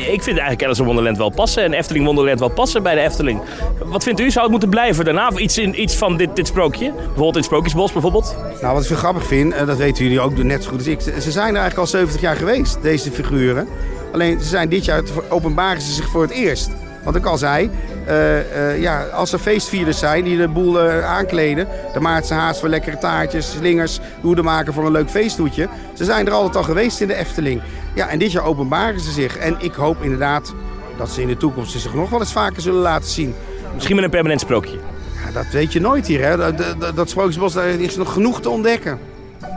ik 0.01 0.23
vind 0.23 0.27
eigenlijk 0.27 0.65
Alice 0.65 0.81
in 0.81 0.87
Wonderland 0.87 1.17
wel 1.17 1.31
passen 1.31 1.63
en 1.65 1.73
Efteling 1.73 2.05
Wonderland 2.05 2.41
wel 2.41 2.51
passen 2.51 2.83
bij 2.83 2.95
de 2.95 3.01
Efteling. 3.01 3.41
Wat 3.85 4.03
vindt 4.03 4.21
u? 4.21 4.31
Zou 4.31 4.43
het 4.43 4.51
moeten 4.51 4.69
blijven 4.69 5.05
daarna? 5.05 5.31
Iets, 5.37 5.59
in, 5.59 5.83
iets 5.83 5.97
van 5.97 6.17
dit, 6.17 6.37
dit 6.37 6.47
sprookje? 6.47 6.93
Bijvoorbeeld 6.93 7.37
in 7.37 7.43
Sprookjesbos 7.43 7.93
bijvoorbeeld? 7.93 8.37
Nou, 8.61 8.75
wat 8.75 8.83
ik 8.83 8.89
zo 8.89 8.97
grappig 8.97 9.27
vind, 9.27 9.53
en 9.53 9.67
dat 9.67 9.77
weten 9.77 10.05
jullie 10.05 10.21
ook 10.21 10.43
net 10.43 10.63
zo 10.63 10.69
goed 10.71 10.79
als 10.79 10.87
ik. 10.87 11.01
Ze 11.01 11.21
ze 11.21 11.31
zijn 11.31 11.55
er 11.55 11.61
eigenlijk 11.61 11.79
al 11.79 11.87
70 11.87 12.21
jaar 12.21 12.37
geweest, 12.37 12.83
deze 12.83 13.11
figuren. 13.11 13.69
Alleen 14.13 14.41
ze 14.41 14.49
zijn 14.49 14.69
dit 14.69 14.85
jaar, 14.85 15.03
openbaren 15.29 15.83
ze 15.83 15.93
zich 15.93 16.09
voor 16.09 16.23
het 16.23 16.31
eerst. 16.31 16.71
Wat 17.03 17.17
ik 17.17 17.25
al 17.25 17.39
zei, 17.39 17.71
eh, 18.07 18.71
eh, 18.71 18.81
ja, 18.81 19.05
als 19.05 19.33
er 19.33 19.39
feestvierders 19.39 19.99
zijn 19.99 20.25
die 20.25 20.37
de 20.37 20.49
boel 20.49 20.81
eh, 20.81 21.05
aankleden. 21.05 21.69
De 21.93 22.01
Maartse 22.01 22.35
haas 22.35 22.61
voor 22.61 22.69
lekkere 22.69 22.99
taartjes, 22.99 23.51
slingers, 23.51 24.01
hoeden 24.21 24.45
maken 24.45 24.73
voor 24.73 24.87
een 24.87 24.93
leuk 24.93 25.11
feesthoedje. 25.11 25.69
Ze 25.95 26.05
zijn 26.05 26.27
er 26.27 26.33
altijd 26.33 26.57
al 26.57 26.63
geweest 26.63 27.01
in 27.01 27.09
de 27.09 27.15
Efteling. 27.15 27.63
Ja, 27.95 28.09
en 28.09 28.19
dit 28.19 28.33
jaar 28.33 28.45
openbaren 28.45 29.01
ze 29.01 29.11
zich. 29.11 29.37
En 29.37 29.57
ik 29.59 29.73
hoop 29.73 30.03
inderdaad 30.03 30.55
dat 30.97 31.11
ze 31.11 31.23
in 31.23 31.29
de 31.29 31.37
toekomst 31.37 31.81
zich 31.81 31.95
nog 31.95 32.11
wel 32.11 32.21
eens 32.21 32.33
vaker 32.33 32.63
zullen 32.63 32.81
laten 32.81 33.11
zien. 33.11 33.35
Misschien 33.75 33.95
met 33.95 34.05
een 34.05 34.11
permanent 34.11 34.41
sprookje. 34.41 34.79
Ja, 35.25 35.33
dat 35.33 35.47
weet 35.53 35.73
je 35.73 35.81
nooit 35.81 36.07
hier, 36.07 36.25
hè. 36.25 36.37
Dat, 36.37 36.59
dat, 36.79 36.97
dat 36.97 37.11
Sprookjesbos, 37.11 37.53
daar 37.53 37.69
is 37.69 37.97
nog 37.97 38.13
genoeg 38.13 38.41
te 38.41 38.51
ontdekken. 38.51 38.99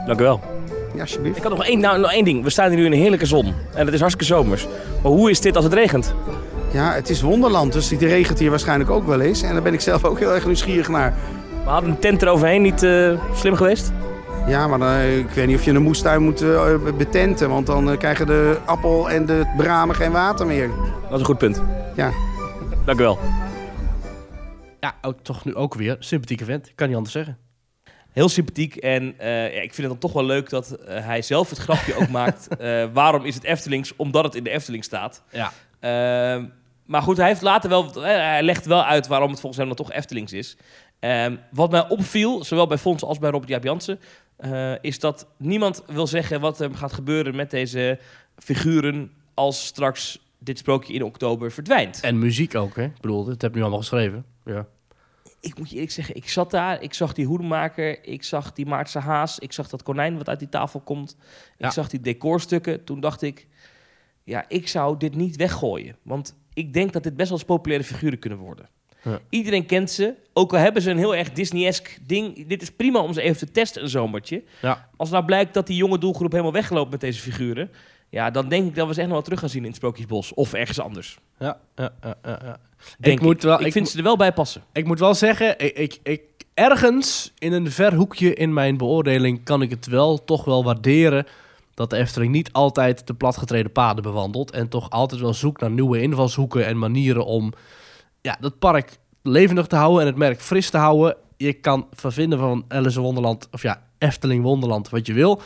Dank 0.06 0.20
u 0.20 0.22
wel. 0.22 0.40
Ja, 0.94 1.00
alsjeblieft. 1.00 1.36
Ik 1.36 1.42
had 1.42 1.52
nog 1.52 1.64
één, 1.64 1.80
nou, 1.80 2.00
nog 2.00 2.12
één 2.12 2.24
ding. 2.24 2.42
We 2.42 2.50
staan 2.50 2.68
hier 2.68 2.78
nu 2.78 2.84
in 2.84 2.92
een 2.92 2.98
heerlijke 2.98 3.26
zon. 3.26 3.54
En 3.74 3.84
het 3.84 3.94
is 3.94 4.00
hartstikke 4.00 4.34
zomers. 4.34 4.66
Maar 5.02 5.12
hoe 5.12 5.30
is 5.30 5.40
dit 5.40 5.56
als 5.56 5.64
het 5.64 5.74
regent? 5.74 6.14
Ja, 6.74 6.92
het 6.92 7.10
is 7.10 7.20
wonderland, 7.20 7.72
dus 7.72 7.90
het 7.90 8.02
regent 8.02 8.38
hier 8.38 8.50
waarschijnlijk 8.50 8.90
ook 8.90 9.06
wel 9.06 9.20
eens. 9.20 9.42
En 9.42 9.52
daar 9.52 9.62
ben 9.62 9.72
ik 9.72 9.80
zelf 9.80 10.04
ook 10.04 10.18
heel 10.18 10.32
erg 10.34 10.46
nieuwsgierig 10.46 10.88
naar. 10.88 11.14
We 11.64 11.70
hadden 11.70 11.90
een 11.90 11.98
tent 11.98 12.22
eroverheen 12.22 12.62
niet 12.62 12.82
eh, 12.82 13.20
slim 13.34 13.54
geweest? 13.54 13.92
Ja, 14.46 14.66
maar 14.66 14.78
dan, 14.78 15.00
ik 15.18 15.30
weet 15.30 15.46
niet 15.46 15.56
of 15.56 15.64
je 15.64 15.70
een 15.70 15.82
moestuin 15.82 16.22
moet 16.22 16.42
eh, 16.42 16.74
betenten, 16.98 17.48
want 17.48 17.66
dan 17.66 17.90
eh, 17.90 17.98
krijgen 17.98 18.26
de 18.26 18.58
appel 18.64 19.10
en 19.10 19.26
de 19.26 19.52
bramen 19.56 19.94
geen 19.94 20.12
water 20.12 20.46
meer. 20.46 20.68
Dat 21.02 21.12
is 21.12 21.18
een 21.18 21.24
goed 21.24 21.38
punt. 21.38 21.62
Ja. 21.96 22.10
Dank 22.84 23.00
u 23.00 23.02
wel. 23.02 23.18
ja, 24.80 24.94
ook, 25.02 25.18
toch 25.22 25.44
nu 25.44 25.54
ook 25.54 25.74
weer 25.74 25.96
sympathieke 25.98 26.44
vent. 26.44 26.72
Kan 26.74 26.86
niet 26.86 26.96
anders 26.96 27.14
zeggen. 27.14 27.38
Heel 28.12 28.28
sympathiek. 28.28 28.76
En 28.76 29.14
eh, 29.18 29.54
ja, 29.54 29.60
ik 29.60 29.74
vind 29.74 29.76
het 29.76 29.86
dan 29.86 29.98
toch 29.98 30.12
wel 30.12 30.24
leuk 30.24 30.50
dat 30.50 30.70
eh, 30.70 31.04
hij 31.04 31.22
zelf 31.22 31.50
het 31.50 31.58
grapje 31.58 31.94
ook 31.96 32.08
maakt. 32.20 32.56
eh, 32.56 32.84
waarom 32.92 33.24
is 33.24 33.34
het 33.34 33.44
Eftelings? 33.44 33.96
Omdat 33.96 34.24
het 34.24 34.34
in 34.34 34.44
de 34.44 34.50
Efteling 34.50 34.84
staat. 34.84 35.22
Ja. 35.30 35.52
Maar 36.84 37.02
goed, 37.02 37.16
hij 37.16 37.26
heeft 37.26 37.42
later 37.42 37.70
wel. 37.70 37.94
eh, 37.94 38.02
hij 38.02 38.42
legt 38.42 38.66
wel 38.66 38.84
uit 38.84 39.06
waarom 39.06 39.30
het 39.30 39.40
volgens 39.40 39.58
hem 39.66 39.74
dan 39.76 39.86
toch 39.86 39.92
Eftelings 39.96 40.32
is. 40.32 40.56
Ehm, 40.98 41.36
wat 41.50 41.70
mij 41.70 41.88
opviel, 41.88 42.44
zowel 42.44 42.66
bij 42.66 42.78
Fons 42.78 43.02
als 43.02 43.18
bij 43.18 43.30
Robert 43.30 43.50
Jaap 43.50 43.64
Jansen, 43.64 44.00
eh, 44.36 44.72
is 44.80 44.98
dat 45.00 45.26
niemand 45.36 45.82
wil 45.86 46.06
zeggen 46.06 46.40
wat 46.40 46.60
er 46.60 46.74
gaat 46.74 46.92
gebeuren 46.92 47.36
met 47.36 47.50
deze 47.50 47.98
figuren 48.36 49.12
als 49.34 49.66
straks 49.66 50.18
dit 50.38 50.58
sprookje 50.58 50.92
in 50.92 51.02
oktober 51.02 51.52
verdwijnt. 51.52 52.00
En 52.00 52.18
muziek 52.18 52.54
ook, 52.54 52.76
hè? 52.76 52.84
Ik 52.84 53.00
bedoel, 53.00 53.26
het 53.26 53.42
heb 53.42 53.50
ik 53.50 53.56
nu 53.56 53.62
allemaal 53.62 53.80
geschreven. 53.80 54.24
Ja. 54.44 54.66
ik 55.40 55.58
moet 55.58 55.68
je 55.68 55.74
eerlijk 55.74 55.92
zeggen, 55.92 56.16
ik 56.16 56.28
zat 56.28 56.50
daar, 56.50 56.82
ik 56.82 56.94
zag 56.94 57.12
die 57.12 57.26
hoedemaker, 57.26 58.04
ik 58.08 58.22
zag 58.24 58.52
die 58.52 58.66
Maartse 58.66 58.98
haas, 58.98 59.38
ik 59.38 59.52
zag 59.52 59.68
dat 59.68 59.82
konijn 59.82 60.16
wat 60.16 60.28
uit 60.28 60.38
die 60.38 60.48
tafel 60.48 60.80
komt, 60.80 61.16
Ja. 61.58 61.66
ik 61.66 61.72
zag 61.72 61.88
die 61.88 62.00
decorstukken. 62.00 62.84
Toen 62.84 63.00
dacht 63.00 63.22
ik, 63.22 63.46
ja, 64.22 64.44
ik 64.48 64.68
zou 64.68 64.96
dit 64.98 65.14
niet 65.14 65.36
weggooien, 65.36 65.96
want 66.02 66.36
ik 66.54 66.72
denk 66.72 66.92
dat 66.92 67.02
dit 67.02 67.16
best 67.16 67.28
wel 67.28 67.38
eens 67.38 67.46
populaire 67.46 67.84
figuren 67.84 68.18
kunnen 68.18 68.38
worden. 68.38 68.68
Ja. 69.02 69.20
Iedereen 69.28 69.66
kent 69.66 69.90
ze, 69.90 70.14
ook 70.32 70.52
al 70.52 70.58
hebben 70.58 70.82
ze 70.82 70.90
een 70.90 70.98
heel 70.98 71.14
erg 71.14 71.32
Disney-esque 71.32 71.98
ding. 72.06 72.46
Dit 72.46 72.62
is 72.62 72.70
prima 72.70 73.00
om 73.00 73.12
ze 73.12 73.20
even 73.20 73.38
te 73.38 73.50
testen 73.50 73.82
een 73.82 73.88
zomertje. 73.88 74.42
Ja. 74.62 74.88
Als 74.96 75.10
nou 75.10 75.24
blijkt 75.24 75.54
dat 75.54 75.66
die 75.66 75.76
jonge 75.76 75.98
doelgroep 75.98 76.30
helemaal 76.30 76.52
wegloopt 76.52 76.90
met 76.90 77.00
deze 77.00 77.20
figuren, 77.20 77.70
ja, 78.08 78.30
dan 78.30 78.48
denk 78.48 78.66
ik 78.66 78.74
dat 78.74 78.86
we 78.86 78.92
ze 78.92 78.98
echt 78.98 79.08
nog 79.08 79.16
wel 79.16 79.26
terug 79.26 79.40
gaan 79.40 79.48
zien 79.48 79.62
in 79.62 79.66
het 79.66 79.76
Sprookjesbos 79.76 80.34
of 80.34 80.52
ergens 80.52 80.80
anders. 80.80 81.18
Ja, 81.38 81.60
ja, 81.76 81.92
ja, 82.02 82.16
ja. 82.22 82.58
Denk 82.98 83.18
ik, 83.18 83.24
moet 83.24 83.42
wel, 83.42 83.60
ik 83.60 83.66
ik, 83.66 83.72
vind 83.72 83.88
ze 83.88 83.96
er 83.96 84.02
wel 84.02 84.16
bij 84.16 84.32
passen. 84.32 84.62
ik 84.72 84.86
moet 84.86 84.98
wel 84.98 85.14
zeggen, 85.14 85.58
ik, 85.58 85.76
ik, 85.78 85.98
ik, 86.02 86.22
ergens 86.54 87.32
in 87.38 87.52
een 87.52 87.70
ver 87.70 87.94
hoekje 87.94 88.34
in 88.34 88.52
mijn 88.52 88.76
beoordeling 88.76 89.44
kan 89.44 89.62
ik 89.62 89.70
het 89.70 89.86
wel 89.86 90.24
toch 90.24 90.44
wel 90.44 90.64
waarderen 90.64 91.26
dat 91.74 91.90
de 91.90 91.96
Efteling 91.96 92.32
niet 92.32 92.52
altijd 92.52 93.06
de 93.06 93.14
platgetreden 93.14 93.72
paden 93.72 94.02
bewandelt 94.02 94.50
en 94.50 94.68
toch 94.68 94.90
altijd 94.90 95.20
wel 95.20 95.34
zoekt 95.34 95.60
naar 95.60 95.70
nieuwe 95.70 96.00
invalshoeken 96.00 96.66
en 96.66 96.78
manieren 96.78 97.24
om 97.24 97.52
ja, 98.20 98.36
dat 98.40 98.58
park 98.58 98.98
levendig 99.22 99.66
te 99.66 99.76
houden 99.76 100.00
en 100.00 100.06
het 100.06 100.16
merk 100.16 100.40
fris 100.40 100.70
te 100.70 100.76
houden. 100.76 101.16
Je 101.36 101.52
kan 101.52 101.86
van 101.92 102.12
vinden 102.12 102.38
van 102.38 102.64
Alice 102.68 103.00
Wonderland, 103.00 103.48
of 103.50 103.62
ja, 103.62 103.82
Efteling 103.98 104.42
Wonderland, 104.42 104.88
wat 104.88 105.06
je 105.06 105.12
wil. 105.12 105.40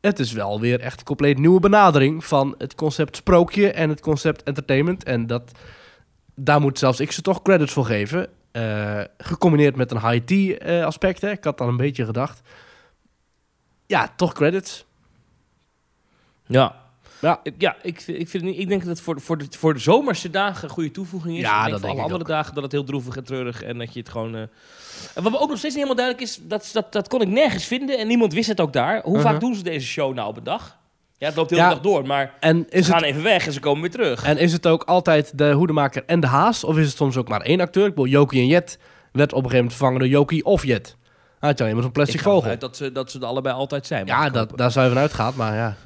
Het 0.00 0.18
is 0.18 0.32
wel 0.32 0.60
weer 0.60 0.80
echt 0.80 0.98
een 0.98 1.04
compleet 1.04 1.38
nieuwe 1.38 1.60
benadering 1.60 2.24
van 2.24 2.54
het 2.58 2.74
concept 2.74 3.16
sprookje 3.16 3.72
en 3.72 3.88
het 3.88 4.00
concept 4.00 4.42
entertainment. 4.42 5.04
En 5.04 5.26
dat, 5.26 5.52
daar 6.34 6.60
moet 6.60 6.78
zelfs 6.78 7.00
ik 7.00 7.12
ze 7.12 7.22
toch 7.22 7.42
credits 7.42 7.72
voor 7.72 7.84
geven. 7.84 8.28
Eh, 8.52 9.00
gecombineerd 9.18 9.76
met 9.76 9.90
een 9.90 10.08
high-tea 10.08 10.58
eh, 10.58 10.84
aspect. 10.84 11.20
Hè. 11.20 11.30
Ik 11.30 11.44
had 11.44 11.58
dan 11.58 11.68
een 11.68 11.76
beetje 11.76 12.04
gedacht. 12.04 12.40
Ja, 13.86 14.12
toch 14.16 14.32
credits. 14.32 14.86
Ja. 16.52 16.74
Ja. 17.20 17.40
Ik- 17.42 17.54
Ja, 17.58 17.76
ik, 17.82 18.00
ik, 18.06 18.28
vind, 18.28 18.42
niet- 18.44 18.58
ik 18.58 18.68
denk 18.68 18.80
dat 18.80 18.88
het 18.90 19.00
voor, 19.00 19.14
de- 19.14 19.20
voor, 19.20 19.38
de, 19.38 19.46
voor 19.58 19.74
de 19.74 19.80
zomerse 19.80 20.30
dagen 20.30 20.64
een 20.64 20.70
goede 20.74 20.90
toevoeging 20.90 21.34
is. 21.36 21.40
Ja, 21.42 21.48
ik 21.48 21.58
denk 21.60 21.70
dat 21.70 21.78
voor 21.80 21.88
denk 21.88 21.98
alle 22.00 22.06
ik 22.08 22.12
andere 22.14 22.32
dagen 22.36 22.54
dat 22.54 22.62
het 22.62 22.72
heel 22.72 22.84
droevig 22.84 23.16
en 23.16 23.24
treurig 23.24 23.62
en 23.62 23.78
dat 23.78 23.92
je 23.94 23.98
het 24.00 24.08
gewoon... 24.08 24.34
eh, 24.34 24.40
En 25.14 25.22
wat 25.22 25.32
me 25.32 25.38
ook 25.40 25.48
nog 25.48 25.58
steeds 25.58 25.74
niet 25.74 25.84
helemaal 25.84 25.94
duidelijk 25.96 26.26
is, 26.26 26.38
dat, 26.42 26.70
dat, 26.72 26.92
dat 26.92 27.08
kon 27.08 27.20
ik 27.20 27.28
nergens 27.28 27.64
vinden 27.64 27.98
en 27.98 28.06
niemand 28.06 28.32
wist 28.32 28.48
het 28.48 28.60
ook 28.60 28.72
daar. 28.72 29.02
Hoe 29.02 29.16
Uh-huh. 29.16 29.30
vaak 29.30 29.40
doen 29.40 29.54
ze 29.54 29.62
deze 29.62 29.86
show 29.86 30.14
nou 30.14 30.28
op 30.28 30.36
een 30.36 30.44
dag? 30.44 30.76
Ja, 31.18 31.26
het 31.26 31.36
loopt 31.36 31.48
de 31.48 31.54
Ja. 31.56 31.62
hele 31.62 31.74
dag 31.74 31.84
door, 31.84 32.06
maar 32.06 32.34
En 32.40 32.66
is, 32.70 32.84
ze 32.86 32.92
gaan 32.92 33.00
het, 33.00 33.10
even 33.10 33.22
weg 33.22 33.46
en 33.46 33.52
ze 33.52 33.60
komen 33.60 33.80
weer 33.80 33.90
terug. 33.90 34.22
en 34.24 34.36
is 34.38 34.52
het 34.52 34.66
ook 34.66 34.82
altijd 34.82 35.38
de 35.38 35.52
hoedemaker 35.52 36.02
en 36.06 36.20
de 36.20 36.26
haas? 36.26 36.64
Of 36.64 36.76
is 36.78 36.86
het 36.86 36.96
soms 36.96 37.16
ook 37.16 37.28
maar 37.28 37.40
één 37.40 37.60
acteur? 37.60 37.86
Ik 37.86 37.94
bedoel, 37.94 38.10
Jokie 38.10 38.40
en 38.40 38.46
Jet 38.46 38.78
werd 39.12 39.32
op 39.32 39.44
een 39.44 39.50
gegeven 39.50 39.56
moment 39.56 39.72
vervangen 39.72 39.98
door 39.98 40.08
Jokie 40.08 40.44
of 40.44 40.64
Jet. 40.64 40.96
Hij 41.40 41.48
had 41.50 41.60
alleen 41.60 41.72
maar 41.72 41.80
zo'n 41.82 41.90
ik 41.90 41.96
plastic 41.96 42.16
ervan 42.18 42.32
vogel. 42.32 42.50
uit 42.50 42.60
dat 42.60 42.76
ze, 42.76 42.92
dat 42.92 43.10
ze 43.10 43.18
er 43.18 43.24
allebei 43.26 43.54
altijd 43.54 43.86
zijn. 43.86 44.06
Ja, 44.06 44.26
ik 44.26 44.32
dat, 44.32 44.58
daar 44.58 44.70
zou 44.70 44.86
je 44.86 44.92
van 44.92 45.00
uitgaan, 45.00 45.32
maar 45.36 45.54
ja. 45.54 45.76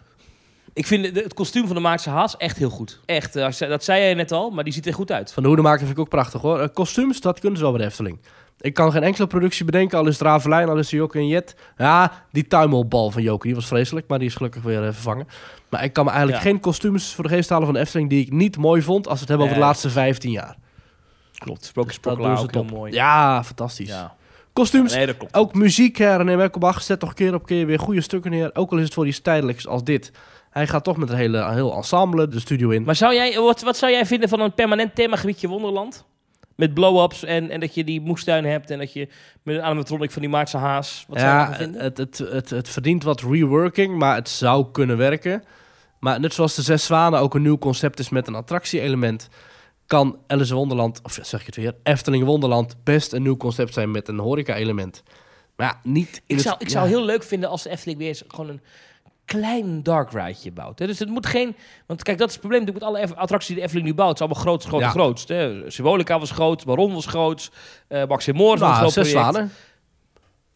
Ik 0.77 0.87
vind 0.87 1.15
de- 1.15 1.21
het 1.21 1.35
kostuum 1.35 1.67
van 1.67 1.75
de 1.77 1.83
Maartse 1.83 2.11
Haas 2.11 2.37
echt 2.37 2.57
heel 2.57 2.71
goed. 2.71 3.01
Echt, 3.07 3.37
eh, 3.37 3.69
dat 3.69 3.85
zei 3.85 4.01
jij 4.03 4.15
net 4.15 4.33
al, 4.33 4.51
maar 4.51 4.65
die 4.65 4.73
ziet 4.73 4.87
er 4.87 4.95
goed 4.95 5.13
uit. 5.13 5.33
Van 5.33 5.43
de 5.43 5.49
hoedemaker 5.49 5.79
vind 5.81 5.91
ik 5.93 5.99
ook 5.99 6.09
prachtig 6.09 6.41
hoor. 6.41 6.61
Eh, 6.61 6.69
kostuums, 6.73 7.21
dat 7.21 7.39
kunnen 7.41 7.59
ze 7.59 7.65
wel 7.65 7.73
bij 7.73 7.83
de 7.83 7.87
Efteling. 7.89 8.19
Ik 8.61 8.75
kan 8.75 8.93
geen 8.93 9.03
enkele 9.03 9.27
productie 9.27 9.65
bedenken, 9.65 9.99
al 9.99 10.07
is 10.07 10.13
het 10.19 10.23
Ravelijn, 10.27 10.69
al 10.69 10.79
is 10.79 10.91
het 10.91 11.01
Jokie 11.01 11.21
en 11.21 11.27
Jet. 11.29 11.57
Ja, 11.77 12.13
die 12.33 12.47
tuimelbal 12.47 13.11
van 13.11 13.23
Jokie, 13.23 13.47
die 13.47 13.55
was 13.55 13.67
vreselijk, 13.67 14.09
maar 14.09 14.19
die 14.19 14.29
is 14.29 14.35
gelukkig 14.35 14.63
weer 14.63 14.79
eh, 14.87 14.93
vervangen. 14.93 15.27
Maar 15.69 15.85
ik 15.85 15.93
kan 15.93 16.05
me 16.05 16.11
eigenlijk 16.11 16.43
Ja. 16.45 16.51
geen 16.51 16.61
kostuums 16.61 17.15
voor 17.15 17.25
de 17.25 17.31
geest 17.31 17.49
halen 17.49 17.65
van 17.67 17.75
de 17.75 17.81
Efteling 17.81 18.09
die 18.11 18.21
ik 18.25 18.33
niet 18.33 18.57
mooi 18.57 18.83
vond 18.83 19.05
als 19.07 19.15
we 19.15 19.21
het 19.21 19.29
hebben 19.29 19.47
over 19.47 19.59
de 19.61 19.65
laatste 19.67 19.91
15 19.91 20.31
jaar. 20.31 20.57
Klopt, 21.39 21.71
doen 21.75 21.91
ze 21.91 21.99
ook 22.11 22.19
heel 22.19 22.47
top. 22.47 22.71
mooi. 22.71 22.93
Ja, 22.93 23.45
fantastisch. 23.45 23.89
Ja. 23.89 24.15
Kostuums, 24.53 24.95
Nee, 24.95 25.15
ook 25.33 25.55
muziek, 25.55 25.97
hè, 25.97 26.17
René 26.17 26.37
Merkelbach 26.37 26.83
zet 26.83 27.01
toch 27.01 27.15
keer 27.15 27.35
op 27.35 27.47
keer 27.47 27.67
weer 27.67 27.79
goede 27.79 28.01
stukken 28.01 28.31
neer. 28.31 28.51
Ook 28.55 28.71
al 28.73 28.79
is 28.79 28.85
het 28.85 28.95
voor 28.95 29.07
iets 29.07 29.21
tijdelijks 29.21 29.67
als 29.67 29.85
dit. 29.85 30.13
Hij 30.57 30.67
gaat 30.67 30.85
toch 30.85 30.97
met 30.97 31.11
een 31.11 31.17
hele, 31.17 31.53
heel 31.53 31.75
ensemble 31.77 32.29
de 32.29 32.41
studio 32.41 32.71
in. 32.71 32.83
Maar 32.83 32.95
zou 32.97 33.15
jij, 33.15 33.39
wat, 33.41 33.63
wat 33.63 33.77
zou 33.77 33.93
jij 33.93 34.07
vinden 34.07 34.29
van 34.29 34.41
een 34.41 34.55
permanent 34.55 34.95
themagebiedje 34.95 35.49
Wonderland? 35.49 36.05
Met 36.55 36.75
blow-ups 36.75 37.25
en, 37.25 37.51
en 37.51 37.61
dat 37.61 37.75
je 37.75 37.85
die 37.85 38.01
moestuin 38.01 38.45
hebt 38.45 38.71
en 38.71 38.79
dat 38.79 38.93
je 38.93 39.09
met 39.43 39.57
een 39.57 39.63
animatronic 39.63 40.11
van 40.11 40.23
die 40.23 40.31
Maartse 40.31 40.57
haas. 40.57 41.05
Wat 41.09 41.19
zou 41.19 41.31
je 41.31 41.37
ja, 41.37 41.47
daarvan 41.47 41.65
vinden? 41.65 41.83
het, 41.83 41.97
het, 41.99 42.19
het, 42.19 42.51
het 42.51 42.69
verdient 42.69 43.03
wat 43.03 43.21
reworking, 43.21 43.99
maar 43.99 44.15
het 44.15 44.29
zou 44.29 44.67
kunnen 44.73 44.97
werken. 44.97 45.43
Maar 46.01 46.21
net 46.21 46.35
zoals 46.35 46.55
de 46.55 46.63
Zes 46.63 46.85
Zwanen 46.85 47.21
ook 47.21 47.35
een 47.35 47.43
nieuw 47.43 47.59
concept 47.59 47.99
is 47.99 48.09
met 48.09 48.27
een 48.27 48.35
attractie-element, 48.35 49.29
kan 49.87 50.19
Alice 50.27 50.55
Wonderland, 50.55 51.01
of 51.03 51.19
zeg 51.23 51.41
ik 51.41 51.47
het 51.47 51.57
weer, 51.57 51.75
Efteling 51.83 52.25
Wonderland 52.25 52.77
best 52.85 53.13
een 53.13 53.23
nieuw 53.23 53.37
concept 53.37 53.75
zijn 53.75 53.91
met 53.91 54.09
een 54.09 54.19
horeca-element. 54.19 55.03
Maar 55.57 55.67
ja, 55.67 55.91
niet 55.91 56.09
in 56.09 56.23
ik 56.27 56.35
het- 56.35 56.41
zou, 56.41 56.57
ik 56.59 56.67
ja. 56.67 56.73
zou 56.73 56.89
heel 56.89 57.05
leuk 57.05 57.23
vinden 57.23 57.49
als 57.49 57.63
de 57.63 57.71
Efteling 57.71 57.99
weer 57.99 58.23
gewoon 58.29 58.49
een 58.49 58.61
klein 59.27 59.83
dark 59.83 60.11
rideje 60.11 60.53
bouwt. 60.53 60.79
Hè? 60.79 60.87
Dus 60.87 60.99
het 60.99 61.09
moet 61.09 61.27
geen... 61.27 61.57
Want 61.87 62.03
kijk, 62.03 62.19
dat 62.19 62.27
is 62.29 62.33
het 62.33 62.43
probleem 62.43 62.65
natuurlijk 62.65 62.93
met 62.93 63.11
alle 63.11 63.17
attracties 63.17 63.49
die 63.49 63.57
de 63.57 63.63
Efteling 63.63 63.87
nu 63.87 63.95
bouwt. 63.95 64.19
Het 64.19 64.21
is 64.21 64.27
allemaal 64.27 64.59
groot, 64.59 64.93
groot, 64.93 65.25
Ja. 65.27 65.35
Hè? 65.35 65.71
Symbolica 65.71 66.19
was 66.19 66.31
groot, 66.31 66.65
Baron 66.65 66.95
was 66.95 67.07
groot, 67.07 67.51
Max 67.89 68.27
en 68.27 68.35
Moor 68.35 68.59
was 68.59 68.61
Nou, 68.61 68.75
groot 68.75 68.93
Zes. 68.93 69.11
Zwanen. 69.11 69.53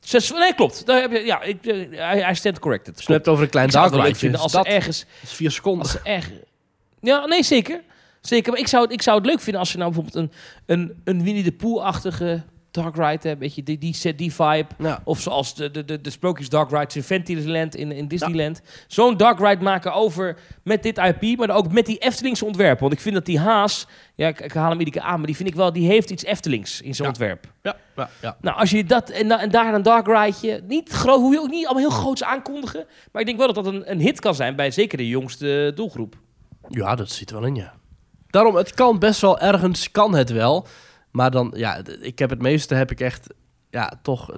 Zes, 0.00 0.30
nee, 0.32 0.54
klopt. 0.54 0.86
Daar 0.86 1.00
heb 1.00 1.12
je, 1.12 1.24
ja, 1.24 1.42
ik, 1.42 1.66
eh, 1.66 1.98
hij, 1.98 2.20
hij 2.22 2.34
stand 2.34 2.58
corrected. 2.58 2.96
Dus 2.96 3.06
je 3.06 3.12
hebt 3.12 3.28
over 3.28 3.44
een 3.44 3.50
klein 3.50 3.68
dark 3.68 3.94
ride. 3.94 4.38
als 4.38 4.52
Dat 4.52 4.66
ze 4.66 4.72
ergens... 4.72 5.06
is 5.22 5.32
vier 5.32 5.50
seconden. 5.50 5.82
Als 5.82 5.90
ze 5.90 6.00
erg... 6.02 6.30
Ja, 7.00 7.26
nee, 7.26 7.42
zeker. 7.42 7.80
Zeker. 8.20 8.52
Maar 8.52 8.60
ik 8.60 8.68
zou, 8.68 8.82
het, 8.82 8.92
ik 8.92 9.02
zou 9.02 9.16
het 9.16 9.26
leuk 9.26 9.40
vinden 9.40 9.60
als 9.60 9.72
je 9.72 9.78
nou 9.78 9.92
bijvoorbeeld 9.92 10.24
een, 10.24 10.32
een, 10.66 11.00
een 11.04 11.22
Winnie 11.22 11.42
de 11.42 11.52
Pooh-achtige 11.52 12.42
dark 12.70 12.96
ride 12.96 13.28
hebt. 13.28 13.40
Weet 13.40 13.54
je, 13.54 13.62
die, 13.62 13.78
die, 13.78 13.94
set, 13.94 14.18
die 14.18 14.32
vibe. 14.34 14.66
Ja. 14.78 15.00
Of 15.04 15.20
zoals 15.20 15.54
de, 15.54 15.70
de, 15.70 15.84
de, 15.84 16.00
de 16.00 16.10
sprookjes 16.10 16.48
dark 16.48 16.70
rides 16.70 16.96
in 16.96 17.02
Fantasyland 17.02 17.74
in, 17.76 17.92
in 17.92 18.08
Disneyland. 18.08 18.60
Zo'n 18.86 19.16
dark 19.16 19.38
ride 19.38 19.62
maken 19.62 19.92
over 19.92 20.38
met 20.64 20.82
dit 20.82 20.98
IP, 20.98 21.38
maar 21.38 21.50
ook 21.56 21.72
met 21.72 21.86
die 21.86 21.98
Eftelingse 21.98 22.44
ontwerpen. 22.44 22.80
Want 22.80 22.92
ik 22.92 23.00
vind 23.00 23.14
dat 23.14 23.26
die 23.26 23.38
haas, 23.38 23.86
ja, 24.14 24.28
ik, 24.28 24.40
ik 24.40 24.52
haal 24.52 24.70
hem 24.70 24.78
iedere 24.78 24.98
keer 24.98 25.06
aan, 25.08 25.16
maar 25.16 25.26
die 25.26 25.36
vind 25.36 25.48
ik 25.48 25.54
wel, 25.54 25.72
die 25.72 25.86
heeft 25.86 26.10
iets 26.10 26.24
Eftelings 26.24 26.80
in 26.80 26.94
zijn 26.94 27.08
Ja. 27.08 27.14
ontwerp. 27.14 27.46
Ja, 27.62 27.76
ja. 28.22 28.36
Nou, 28.40 28.58
als 28.58 28.70
je 28.70 28.84
dat 28.84 29.10
en, 29.10 29.28
da- 29.28 29.40
en 29.40 29.50
daar 29.50 29.74
een 29.74 29.82
dark 29.82 30.06
rideje, 30.06 30.62
niet 30.68 30.88
groot, 30.90 31.20
hoe 31.20 31.32
je 31.32 31.40
ook 31.40 31.50
niet 31.50 31.66
allemaal 31.66 31.88
heel 31.90 31.98
groots 31.98 32.24
aankondigen, 32.24 32.84
maar 33.12 33.20
ik 33.20 33.26
denk 33.26 33.38
wel 33.38 33.52
dat 33.52 33.64
dat 33.64 33.74
een, 33.74 33.90
een 33.90 34.00
hit 34.00 34.20
kan 34.20 34.34
zijn 34.34 34.56
bij 34.56 34.70
zeker 34.70 34.98
de 34.98 35.08
jongste 35.08 35.72
doelgroep. 35.74 36.14
Ja, 36.68 36.94
dat 36.94 37.10
zit 37.10 37.30
wel 37.30 37.44
in, 37.44 37.54
ja. 37.54 37.72
Daarom, 38.30 38.54
het 38.56 38.74
kan 38.74 38.98
best 38.98 39.20
wel 39.20 39.38
ergens, 39.38 39.90
kan 39.90 40.14
het 40.14 40.30
wel. 40.30 40.66
Maar 41.10 41.30
dan, 41.30 41.52
ja, 41.56 41.80
ik 42.00 42.18
heb 42.18 42.30
het 42.30 42.42
meeste, 42.42 42.74
heb 42.74 42.90
ik 42.90 43.00
echt, 43.00 43.26
ja, 43.70 43.92
toch... 44.02 44.30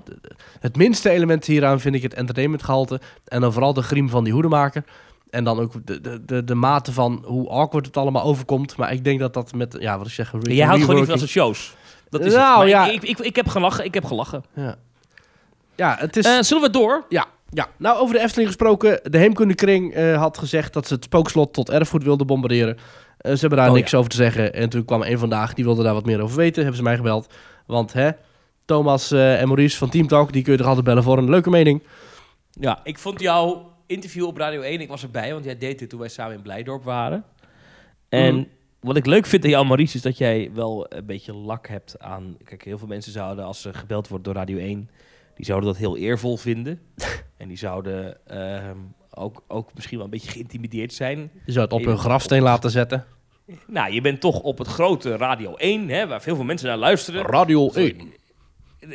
Het, 0.61 0.77
minste 0.77 1.11
element 1.11 1.45
hieraan 1.45 1.81
vind 1.81 1.95
ik 1.95 2.03
het 2.03 2.15
entertainmentgehalte. 2.15 3.01
En 3.25 3.41
dan 3.41 3.53
vooral 3.53 3.73
de 3.73 3.83
griem 3.83 4.09
van 4.09 4.25
die 4.25 4.33
hoedemaker. 4.33 4.85
En 5.31 5.45
dan 5.45 5.59
ook 5.61 5.87
de, 5.87 6.01
de, 6.01 6.25
de, 6.25 6.45
de 6.45 6.55
mate 6.55 6.93
van 6.93 7.25
hoe 7.27 7.49
awkward 7.49 7.87
het 7.87 7.97
allemaal 7.97 8.23
overkomt. 8.23 8.77
Maar 8.77 8.93
ik 8.93 9.05
denk 9.05 9.21
dat 9.21 9.35
dat 9.35 9.55
met, 9.55 9.77
ja, 9.79 9.99
wat 9.99 10.07
ik 10.07 10.13
zeg... 10.13 10.33
re- 10.33 10.55
Jij 10.55 10.67
houdt 10.67 10.85
gewoon 10.85 11.01
niet 11.01 11.09
van 11.19 11.29
shows. 11.29 11.75
Dat 12.11 12.25
is 12.25 12.35
Nou, 12.35 12.61
het. 12.61 12.69
Ja. 12.71 12.87
ik, 12.91 13.03
ik, 13.03 13.19
ik, 13.19 13.37
heb 13.37 13.49
gelachen, 13.49 13.85
ik 13.85 13.95
heb 13.95 14.05
gelachen. 14.05 14.45
Ja, 14.55 14.77
ja 15.77 15.97
het 15.99 16.17
is... 16.17 16.27
Eh, 16.27 16.41
zullen 16.41 16.63
we 16.63 16.71
door? 16.71 17.05
Ja, 17.09 17.27
ja, 17.51 17.67
nou 17.77 17.99
over 17.99 18.15
de 18.15 18.21
Efteling 18.21 18.49
gesproken. 18.49 19.01
De 19.11 19.19
Heemkundekring 19.19 19.95
eh 19.95 20.17
had 20.17 20.39
gezegd 20.39 20.73
dat 20.73 20.87
ze 20.87 20.95
het 20.95 21.05
spookslot 21.05 21.53
tot 21.53 21.71
erfgoed 21.71 22.03
wilden 22.03 22.27
bombarderen. 22.27 22.79
Eh, 23.23 23.33
ze 23.33 23.41
hebben 23.41 23.59
daar 23.59 23.69
Oh, 23.69 23.75
niks 23.75 23.91
ja. 23.91 23.99
over 23.99 24.11
te 24.11 24.17
zeggen. 24.17 24.55
En 24.55 24.69
toen 24.69 24.85
kwam 24.85 25.03
er 25.03 25.11
een 25.11 25.19
vandaag, 25.19 25.55
die 25.55 25.65
wilde 25.65 25.83
daar 25.83 25.95
wat 25.95 26.05
meer 26.05 26.21
over 26.21 26.37
weten. 26.37 26.59
Hebben 26.61 26.77
ze 26.77 26.83
mij 26.83 26.97
gebeld. 26.97 27.35
Want 27.67 27.93
hè, 27.93 28.11
Thomas 28.65 29.11
eh, 29.11 29.41
en 29.41 29.47
Maurice 29.47 29.77
van 29.79 29.89
Team 29.91 30.07
Talk, 30.07 30.33
die 30.33 30.43
kun 30.43 30.53
je 30.53 30.59
toch 30.59 30.67
altijd 30.67 30.85
bellen 30.87 31.03
voor 31.03 31.19
een 31.19 31.31
leuke 31.31 31.51
mening. 31.51 31.83
Ja, 32.51 32.81
ik 32.85 32.99
vond 32.99 33.21
jouw 33.21 33.73
interview 33.87 34.27
op 34.27 34.37
Radio 34.37 34.61
1, 34.61 34.81
ik 34.81 34.89
was 34.89 35.03
erbij, 35.03 35.33
want 35.33 35.45
jij 35.45 35.59
deed 35.59 35.79
dit 35.79 35.91
toen 35.91 35.99
wij 36.01 36.09
samen 36.09 36.35
in 36.37 36.43
Blijdorp 36.43 36.85
waren. 36.85 37.25
En 38.09 38.35
Mhm. 38.35 38.45
wat 38.81 38.97
ik 38.97 39.07
leuk 39.07 39.27
vind 39.27 39.45
aan 39.45 39.51
jou, 39.51 39.67
Maurice, 39.67 39.97
is 39.97 40.03
dat 40.03 40.19
jij 40.19 40.51
wel 40.55 40.87
een 40.89 41.07
beetje 41.07 41.35
lak 41.35 41.69
hebt 41.69 41.95
aan... 41.99 42.37
Kijk, 42.45 42.65
heel 42.65 42.79
veel 42.79 42.87
mensen 42.89 43.13
zouden, 43.13 43.45
als 43.45 43.61
ze 43.61 43.73
gebeld 43.75 44.09
worden 44.09 44.33
door 44.33 44.43
Radio 44.43 44.59
1, 44.59 44.91
die 45.35 45.45
zouden 45.45 45.69
dat 45.69 45.79
heel 45.79 45.97
eervol 45.97 46.37
vinden. 46.37 46.81
en 47.37 47.49
die 47.49 47.57
zouden 47.59 48.27
ehm, 48.27 48.77
ook, 49.15 49.43
ook 49.49 49.75
misschien 49.75 49.97
wel 49.97 50.05
een 50.05 50.13
beetje 50.13 50.31
geïntimideerd 50.31 50.93
zijn. 50.93 51.31
Je 51.47 51.53
zou 51.53 51.65
het 51.65 51.75
op 51.75 51.85
hun 51.85 51.99
grafsteen 51.99 52.43
laten 52.43 52.71
zetten. 52.71 53.07
Nou, 53.67 53.93
je 53.93 54.01
bent 54.01 54.21
toch 54.21 54.41
op 54.41 54.59
het 54.59 54.67
grote 54.67 55.17
Radio 55.17 55.55
1, 55.55 55.89
hè, 55.89 56.07
waar 56.07 56.23
veel 56.23 56.37
veel 56.37 56.45
mensen 56.45 56.69
naar 56.69 56.77
luisteren. 56.77 57.23
Radio 57.23 57.69
Sorry. 57.69 57.97
1. 57.99 58.13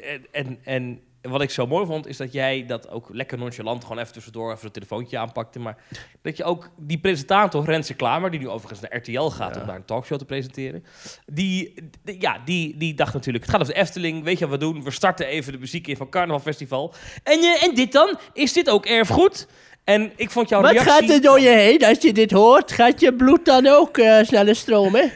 En, 0.03 0.27
en, 0.31 0.59
en 0.63 1.01
wat 1.21 1.41
ik 1.41 1.49
zo 1.49 1.67
mooi 1.67 1.85
vond, 1.85 2.07
is 2.07 2.17
dat 2.17 2.33
jij 2.33 2.65
dat 2.65 2.89
ook 2.89 3.09
lekker 3.11 3.37
nonchalant 3.37 3.83
gewoon 3.83 3.99
even 3.99 4.13
tussendoor 4.13 4.51
even 4.51 4.65
een 4.65 4.71
telefoontje 4.71 5.17
aanpakte. 5.17 5.59
Maar 5.59 5.77
dat 6.21 6.37
je 6.37 6.43
ook 6.43 6.69
die 6.77 6.99
presentator, 6.99 7.65
Renze 7.65 7.93
Klamer, 7.93 8.31
die 8.31 8.39
nu 8.39 8.49
overigens 8.49 8.79
naar 8.81 8.97
RTL 8.97 9.29
gaat 9.29 9.57
om 9.57 9.65
daar 9.65 9.75
een 9.75 9.85
talkshow 9.85 10.17
te 10.17 10.25
presenteren. 10.25 10.83
Die, 11.25 11.73
ja, 12.03 12.41
die, 12.45 12.77
die 12.77 12.93
dacht 12.93 13.13
natuurlijk, 13.13 13.43
het 13.43 13.53
gaat 13.53 13.61
over 13.61 13.73
de 13.73 13.79
Efteling. 13.79 14.23
Weet 14.23 14.39
je 14.39 14.47
wat 14.47 14.59
we 14.59 14.65
doen? 14.65 14.83
We 14.83 14.91
starten 14.91 15.27
even 15.27 15.51
de 15.51 15.59
muziek 15.59 15.87
in 15.87 15.97
van 15.97 16.09
Carnaval 16.09 16.39
Festival. 16.39 16.93
En, 17.23 17.39
eh, 17.39 17.63
en 17.63 17.75
dit 17.75 17.91
dan? 17.91 18.17
Is 18.33 18.53
dit 18.53 18.69
ook 18.69 18.85
erfgoed? 18.85 19.47
En 19.87 20.11
ik 20.15 20.31
vond 20.31 20.49
jouw 20.49 20.61
Wat 20.61 20.71
reactie... 20.71 20.91
gaat 20.93 21.09
er 21.09 21.21
door 21.21 21.39
je 21.39 21.49
heen 21.49 21.85
als 21.85 21.97
je 22.01 22.13
dit 22.13 22.31
hoort? 22.31 22.71
Gaat 22.71 22.99
je 22.99 23.13
bloed 23.13 23.45
dan 23.45 23.67
ook 23.67 23.97
eh, 23.97 24.23
sneller 24.23 24.55
stromen? 24.55 25.11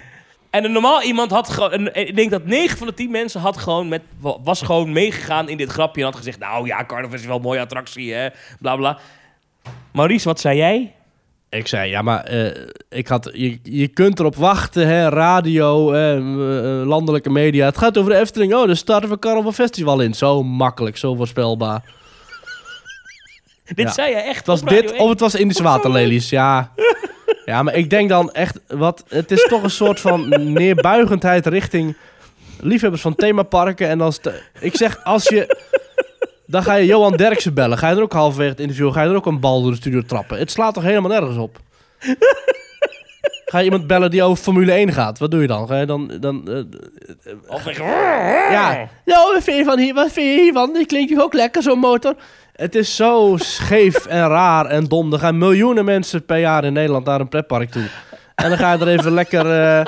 En 0.50 0.64
een 0.64 0.72
normaal 0.72 1.02
iemand 1.04 1.32
had 1.32 1.50
gewoon... 1.50 1.90
Ik 1.94 2.16
denk 2.16 2.32
dat 2.32 2.46
9 2.46 2.78
van 2.78 2.88
de 2.88 2.94
10 2.94 3.12
mensen 3.12 3.42
had 3.42 3.58
gewoon 3.58 3.88
met, 3.88 4.02
wa- 4.20 4.38
was 4.44 4.62
gewoon 4.62 4.92
meegegaan 4.92 5.50
in 5.50 5.58
dit 5.58 5.70
grapje. 5.72 6.02
En 6.02 6.08
had 6.08 6.16
gezegd, 6.16 6.40
nou 6.40 6.68
ja, 6.68 6.86
carnaval 6.86 7.18
is 7.18 7.26
wel 7.26 7.36
een 7.36 7.42
mooie 7.42 7.60
attractie, 7.60 8.14
hè. 8.14 8.28
Bla, 8.60 8.76
bla. 8.76 9.00
Maurice, 9.94 10.28
wat 10.28 10.40
zei 10.40 10.58
jij? 10.58 10.94
Ik 11.50 11.68
zei, 11.68 11.90
ja, 11.90 12.02
maar 12.02 12.24
eh, 12.24 12.52
ik 12.90 13.08
had, 13.08 13.30
je, 13.34 13.60
je 13.64 13.88
kunt 13.88 14.20
erop 14.20 14.36
wachten, 14.36 14.88
hè, 14.88 15.10
radio, 15.10 15.92
eh, 15.92 16.18
landelijke 16.88 17.30
media. 17.30 17.66
Het 17.66 17.78
gaat 17.78 17.98
over 17.98 18.12
de 18.12 18.18
Efteling. 18.20 18.54
Oh, 18.54 18.66
dan 18.68 18.76
starten 18.76 19.10
we 19.10 19.20
Carnaval 19.20 19.52
Festival 19.52 20.00
in. 20.02 20.14
Zo 20.14 20.44
makkelijk, 20.44 20.98
zo 20.98 21.16
voorspelbaar. 21.16 21.84
Dit 23.76 23.86
Ja. 23.86 23.92
zei 23.92 24.10
je 24.10 24.16
echt 24.16 24.38
Het 24.38 24.48
was 24.48 24.62
dit 24.64 24.92
1. 24.92 25.00
of 25.00 25.10
het 25.10 25.20
was 25.20 25.36
Indische 25.36 25.64
waterlelies, 25.64 26.30
ja. 26.30 26.72
Ja, 27.46 27.64
maar 27.64 27.76
ik 27.76 27.90
denk 27.90 28.10
dan 28.10 28.32
echt, 28.32 28.60
wat, 28.68 29.04
het 29.08 29.32
is 29.32 29.44
toch 29.50 29.64
een 29.64 29.70
soort 29.70 30.00
van 30.00 30.30
neerbuigendheid 30.54 31.46
richting 31.46 31.96
liefhebbers 32.60 33.02
van 33.02 33.16
themaparken. 33.16 33.88
En 33.88 34.02
als 34.02 34.20
ik 34.60 34.76
zeg, 34.76 35.04
als 35.04 35.28
je, 35.28 35.58
dan 36.46 36.64
ga 36.64 36.74
je 36.74 36.86
Johan 36.86 37.18
Derksen 37.18 37.54
bellen. 37.54 37.78
Ga 37.78 37.90
je 37.90 37.96
er 37.96 38.02
ook 38.02 38.14
halverwege 38.14 38.50
het 38.50 38.60
interview, 38.60 38.94
ga 38.94 39.02
je 39.04 39.10
er 39.10 39.16
ook 39.16 39.26
een 39.26 39.40
bal 39.40 39.62
door 39.62 39.72
de 39.72 39.78
studio 39.78 40.02
trappen. 40.02 40.38
Het 40.38 40.52
slaat 40.52 40.74
toch 40.74 40.84
helemaal 40.84 41.10
nergens 41.12 41.38
op? 41.38 41.60
Ga 43.52 43.58
je 43.58 43.64
iemand 43.64 43.88
bellen 43.88 44.12
die 44.12 44.24
over 44.24 44.43
Formule 44.43 44.72
1 44.72 44.93
gaat? 44.93 45.20
Wat 45.20 45.32
doe 45.32 45.41
je 45.41 45.47
dan? 45.47 45.68
Ga 45.68 45.80
je 45.80 45.86
dan, 45.86 46.12
dan 46.20 46.47
eh, 46.49 47.34
Of 47.47 47.68
ik- 47.68 47.78
ja, 48.52 48.89
Nou, 49.06 49.34
wat 49.34 49.43
vind 49.43 49.58
je, 49.58 49.64
van 49.64 49.80
hier, 49.80 49.93
wat 49.93 50.12
vind 50.12 50.28
je 50.36 50.41
hiervan? 50.41 50.74
Die 50.74 50.86
klinkt 50.86 51.14
toch 51.14 51.24
ook 51.24 51.34
lekker, 51.34 51.62
zo'n 51.64 51.80
motor? 51.80 52.16
Het 52.56 52.76
is 52.76 52.95
zo 52.95 53.36
scheef 53.39 54.06
en 54.06 54.28
raar 54.28 54.66
en 54.66 54.84
dom. 54.84 55.14
Er 55.14 55.20
gaan 55.20 55.38
miljoenen 55.38 55.86
mensen 55.86 56.26
per 56.26 56.38
jaar 56.39 56.64
in 56.64 56.74
Nederland 56.74 57.06
naar 57.06 57.20
een 57.20 57.30
pretpark 57.30 57.72
toe. 57.72 57.84
En 58.36 58.49
dan 58.49 58.58
ga 58.58 58.74
je 58.74 58.80
er 58.80 58.88
even 58.88 59.12
lekker 59.14 59.62
eh, 59.62 59.86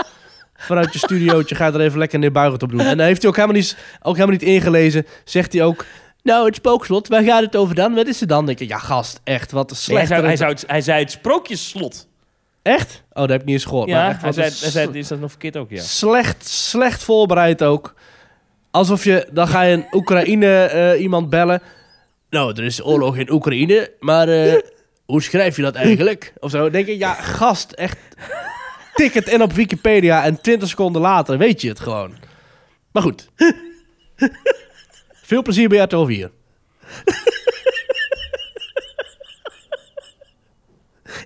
vanuit 0.56 0.94
je 0.94 1.00
studiootje 1.00 1.56
ga 1.56 1.66
je 1.66 1.72
er 1.74 1.82
even 1.82 2.00
lekker 2.00 2.20
neerbuigend 2.20 2.64
op 2.64 2.70
doen. 2.72 2.80
En 2.80 2.98
dan 2.98 3.06
heeft 3.06 3.22
hij 3.22 3.30
ook 3.32 3.36
helemaal 3.38 3.58
niet, 3.58 3.78
ook 4.02 4.16
helemaal 4.16 4.36
niet 4.36 4.48
ingelezen. 4.48 5.06
Zegt 5.24 5.54
hij 5.54 5.64
ook, 5.64 5.86
Nou, 6.24 6.46
het 6.46 6.56
spookslot, 6.56 7.08
waar 7.08 7.24
gaat 7.24 7.42
het 7.42 7.56
over 7.56 7.76
dan? 7.76 7.94
Wat 7.94 8.08
is 8.08 8.20
het 8.20 8.30
dan? 8.30 8.46
denk 8.46 8.60
ik, 8.60 8.68
ja 8.70 8.78
gast, 8.78 9.20
echt, 9.24 9.52
wat 9.52 9.72
een 9.72 9.78
Nee, 9.96 10.06
hij, 10.06 10.58
hij 10.68 10.82
zei 10.82 11.00
het 11.00 11.12
sprookjesslot. 11.12 12.08
Echt? 12.64 13.04
Oh, 13.10 13.22
dat 13.22 13.30
heb 13.30 13.40
ik 13.40 13.46
niet 13.46 13.56
eens 13.56 13.66
gehoord. 13.66 13.90
maar 13.90 13.98
Ja, 13.98 14.10
echt, 14.10 14.22
hij 14.22 14.32
zei, 14.32 14.46
hij 14.60 14.70
zei, 14.70 14.98
is 14.98 15.08
dat 15.08 15.20
nog 15.20 15.30
verkeerd 15.30 15.58
ook, 15.58 15.70
ja. 15.70 15.82
Slecht, 15.82 16.48
slecht 16.48 17.04
voorbereid 17.04 17.64
ook. 17.64 17.94
Alsof 18.72 19.04
je, 19.04 19.28
dan 19.32 19.48
ga 19.48 19.62
je 19.62 19.74
een 19.74 19.86
Oekraïne 19.92 20.64
eh, 20.66 21.02
iemand 21.02 21.30
bellen. 21.30 21.62
Nou, 22.30 22.54
er 22.56 22.64
is 22.64 22.84
oorlog 22.84 23.18
in 23.18 23.32
Oekraïne, 23.32 23.92
maar 24.00 24.28
eh, 24.28 24.54
hoe 25.06 25.22
schrijf 25.22 25.56
je 25.56 25.62
dat 25.62 25.76
eigenlijk? 25.76 26.34
Of 26.40 26.52
zo. 26.52 26.70
Denk 26.70 26.88
ik, 26.88 26.98
ja, 26.98 27.14
gast, 27.14 27.72
echt. 27.72 27.98
Tik 28.94 29.14
het 29.14 29.28
in 29.28 29.42
op 29.42 29.54
Wikipedia 29.54 30.24
en 30.24 30.42
20 30.42 30.70
seconden 30.70 31.02
later 31.02 31.38
weet 31.38 31.62
je 31.62 31.70
het 31.70 31.80
gewoon. 31.80 32.16
Maar 32.92 33.04
goed. 33.04 33.30
Veel 35.24 35.42
plezier 35.42 35.70
bij 35.70 35.80
RTL 35.80 36.06
4. 36.06 36.32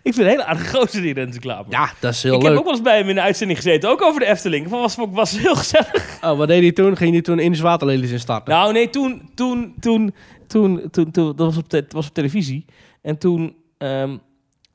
Ik 0.07 0.13
vind 0.13 0.25
een 0.25 0.31
hele 0.31 0.43
aardige 0.45 0.77
gozer 0.77 1.01
die 1.01 1.13
Renze 1.13 1.39
Klamer. 1.39 1.65
Ja, 1.69 1.89
dat 1.99 2.13
is 2.13 2.23
heel 2.23 2.33
ik 2.35 2.41
heb 2.41 2.49
leuk. 2.49 2.57
ook 2.59 2.65
wel 2.65 2.73
eens 2.73 2.83
bij 2.83 2.97
hem 2.97 3.09
in 3.09 3.15
de 3.15 3.21
uitzending 3.21 3.59
gezeten, 3.59 3.89
ook 3.89 4.01
over 4.01 4.19
de 4.19 4.25
Efteling. 4.25 4.69
Dat 4.69 4.95
was, 4.95 5.07
was 5.11 5.31
heel 5.37 5.55
gezellig. 5.55 6.17
Oh, 6.21 6.37
wat 6.37 6.47
deed 6.47 6.61
hij 6.61 6.71
toen? 6.71 6.97
Ging 6.97 7.11
hij 7.11 7.21
toen 7.21 7.39
in 7.39 7.51
de 7.51 7.57
Zwaterlelies 7.57 8.11
in 8.11 8.19
starten? 8.19 8.53
Nou, 8.53 8.73
nee, 8.73 8.89
toen, 8.89 9.29
toen, 9.35 9.73
toen, 9.79 10.15
toen, 10.47 10.81
toen, 10.91 11.11
toen 11.11 11.35
dat 11.35 11.45
was 11.45 11.57
op, 11.57 11.69
te- 11.69 11.85
was 11.89 12.07
op 12.07 12.13
televisie. 12.13 12.65
En 13.01 13.17
toen, 13.17 13.55
ehm, 13.77 14.17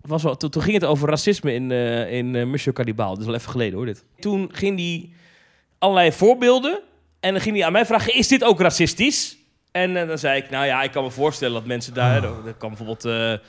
was 0.01 0.23
wel, 0.23 0.37
toen, 0.37 0.51
toen 0.51 0.63
ging 0.63 0.75
het 0.75 0.85
over 0.85 1.09
racisme 1.09 1.55
in, 1.55 1.71
eh 1.71 2.13
in 2.13 2.37
eh, 2.37 2.45
Monsieur 2.47 2.75
Cannibal. 2.75 3.09
Dat 3.11 3.19
is 3.19 3.27
wel 3.27 3.35
even 3.35 3.51
geleden 3.51 3.75
hoor, 3.77 3.87
dit. 3.87 4.05
Toen 4.19 4.49
ging 4.53 4.79
hij 4.79 5.11
allerlei 5.79 6.13
voorbeelden. 6.13 6.81
En 7.21 7.33
dan 7.33 7.41
ging 7.43 7.57
hij 7.57 7.65
aan 7.67 7.73
mij 7.73 7.87
vragen, 7.87 8.15
is 8.15 8.29
dit 8.29 8.45
ook 8.45 8.61
racistisch? 8.61 9.37
En 9.71 9.97
eh, 9.97 10.09
dan 10.09 10.19
zei 10.19 10.41
ik, 10.43 10.51
nou 10.51 10.67
ja, 10.67 10.83
ik 10.83 10.91
kan 10.91 11.03
me 11.05 11.11
voorstellen 11.11 11.55
dat 11.55 11.67
mensen 11.67 11.95
daar... 11.95 12.25
Er 12.25 12.55
kwam 12.59 12.75
bijvoorbeeld 12.77 13.41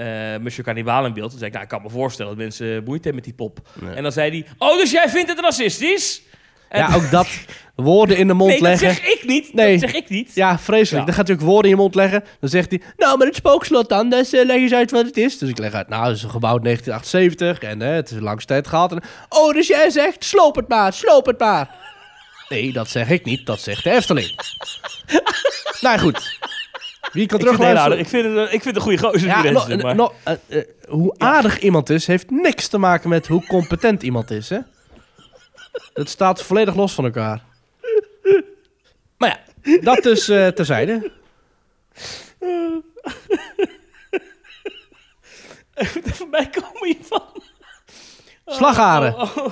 eh 0.00 0.34
eh 0.34 0.40
Monsieur 0.42 0.64
Cannibal 0.64 1.04
in 1.06 1.12
beeld. 1.12 1.30
Toen 1.30 1.38
zei 1.38 1.50
ik, 1.50 1.52
nou, 1.52 1.64
ik 1.64 1.70
kan 1.70 1.82
me 1.82 1.90
voorstellen 1.90 2.30
dat 2.36 2.40
mensen 2.40 2.66
moeite 2.66 3.08
hebben 3.08 3.14
met 3.14 3.24
die 3.24 3.34
pop. 3.34 3.58
Nee. 3.80 3.94
En 3.94 4.02
dan 4.02 4.12
zei 4.12 4.30
hij, 4.30 4.46
oh, 4.58 4.76
dus 4.76 4.90
jij 4.90 5.08
vindt 5.08 5.30
het 5.30 5.40
racistisch? 5.40 6.22
En- 6.68 6.78
Ja, 6.80 6.94
ook 6.94 7.10
dat. 7.10 7.28
Woorden 7.74 8.16
in 8.16 8.26
de 8.26 8.34
mond 8.34 8.50
nee, 8.50 8.60
dat 8.60 8.68
leggen. 8.68 8.90
zeg 9.04 9.12
ik 9.12 9.26
niet. 9.26 9.54
Nee. 9.54 9.78
Dat 9.78 9.90
zeg 9.90 10.00
ik 10.02 10.08
niet. 10.08 10.34
Ja, 10.34 10.58
vreselijk. 10.58 10.98
Ja. 11.00 11.04
Dan 11.04 11.14
gaat 11.14 11.26
hij 11.28 11.36
ook 11.36 11.42
woorden 11.42 11.70
in 11.70 11.76
je 11.76 11.82
mond 11.82 11.94
leggen. 11.94 12.24
Dan 12.40 12.50
zegt 12.50 12.70
hij, 12.70 12.80
nou, 12.96 13.18
maar 13.18 13.26
het 13.26 13.36
spookslot 13.36 13.88
dan, 13.88 14.10
dus 14.10 14.32
eh, 14.32 14.44
leg 14.44 14.56
eens 14.56 14.72
uit 14.72 14.90
wat 14.90 15.06
het 15.06 15.16
is. 15.16 15.38
Dus 15.38 15.48
ik 15.48 15.58
leg 15.58 15.72
uit, 15.72 15.88
nou, 15.88 16.06
het 16.06 16.16
is 16.16 16.22
gebouwd 16.22 16.62
1978 16.62 17.68
en 17.70 17.82
eh, 17.82 17.94
het 17.94 18.10
is 18.10 18.16
een 18.16 18.22
lange 18.22 18.44
tijd 18.44 18.66
gehad. 18.66 18.92
En, 18.92 19.02
oh, 19.28 19.52
dus 19.54 19.66
jij 19.66 19.90
zegt, 19.90 20.24
sloop 20.24 20.56
het 20.56 20.68
maar, 20.68 20.92
sloop 20.92 21.26
het 21.26 21.38
maar. 21.38 21.70
Nee, 22.48 22.72
dat 22.72 22.88
zeg 22.88 23.08
ik 23.08 23.24
niet, 23.24 23.46
dat 23.46 23.60
zegt 23.60 23.84
de 23.84 23.90
Efteling. 23.90 24.34
nou 25.80 25.98
goed. 25.98 26.38
Wie 27.12 27.26
kan 27.26 27.38
Ik 27.38 27.46
vind, 27.46 27.58
het 27.58 27.66
heel 27.66 27.76
aardig. 27.76 27.96
terugluisteren? 27.96 27.98
ik, 27.98 28.08
vind 28.08 28.24
het, 28.24 28.36
een- 28.36 28.54
ik 28.54 28.62
vind 28.62 28.64
het 28.64 28.76
een 28.76 28.82
goede 28.82 28.98
gozer. 28.98 29.28
Ja, 29.28 29.42
die 29.42 29.50
no- 29.50 29.64
Renze, 29.66 29.84
maar- 29.86 29.94
no- 29.94 30.12
eh, 30.24 30.34
eh, 30.48 30.64
hoe 30.88 31.14
aardig 31.18 31.58
iemand 31.60 31.90
is, 31.90 32.06
heeft 32.06 32.30
niks 32.30 32.68
te 32.68 32.78
maken 32.78 33.08
met 33.08 33.26
hoe 33.26 33.46
competent 33.46 34.02
iemand 34.02 34.30
is, 34.30 34.48
hè? 34.48 34.58
Het 35.94 36.08
staat 36.08 36.42
volledig 36.42 36.74
los 36.74 36.92
van 36.94 37.04
elkaar. 37.04 37.44
Maar 39.18 39.40
ja, 39.62 39.78
dat 39.80 40.02
dus 40.02 40.28
eh 40.28 40.46
terzijde. 40.48 41.10
Van 46.18 46.30
mij 46.30 46.50
komen 46.50 46.86
hiervan. 46.96 47.22
Slagharen. 48.46 49.14
Oh, 49.14 49.36
oh. 49.36 49.46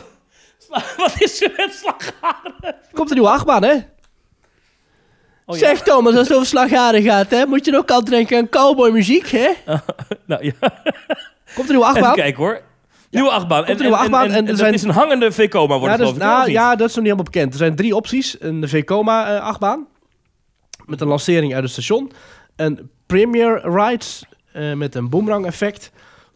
Sla- 0.59 0.83
Wat 0.97 1.15
is 1.21 1.43
er 1.43 1.53
met 1.57 1.75
slagharen? 1.75 2.75
Komt 2.93 3.09
een 3.11 3.17
nieuwe 3.17 3.31
achtbaan, 3.33 3.63
hè? 3.65 3.77
Oh, 5.51 5.57
ja. 5.57 5.67
Zeg 5.67 5.83
Thomas, 5.83 6.15
als 6.15 6.29
het 6.29 6.37
over 6.37 6.49
slagharen 6.49 7.03
gaat, 7.03 7.31
hè, 7.31 7.47
moet 7.47 7.65
je 7.65 7.71
dan 7.71 7.81
ook 7.81 7.91
al 7.91 8.05
denken 8.05 8.39
aan 8.39 8.49
cowboymuziek, 8.49 9.29
hè? 9.29 9.49
Nou 10.27 10.45
ja, 10.45 10.53
Komt 11.55 11.69
een 11.69 11.75
nieuwe 11.75 11.85
achtbaan? 11.85 12.15
kijken 12.15 12.43
hoor. 12.43 12.61
Nieuwe 13.11 13.31
achtbaan. 13.31 13.65
En, 13.65 13.71
een 13.73 13.81
nieuwe 13.81 13.97
achtbaan 13.97 14.25
en, 14.25 14.31
en 14.31 14.35
en, 14.37 14.43
er 14.43 14.47
dat 14.49 14.59
zijn- 14.59 14.75
is 14.75 14.83
een 14.83 14.91
hangende 14.91 15.33
V-coma 15.33 15.79
wordt 15.79 15.99
Ja, 15.99 16.01
het 16.05 16.09
dus, 16.15 16.19
nou, 16.25 16.51
ja, 16.51 16.69
dat 16.77 16.89
is 16.89 16.95
nog 16.95 17.05
niet 17.05 17.13
helemaal 17.13 17.25
bekend. 17.25 17.53
Er 17.53 17.59
zijn 17.59 17.77
drie 17.77 17.97
opties. 17.97 18.37
Een 18.41 18.69
V-Coma 18.69 19.35
eh, 19.37 19.43
achtbaan. 19.43 19.87
Met 20.87 21.01
een 21.01 21.09
lancering 21.09 21.55
uit 21.55 21.63
het 21.63 21.73
station. 21.73 22.13
Een 22.57 22.91
Premier 23.07 23.61
Rides 23.71 24.25
eh, 24.53 24.73
met 24.73 24.95
een 24.95 25.09
boomerang 25.09 25.47
effect. 25.47 25.91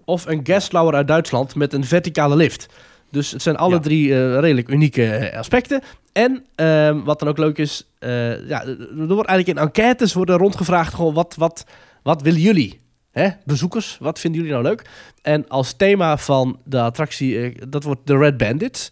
Of 0.04 0.26
een 0.26 0.40
Gaslauer 0.42 0.94
uit 0.94 1.08
Duitsland 1.08 1.54
met 1.54 1.72
een 1.72 1.84
verticale 1.84 2.36
lift. 2.36 2.66
Dus 3.12 3.30
het 3.30 3.42
zijn 3.42 3.56
alle 3.56 3.74
Ja. 3.74 3.80
drie 3.80 4.12
eh, 4.12 4.38
redelijk 4.38 4.68
unieke 4.68 5.04
eh, 5.06 5.38
aspecten. 5.38 5.82
En 6.12 6.44
ehm, 6.54 7.02
wat 7.02 7.18
dan 7.18 7.28
ook 7.28 7.38
leuk 7.38 7.58
is, 7.58 7.86
eh, 7.98 8.48
ja, 8.48 8.64
er 8.66 9.06
wordt 9.06 9.28
eigenlijk 9.28 9.48
in 9.48 9.58
enquêtes 9.58 10.12
worden 10.12 10.36
rondgevraagd 10.36 10.94
gewoon 10.94 11.14
wat, 11.14 11.34
wat, 11.38 11.66
wat 12.02 12.22
willen 12.22 12.40
jullie? 12.40 12.80
Hè? 13.10 13.28
Bezoekers, 13.44 13.96
wat 14.00 14.18
vinden 14.18 14.40
jullie 14.40 14.56
nou 14.56 14.66
leuk? 14.68 14.90
En 15.22 15.48
als 15.48 15.72
thema 15.72 16.16
van 16.16 16.58
de 16.64 16.80
attractie, 16.80 17.54
dat 17.68 17.82
wordt 17.82 18.06
de 18.06 18.16
Red 18.18 18.36
Bandits. 18.36 18.88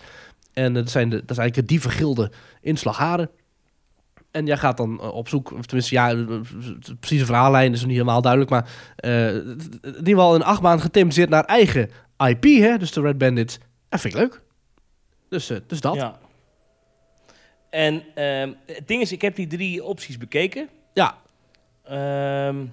En 0.53 0.74
dat, 0.74 0.90
zijn 0.90 1.09
de, 1.09 1.16
dat 1.16 1.31
is 1.31 1.39
eigenlijk 1.39 1.57
het 1.57 1.69
dievengilde 1.69 2.31
in 2.61 2.77
Slagharen. 2.77 3.31
En 4.31 4.47
jij 4.47 4.57
gaat 4.57 4.77
dan 4.77 5.01
op 5.01 5.28
zoek, 5.28 5.53
of 5.53 5.66
tenminste, 5.66 5.95
ja, 5.95 6.15
de 6.15 6.40
precieze 7.01 7.24
verhaallijn 7.24 7.73
is 7.73 7.78
nog 7.78 7.89
niet 7.89 7.99
helemaal 7.99 8.23
duidelijk, 8.23 8.51
maar 8.51 8.69
in 8.97 9.69
ieder 9.85 10.05
geval 10.05 10.35
een 10.35 10.43
achtbaan 10.43 10.81
gethematiseerd 10.81 11.28
naar 11.28 11.45
eigen 11.45 11.90
IP, 12.19 12.45
hè? 12.45 12.78
dus 12.78 12.93
de 12.93 13.01
Red 13.01 13.19
Bandits. 13.19 13.59
Dat 13.91 14.01
vind 14.01 14.15
ik 14.15 14.21
leuk. 14.21 14.41
Dus, 15.29 15.51
eh, 15.51 15.59
dus 15.67 15.81
dat. 15.81 15.95
Ja. 15.95 16.01
Ja. 16.01 16.19
En 17.71 18.05
ehm, 18.15 18.53
het 18.67 18.89
ding 18.89 19.03
is, 19.03 19.12
ik 19.12 19.23
heb 19.23 19.37
die 19.37 19.47
drie 19.47 19.85
opties 19.85 20.19
bekeken. 20.19 20.69
Ehm, 21.91 22.67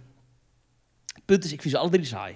het 1.14 1.26
punt 1.26 1.44
is, 1.44 1.52
ik 1.52 1.61
vind 1.61 1.73
ze 1.73 1.80
alle 1.80 1.89
drie 1.89 2.06
saai. 2.06 2.35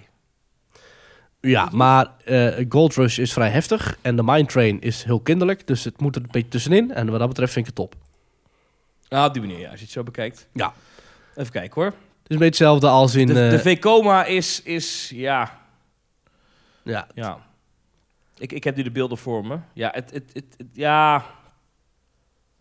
Ja, 1.40 1.68
maar 1.72 2.10
eh, 2.24 2.66
Gold 2.68 2.94
Rush 2.94 3.18
is 3.18 3.32
vrij 3.32 3.48
heftig 3.48 3.98
en 4.00 4.16
de 4.16 4.22
Mine 4.22 4.46
Train 4.46 4.80
is 4.80 5.04
heel 5.04 5.20
kinderlijk, 5.20 5.66
dus 5.66 5.84
het 5.84 6.00
moet 6.00 6.16
er 6.16 6.22
een 6.22 6.28
beetje 6.30 6.48
tussenin. 6.48 6.92
En 6.92 7.10
wat 7.10 7.18
dat 7.18 7.28
betreft 7.28 7.52
vind 7.52 7.68
ik 7.68 7.76
het 7.76 7.90
top. 7.90 7.94
Ah, 9.08 9.24
op 9.24 9.32
die 9.32 9.42
manier, 9.42 9.58
ja, 9.58 9.70
als 9.70 9.78
je 9.78 9.84
het 9.84 9.92
zo 9.92 10.02
bekijkt. 10.02 10.48
Ja. 10.52 10.72
Even 11.36 11.52
kijken 11.52 11.82
hoor. 11.82 11.90
Het 11.90 11.94
is 12.30 12.36
een 12.36 12.38
beetje 12.38 12.44
hetzelfde 12.44 12.88
als 12.88 13.14
in... 13.14 13.26
De, 13.26 13.44
eh, 13.44 13.50
de 13.50 13.58
V-coma 13.58 14.24
is, 14.24 14.62
is, 14.62 15.10
ja, 15.14 15.60
ja, 16.82 17.06
ja. 17.14 17.38
Ik, 18.42 18.52
ik 18.52 18.64
heb 18.64 18.76
nu 18.76 18.82
de 18.82 18.90
beelden 18.90 19.18
voor 19.18 19.46
me. 19.46 19.58
Ja, 19.74 19.88
het, 19.94 20.10
het, 20.10 20.30
het, 20.32 20.44
het- 20.56 20.66
ja. 20.72 21.24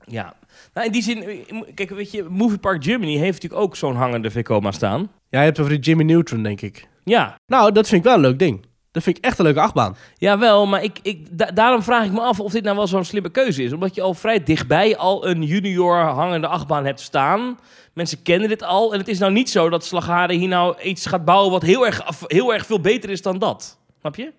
Ja. 0.06 0.34
Nou, 0.74 0.86
in 0.86 0.92
die 0.92 1.02
zin, 1.02 1.24
eh, 1.24 1.62
kijk, 1.76 1.90
weet 1.90 2.12
je, 2.12 2.24
Movie 2.24 2.58
Park 2.58 2.84
Germany 2.84 3.18
heeft 3.18 3.42
natuurlijk 3.42 3.62
ook 3.62 3.76
zo'n 3.76 3.96
hangende 3.96 4.32
Vekoma 4.32 4.72
staan. 4.72 5.12
Ja, 5.30 5.40
je 5.40 5.46
hebt 5.46 5.60
over 5.60 5.72
die 5.72 5.82
Jimmy 5.82 6.04
Neutron, 6.04 6.44
denk 6.44 6.62
ik. 6.62 6.88
Ja, 7.04 7.40
Nou, 7.46 7.72
dat 7.72 7.88
vind 7.88 8.02
ik 8.02 8.08
wel 8.08 8.16
een 8.16 8.22
leuk 8.30 8.40
ding. 8.40 8.66
Dat 8.92 9.04
vind 9.04 9.18
ik 9.18 9.24
echt 9.26 9.40
een 9.40 9.46
leuke 9.46 9.60
achtbaan. 9.62 9.96
Jawel, 10.16 10.66
maar 10.68 10.84
ik, 10.84 11.00
ik, 11.02 11.38
da- 11.38 11.52
daarom 11.52 11.84
vraag 11.84 12.06
ik 12.06 12.12
me 12.12 12.20
af 12.22 12.40
of 12.40 12.52
dit 12.52 12.64
nou 12.64 12.76
wel 12.76 12.88
zo'n 12.88 13.04
slimme 13.04 13.30
keuze 13.30 13.64
is. 13.64 13.74
Omdat 13.74 13.96
je 13.96 14.02
al 14.02 14.14
vrij 14.14 14.44
dichtbij 14.44 14.98
al 14.98 15.28
een 15.28 15.44
junior 15.44 15.98
hangende 15.98 16.48
achtbaan 16.48 16.86
hebt 16.86 17.00
staan. 17.00 17.60
Mensen 17.94 18.22
kennen 18.22 18.50
dit 18.50 18.64
al. 18.64 18.94
En 18.94 19.00
het 19.00 19.08
is 19.08 19.20
nou 19.20 19.32
niet 19.32 19.50
zo 19.50 19.70
dat 19.70 19.86
Slagharen 19.86 20.38
hier 20.38 20.48
nou 20.48 20.82
iets 20.82 21.06
gaat 21.06 21.26
bouwen 21.26 21.52
wat 21.52 21.62
heel 21.62 21.86
erg, 21.86 22.02
heel 22.28 22.54
erg 22.54 22.66
veel 22.66 22.82
beter 22.82 23.10
is 23.10 23.22
dan 23.22 23.40
dat. 23.40 23.80
Snap 24.00 24.16
je? 24.16 24.32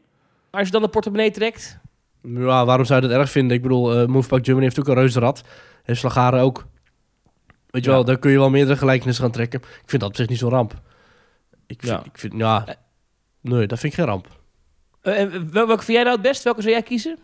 Als 0.52 0.66
je 0.66 0.72
dan 0.72 0.82
de 0.82 0.88
portemonnee 0.88 1.30
trekt. 1.30 1.78
Ja, 2.22 2.64
waarom 2.64 2.84
zou 2.86 3.02
je 3.02 3.08
dat 3.08 3.16
erg 3.18 3.30
vinden? 3.30 3.56
Ik 3.56 3.62
bedoel, 3.62 3.94
eh 3.98 4.06
Movepark 4.06 4.44
Germany 4.44 4.64
heeft 4.66 4.78
ook 4.80 4.88
een 4.88 4.94
reuzenrad. 4.94 5.42
Heeft 5.82 6.00
Slagaren 6.00 6.40
ook. 6.40 6.66
Weet 7.70 7.84
je 7.84 7.90
Ja. 7.90 7.96
wel, 7.96 8.04
daar 8.04 8.18
kun 8.18 8.30
je 8.30 8.38
wel 8.38 8.50
meerdere 8.50 8.76
gelijkenissen 8.76 9.24
gaan 9.24 9.32
trekken. 9.32 9.60
Ik 9.60 9.82
vind 9.86 10.00
dat 10.02 10.10
op 10.10 10.16
zich 10.16 10.28
niet 10.28 10.38
zo'n 10.38 10.50
ramp. 10.50 10.80
Ik 11.66 11.80
vind, 11.80 11.92
Ja. 11.92 12.04
ik 12.04 12.18
vind, 12.18 12.32
ja... 12.36 12.66
Eh. 12.66 12.74
Nee, 13.40 13.66
dat 13.66 13.78
vind 13.78 13.92
ik 13.92 13.98
geen 13.98 14.08
ramp. 14.08 14.28
Eh, 15.00 15.20
en 15.20 15.30
wel- 15.52 15.66
welke 15.66 15.82
vind 15.84 15.96
jij 15.96 16.02
nou 16.02 16.14
het 16.16 16.22
best? 16.26 16.42
Welke 16.42 16.60
zou 16.60 16.72
jij 16.72 16.82
kiezen? 16.82 17.18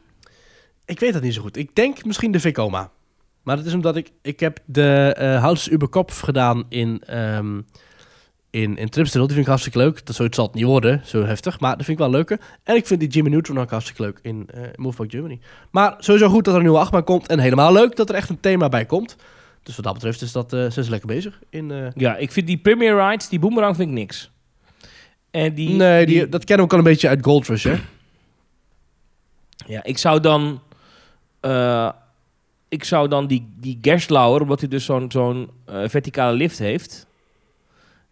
Ik 0.85 1.01
weet 1.01 1.13
dat 1.13 1.23
niet 1.23 1.35
zo 1.35 1.43
goed. 1.43 1.57
Ik 1.57 1.75
denk 1.75 2.05
misschien 2.05 2.31
de 2.33 2.41
Vekoma. 2.41 2.91
Maar 3.43 3.57
dat 3.57 3.65
is 3.67 3.73
omdat 3.75 3.97
ik... 3.97 4.11
Ik 4.23 4.41
heb 4.41 4.59
de 4.67 5.15
eh 5.17 5.41
Houters 5.41 5.71
Uberkopf 5.71 6.21
gedaan 6.21 6.65
in, 6.69 7.03
ehm 7.07 7.61
in, 8.51 8.77
in 8.77 8.89
Tripsdrill. 8.89 9.23
Die 9.23 9.33
vind 9.33 9.43
ik 9.43 9.49
hartstikke 9.49 9.79
leuk. 9.79 10.07
Dat 10.07 10.17
zoiets 10.17 10.37
zal 10.37 10.47
het 10.47 10.55
niet 10.55 10.65
worden, 10.65 11.01
zo 11.05 11.25
heftig. 11.25 11.61
Maar 11.61 11.77
dat 11.77 11.85
vind 11.85 11.99
ik 11.99 12.05
wel 12.05 12.13
leuker. 12.15 12.41
En 12.63 12.77
ik 12.77 12.87
vind 12.87 13.01
die 13.01 13.09
Jimmy 13.09 13.31
Neutron 13.31 13.59
ook 13.61 13.71
hartstikke 13.71 14.03
leuk 14.03 14.19
in 14.23 14.49
eh 14.55 14.61
Movepark 14.75 15.11
Germany. 15.11 15.41
Maar 15.71 15.95
sowieso 15.99 16.29
goed 16.29 16.45
dat 16.45 16.53
er 16.55 16.59
een 16.61 16.67
nieuwe 16.67 16.81
achtbaan 16.81 17.05
komt. 17.05 17.29
En 17.29 17.39
helemaal 17.39 17.73
leuk 17.73 17.97
dat 17.97 18.09
er 18.09 18.15
echt 18.15 18.29
een 18.29 18.41
thema 18.41 18.69
bij 18.69 18.87
komt. 18.87 19.17
Dus 19.63 19.77
wat 19.77 19.85
dat 19.85 19.95
betreft 19.95 20.23
is 20.23 20.33
dat, 20.33 20.53
eh 20.53 20.59
zijn 20.59 20.85
ze 20.85 20.91
lekker 20.91 21.09
bezig. 21.09 21.41
In, 21.51 21.71
eh, 21.71 21.87
Ja, 21.95 22.17
ik 22.17 22.33
vind 22.33 22.47
die 22.47 22.57
Premier 22.59 23.09
Rides, 23.09 23.29
die 23.29 23.39
Boomerang 23.39 23.77
vind 23.77 23.89
ik 23.89 23.95
niks. 23.95 24.31
En 25.31 25.55
die, 25.55 25.71
nee, 25.71 26.07
die, 26.07 26.29
dat 26.29 26.45
kennen 26.45 26.67
we 26.67 26.73
ook 26.73 26.79
al 26.81 26.87
een 26.87 26.93
beetje 26.93 27.09
uit 27.09 27.25
Gold 27.25 27.47
Rush, 27.47 27.65
hè? 27.65 27.75
Ja, 29.67 29.85
ik 29.85 29.99
zou 29.99 30.21
dan... 30.21 30.61
ik 32.69 32.85
zou 32.85 33.09
dan 33.09 33.27
die, 33.27 33.49
die 33.57 33.79
Gerstlauer, 33.83 34.41
omdat 34.41 34.61
hij 34.61 34.69
dus 34.69 34.85
zo'n 34.85 35.11
zo'n 35.13 35.51
verticale 35.67 36.37
lift 36.37 36.59
heeft... 36.59 37.07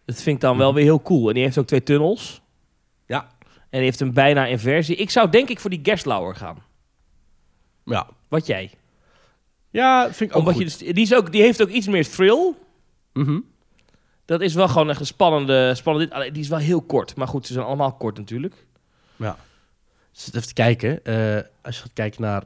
Dat 0.06 0.22
vind 0.22 0.36
ik 0.36 0.40
dan 0.42 0.58
wel 0.58 0.74
weer 0.74 0.84
heel 0.84 1.02
cool. 1.02 1.28
En 1.28 1.34
die 1.34 1.42
heeft 1.42 1.58
ook 1.58 1.66
twee 1.66 1.82
tunnels. 1.82 2.42
Ja. 3.06 3.20
En 3.48 3.66
die 3.70 3.80
heeft 3.80 4.00
een 4.00 4.12
bijna 4.12 4.46
inversie. 4.46 4.96
Ik 4.96 5.10
zou 5.10 5.30
denk 5.30 5.48
ik 5.48 5.60
voor 5.60 5.70
die 5.70 5.80
Gerstlauer 5.82 6.34
gaan. 6.36 6.62
Ja. 7.84 8.06
Wat 8.28 8.46
jij? 8.46 8.70
Ja, 9.70 10.04
vind 10.04 10.20
ik 10.30 10.36
ook 10.36 10.36
Omdat 10.36 10.54
goed. 10.54 10.62
je 10.62 10.84
dus, 10.84 10.94
die, 10.94 11.04
is 11.04 11.14
ook, 11.14 11.32
die 11.32 11.42
heeft 11.42 11.62
ook 11.62 11.68
iets 11.68 11.86
meer 11.86 12.08
thrill. 12.08 12.52
Mhm. 13.12 13.40
Dat 14.24 14.40
is 14.40 14.54
wel 14.54 14.68
gewoon 14.68 14.90
echt 14.90 15.00
een 15.00 15.06
spannende... 15.06 15.74
spannende 15.74 16.30
die 16.32 16.42
is 16.42 16.48
wel 16.48 16.58
heel 16.58 16.82
kort. 16.82 17.16
Maar 17.16 17.28
goed, 17.28 17.46
ze 17.46 17.52
zijn 17.52 17.66
allemaal 17.66 17.92
kort 17.92 18.16
natuurlijk. 18.18 18.66
Dus 20.12 20.26
even 20.34 20.46
te 20.46 20.54
kijken. 20.54 21.04
eh, 21.04 21.42
als 21.62 21.76
je 21.76 21.82
gaat 21.82 21.90
kijken 21.94 22.22
naar 22.22 22.42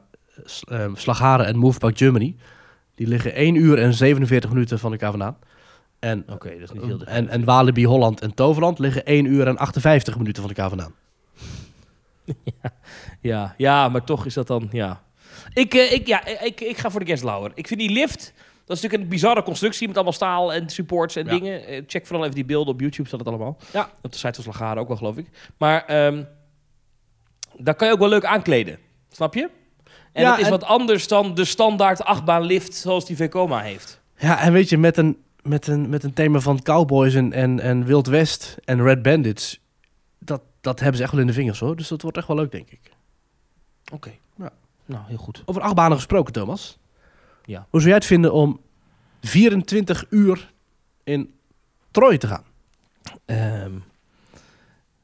eh, 0.67 0.83
ehm, 0.83 0.95
Slagharen 0.95 1.45
en 1.45 1.57
Movepark 1.57 1.97
Germany. 1.97 2.35
Die 2.95 3.07
liggen 3.07 3.33
1 3.33 3.55
uur 3.55 3.77
en 3.79 3.93
47 3.93 4.49
minuten 4.49 4.79
van 4.79 4.91
elkaar 4.91 5.09
vandaan. 5.09 5.37
En, 6.01 6.23
Oké, 6.29 6.49
dat 6.49 6.61
is 6.61 6.71
niet 6.71 6.83
heel 6.83 7.03
en, 7.03 7.29
en 7.29 7.43
Walibi 7.43 7.85
Holland 7.85 8.21
en 8.21 8.33
Toverland 8.33 8.79
liggen 8.79 9.05
1 9.05 9.25
uur 9.25 9.47
en 9.47 9.57
58 9.57 10.17
minuten 10.17 10.41
van 10.41 10.51
elkaar 10.51 10.69
vandaan. 10.69 10.93
Ja, 13.21 13.53
ja, 13.57 13.89
maar 13.89 14.03
toch 14.03 14.25
is 14.25 14.33
dat 14.33 14.47
dan, 14.47 14.67
ja. 14.71 15.01
Ik, 15.53 15.73
eh, 15.73 15.91
ik, 15.91 16.07
ja, 16.07 16.25
ik, 16.25 16.61
ik 16.61 16.77
ga 16.77 16.89
voor 16.89 16.99
de 16.99 17.05
Gerstlauer. 17.05 17.51
Ik 17.53 17.67
vind 17.67 17.79
die 17.79 17.89
lift, 17.89 18.33
dat 18.65 18.77
is 18.77 18.81
natuurlijk 18.81 19.03
een 19.03 19.09
bizarre 19.09 19.43
constructie 19.43 19.87
met 19.87 19.95
allemaal 19.95 20.13
staal 20.13 20.53
en 20.53 20.69
supports 20.69 21.15
en 21.15 21.25
Ja. 21.25 21.31
dingen. 21.31 21.65
Eh, 21.65 21.81
check 21.87 22.05
vooral 22.05 22.23
even 22.23 22.35
die 22.35 22.45
beelden 22.45 22.73
op 22.73 22.79
YouTube, 22.79 23.07
staat 23.07 23.19
het 23.19 23.29
allemaal. 23.29 23.57
Ja. 23.73 23.89
Op 24.01 24.11
de 24.11 24.17
site 24.17 24.41
van 24.41 24.53
Slagharen 24.53 24.81
ook 24.81 24.87
wel, 24.87 24.97
geloof 24.97 25.17
ik. 25.17 25.27
Maar 25.57 25.85
ehm 25.85 26.23
daar 27.57 27.75
kan 27.75 27.87
je 27.87 27.93
ook 27.93 27.99
wel 27.99 28.09
leuk 28.09 28.25
aankleden, 28.25 28.77
snap 29.09 29.33
je? 29.33 29.49
En 30.11 30.21
Ja, 30.23 30.29
dat 30.29 30.39
is 30.39 30.45
en- 30.45 30.51
wat 30.51 30.63
anders 30.63 31.07
dan 31.07 31.35
de 31.35 31.45
standaard 31.45 32.03
achtbaan 32.03 32.41
lift 32.41 32.73
zoals 32.75 33.05
die 33.05 33.15
Vekoma 33.15 33.59
heeft. 33.61 34.01
Ja, 34.17 34.39
en 34.41 34.53
weet 34.53 34.69
je, 34.69 34.77
met 34.77 34.97
een, 34.97 35.17
met 35.43 35.67
een, 35.67 35.89
met 35.89 36.03
een 36.03 36.13
thema 36.13 36.39
van 36.39 36.61
cowboys 36.61 37.13
en, 37.13 37.33
en, 37.33 37.59
en 37.59 37.85
Wild 37.85 38.07
West 38.07 38.57
en 38.65 38.83
Red 38.83 39.01
Bandits. 39.01 39.59
Dat, 40.19 40.41
dat 40.61 40.79
hebben 40.79 40.97
ze 40.97 41.03
echt 41.03 41.11
wel 41.11 41.21
in 41.21 41.27
de 41.27 41.33
vingers 41.33 41.59
hoor. 41.59 41.75
Dus 41.75 41.87
dat 41.87 42.01
wordt 42.01 42.17
echt 42.17 42.27
wel 42.27 42.35
leuk, 42.35 42.51
denk 42.51 42.69
ik. 42.69 42.91
Oké. 43.93 44.11
Ja. 44.37 44.51
Nou, 44.85 45.03
heel 45.07 45.17
goed. 45.17 45.41
Over 45.45 45.61
achtbanen 45.61 45.97
gesproken, 45.97 46.33
Thomas. 46.33 46.77
Ja. 47.45 47.67
Hoe 47.69 47.79
zou 47.79 47.85
jij 47.85 47.93
het 47.93 48.05
vinden 48.05 48.33
om 48.33 48.59
24 49.21 50.05
uur 50.09 50.51
in 51.03 51.33
Troy 51.91 52.17
te 52.17 52.27
gaan? 52.27 52.43
Ehm, 53.25 53.71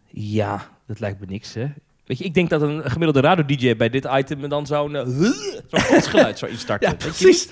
ja, 0.07 0.69
dat 0.85 0.99
lijkt 0.99 1.19
me 1.19 1.25
niks, 1.25 1.53
hè? 1.53 1.67
Weet 2.05 2.17
je, 2.17 2.23
ik 2.23 2.33
denk 2.33 2.49
dat 2.49 2.61
een 2.61 2.91
gemiddelde 2.91 3.27
radio-dj 3.27 3.75
bij 3.75 3.89
dit 3.89 4.07
item 4.11 4.49
dan 4.49 4.65
zo'n 4.65 4.91
uh, 4.91 5.05
zo'n 5.67 5.81
kotsgeluid 5.93 6.37
zou 6.37 6.51
instarten. 6.51 6.89
Ja, 6.89 6.95
precies. 6.95 7.49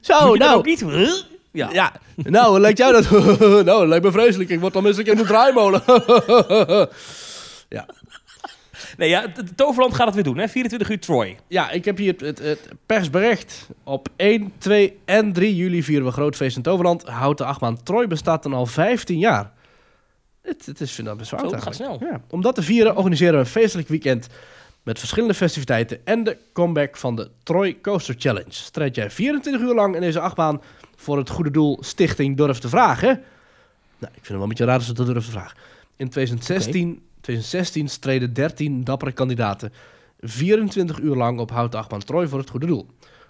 Zo, 0.00 0.34
nou. 0.34 0.56
ook 0.56 0.64
niet? 0.64 0.84
Ja. 1.52 1.68
Ja, 1.72 1.92
nou, 2.16 2.60
lijkt 2.60 2.78
jou 2.78 2.92
dat? 2.92 3.10
nou, 3.40 3.64
dat 3.64 3.88
lijkt 3.88 4.04
me 4.04 4.12
vreselijk. 4.12 4.50
Ik 4.50 4.60
word 4.60 4.72
dan 4.72 4.82
minstens 4.82 5.08
in 5.08 5.16
de 5.16 5.24
draaimolen. 5.24 5.82
Nee, 8.96 9.08
ja, 9.08 9.20
het 9.20 9.36
het 9.36 9.56
Toverland 9.56 9.94
gaat 9.94 10.06
het 10.06 10.14
weer 10.14 10.24
doen, 10.24 10.38
hè? 10.38 10.48
24 10.48 10.90
uur 10.90 11.00
Troy. 11.00 11.38
ja, 11.48 11.70
ik 11.70 11.84
heb 11.84 11.96
hier 11.96 12.12
het, 12.12 12.20
het, 12.20 12.38
het 12.38 12.68
persbericht. 12.86 13.68
Op 13.84 14.08
1, 14.16 14.52
2 14.58 14.98
en 15.04 15.32
3 15.32 15.56
juli 15.56 15.82
vieren 15.82 16.06
we 16.06 16.12
groot 16.12 16.36
feest 16.36 16.56
in 16.56 16.62
Toverland. 16.62 17.02
Houten 17.02 17.46
achtbaan 17.46 17.82
Troy 17.82 18.06
bestaat 18.06 18.42
dan 18.42 18.52
al 18.52 18.66
15 18.66 19.18
jaar. 19.18 19.50
Het, 20.42 20.66
het 20.66 20.80
is 20.80 20.92
vind 20.92 21.08
ik 21.08 21.16
best 21.16 21.30
wel 21.30 21.40
oud 21.40 21.50
het 21.50 21.62
gaat 21.62 21.74
snel. 21.74 21.98
Ja. 22.00 22.20
Om 22.30 22.42
dat 22.42 22.54
te 22.54 22.62
vieren 22.62 22.96
organiseren 22.96 23.34
we 23.34 23.40
een 23.40 23.46
feestelijk 23.46 23.88
weekend 23.88 24.26
met 24.82 24.98
verschillende 24.98 25.34
festiviteiten 25.34 26.00
en 26.04 26.24
de 26.24 26.36
comeback 26.52 26.96
van 26.96 27.16
de 27.16 27.30
Troy 27.42 27.78
Coaster 27.82 28.14
Challenge. 28.18 28.52
Strijd 28.52 28.94
jij 28.94 29.10
24 29.10 29.62
uur 29.62 29.74
lang 29.74 29.94
in 29.94 30.00
deze 30.00 30.20
achtbaan 30.20 30.60
voor 31.02 31.18
het 31.18 31.30
goede 31.30 31.50
doel 31.50 31.78
Stichting 31.80 32.36
Durf 32.36 32.58
te 32.58 32.68
Vragen? 32.68 33.20
Nou, 33.98 34.12
ik 34.14 34.24
vind 34.24 34.26
het 34.26 34.28
wel 34.28 34.42
een 34.42 34.48
beetje 34.48 34.64
raar 34.64 34.78
dat 34.78 34.86
ze 34.86 34.92
dat 34.92 35.06
durven 35.06 35.24
te 35.24 35.30
vragen. 35.30 35.56
In 35.96 36.08
2016, 36.08 37.02
2016 37.20 37.88
streden 37.88 38.32
13 38.32 38.84
dappere 38.84 39.12
kandidaten 39.12 39.72
24 40.20 40.98
uur 40.98 41.14
lang 41.14 41.38
op 41.38 41.50
houten 41.50 41.78
achtbaan 41.78 42.00
Troy 42.00 42.28
voor 42.28 42.38
het 42.38 42.50
goede 42.50 42.66
doel. 42.66 42.86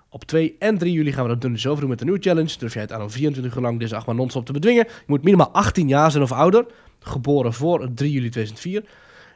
Op 0.08 0.24
2 0.24 0.56
en 0.58 0.78
3 0.78 0.92
juli 0.92 1.12
gaan 1.12 1.22
we 1.22 1.28
dat 1.28 1.40
doen 1.40 1.52
dus 1.52 1.66
over 1.66 1.80
doen 1.80 1.90
met 1.90 2.00
een 2.00 2.06
nieuwe 2.06 2.22
challenge. 2.22 2.58
Durf 2.58 2.72
jij 2.72 2.82
het 2.82 2.92
aan 2.92 3.02
om 3.02 3.10
24 3.10 3.56
uur 3.56 3.62
lang 3.62 3.78
deze 3.78 3.96
achtbaan 3.96 4.16
non-stop 4.16 4.46
te 4.46 4.52
bedwingen? 4.52 4.84
Je 4.86 5.04
moet 5.06 5.22
minimaal 5.22 5.50
18 5.50 5.88
jaar 5.88 6.10
zijn 6.10 6.22
of 6.22 6.32
ouder. 6.32 6.66
Geboren 6.98 7.52
voor 7.52 7.88
3 7.94 8.12
juli 8.12 8.28
2004. 8.28 8.84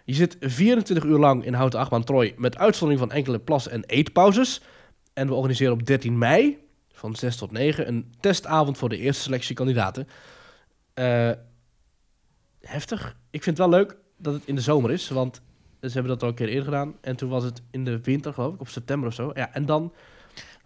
Je 0.04 0.14
zit 0.14 0.36
24 0.40 1.04
uur 1.04 1.18
lang 1.18 1.44
in 1.44 1.54
houten 1.54 1.80
achtbaan 1.80 2.04
Troy 2.04 2.34
met 2.36 2.58
uitzondering 2.58 3.08
van 3.08 3.16
enkele 3.16 3.38
plas- 3.38 3.68
en 3.68 3.84
eetpauzes. 3.84 4.62
En 5.12 5.26
we 5.26 5.34
organiseren 5.34 5.72
op 5.72 5.86
13 5.86 6.18
mei 6.18 6.58
van 7.06 7.16
6 7.16 7.36
tot 7.36 7.50
9 7.50 7.88
een 7.88 8.14
testavond 8.20 8.78
voor 8.78 8.88
de 8.88 8.98
eerste 8.98 9.22
selectie 9.22 9.54
kandidaten. 9.54 10.08
Eh, 10.94 11.30
heftig. 12.60 13.16
Ik 13.30 13.42
vind 13.42 13.58
het 13.58 13.68
wel 13.68 13.78
leuk 13.78 13.96
dat 14.16 14.34
het 14.34 14.42
in 14.46 14.54
de 14.54 14.60
zomer 14.60 14.90
is, 14.90 15.08
want 15.08 15.40
ze 15.80 15.92
hebben 15.92 16.12
dat 16.12 16.22
al 16.22 16.28
een 16.28 16.34
keer 16.34 16.48
eerder 16.48 16.64
gedaan. 16.64 16.94
En 17.00 17.16
toen 17.16 17.28
was 17.28 17.44
het 17.44 17.62
in 17.70 17.84
de 17.84 18.00
winter, 18.00 18.32
geloof 18.32 18.54
ik, 18.54 18.60
of 18.60 18.70
september 18.70 19.08
of 19.08 19.14
zo. 19.14 19.30
Ja, 19.34 19.52
en 19.52 19.66
dan 19.66 19.92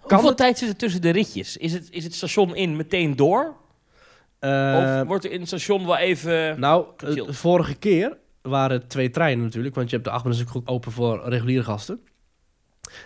kan 0.00 0.10
Hoeveel 0.10 0.28
het... 0.28 0.36
tijd 0.36 0.58
zit 0.58 0.68
er 0.68 0.76
tussen 0.76 1.00
de 1.00 1.10
ritjes? 1.10 1.56
Is 1.56 1.72
het, 1.72 1.88
is 1.90 2.04
het 2.04 2.14
station 2.14 2.56
in 2.56 2.76
meteen 2.76 3.16
door? 3.16 3.56
eh, 4.38 5.00
of 5.00 5.06
wordt 5.06 5.24
er 5.24 5.30
in 5.30 5.38
het 5.38 5.48
station 5.48 5.86
wel 5.86 5.96
even... 5.96 6.60
Nou, 6.60 6.86
de 6.96 7.32
vorige 7.32 7.74
keer 7.74 8.16
waren 8.42 8.88
twee 8.88 9.10
treinen 9.10 9.44
natuurlijk, 9.44 9.74
want 9.74 9.90
je 9.90 9.94
hebt 9.94 10.08
de 10.08 10.14
achtbaan 10.14 10.36
natuurlijk 10.36 10.70
open 10.70 10.92
voor 10.92 11.28
reguliere 11.28 11.64
gasten. 11.64 12.00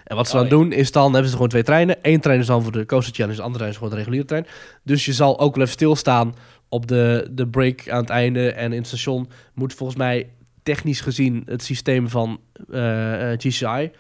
En 0.04 0.16
wat 0.16 0.28
ze 0.28 0.34
Oh, 0.34 0.40
dan 0.40 0.48
doen, 0.48 0.72
is 0.72 0.92
dan 0.92 1.10
hebben 1.12 1.26
ze 1.26 1.34
gewoon 1.34 1.48
twee 1.50 1.62
treinen. 1.62 1.96
Eén 2.02 2.20
trein 2.20 2.40
is 2.40 2.46
dan 2.46 2.62
voor 2.62 2.72
de 2.72 2.86
Coaster 2.86 3.14
Challenge, 3.14 3.36
de 3.36 3.42
andere 3.42 3.58
trein 3.58 3.70
is 3.70 3.76
gewoon 3.78 3.92
de 3.92 3.98
reguliere 3.98 4.26
trein. 4.26 4.46
Dus 4.82 5.04
je 5.04 5.12
zal 5.12 5.38
ook 5.40 5.54
wel 5.54 5.62
even 5.64 5.76
stilstaan 5.76 6.34
op 6.68 6.86
de, 6.86 7.28
de 7.30 7.46
break 7.46 7.88
aan 7.88 8.00
het 8.00 8.10
einde. 8.10 8.52
En 8.52 8.72
in 8.72 8.78
het 8.78 8.86
station 8.86 9.28
moet 9.54 9.74
volgens 9.74 9.98
mij 9.98 10.28
technisch 10.62 11.00
gezien 11.00 11.42
het 11.46 11.62
systeem 11.62 12.08
van 12.08 12.40
eh, 12.70 13.32
eh, 13.32 13.38
GCI... 13.40 13.90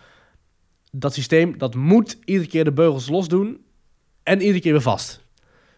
Dat 0.96 1.14
systeem, 1.14 1.58
dat 1.58 1.74
moet 1.74 2.18
iedere 2.24 2.48
keer 2.48 2.64
de 2.64 2.72
beugels 2.72 3.08
los 3.08 3.28
doen 3.28 3.60
en 4.22 4.40
iedere 4.40 4.60
keer 4.60 4.72
weer 4.72 4.80
vast. 4.80 5.20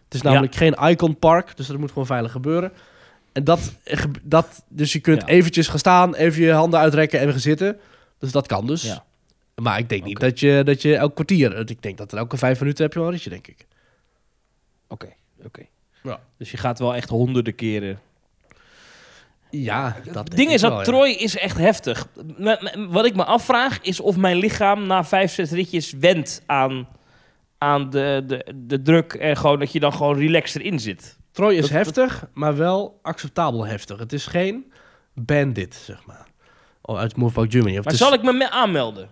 Het 0.03 0.13
is 0.13 0.21
namelijk 0.21 0.55
geen 0.55 0.73
Icon 0.73 1.19
Park, 1.19 1.57
dus 1.57 1.67
dat 1.67 1.77
moet 1.77 1.89
gewoon 1.89 2.05
veilig 2.05 2.31
gebeuren. 2.31 2.71
En 3.31 3.43
dat, 3.43 3.73
eh, 3.83 4.03
dat 4.23 4.63
dus 4.69 4.93
je 4.93 4.99
kunt 4.99 5.21
Ja. 5.21 5.27
eventjes 5.27 5.67
gaan 5.67 5.79
staan, 5.79 6.15
even 6.15 6.41
je 6.41 6.51
handen 6.51 6.79
uitrekken 6.79 7.17
en 7.17 7.23
weer 7.23 7.33
gaan 7.33 7.41
zitten. 7.41 7.77
Dus 8.19 8.31
dat 8.31 8.47
kan 8.47 8.67
dus. 8.67 8.81
Ja. 8.81 9.05
Maar 9.61 9.79
ik 9.79 9.89
denk 9.89 10.03
niet 10.03 10.19
dat 10.19 10.39
je, 10.39 10.61
dat 10.65 10.81
je 10.81 10.95
elk 10.95 11.13
kwartier... 11.13 11.69
Ik 11.69 11.81
denk 11.81 11.97
dat 11.97 12.11
er 12.11 12.17
elke 12.17 12.37
vijf 12.37 12.59
minuten 12.59 12.83
heb 12.83 12.93
je 12.93 12.99
wel 12.99 13.07
een 13.07 13.13
ritje, 13.13 13.29
denk 13.29 13.47
ik. 13.47 13.65
Oké, 14.87 15.13
oké. 15.45 15.61
Ja. 16.03 16.19
Dus 16.37 16.51
je 16.51 16.57
gaat 16.57 16.79
wel 16.79 16.95
echt 16.95 17.09
honderden 17.09 17.55
keren. 17.55 17.99
Ja, 19.49 19.97
dat 20.11 20.29
ding 20.29 20.51
is 20.51 20.61
dat 20.61 20.69
wel, 20.69 20.79
ja. 20.79 20.85
Troy 20.85 21.09
is 21.09 21.37
echt 21.37 21.57
heftig. 21.57 22.07
Wat 22.89 23.05
ik 23.05 23.15
me 23.15 23.25
afvraag 23.25 23.81
is 23.81 23.99
of 23.99 24.17
mijn 24.17 24.37
lichaam 24.37 24.87
na 24.87 25.03
vijf, 25.03 25.31
zes 25.33 25.51
ritjes 25.51 25.91
wendt 25.91 26.43
aan, 26.45 26.87
aan 27.57 27.89
de, 27.89 28.23
de, 28.27 28.53
de 28.55 28.81
druk. 28.81 29.13
En 29.13 29.37
gewoon 29.37 29.59
dat 29.59 29.71
je 29.71 29.79
dan 29.79 29.93
gewoon 29.93 30.17
relaxed 30.17 30.61
erin 30.61 30.79
zit. 30.79 31.17
Troy 31.31 31.53
is 31.53 31.69
heftig, 31.69 32.27
maar 32.33 32.57
wel 32.57 32.99
acceptabel 33.01 33.65
heftig. 33.65 33.99
Het 33.99 34.13
is 34.13 34.25
geen 34.25 34.71
bandit, 35.13 35.75
zeg 35.75 36.05
maar. 36.05 36.25
Oh, 36.81 36.97
uit 36.97 37.15
Moveback 37.15 37.51
Germany. 37.51 37.77
Of 37.77 37.83
Maar 37.83 37.93
het 37.93 38.01
is- 38.01 38.07
zal 38.07 38.13
ik 38.13 38.23
me 38.23 38.49
aanmelden? 38.49 39.09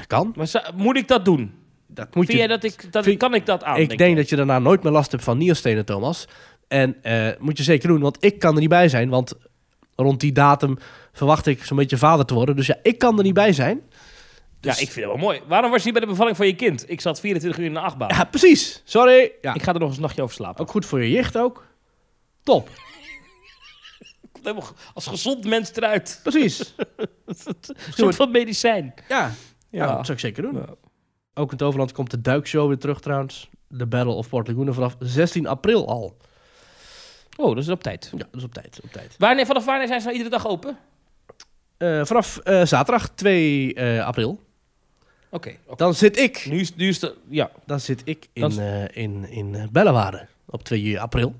Dat 0.00 0.06
kan. 0.06 0.32
Maar 0.36 0.72
moet 0.76 0.96
ik 0.96 1.08
dat 1.08 1.24
doen? 1.24 1.54
Dat 1.86 2.14
moet 2.14 2.26
Vind 2.26 2.38
je... 2.38 2.46
jij 2.46 2.46
dat 2.46 2.64
ik, 2.64 2.92
dat, 2.92 3.04
vind- 3.04 3.18
kan 3.18 3.34
ik 3.34 3.46
dat 3.46 3.64
aan? 3.64 3.76
ik 3.76 3.98
denk 3.98 4.16
dat 4.16 4.28
je 4.28 4.36
daarna 4.36 4.58
nooit 4.58 4.82
meer 4.82 4.92
last 4.92 5.10
hebt 5.12 5.24
van 5.24 5.38
nierstenen, 5.38 5.84
Thomas. 5.84 6.28
En 6.68 7.02
eh, 7.02 7.28
moet 7.38 7.56
je 7.56 7.62
zeker 7.62 7.88
doen, 7.88 8.00
want 8.00 8.16
ik 8.24 8.38
kan 8.38 8.54
er 8.54 8.60
niet 8.60 8.68
bij 8.68 8.88
zijn. 8.88 9.08
Want 9.08 9.34
rond 9.96 10.20
die 10.20 10.32
datum 10.32 10.78
verwacht 11.12 11.46
ik 11.46 11.64
zo'n 11.64 11.76
beetje 11.76 11.96
vader 11.96 12.24
te 12.26 12.34
worden. 12.34 12.56
Dus 12.56 12.66
ja, 12.66 12.76
ik 12.82 12.98
kan 12.98 13.16
er 13.18 13.24
niet 13.24 13.34
bij 13.34 13.52
zijn. 13.52 13.80
Ja, 14.60 14.70
ik 14.70 14.76
vind 14.76 14.94
het 14.94 15.04
wel 15.04 15.16
mooi. 15.16 15.40
Waarom 15.48 15.70
was 15.70 15.82
je 15.82 15.92
bij 15.92 16.00
de 16.00 16.06
bevalling 16.06 16.36
van 16.36 16.46
je 16.46 16.54
kind? 16.54 16.90
Ik 16.90 17.00
zat 17.00 17.20
24 17.20 17.60
uur 17.60 17.66
in 17.66 17.72
de 17.74 17.80
achtbaan. 17.80 18.08
Ja, 18.08 18.24
precies. 18.24 18.82
Sorry. 18.84 19.32
Ja, 19.40 19.54
Ik 19.54 19.62
ga 19.62 19.72
er 19.72 19.78
nog 19.78 19.88
eens 19.88 19.96
een 19.96 20.02
nachtje 20.02 20.22
over 20.22 20.34
slapen. 20.34 20.60
ook 20.60 20.70
goed 20.70 20.86
voor 20.86 21.02
je 21.02 21.10
jicht 21.10 21.36
ook. 21.38 21.66
Top. 22.42 22.68
Helemaal 24.42 24.64
als 24.94 25.06
gezond 25.06 25.44
mens 25.44 25.72
eruit. 25.74 26.20
Precies. 26.22 26.74
Een 27.26 27.36
soort 27.94 28.14
van 28.14 28.30
medicijn. 28.30 28.94
Ja, 29.08 29.32
ja. 29.70 29.84
Ja. 29.86 29.96
dat 29.96 30.04
zou 30.06 30.12
ik 30.12 30.18
zeker 30.24 30.42
doen. 30.42 30.54
Ja. 30.54 30.66
Ook 31.34 31.46
in 31.46 31.56
het 31.56 31.62
overland 31.62 31.92
komt 31.92 32.10
de 32.10 32.20
duikshow 32.20 32.68
weer 32.68 32.78
terug 32.78 33.00
trouwens. 33.00 33.48
De 33.68 33.86
Battle 33.86 34.12
of 34.12 34.28
Port 34.28 34.48
Laguna 34.48 34.72
vanaf 34.72 34.96
16 34.98 35.46
april 35.46 35.88
al. 35.88 36.16
Oh, 37.36 37.54
dat 37.54 37.64
is 37.64 37.68
op 37.68 37.82
tijd. 37.82 38.12
Ja, 38.16 38.26
dus 38.32 38.44
op 38.44 38.52
tijd. 38.52 38.80
Op 38.84 38.92
tijd. 38.92 39.14
Wanneer, 39.18 39.46
vanaf 39.46 39.64
wanneer 39.64 39.86
zijn 39.86 40.00
ze 40.00 40.06
nou 40.06 40.18
iedere 40.18 40.36
dag 40.36 40.46
open? 40.46 40.78
Eh, 41.76 42.04
vanaf 42.04 42.36
eh, 42.38 42.64
zaterdag 42.64 43.08
2 43.08 43.74
eh, 43.74 44.06
april. 44.06 44.40
Oké. 45.28 45.56
Dan 45.76 45.94
zit 45.94 46.18
ik, 46.18 46.46
Nu 46.48 46.60
is, 46.60 46.74
nu 46.74 46.88
is 46.88 46.98
de... 46.98 47.16
Ja. 47.28 47.50
dan 47.66 47.80
zit 47.80 48.02
ik 48.04 48.28
in, 48.32 48.46
is- 48.46 48.56
eh 48.56 48.84
in, 48.96 49.28
in 49.28 49.68
Bellewaarde 49.72 50.26
op 50.46 50.62
2 50.64 51.00
april. 51.00 51.34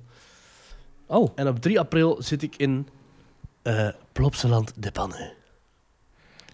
Oh. 1.07 1.31
En 1.35 1.48
op 1.48 1.61
3 1.61 1.78
april 1.81 2.23
zit 2.23 2.43
ik 2.43 2.57
in 2.57 2.89
eh 3.62 3.89
Plopsaland 4.12 4.73
de 4.77 4.90
Pannen. 4.93 5.32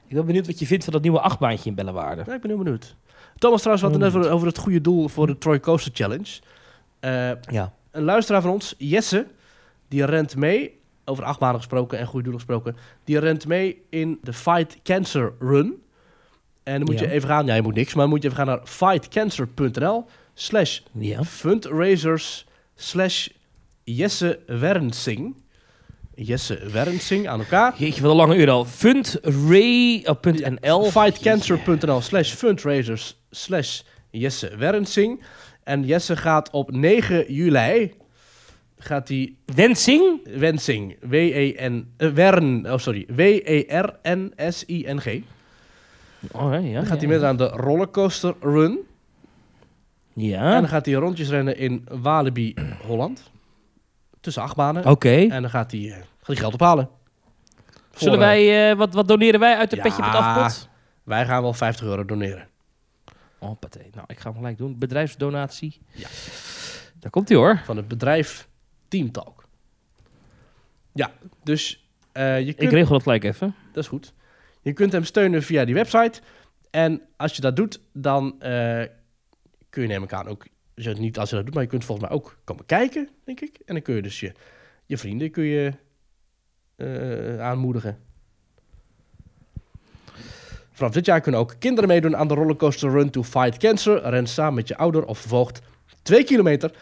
Ik 0.08 0.14
ben 0.14 0.26
benieuwd 0.26 0.46
wat 0.46 0.58
je 0.58 0.66
vindt 0.66 0.84
van 0.84 0.92
dat 0.92 1.02
nieuwe 1.02 1.20
achtbaantje 1.20 1.68
in 1.68 1.74
Bellewaarde. 1.74 2.22
Ja, 2.26 2.34
ik 2.34 2.40
ben 2.40 2.50
heel 2.50 2.58
benieuwd. 2.62 2.94
Thomas 3.38 3.60
trouwens, 3.60 3.86
wat 3.86 3.96
Heel 3.96 4.00
net 4.10 4.16
over, 4.16 4.30
over 4.30 4.46
het 4.46 4.58
goede 4.58 4.80
doel 4.80 5.08
voor 5.08 5.26
de 5.26 5.38
Troy 5.38 5.60
Coaster 5.60 5.92
Challenge. 5.94 6.40
Eh, 7.00 7.30
Ja. 7.50 7.72
een 7.90 8.02
luisteraar 8.02 8.42
van 8.42 8.50
ons, 8.50 8.74
Jesse, 8.78 9.26
die 9.88 10.04
rent 10.04 10.36
mee, 10.36 10.78
over 11.04 11.24
achtbanen 11.24 11.56
gesproken 11.56 11.98
en 11.98 12.06
goede 12.06 12.22
doelen 12.22 12.40
gesproken, 12.42 12.76
die 13.04 13.18
rent 13.18 13.46
mee 13.46 13.82
in 13.88 14.18
de 14.22 14.32
Fight 14.32 14.76
Cancer 14.82 15.32
Run. 15.38 15.82
En 16.62 16.76
dan 16.78 16.84
moet 16.84 16.98
Ja. 16.98 17.06
je 17.06 17.12
even 17.12 17.28
gaan, 17.28 17.46
ja, 17.46 17.54
je 17.54 17.62
moet 17.62 17.74
niks, 17.74 17.94
maar 17.94 18.02
dan 18.02 18.12
moet 18.12 18.22
je 18.22 18.28
even 18.28 18.44
gaan 18.44 18.56
naar 18.56 18.66
fightcancer.nl 18.66 20.04
slash 20.34 20.80
fundraisers 21.24 22.46
slash 22.74 23.28
Jesse 23.84 24.38
Wernsing. 24.46 25.36
Jesse 26.16 26.58
Wernsing 26.72 27.28
aan 27.28 27.38
elkaar. 27.38 27.74
Jeetje, 27.76 28.02
wat 28.02 28.10
een 28.10 28.16
lange 28.16 28.36
uur 28.36 28.50
al. 28.50 28.64
Fundray.nl. 28.64 30.04
Fightcancer.nl 30.90 32.00
slash 32.00 32.32
fundraisers 32.32 33.20
slash 33.30 33.80
Jesse 34.10 34.56
Wernsing. 34.56 35.22
En 35.64 35.84
Jesse 35.84 36.16
gaat 36.16 36.50
op 36.50 36.70
9 36.70 37.32
juli, 37.32 37.92
gaat 38.78 39.08
hij 39.08 39.34
Wensing? 39.54 40.20
Wensing, 40.38 40.96
W-E-N, 41.00 41.92
eh, 41.96 42.08
Wern, 42.08 42.70
oh 42.72 42.78
sorry, 42.78 43.06
W-E-R-N-S-I-N-G. 43.16 45.06
Oh, 46.32 46.52
ja, 46.52 46.56
ja. 46.58 46.74
Dan 46.74 46.86
gaat 46.86 47.00
hij 47.00 47.08
ja. 47.08 47.14
met 47.14 47.22
aan 47.22 47.36
de 47.36 47.46
rollercoaster 47.48 48.34
run. 48.40 48.78
En 50.16 50.22
Ja. 50.22 50.52
dan 50.60 50.68
gaat 50.68 50.86
hij 50.86 50.94
rondjes 50.94 51.28
rennen 51.28 51.56
in 51.56 51.84
Walibi, 51.90 52.54
Holland. 52.86 53.30
Tussen 54.26 54.44
acht 54.44 54.56
banen. 54.56 54.86
Oké. 54.86 55.26
En 55.28 55.42
dan 55.42 55.50
gaat 55.50 55.70
hij, 55.70 55.80
eh, 55.80 55.96
gaat 55.96 56.26
hij 56.26 56.36
geld 56.36 56.54
ophalen. 56.54 56.88
Zullen 57.94 57.94
Voor, 57.94 58.12
eh, 58.12 58.18
wij, 58.18 58.70
eh, 58.70 58.76
wat, 58.76 58.94
wat 58.94 59.08
doneren 59.08 59.40
wij 59.40 59.56
uit 59.56 59.70
de 59.70 59.76
Ja. 59.76 59.82
petje 59.82 60.02
met 60.02 60.10
afpot? 60.14 60.68
Wij 61.02 61.26
gaan 61.26 61.42
wel 61.42 61.52
50 61.52 61.86
euro 61.86 62.04
doneren. 62.04 62.48
Oh, 63.38 63.58
paté. 63.58 63.78
Nou, 63.94 64.04
ik 64.06 64.18
ga 64.18 64.28
hem 64.28 64.38
gelijk 64.38 64.58
doen. 64.58 64.78
Bedrijfsdonatie. 64.78 65.80
Ja. 65.92 66.08
Daar 66.98 67.10
komt 67.10 67.28
hij 67.28 67.38
hoor. 67.38 67.60
Van 67.64 67.76
het 67.76 67.88
bedrijf 67.88 68.48
Teamtalk. 68.88 69.44
Ja, 70.92 71.10
dus 71.42 71.88
eh, 72.12 72.40
je 72.40 72.46
Ik 72.46 72.56
kunt... 72.56 72.72
regel 72.72 72.92
dat 72.92 73.02
gelijk 73.02 73.24
even. 73.24 73.54
Dat 73.72 73.82
is 73.82 73.88
goed. 73.88 74.14
Je 74.62 74.72
kunt 74.72 74.92
hem 74.92 75.04
steunen 75.04 75.42
via 75.42 75.64
die 75.64 75.74
website. 75.74 76.20
En 76.70 77.02
als 77.16 77.36
je 77.36 77.40
dat 77.40 77.56
doet, 77.56 77.80
dan 77.92 78.40
eh, 78.40 78.82
kun 79.70 79.82
je 79.82 79.88
neem 79.88 80.02
ik 80.02 80.12
aan 80.12 80.28
ook... 80.28 80.46
dus 80.84 80.98
Niet 80.98 81.18
als 81.18 81.30
je 81.30 81.36
dat 81.36 81.44
doet, 81.44 81.54
maar 81.54 81.62
je 81.62 81.68
kunt 81.68 81.84
volgens 81.84 82.08
mij 82.08 82.16
ook 82.16 82.38
komen 82.44 82.66
kijken, 82.66 83.08
denk 83.24 83.40
ik. 83.40 83.58
En 83.64 83.74
dan 83.74 83.82
kun 83.82 83.94
je 83.94 84.02
dus 84.02 84.20
je, 84.20 84.32
je 84.86 84.98
vrienden 84.98 85.30
kun 85.30 85.44
je, 85.44 85.72
eh, 86.76 87.40
aanmoedigen. 87.40 87.98
Vanaf 90.72 90.92
dit 90.92 91.06
jaar 91.06 91.20
kunnen 91.20 91.40
ook 91.40 91.54
kinderen 91.58 91.88
meedoen 91.88 92.16
aan 92.16 92.28
de 92.28 92.34
rollercoaster 92.34 92.90
Run 92.90 93.10
to 93.10 93.22
Fight 93.22 93.56
Cancer. 93.56 94.02
Ren 94.02 94.26
samen 94.26 94.54
met 94.54 94.68
je 94.68 94.76
ouder 94.76 95.04
of 95.04 95.18
voogd 95.18 95.60
2 96.02 96.24
kilometer 96.24 96.72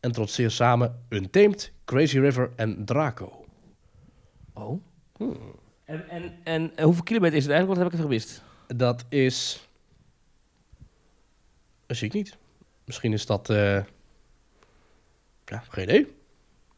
en 0.00 0.12
trotseer 0.12 0.50
samen 0.50 1.04
Untamed, 1.08 1.72
Crazy 1.84 2.18
River 2.18 2.50
en 2.56 2.84
Draco. 2.84 3.44
Oh. 4.52 4.82
En, 5.84 6.08
en, 6.08 6.34
en 6.44 6.76
eh, 6.76 6.84
hoeveel 6.84 7.02
kilometer 7.02 7.36
is 7.36 7.44
het 7.44 7.52
eigenlijk? 7.52 7.66
Wat 7.66 7.76
heb 7.76 7.86
ik 7.86 7.92
even 7.92 8.18
gemist? 8.18 8.42
Dat 8.66 9.04
is. 9.08 9.68
Dat 11.86 11.96
zie 11.96 12.06
ik 12.06 12.12
niet. 12.14 12.36
Misschien 12.84 13.12
is 13.12 13.26
dat. 13.26 13.50
eh, 13.50 13.74
Ja, 15.44 15.62
geen 15.68 15.84
idee. 15.84 16.14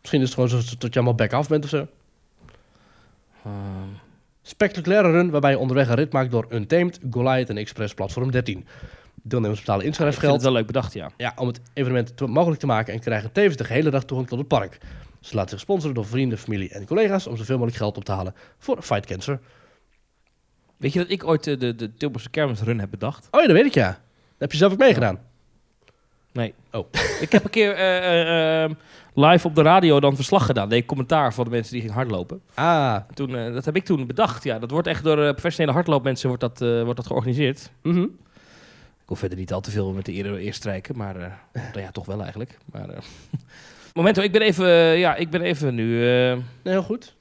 Misschien 0.01 0.21
is 0.21 0.27
het 0.27 0.35
gewoon 0.35 0.49
zo 0.63 0.77
dat 0.79 0.93
je 0.93 0.99
allemaal 0.99 1.15
back 1.15 1.33
af 1.33 1.49
bent 1.49 1.65
of 1.65 1.71
zo. 1.71 1.87
Ehm, 3.45 3.89
Spectaculaire 4.43 5.11
run 5.11 5.31
waarbij 5.31 5.51
je 5.51 5.59
onderweg 5.59 5.89
een 5.89 5.95
rit 5.95 6.13
maakt 6.13 6.31
door 6.31 6.47
Untamed, 6.51 6.99
Goliath 7.11 7.49
en 7.49 7.57
Express 7.57 7.95
Platform 7.95 8.31
13. 8.31 8.67
Deelnemers 9.23 9.61
betalen 9.61 9.87
ik 9.87 9.95
vind 9.95 9.99
het 9.99 10.07
inschrijfgeld 10.07 10.43
wel 10.43 10.53
leuk 10.53 10.67
bedacht, 10.67 10.93
ja. 10.93 11.11
ja, 11.17 11.33
om 11.37 11.47
het 11.47 11.61
evenement 11.73 12.17
te- 12.17 12.27
mogelijk 12.27 12.61
te 12.61 12.67
maken 12.67 12.93
en 12.95 13.01
krijgen 13.01 13.33
tevens 13.33 13.57
de 13.57 13.65
gehele 13.65 13.91
dag 13.91 14.05
toegang 14.05 14.29
tot 14.29 14.39
het 14.39 14.49
park. 14.49 14.79
Ze 15.21 15.35
laten 15.35 15.51
zich 15.51 15.61
sponsoren 15.61 15.95
door 15.95 16.07
vrienden, 16.07 16.39
familie 16.39 16.69
en 16.71 16.87
collega's 16.87 17.27
om 17.27 17.37
zoveel 17.37 17.55
mogelijk 17.57 17.77
geld 17.79 17.97
op 17.97 18.05
te 18.05 18.13
halen 18.13 18.35
voor 18.59 18.83
Fight 18.83 19.07
Cancer. 19.07 19.41
Weet 20.77 20.93
je 20.93 20.99
dat 20.99 21.11
ik 21.11 21.25
ooit 21.25 21.47
eh, 21.47 21.59
de, 21.59 21.75
de 21.75 21.95
Tilburgse 21.95 22.31
kermisrun 22.31 22.81
heb 22.81 22.91
bedacht? 22.91 23.29
Oh 23.31 23.41
ja, 23.41 23.47
dat 23.47 23.57
weet 23.57 23.67
ik 23.67 23.75
ja. 23.75 23.89
Dat 23.89 23.99
heb 24.39 24.53
je 24.53 24.59
zelf 24.59 24.73
ook 24.73 24.79
meegedaan. 24.79 25.19
Nee. 26.37 26.55
Oh. 26.73 26.87
ik 27.21 27.33
heb 27.33 27.45
een 27.45 27.51
keer 27.51 27.73
eh, 27.75 27.97
eh, 27.97 28.65
eh, 28.65 28.71
live 29.15 29.47
op 29.47 29.55
de 29.55 29.63
radio 29.63 30.01
dan 30.01 30.17
verslag 30.17 30.47
gedaan. 30.47 30.69
Deed 30.69 30.81
ik 30.81 30.87
commentaar 30.87 31.35
voor 31.35 31.45
de 31.45 31.51
mensen 31.51 31.73
die 31.73 31.81
gingen 31.81 31.97
hardlopen. 31.97 32.41
Ah, 32.55 32.97
Toen, 33.15 33.37
eh, 33.37 33.53
dat 33.53 33.65
heb 33.65 33.77
ik 33.77 33.85
toen 33.85 34.07
bedacht. 34.07 34.45
Ja, 34.45 34.59
dat 34.59 34.71
wordt 34.71 34.87
echt 34.89 35.05
door 35.05 35.17
professionele 35.33 35.73
hardloopmensen 35.73 36.29
wordt 36.29 36.43
dat, 36.43 36.59
wordt 36.85 36.97
dat 36.97 37.07
georganiseerd. 37.07 37.71
mhm. 37.83 38.03
Ik 39.03 39.13
hoef 39.13 39.19
verder 39.19 39.39
niet 39.39 39.53
al 39.53 39.61
te 39.61 39.71
veel 39.71 39.93
met 39.93 40.05
de 40.05 40.15
eer, 40.15 40.27
eer 40.27 40.55
strijken, 40.55 40.97
maar 40.97 41.15
nou 41.53 41.81
ja, 41.81 41.91
toch 41.91 42.07
wel 42.07 42.21
eigenlijk. 42.21 42.59
Maar, 42.73 42.89
Momento, 43.95 44.23
ik 44.23 44.33
ben 44.33 44.43
even, 44.43 44.69
ja, 44.99 45.15
ik 45.15 45.31
ben 45.31 45.41
even 45.43 45.75
nu 45.75 45.99
Nee, 46.05 46.43
heel 46.63 46.83
goed. 46.83 47.15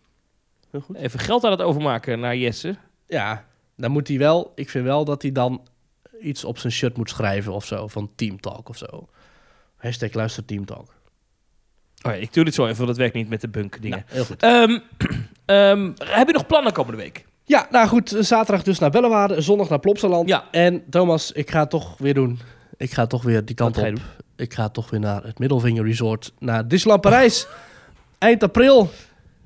Heel 0.71 0.81
goed. 0.81 0.95
even 0.95 1.19
geld 1.19 1.43
aan 1.43 1.51
het 1.51 1.61
overmaken 1.61 2.19
naar 2.19 2.35
Jesse. 2.35 2.75
Ja, 3.07 3.45
dan 3.75 3.91
moet 3.91 4.07
hij 4.07 4.17
wel... 4.17 4.51
Ik 4.55 4.69
vind 4.69 4.85
wel 4.85 5.05
dat 5.05 5.21
hij 5.21 5.31
dan 5.31 5.61
iets 6.25 6.43
op 6.43 6.57
zijn 6.57 6.73
shirt 6.73 6.97
moet 6.97 7.09
schrijven 7.09 7.53
of 7.53 7.65
zo. 7.65 7.87
Van 7.87 8.11
Team 8.15 8.39
Talk 8.39 8.69
of 8.69 8.77
zo. 8.77 9.07
Hashtag 9.77 10.13
luister 10.13 10.45
Team 10.45 10.65
Talk. 10.65 10.93
Oh 12.01 12.11
ja, 12.11 12.13
ik 12.13 12.33
doe 12.33 12.43
dit 12.43 12.53
zo 12.53 12.63
even, 12.63 12.75
want 12.75 12.87
dat 12.87 12.97
werkt 12.97 13.13
niet 13.15 13.29
met 13.29 13.41
de 13.41 13.49
bunk 13.49 13.81
dingen. 13.81 14.05
Nou, 14.07 14.11
heel 14.15 14.25
goed. 14.25 14.41
Ehm, 14.41 14.79
ehm, 15.45 15.91
heb 16.03 16.27
je 16.27 16.33
nog 16.33 16.45
plannen 16.45 16.73
komende 16.73 17.01
week? 17.01 17.25
Ja, 17.43 17.67
nou 17.71 17.87
goed. 17.87 18.15
Zaterdag 18.19 18.63
dus 18.63 18.79
naar 18.79 18.89
Bellewaarde. 18.89 19.41
Zondag 19.41 19.69
naar 19.69 19.79
Plopsaland. 19.79 20.29
Ja. 20.29 20.43
En 20.51 20.83
Thomas, 20.89 21.31
ik 21.31 21.51
ga 21.51 21.59
het 21.59 21.69
toch 21.69 21.97
weer 21.97 22.13
doen. 22.13 22.39
Ik 22.77 22.91
ga 22.91 23.07
toch 23.07 23.23
weer 23.23 23.45
die 23.45 23.55
kant 23.55 23.77
op. 23.77 23.99
Ik 24.35 24.53
ga 24.53 24.69
toch 24.69 24.89
weer 24.89 24.99
naar 24.99 25.23
het 25.23 25.39
Middelvinger 25.39 25.85
Resort. 25.85 26.33
Naar 26.39 26.67
Disneyland 26.67 27.01
Parijs. 27.01 27.47
Eind 28.17 28.43
april. 28.43 28.89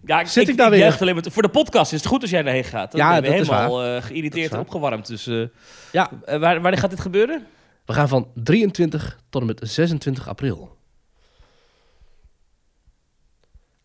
Ja, 0.09 0.25
Zit 0.25 0.49
ik 0.49 0.57
daar 0.57 0.69
weer? 0.69 0.79
juich 0.79 1.01
Alleen 1.01 1.15
maar, 1.15 1.23
voor 1.31 1.41
de 1.41 1.49
podcast 1.49 1.91
is 1.93 1.97
het 1.99 2.07
goed 2.07 2.21
als 2.21 2.29
jij 2.31 2.43
daarheen 2.43 2.63
gaat. 2.63 2.91
Dan 2.91 3.01
Ja, 3.01 3.21
ben 3.21 3.31
je 3.31 3.37
helemaal 3.37 3.77
Dat 3.77 4.03
geïrriteerd 4.03 4.53
en 4.53 4.59
opgewarmd. 4.59 5.07
Dus, 5.07 5.27
eh, 5.27 5.43
Ja. 5.91 6.09
eh, 6.25 6.39
waar, 6.39 6.61
wanneer 6.61 6.79
gaat 6.79 6.89
dit 6.89 6.99
gebeuren? 6.99 7.45
We 7.85 7.93
gaan 7.93 8.07
van 8.07 8.27
23 8.33 9.19
tot 9.29 9.41
en 9.41 9.47
met 9.47 9.59
26 9.63 10.27
april. 10.27 10.77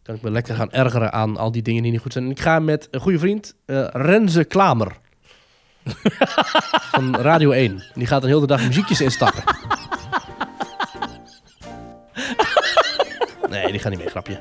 Kan 0.03 0.15
ik 0.15 0.23
me 0.23 0.31
lekker 0.31 0.55
gaan 0.55 0.73
ergeren 0.73 1.13
aan 1.13 1.37
al 1.37 1.53
die 1.53 1.63
dingen 1.63 1.83
die 1.83 1.93
niet 1.93 2.01
goed 2.01 2.13
zijn. 2.13 2.25
En 2.25 2.31
ik 2.31 2.41
ga 2.41 2.59
met 2.59 2.89
een 2.91 3.01
goede 3.01 3.19
vriend, 3.19 3.55
Renze 3.93 4.45
Klamer. 4.45 4.97
van 6.93 7.17
Radio 7.17 7.51
1. 7.51 7.83
Die 7.95 8.07
gaat 8.07 8.23
een 8.23 8.29
hele 8.29 8.47
dag 8.47 8.67
muziekjes 8.67 9.01
instappen. 9.01 9.43
nee, 13.51 13.71
die 13.71 13.81
gaat 13.81 13.91
niet 13.91 14.01
mee, 14.01 14.09
grapje. 14.11 14.39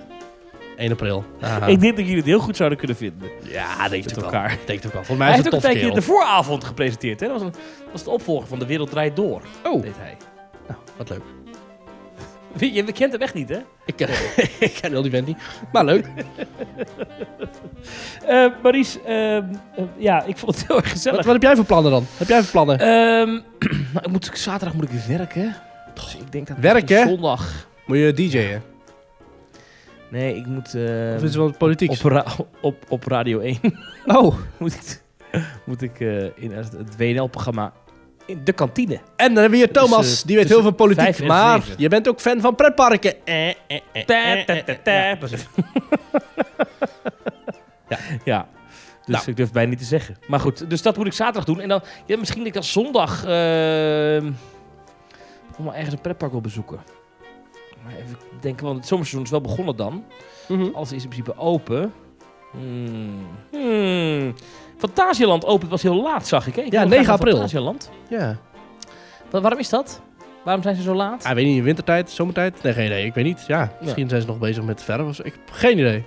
1 0.83 0.91
april. 0.91 1.25
Aha. 1.41 1.65
Ik 1.67 1.79
denk 1.79 1.95
dat 1.95 2.03
jullie 2.05 2.17
het 2.19 2.25
heel 2.25 2.39
goed 2.39 2.55
zouden 2.55 2.77
kunnen 2.77 2.97
vinden. 2.97 3.29
Ja, 3.43 3.89
denk 3.89 4.05
ik 4.05 4.15
wel. 4.15 4.23
elkaar. 4.23 4.57
Denk 4.65 4.83
ik 4.83 4.91
wel. 4.91 5.03
Volgens 5.03 5.17
mij 5.17 5.27
Hij 5.27 5.37
is 5.37 5.43
heeft 5.43 5.45
het 5.45 5.65
ook 5.65 5.71
een 5.71 5.79
tijdje 5.79 5.95
de 5.95 6.01
vooravond 6.01 6.63
gepresenteerd. 6.63 7.19
Hè? 7.19 7.27
Dat, 7.27 7.41
was 7.41 7.45
een, 7.47 7.51
dat 7.83 7.91
was 7.91 8.03
de 8.03 8.09
opvolger 8.09 8.47
van 8.47 8.59
De 8.59 8.65
Wereld 8.65 8.89
Draait 8.89 9.15
Door, 9.15 9.41
Oh, 9.63 9.81
deed 9.81 9.95
hij. 9.97 10.17
nou, 10.67 10.79
wat 10.97 11.09
leuk. 11.09 11.21
Weet 12.53 12.75
Je, 12.75 12.85
je 12.85 12.91
kent 12.91 13.11
hem 13.11 13.21
echt 13.21 13.33
niet, 13.33 13.49
hè? 13.49 13.57
Ik 13.85 13.95
ken, 13.95 14.09
ik 14.59 14.77
ken 14.81 14.91
heel 14.91 15.01
die 15.01 15.11
vent 15.11 15.27
niet. 15.27 15.37
Maar 15.71 15.85
leuk. 15.85 16.07
Eh 18.27 18.47
Maries, 18.63 18.97
ehm, 19.05 19.43
eh, 19.75 19.83
ja, 19.97 20.23
ik 20.23 20.37
vond 20.37 20.55
het 20.55 20.67
heel 20.67 20.77
erg 20.77 20.89
gezellig. 20.91 21.17
Wat, 21.17 21.25
wat 21.25 21.33
heb 21.33 21.43
jij 21.43 21.55
voor 21.55 21.65
plannen 21.65 21.91
dan? 21.91 22.05
Heb 22.17 22.27
jij 22.27 22.41
voor 22.43 22.51
plannen? 22.51 22.79
Ehm, 22.79 23.29
nou, 23.93 24.05
ik 24.05 24.11
moet, 24.11 24.29
zaterdag 24.33 24.73
moet 24.75 24.83
ik 24.83 24.89
weer 24.89 25.17
werken. 25.17 25.55
Dus 25.93 26.15
ik 26.15 26.31
denk 26.31 26.47
dat 26.47 26.57
Werken? 26.59 27.07
zondag. 27.07 27.67
Moet 27.85 27.97
je 27.97 28.13
DJ'en? 28.13 28.72
Nee, 30.13 30.35
ik 30.35 30.45
moet 30.45 30.65
Of 30.67 30.73
is 31.15 31.21
het 31.21 31.35
wel 31.35 31.51
politiek? 31.57 31.89
op, 31.91 31.97
ra- 32.01 32.25
op, 32.61 32.85
op 32.89 33.03
Radio 33.07 33.39
1 33.39 33.57
Oh, 34.17 34.35
moet 34.59 34.73
ik, 34.73 35.01
moet 35.65 35.81
ik 35.81 35.99
eh, 35.99 36.23
in 36.23 36.51
het, 36.51 36.95
WNL-programma 36.97 37.73
in 38.25 38.41
de 38.43 38.53
kantine. 38.53 38.93
en 39.15 39.27
dan 39.33 39.35
hebben 39.35 39.49
we 39.51 39.57
hier 39.65 39.71
Thomas. 39.71 40.23
Die 40.23 40.35
weet 40.35 40.47
heel 40.49 40.61
veel 40.61 40.71
politiek. 40.71 41.23
Maar 41.27 41.61
je 41.77 41.87
bent 41.87 42.07
ook 42.07 42.19
fan 42.21 42.41
van 42.41 42.55
pretparken. 42.55 43.13
Ja. 47.89 47.97
Ja. 48.23 48.47
Dus 49.05 49.15
Nou. 49.15 49.29
ik 49.29 49.35
durf 49.35 49.51
bijna 49.51 49.69
niet 49.69 49.79
te 49.79 49.85
zeggen. 49.85 50.17
Maar 50.27 50.39
goed, 50.39 50.69
dus 50.69 50.81
dat 50.81 50.97
moet 50.97 51.05
ik 51.05 51.13
zaterdag 51.13 51.43
doen. 51.45 51.59
En 51.59 51.69
dan, 51.69 51.81
ja, 52.05 52.17
misschien 52.17 52.37
dat 52.37 52.47
ik 52.47 52.53
dan 52.53 52.63
zondag 52.63 53.25
ehm 53.25 54.31
nog 55.57 55.65
maar 55.65 55.73
ergens 55.75 55.93
een 55.93 56.01
pretpark 56.01 56.31
wil 56.31 56.41
bezoeken. 56.41 56.79
Maar 57.83 57.93
even 57.95 58.17
denken, 58.39 58.65
want 58.65 58.77
het 58.77 58.87
zomerseizoen 58.87 59.23
is 59.25 59.31
wel 59.31 59.41
begonnen 59.41 59.75
dan. 59.75 60.03
Mhm. 60.47 60.67
Alles 60.73 60.91
is 60.91 61.03
in 61.03 61.09
principe 61.09 61.37
open. 61.37 61.93
Hmm. 62.51 63.27
Hmm. 63.51 64.33
Fantasialand 64.77 65.45
open 65.45 65.69
was 65.69 65.81
heel 65.81 66.01
laat, 66.01 66.27
zag 66.27 66.47
ik. 66.47 66.55
Hè? 66.55 66.61
Ik 66.61 66.71
Ja, 66.71 66.79
wil 66.79 66.87
9 66.89 67.03
graag 67.05 67.05
naar 67.07 67.15
april. 67.17 67.33
Fantasialand. 67.35 67.91
Ja. 68.09 68.37
Wa- 69.29 69.41
waarom 69.41 69.59
is 69.59 69.69
dat? 69.69 70.01
Waarom 70.43 70.63
zijn 70.63 70.75
ze 70.75 70.81
zo 70.81 70.93
laat? 70.95 71.23
Ah, 71.23 71.33
weet 71.33 71.45
niet, 71.45 71.63
wintertijd, 71.63 72.09
zomertijd? 72.11 72.63
Nee, 72.63 72.73
geen 72.73 72.85
idee. 72.85 73.05
Ik 73.05 73.13
weet 73.13 73.23
niet. 73.25 73.43
Ja, 73.47 73.71
misschien 73.81 74.09
zijn 74.09 74.21
ze 74.21 74.27
nog 74.27 74.39
bezig 74.39 74.63
met 74.63 74.83
verf 74.83 75.07
of 75.07 75.15
zo. 75.15 75.21
Ik 75.25 75.33
heb 75.33 75.55
geen 75.55 75.77
idee. 75.79 76.03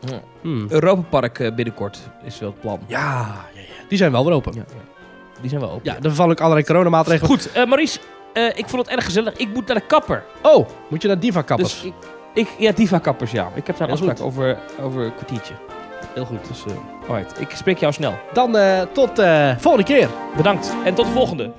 Ja. 0.00 0.20
Hmm. 0.40 0.66
Europa 0.68 1.02
Park 1.08 1.38
eh, 1.38 1.54
binnenkort 1.54 1.98
is 2.24 2.38
wel 2.38 2.50
het 2.50 2.60
plan. 2.60 2.80
Ja, 2.86 3.36
ja, 3.54 3.60
ja, 3.60 3.66
die 3.88 3.98
zijn 3.98 4.12
wel 4.12 4.24
weer 4.24 4.34
open. 4.34 4.52
Ja, 4.54 4.64
ja. 4.68 4.74
Die 5.40 5.48
zijn 5.50 5.60
wel 5.60 5.70
open. 5.70 5.92
Ja, 5.92 5.98
er 6.02 6.14
vallen 6.14 6.32
ook 6.32 6.40
allerlei 6.40 6.66
coronamaatregelen. 6.66 7.30
Goed, 7.30 7.52
eh 7.52 7.64
Maurice, 7.66 7.98
eh, 8.32 8.46
ik 8.46 8.68
vond 8.68 8.82
het 8.86 8.96
erg 8.96 9.04
gezellig. 9.04 9.36
Ik 9.36 9.48
moet 9.54 9.66
naar 9.66 9.76
de 9.76 9.86
kapper. 9.86 10.24
Oh, 10.42 10.68
moet 10.88 11.02
je 11.02 11.08
naar 11.08 11.20
Diva 11.20 11.42
kappers? 11.42 11.80
Dus 11.80 11.84
ik, 11.84 11.94
ik, 12.34 12.48
ja, 12.58 12.72
Diva 12.72 12.98
Kappers, 12.98 13.30
ja. 13.30 13.50
Ik 13.54 13.66
heb 13.66 13.76
daar 13.76 13.88
een 13.88 13.94
afspraak 13.94 14.20
over, 14.20 14.58
over 14.82 15.02
een 15.04 15.14
kwartiertje. 15.14 15.54
Heel 16.14 16.24
goed. 16.24 16.48
Dus, 16.48 16.64
eh 16.66 17.10
alright. 17.10 17.40
Ik 17.40 17.50
spreek 17.50 17.78
jou 17.78 17.92
snel. 17.92 18.14
Dan 18.32 18.56
eh, 18.56 18.80
tot 18.92 19.18
eh 19.18 19.50
volgende 19.58 19.86
keer. 19.86 20.08
Bedankt 20.36 20.74
en 20.84 20.94
tot 20.94 21.04
de 21.06 21.12
volgende. 21.12 21.52